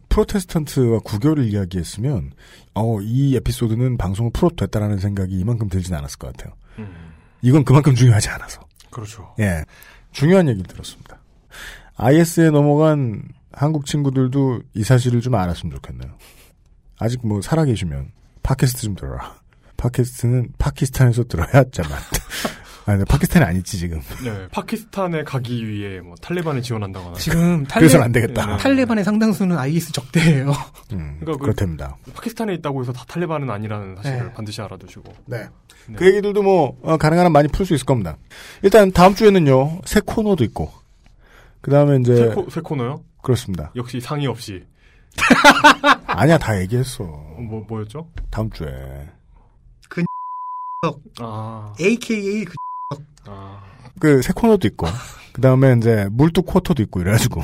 프로테스탄트와 0.10 0.99
구교를 0.99 1.45
이야기했으면 1.45 2.31
어, 2.73 2.99
이 3.02 3.36
에피소드는 3.36 3.98
방송을 3.98 4.31
풀어도 4.34 4.56
됐다라는 4.56 4.98
생각이 4.99 5.38
이만큼 5.40 5.69
들진 5.69 5.94
않았을 5.95 6.18
것 6.18 6.36
같아요. 6.36 6.56
이건 7.41 7.64
그만큼 7.64 7.95
중요하지 7.95 8.30
않아서. 8.30 8.61
그렇죠. 8.90 9.34
예. 9.40 9.64
중요한 10.11 10.48
얘기를 10.49 10.68
들었습니다. 10.68 11.19
IS에 11.95 12.49
넘어간 12.49 13.23
한국 13.52 13.86
친구들도 13.86 14.61
이 14.73 14.84
사실을 14.84 15.22
좀 15.22 15.36
알았으면 15.36 15.76
좋겠네요. 15.76 16.11
아직 16.98 17.26
뭐 17.26 17.41
살아계시면 17.41 18.11
팟캐스트 18.44 18.81
좀 18.81 18.95
들어라. 18.95 19.36
팟캐스트는 19.77 20.53
파키스탄에서 20.57 21.23
들어야 21.26 21.64
잘 21.72 21.88
맞다. 21.90 22.19
아, 22.90 22.98
네, 22.98 23.03
파키스탄이 23.06 23.45
아니지 23.45 23.78
지금. 23.78 24.02
네, 24.24 24.48
파키스탄에 24.52 25.24
가기 25.24 25.68
위해 25.68 25.99
뭐 26.02 26.16
탈레반을 26.22 26.64
지원한다거나. 26.64 27.14
지금 27.18 27.64
탈레, 27.66 27.82
그래서는 27.82 28.06
안 28.06 28.11
되겠다. 28.11 28.57
탈레반의 28.57 29.03
상당수는 29.03 29.57
IS 29.60 29.91
적대예요. 29.91 30.49
음, 30.94 31.18
그러니까 31.20 31.32
그- 31.34 31.38
그렇답니다. 31.38 31.98
파키스탄에 32.16 32.53
있다고 32.56 32.82
해서 32.82 32.91
다 32.91 33.06
탈레반은 33.07 33.48
아니라는 33.49 33.95
사실을 33.98 34.26
네. 34.26 34.34
반드시 34.34 34.60
알아두시고. 34.61 35.14
네. 35.28 35.48
그 35.95 36.07
얘기들도 36.07 36.41
뭐 36.41 36.78
어, 36.82 36.98
가능한 36.98 37.26
한 37.26 37.32
많이 37.32 37.48
풀 37.48 37.66
수 37.66 37.74
있을 37.76 37.86
겁니다. 37.86 38.18
일단 38.64 38.91
다음 38.91 39.14
주에는요 39.14 39.82
새 39.86 40.02
코너도 40.06 40.44
있고 40.45 40.72
그 41.61 41.70
다음에 41.72 41.98
이제 41.98 42.16
새, 42.16 42.28
코, 42.30 42.49
새 42.49 42.61
코너요? 42.61 43.03
그렇습니다. 43.22 43.72
역시 43.76 43.99
상의 44.02 44.26
없이. 44.28 44.64
아니야 46.07 46.38
다 46.40 46.60
얘기했어. 46.61 47.03
뭐, 47.03 47.64
뭐였죠? 47.68 48.10
다음 48.32 48.49
주에 48.52 48.66
아, 51.20 51.74
AKA 51.82 52.45
그 52.45 52.53
아. 53.26 53.62
그새 54.00 54.32
코너도 54.34 54.68
있고 54.70 54.88
그 55.34 55.41
다음에 55.41 55.74
이제 55.78 56.08
물뚝 56.12 56.46
쿼터도 56.46 56.82
있고 56.84 57.02
이래가지고. 57.02 57.41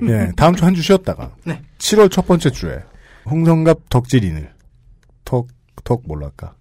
네네. 0.00 0.12
예 0.12 0.30
다음 0.36 0.54
주한주 0.54 0.82
쉬었다가. 0.82 1.32
네. 1.44 1.62
7월 1.78 2.10
첫 2.10 2.26
번째 2.26 2.50
주에 2.50 2.82
홍성갑 3.26 3.88
덕질인을. 3.88 4.52
덕 5.24 5.48
덕 5.84 6.02
뭘로 6.06 6.26
할까? 6.26 6.54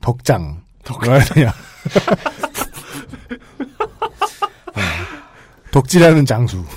덕장. 0.00 0.62
해야 1.06 1.18
되냐 1.20 1.48
어, 1.48 1.52
덕질하는 5.70 6.26
장수. 6.26 6.62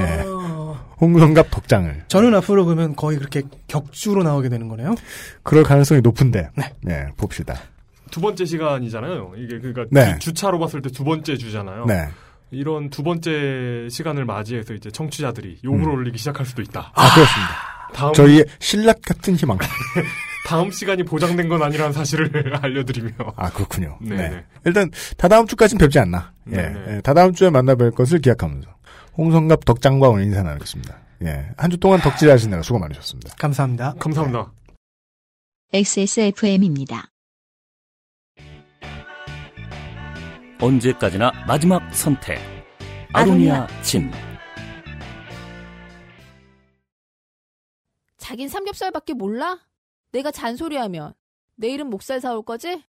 예. 0.00 0.24
홍성갑 1.00 1.50
덕장을. 1.50 2.04
저는 2.08 2.34
앞으로 2.34 2.64
그러면 2.64 2.96
거의 2.96 3.18
그렇게 3.18 3.42
격주로 3.68 4.24
나오게 4.24 4.48
되는 4.48 4.66
거네요. 4.68 4.96
그럴 5.44 5.62
가능성이 5.62 6.00
높은데. 6.00 6.50
네, 6.80 7.06
봅시다 7.16 7.54
두 8.10 8.20
번째 8.20 8.44
시간이잖아요. 8.44 9.32
이게 9.36 9.58
그러니까 9.58 9.86
네. 9.90 10.18
주, 10.18 10.32
차로 10.32 10.58
봤을 10.58 10.82
때 10.82 10.90
두 10.90 11.04
번째 11.04 11.36
주잖아요. 11.36 11.84
네. 11.86 12.08
이런 12.50 12.88
두 12.90 13.02
번째 13.02 13.88
시간을 13.90 14.24
맞이해서 14.24 14.74
이제 14.74 14.90
청취자들이 14.90 15.58
욕을 15.64 15.80
음. 15.84 15.90
올리기 15.94 16.16
시작할 16.18 16.46
수도 16.46 16.62
있다. 16.62 16.92
아 16.94 17.14
그렇습니다 17.14 17.50
다음 17.92 18.12
저희의 18.14 18.44
신락 18.58 19.02
같은 19.02 19.34
희망 19.36 19.58
다음 20.46 20.70
시간이 20.70 21.02
보장된 21.02 21.48
건 21.48 21.62
아니라는 21.62 21.92
사실을 21.92 22.56
알려드리며. 22.62 23.10
아 23.36 23.50
그렇군요. 23.50 23.98
네, 24.00 24.16
네. 24.16 24.28
네. 24.30 24.44
일단 24.64 24.90
다다음 25.18 25.46
주까지는 25.46 25.78
뵙지 25.78 25.98
않나. 25.98 26.32
예. 26.50 26.56
네, 26.56 26.68
네. 26.70 26.96
예, 26.96 27.00
다다음 27.02 27.34
주에 27.34 27.50
만나뵐 27.50 27.94
것을 27.94 28.20
기약하면서 28.20 28.68
홍성갑 29.18 29.64
덕장과 29.66 30.08
오늘 30.08 30.24
인사 30.24 30.42
나누겠습니다. 30.42 30.96
예. 31.24 31.50
한 31.58 31.70
주 31.70 31.76
동안 31.76 32.00
덕질하시느라 32.00 32.62
수고 32.62 32.78
많으셨습니다. 32.78 33.34
감사합니다. 33.36 33.94
감사합니다. 33.98 34.52
XSFM입니다. 35.74 37.08
언제까지나 40.60 41.30
마지막 41.46 41.80
선택. 41.94 42.38
아로니아 43.12 43.66
진. 43.82 44.10
자긴 48.16 48.48
삼겹살밖에 48.48 49.14
몰라? 49.14 49.58
내가 50.12 50.30
잔소리하면 50.30 51.14
내일은 51.56 51.88
목살 51.88 52.20
사올 52.20 52.42
거지? 52.42 52.82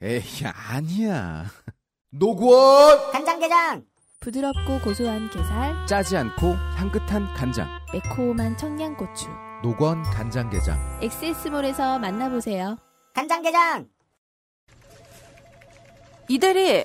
에이, 0.00 0.22
아니야. 0.70 1.46
노건! 2.10 3.10
간장게장 3.12 3.84
부드럽고 4.20 4.80
고소한 4.82 5.28
게살, 5.30 5.86
짜지 5.86 6.16
않고 6.16 6.52
향긋한 6.76 7.34
간장. 7.34 7.68
매콤한 7.92 8.56
청양고추. 8.56 9.28
노건 9.62 10.02
간장게장. 10.02 11.00
엑세스몰에서 11.02 11.98
만나보세요. 11.98 12.78
간장게장 13.14 13.88
이대리, 16.28 16.84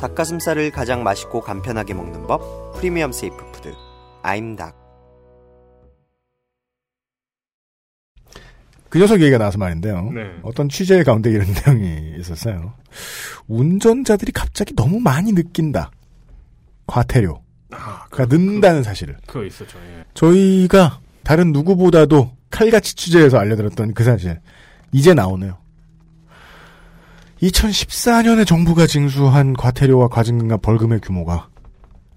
닭가슴살을 0.00 0.70
가장 0.70 1.02
맛있고 1.02 1.40
간편하게 1.40 1.94
먹는 1.94 2.26
법 2.26 2.74
프리미엄 2.74 3.12
safe 3.12 3.36
food 3.52 3.72
아임닭 4.22 4.82
그 8.88 8.98
녀석 8.98 9.20
얘기가 9.20 9.38
나와서 9.38 9.58
말인데요. 9.58 10.12
네. 10.12 10.20
어떤 10.42 10.68
취재 10.68 11.02
가운데 11.02 11.28
이런 11.28 11.48
내용이 11.66 12.14
있었어요. 12.20 12.74
운전자들이 13.48 14.30
갑자기 14.30 14.72
너무 14.76 15.00
많이 15.00 15.32
느낀다. 15.32 15.90
과태료. 16.86 17.42
아, 17.72 18.06
가 18.08 18.24
는다는 18.26 18.84
사실을. 18.84 19.16
그거 19.26 19.44
있었죠. 19.44 19.78
예. 19.80 20.04
저희가 20.14 21.00
다른 21.24 21.50
누구보다도 21.52 22.30
칼같이 22.50 22.94
취재해서 22.94 23.36
알려드렸던 23.38 23.94
그 23.94 24.04
사실. 24.04 24.40
이제 24.92 25.12
나오네요. 25.12 25.58
2014년에 27.44 28.46
정부가 28.46 28.86
징수한 28.86 29.52
과태료와 29.54 30.08
과징금과 30.08 30.58
벌금의 30.58 31.00
규모가 31.00 31.48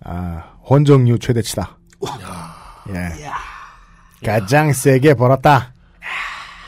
아 0.03 0.43
헌정 0.69 1.07
이후 1.07 1.19
최대치다. 1.19 1.77
예. 2.89 4.25
가장 4.25 4.71
세게 4.71 5.15
벌었다. 5.15 5.73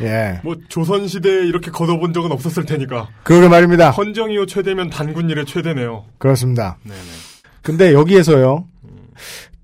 예. 0.01 0.39
뭐 0.43 0.55
조선 0.67 1.07
시대에 1.07 1.45
이렇게 1.45 1.71
걷어본 1.71 2.13
적은 2.13 2.31
없었을 2.31 2.65
테니까. 2.65 3.09
그러게 3.23 3.47
말입니다. 3.47 3.91
헌정 3.91 4.31
이후 4.31 4.45
최대면 4.45 4.89
단군 4.89 5.29
일의 5.29 5.45
최대네요. 5.45 6.05
그렇습니다. 6.17 6.77
네네. 6.83 6.99
근데 7.61 7.93
여기에서요. 7.93 8.65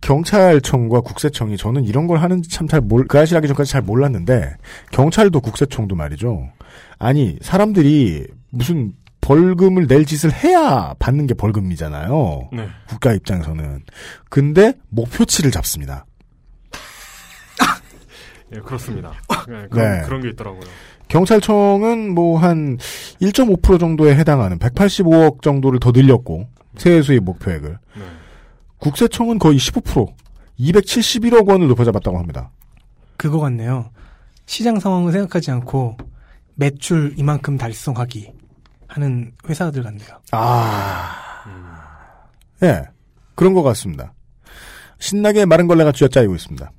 경찰청과 0.02 1.02
국세청이 1.02 1.58
저는 1.58 1.84
이런 1.86 2.06
걸 2.06 2.20
하는지 2.20 2.50
참 2.50 2.68
잘 2.68 2.80
몰, 2.82 3.08
그 3.08 3.20
아시라기 3.20 3.48
전까지 3.48 3.72
잘 3.72 3.82
몰랐는데, 3.82 4.56
경찰도 4.92 5.40
국세청도 5.42 5.96
말이죠. 5.96 6.48
아니, 7.00 7.38
사람들이 7.42 8.28
무슨 8.56 8.94
벌금을 9.22 9.88
낼 9.88 10.06
짓을 10.06 10.32
해야 10.32 10.94
받는 11.00 11.28
게 11.28 11.34
벌금이잖아요. 11.34 12.50
네. 12.54 12.68
국가 12.88 13.12
입장에서는. 13.14 13.84
근데 14.30 14.74
목표치를 14.90 15.52
잡습니다. 15.52 16.06
예, 18.54 18.60
그렇습니다. 18.60 19.14
네, 19.48 19.68
그런, 19.70 20.00
네. 20.00 20.06
그런 20.06 20.22
게 20.22 20.30
있더라고요. 20.30 20.62
경찰청은 21.08 22.14
뭐 22.14 22.38
한 22.38 22.78
1.5% 23.22 23.80
정도에 23.80 24.16
해당하는 24.16 24.58
185억 24.60 25.42
정도를 25.42 25.80
더 25.80 25.92
늘렸고, 25.92 26.48
세외 26.78 27.02
수입 27.02 27.24
목표액을. 27.24 27.70
네. 27.96 28.04
국세청은 28.78 29.40
거의 29.40 29.58
15%, 29.58 30.14
271억 30.60 31.48
원을 31.48 31.68
높여잡았다고 31.68 32.18
합니다. 32.18 32.52
그거 33.18 33.40
같네요. 33.40 33.90
시장 34.46 34.80
상황을 34.80 35.12
생각하지 35.12 35.52
않고 35.52 35.98
매출 36.56 37.14
이만큼 37.18 37.58
달성하기 37.58 38.32
하는 38.88 39.34
회사들 39.48 39.84
같네요. 39.84 40.22
아, 40.32 41.12
예, 42.64 42.84
그런 43.36 43.54
것 43.54 43.64
같습니다. 43.64 44.14
신나게 45.00 45.46
마른 45.46 45.68
걸레가 45.68 45.92
쥐어짜이고 45.92 46.36
있습니다. 46.36 46.72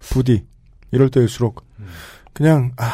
부디 0.00 0.46
이럴 0.90 1.10
때일수록 1.10 1.64
그냥 2.32 2.72
아, 2.76 2.84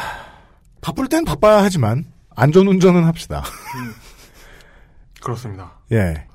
바쁠 0.81 1.07
땐 1.07 1.25
바빠야 1.25 1.63
하지만 1.63 2.05
안전운전은 2.35 3.03
합시다. 3.03 3.43
그렇습니다. 5.21 5.79
예, 5.91 6.27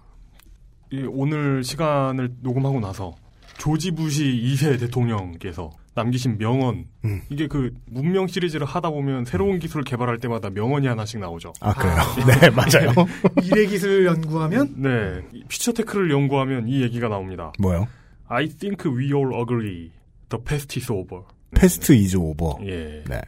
이 0.91 1.07
오늘 1.09 1.65
시간을 1.65 2.37
녹음하고 2.41 2.81
나서 2.81 3.15
조지 3.59 3.93
부시 3.93 4.25
2세 4.25 4.79
대통령께서 4.81 5.71
남기신 5.95 6.39
명언 6.39 6.87
음. 7.05 7.23
이게 7.29 7.47
그 7.47 7.75
문명 7.87 8.27
시리즈를 8.27 8.67
하다 8.67 8.91
보면 8.91 9.25
새로운 9.25 9.59
기술을 9.59 9.85
개발할 9.85 10.19
때마다 10.19 10.51
명언이 10.51 10.87
하나씩 10.87 11.21
나오죠. 11.21 11.53
아 11.61 11.75
그래요. 11.75 11.97
네 12.27 12.51
맞아요. 12.51 12.93
미래 13.43 13.67
기술을 13.67 14.07
연구하면 14.07 14.75
네이 14.77 15.45
퓨처테크를 15.49 16.11
연구하면 16.11 16.69
이 16.69 16.83
얘기가 16.83 17.09
나옵니다. 17.09 17.53
뭐요? 17.59 17.87
I 18.29 18.49
think 18.49 18.91
we 18.91 19.13
all 19.13 19.35
agree 19.39 19.93
the 20.31 20.43
past 20.43 20.79
is 20.79 20.91
over. 20.91 21.25
Past 21.55 21.93
is 21.93 22.17
over. 22.17 22.59
예. 22.65 23.05
네. 23.07 23.21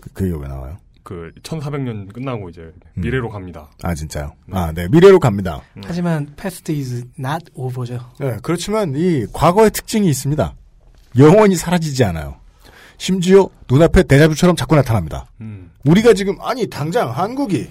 그, 0.00 0.10
그 0.12 0.24
얘기 0.24 0.36
왜 0.36 0.48
나와요? 0.48 0.76
그 1.04 1.30
1400년 1.42 2.12
끝나고 2.12 2.48
이제 2.48 2.62
음. 2.62 2.72
미래로 3.02 3.28
갑니다. 3.28 3.70
아 3.82 3.94
진짜요? 3.94 4.32
아네 4.50 4.88
미래로 4.88 5.20
갑니다. 5.20 5.62
하지만 5.84 6.34
past 6.34 6.72
is 6.72 7.04
not 7.18 7.44
over죠. 7.54 8.00
네, 8.18 8.38
그렇지만 8.42 8.94
이 8.96 9.26
과거의 9.32 9.70
특징이 9.70 10.08
있습니다. 10.08 10.54
영원히 11.18 11.56
사라지지 11.56 12.04
않아요. 12.04 12.36
심지어 12.96 13.48
눈앞에 13.70 14.04
대자뷰처럼 14.04 14.56
자꾸 14.56 14.76
나타납니다. 14.76 15.26
음. 15.40 15.70
우리가 15.84 16.14
지금 16.14 16.36
아니 16.40 16.68
당장 16.68 17.10
한국이 17.10 17.68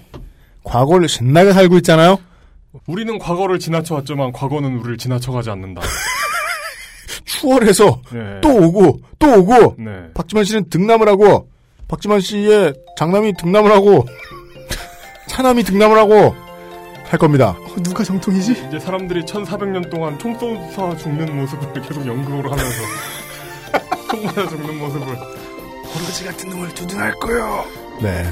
과거를 0.62 1.08
신나게 1.08 1.52
살고 1.52 1.76
있잖아요. 1.78 2.18
우리는 2.86 3.18
과거를 3.18 3.58
지나쳐왔지만 3.58 4.32
과거는 4.32 4.78
우리를 4.78 4.98
지나쳐가지 4.98 5.50
않는다. 5.50 5.82
추월해서 7.24 8.00
네. 8.12 8.40
또 8.42 8.48
오고 8.48 9.00
또 9.18 9.40
오고 9.40 9.76
네. 9.78 9.90
박지만 10.14 10.44
씨는 10.44 10.68
등남을 10.70 11.08
하고 11.08 11.48
박지만 11.88 12.20
씨의 12.20 12.74
장남이 12.96 13.34
등남을 13.34 13.70
하고 13.70 14.06
차남이 15.28 15.62
등남을 15.62 15.96
하고 15.96 16.34
할 17.04 17.18
겁니다. 17.18 17.56
누가 17.82 18.02
정통이지? 18.02 18.66
이제 18.68 18.78
사람들이 18.78 19.22
1400년 19.22 19.88
동안 19.90 20.18
총 20.18 20.36
쏘서 20.38 20.96
죽는 20.96 21.36
모습을 21.36 21.82
계속 21.82 22.04
연극으로 22.06 22.50
하면서 22.50 22.82
총 24.10 24.24
맞아 24.24 24.48
죽는 24.48 24.78
모습을 24.78 25.06
버러지 25.06 26.24
같은 26.24 26.50
놈을 26.50 26.68
두둔할 26.74 27.12
거요. 27.14 27.64
네. 28.02 28.24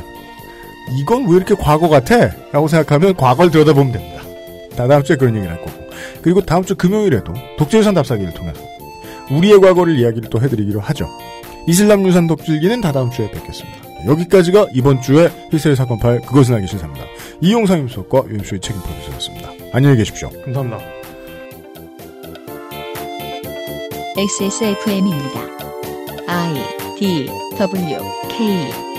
이건 1.00 1.28
왜 1.28 1.36
이렇게 1.36 1.54
과거 1.54 1.88
같아? 1.88 2.30
라고 2.50 2.68
생각하면 2.68 3.16
과거를 3.16 3.50
들여다보면 3.50 3.92
됩니다. 3.92 4.22
다 4.76 4.88
다음 4.88 5.02
주에 5.02 5.16
그런 5.16 5.36
얘기를 5.36 5.54
할 5.54 5.60
거고. 5.62 5.82
그리고 6.22 6.40
다음 6.40 6.64
주 6.64 6.74
금요일에도 6.74 7.32
독재유산 7.58 7.94
답사기를 7.94 8.34
통해서 8.34 8.60
우리의 9.30 9.60
과거를 9.60 9.98
이야기를 9.98 10.30
또 10.30 10.40
해드리기로 10.40 10.80
하죠. 10.80 11.08
이슬람 11.68 12.04
유산 12.06 12.26
독질기는 12.26 12.80
다 12.80 12.92
다음 12.92 13.10
주에 13.10 13.30
뵙겠습니다. 13.30 13.78
여기까지가 14.06 14.68
이번 14.74 15.00
주에 15.00 15.30
히스테리 15.52 15.76
사건 15.76 15.98
파일 15.98 16.20
그것은 16.22 16.56
알기 16.56 16.66
싫답니다. 16.66 17.04
이용상 17.40 17.78
임수석과 17.80 18.24
유임수의 18.28 18.60
책임 18.60 18.82
프로듀서였습니다. 18.82 19.50
안녕히 19.72 19.96
계십시오. 19.96 20.30
감사합니다. 20.44 20.78
XSFM입니다. 24.16 25.61
I 26.28 26.94
D 26.98 27.26
W 27.58 27.98
K 28.28 28.91